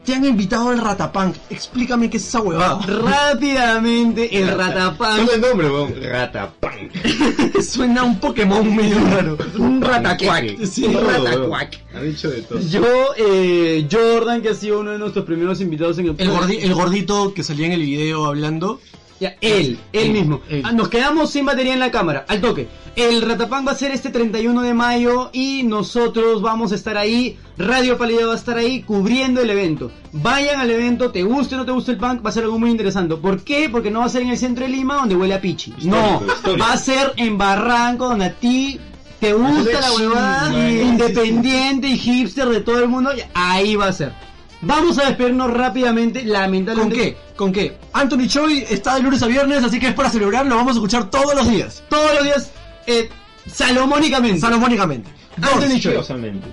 Te 0.04 0.14
han 0.14 0.22
invitado 0.26 0.68
al 0.68 0.78
Ratapunk. 0.78 1.34
Explícame 1.48 2.10
qué 2.10 2.18
es 2.18 2.28
esa 2.28 2.40
huevada. 2.40 2.78
Rápidamente, 2.86 4.38
el 4.38 4.48
ratapán. 4.48 5.16
Solo 5.20 5.32
el 5.32 5.40
nombre, 5.40 5.70
weón. 5.70 5.94
Ratapunk. 6.02 7.62
Suena 7.62 8.04
un 8.04 8.20
Pokémon 8.20 8.76
medio 8.76 8.98
raro. 9.00 9.38
Un 9.58 9.80
ratacuac. 9.80 10.62
Sí, 10.66 10.84
un 10.84 10.94
ratacuac. 11.06 11.80
Ha 11.94 12.00
dicho 12.02 12.28
de 12.30 12.42
todo. 12.42 12.60
Yo, 12.60 12.84
eh, 13.16 13.88
Jordan, 13.90 14.42
que 14.42 14.50
ha 14.50 14.54
sido 14.54 14.80
uno 14.80 14.90
de 14.90 14.98
nuestros 14.98 15.24
primeros 15.24 15.62
invitados 15.62 15.96
en 15.98 16.06
el 16.08 16.14
El, 16.18 16.30
gordi- 16.30 16.58
el 16.60 16.74
gordito 16.74 17.32
que 17.32 17.42
salía 17.42 17.66
en 17.66 17.72
el 17.72 17.80
video 17.82 18.26
hablando. 18.26 18.80
Ya, 19.20 19.36
él, 19.40 19.78
él 19.92 20.10
mismo. 20.10 20.40
él. 20.50 20.62
Ah, 20.64 20.72
nos 20.72 20.88
quedamos 20.88 21.30
sin 21.30 21.46
batería 21.46 21.72
en 21.72 21.78
la 21.80 21.90
cámara, 21.90 22.24
al 22.28 22.40
toque. 22.40 22.68
El 22.96 23.22
Ratapán 23.22 23.66
va 23.66 23.72
a 23.72 23.76
ser 23.76 23.90
este 23.90 24.10
31 24.10 24.62
de 24.62 24.74
mayo 24.74 25.30
y 25.32 25.62
nosotros 25.64 26.42
vamos 26.42 26.72
a 26.72 26.74
estar 26.74 26.96
ahí. 26.96 27.38
Radio 27.58 27.96
Pálida 27.98 28.26
va 28.26 28.32
a 28.34 28.36
estar 28.36 28.56
ahí 28.58 28.82
cubriendo 28.82 29.40
el 29.40 29.50
evento. 29.50 29.90
Vayan 30.12 30.60
al 30.60 30.70
evento, 30.70 31.10
te 31.10 31.22
guste 31.22 31.54
o 31.54 31.58
no 31.58 31.64
te 31.64 31.72
guste 31.72 31.92
el 31.92 31.98
punk, 31.98 32.24
va 32.24 32.30
a 32.30 32.32
ser 32.32 32.44
algo 32.44 32.58
muy 32.58 32.70
interesante. 32.70 33.16
¿Por 33.16 33.42
qué? 33.42 33.68
Porque 33.70 33.90
no 33.90 34.00
va 34.00 34.06
a 34.06 34.08
ser 34.10 34.22
en 34.22 34.30
el 34.30 34.38
centro 34.38 34.64
de 34.64 34.70
Lima 34.70 34.96
donde 34.96 35.16
huele 35.16 35.34
a 35.34 35.40
pichi. 35.40 35.72
No, 35.84 36.22
histórico. 36.26 36.64
va 36.64 36.72
a 36.72 36.76
ser 36.76 37.12
en 37.16 37.36
Barranco 37.38 38.08
donde 38.08 38.26
a 38.26 38.32
ti 38.32 38.78
te 39.20 39.32
gusta 39.32 39.80
la 39.80 39.92
huevada, 39.92 40.50
Sí, 40.50 40.80
independiente 40.82 41.86
y 41.88 41.96
hipster 41.98 42.48
de 42.48 42.60
todo 42.60 42.78
el 42.80 42.88
mundo. 42.88 43.10
Ahí 43.34 43.76
va 43.76 43.86
a 43.86 43.92
ser. 43.92 44.12
Vamos 44.60 44.98
a 44.98 45.06
despedirnos 45.06 45.50
rápidamente, 45.52 46.20
¿Con 46.20 46.32
lamentablemente. 46.32 46.96
qué? 46.96 47.16
¿Con 47.36 47.52
qué? 47.52 47.76
Anthony 47.92 48.26
Choi 48.28 48.64
está 48.68 48.94
de 48.94 49.02
lunes 49.02 49.22
a 49.22 49.26
viernes, 49.26 49.64
así 49.64 49.80
que 49.80 49.88
es 49.88 49.94
para 49.94 50.10
celebrar, 50.10 50.46
lo 50.46 50.56
vamos 50.56 50.72
a 50.72 50.74
escuchar 50.76 51.10
todos 51.10 51.34
los 51.34 51.48
días. 51.48 51.82
todos 51.88 52.14
los 52.14 52.24
días 52.24 52.50
eh, 52.86 53.08
salomónicamente. 53.50 54.40
Salomónicamente. 54.40 55.10
Dos. 55.36 55.52
Anthony 55.52 55.80
Choi. 55.80 55.96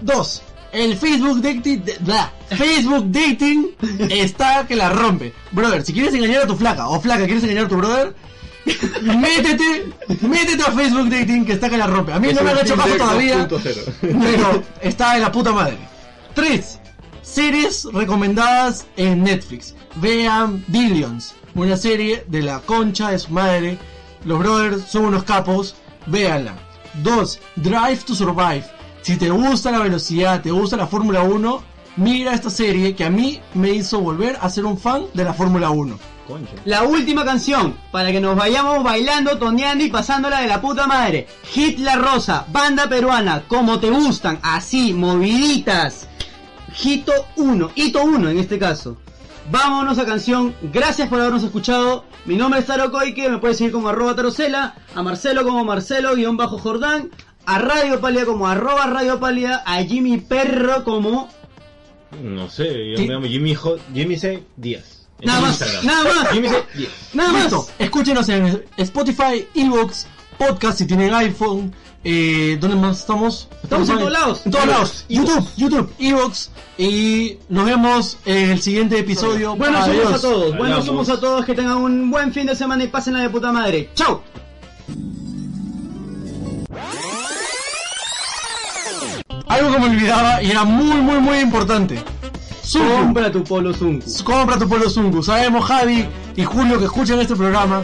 Dos. 0.01 0.41
El 0.71 0.97
Facebook 0.97 1.41
dating. 1.41 1.83
Facebook 2.49 3.11
dating 3.11 3.71
está 4.09 4.65
que 4.67 4.75
la 4.75 4.89
rompe. 4.89 5.33
Brother, 5.51 5.83
si 5.83 5.93
quieres 5.93 6.13
engañar 6.13 6.43
a 6.43 6.47
tu 6.47 6.55
flaca 6.55 6.87
o 6.87 6.99
flaca 6.99 7.25
quieres 7.25 7.43
engañar 7.43 7.65
a 7.65 7.67
tu 7.67 7.75
brother, 7.75 8.15
métete, 9.01 9.91
métete 10.21 10.63
a 10.63 10.71
Facebook 10.71 11.09
dating 11.09 11.45
que 11.45 11.53
está 11.53 11.69
que 11.69 11.77
la 11.77 11.87
rompe. 11.87 12.13
A 12.13 12.19
mí 12.19 12.31
no 12.33 12.41
me 12.41 12.51
han 12.51 12.59
hecho 12.59 12.75
caso 12.75 12.95
todavía, 12.95 13.47
2.0. 13.47 14.17
pero 14.21 14.63
está 14.81 15.15
de 15.15 15.19
la 15.19 15.31
puta 15.31 15.51
madre. 15.51 15.77
Tres. 16.33 16.79
Series 17.21 17.85
recomendadas 17.93 18.85
en 18.97 19.23
Netflix. 19.23 19.75
Vean 19.95 20.63
Billions, 20.67 21.35
una 21.55 21.75
serie 21.77 22.23
de 22.27 22.41
la 22.41 22.59
concha 22.59 23.09
de 23.09 23.19
su 23.19 23.31
madre. 23.31 23.77
Los 24.25 24.39
brothers 24.39 24.85
son 24.89 25.05
unos 25.05 25.23
capos, 25.23 25.75
véanla. 26.05 26.55
Dos. 27.03 27.39
Drive 27.55 27.99
to 28.05 28.15
Survive. 28.15 28.65
Si 29.01 29.17
te 29.17 29.29
gusta 29.29 29.71
la 29.71 29.79
velocidad, 29.79 30.41
te 30.41 30.51
gusta 30.51 30.77
la 30.77 30.87
Fórmula 30.87 31.23
1, 31.23 31.63
mira 31.97 32.33
esta 32.33 32.49
serie 32.49 32.95
que 32.95 33.03
a 33.03 33.09
mí 33.09 33.41
me 33.53 33.71
hizo 33.71 33.99
volver 33.99 34.37
a 34.39 34.49
ser 34.49 34.65
un 34.65 34.77
fan 34.77 35.05
de 35.13 35.23
la 35.23 35.33
Fórmula 35.33 35.71
1. 35.71 35.99
Concha. 36.27 36.53
La 36.65 36.83
última 36.83 37.25
canción, 37.25 37.75
para 37.91 38.11
que 38.11 38.21
nos 38.21 38.35
vayamos 38.35 38.83
bailando, 38.83 39.37
toneando 39.39 39.83
y 39.83 39.89
pasándola 39.89 40.41
de 40.41 40.47
la 40.47 40.61
puta 40.61 40.85
madre. 40.85 41.27
Hit 41.51 41.79
La 41.79 41.95
Rosa, 41.95 42.45
banda 42.49 42.87
peruana, 42.87 43.43
como 43.47 43.79
te 43.79 43.89
gustan, 43.89 44.39
así, 44.43 44.93
moviditas. 44.93 46.07
Hito 46.81 47.11
1, 47.35 47.71
Hito 47.75 48.03
1 48.03 48.29
en 48.29 48.37
este 48.37 48.59
caso. 48.59 48.97
Vámonos 49.49 49.97
a 49.97 50.05
canción, 50.05 50.53
gracias 50.61 51.09
por 51.09 51.19
habernos 51.19 51.43
escuchado. 51.43 52.05
Mi 52.25 52.35
nombre 52.35 52.59
es 52.59 52.67
Taro 52.67 52.91
Koike, 52.91 53.29
me 53.29 53.39
puedes 53.39 53.57
seguir 53.57 53.73
como 53.73 53.89
arroba 53.89 54.15
tarocela, 54.15 54.75
a 54.95 55.01
Marcelo 55.03 55.43
como 55.43 55.65
Marcelo-Jordán, 55.65 57.09
a 57.45 57.57
Radio 57.59 57.99
Palia 57.99 58.25
como 58.25 58.47
arroba 58.47 58.85
Radio 58.87 59.19
Palia, 59.19 59.63
a 59.65 59.83
Jimmy 59.83 60.17
Perro 60.19 60.83
como... 60.83 61.29
No 62.21 62.49
sé, 62.49 62.91
yo 62.91 62.97
Sí. 62.97 63.07
me 63.07 63.13
llamo 63.13 63.25
Jimmy, 63.27 63.55
Jo- 63.55 63.77
Jimmy 63.93 64.17
C. 64.17 64.43
Díaz. 64.57 65.07
Nada 65.23 65.39
más, 65.41 65.61
Instagram. 65.61 65.85
nada 65.85 66.03
más. 66.13 66.29
Jimmy 66.29 66.49
C. 66.49 66.63
Díaz. 66.75 66.91
Nada 67.13 67.31
más. 67.31 67.53
Escúchenos 67.79 68.29
en 68.29 68.63
Spotify, 68.77 69.47
Evox, 69.55 70.07
Podcast 70.41 70.79
si 70.79 70.87
tienen 70.87 71.13
iPhone. 71.13 71.71
Eh, 72.03 72.57
¿Dónde 72.59 72.75
más 72.75 73.01
estamos? 73.01 73.47
Estamos 73.61 73.87
en 73.89 73.97
todos 73.99 74.11
lados. 74.11 74.41
En 74.43 74.51
todos 74.51 74.65
lados. 74.65 75.05
YouTube, 75.07 75.47
YouTube, 75.55 75.93
Evox. 75.99 76.49
Y 76.79 77.37
nos 77.47 77.63
vemos 77.65 78.17
en 78.25 78.49
el 78.49 78.59
siguiente 78.59 78.97
episodio. 78.97 79.55
Buenos 79.55 79.81
Adiós. 79.83 80.05
somos 80.05 80.17
a 80.17 80.21
todos, 80.21 80.45
buenos 80.57 80.61
Hablamos. 80.61 80.85
somos 80.85 81.09
a 81.09 81.19
todos, 81.19 81.45
que 81.45 81.53
tengan 81.53 81.77
un 81.77 82.09
buen 82.09 82.33
fin 82.33 82.47
de 82.47 82.55
semana 82.55 82.83
y 82.83 82.87
pásenla 82.87 83.19
de 83.19 83.29
puta 83.29 83.51
madre. 83.51 83.91
¡Chao! 83.93 84.23
Algo 89.47 89.71
que 89.73 89.79
me 89.79 89.85
olvidaba 89.89 90.41
y 90.41 90.49
era 90.49 90.63
muy, 90.63 90.97
muy, 91.01 91.19
muy 91.19 91.37
importante. 91.37 92.03
Zungu. 92.65 92.89
Compra 92.89 93.31
tu 93.31 93.43
polo 93.43 93.73
Zunku. 93.73 94.23
Compra 94.23 94.57
tu 94.57 94.67
polo 94.67 94.89
Zungu. 94.89 95.21
Sabemos, 95.21 95.65
Javi 95.65 96.07
y 96.35 96.43
Julio, 96.43 96.79
que 96.79 96.85
escuchan 96.85 97.19
este 97.19 97.35
programa. 97.35 97.83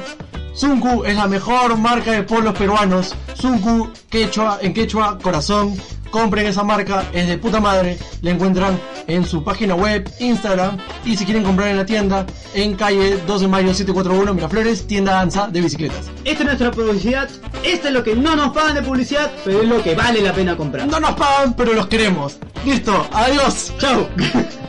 Zungu 0.58 1.04
es 1.06 1.16
la 1.16 1.28
mejor 1.28 1.78
marca 1.78 2.12
de 2.12 2.24
polos 2.24 2.56
peruanos. 2.56 3.14
Zungu, 3.40 3.92
quechua, 4.10 4.58
en 4.62 4.74
quechua, 4.74 5.20
corazón. 5.20 5.76
Compren 6.10 6.48
esa 6.48 6.64
marca, 6.64 7.06
es 7.14 7.28
de 7.28 7.38
puta 7.38 7.60
madre. 7.60 8.00
La 8.24 8.32
encuentran 8.32 8.80
en 9.06 9.24
su 9.24 9.44
página 9.44 9.76
web, 9.76 10.10
Instagram. 10.20 10.78
Y 11.06 11.16
si 11.16 11.26
quieren 11.26 11.44
comprar 11.44 11.68
en 11.68 11.78
la 11.78 11.86
tienda, 11.86 12.26
en 12.56 12.74
calle 12.76 13.18
12 13.28 13.46
de 13.46 13.52
mayo 13.52 13.74
741 13.74 14.34
Miraflores, 14.34 14.88
tienda 14.88 15.14
danza 15.14 15.48
de 15.48 15.62
bicicletas. 15.62 16.10
Esta 16.26 16.42
es 16.42 16.46
nuestra 16.46 16.72
publicidad, 16.72 17.30
esto 17.64 17.88
es 17.90 17.94
lo 17.94 18.04
que 18.04 18.16
no 18.16 18.36
nos 18.36 18.52
pagan 18.52 18.74
de 18.74 18.82
publicidad, 18.82 19.32
pero 19.46 19.62
es 19.62 19.68
lo 19.68 19.84
que 19.84 19.94
vale 19.94 20.22
la 20.22 20.34
pena 20.34 20.58
comprar. 20.58 20.88
No 20.88 21.00
nos 21.00 21.12
pagan, 21.12 21.54
pero 21.56 21.74
los 21.74 21.86
queremos. 21.86 22.38
Listo, 22.66 23.08
adiós. 23.12 23.74
¡Chao! 23.78 24.08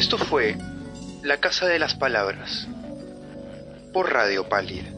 Esto 0.00 0.16
fue 0.16 0.56
La 1.22 1.40
Casa 1.40 1.66
de 1.66 1.78
las 1.78 1.94
Palabras 1.94 2.66
por 3.92 4.10
Radio 4.10 4.48
Pálida. 4.48 4.88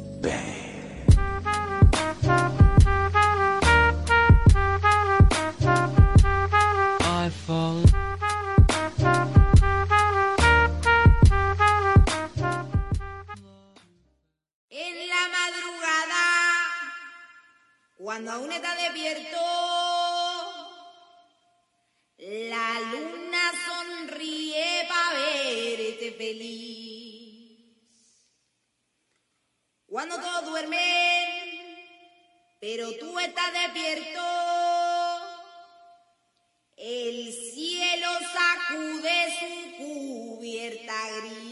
I 7.00 7.30
fall. 7.44 7.82
En 14.70 15.08
la 15.08 15.22
madrugada, 15.36 16.24
cuando 17.98 18.30
aún 18.30 18.52
está 18.52 18.76
despierto, 18.76 19.91
la 22.22 22.78
luna 22.92 23.52
sonríe 23.66 24.86
para 24.88 25.18
verte 25.18 26.12
feliz. 26.12 27.58
Cuando 29.86 30.16
todos 30.20 30.44
duermen, 30.46 31.80
pero 32.60 32.92
tú 32.98 33.18
estás 33.18 33.52
despierto, 33.52 34.20
el 36.76 37.32
cielo 37.32 38.08
sacude 38.32 39.34
su 39.40 39.76
cubierta 39.78 40.94
gris. 41.18 41.51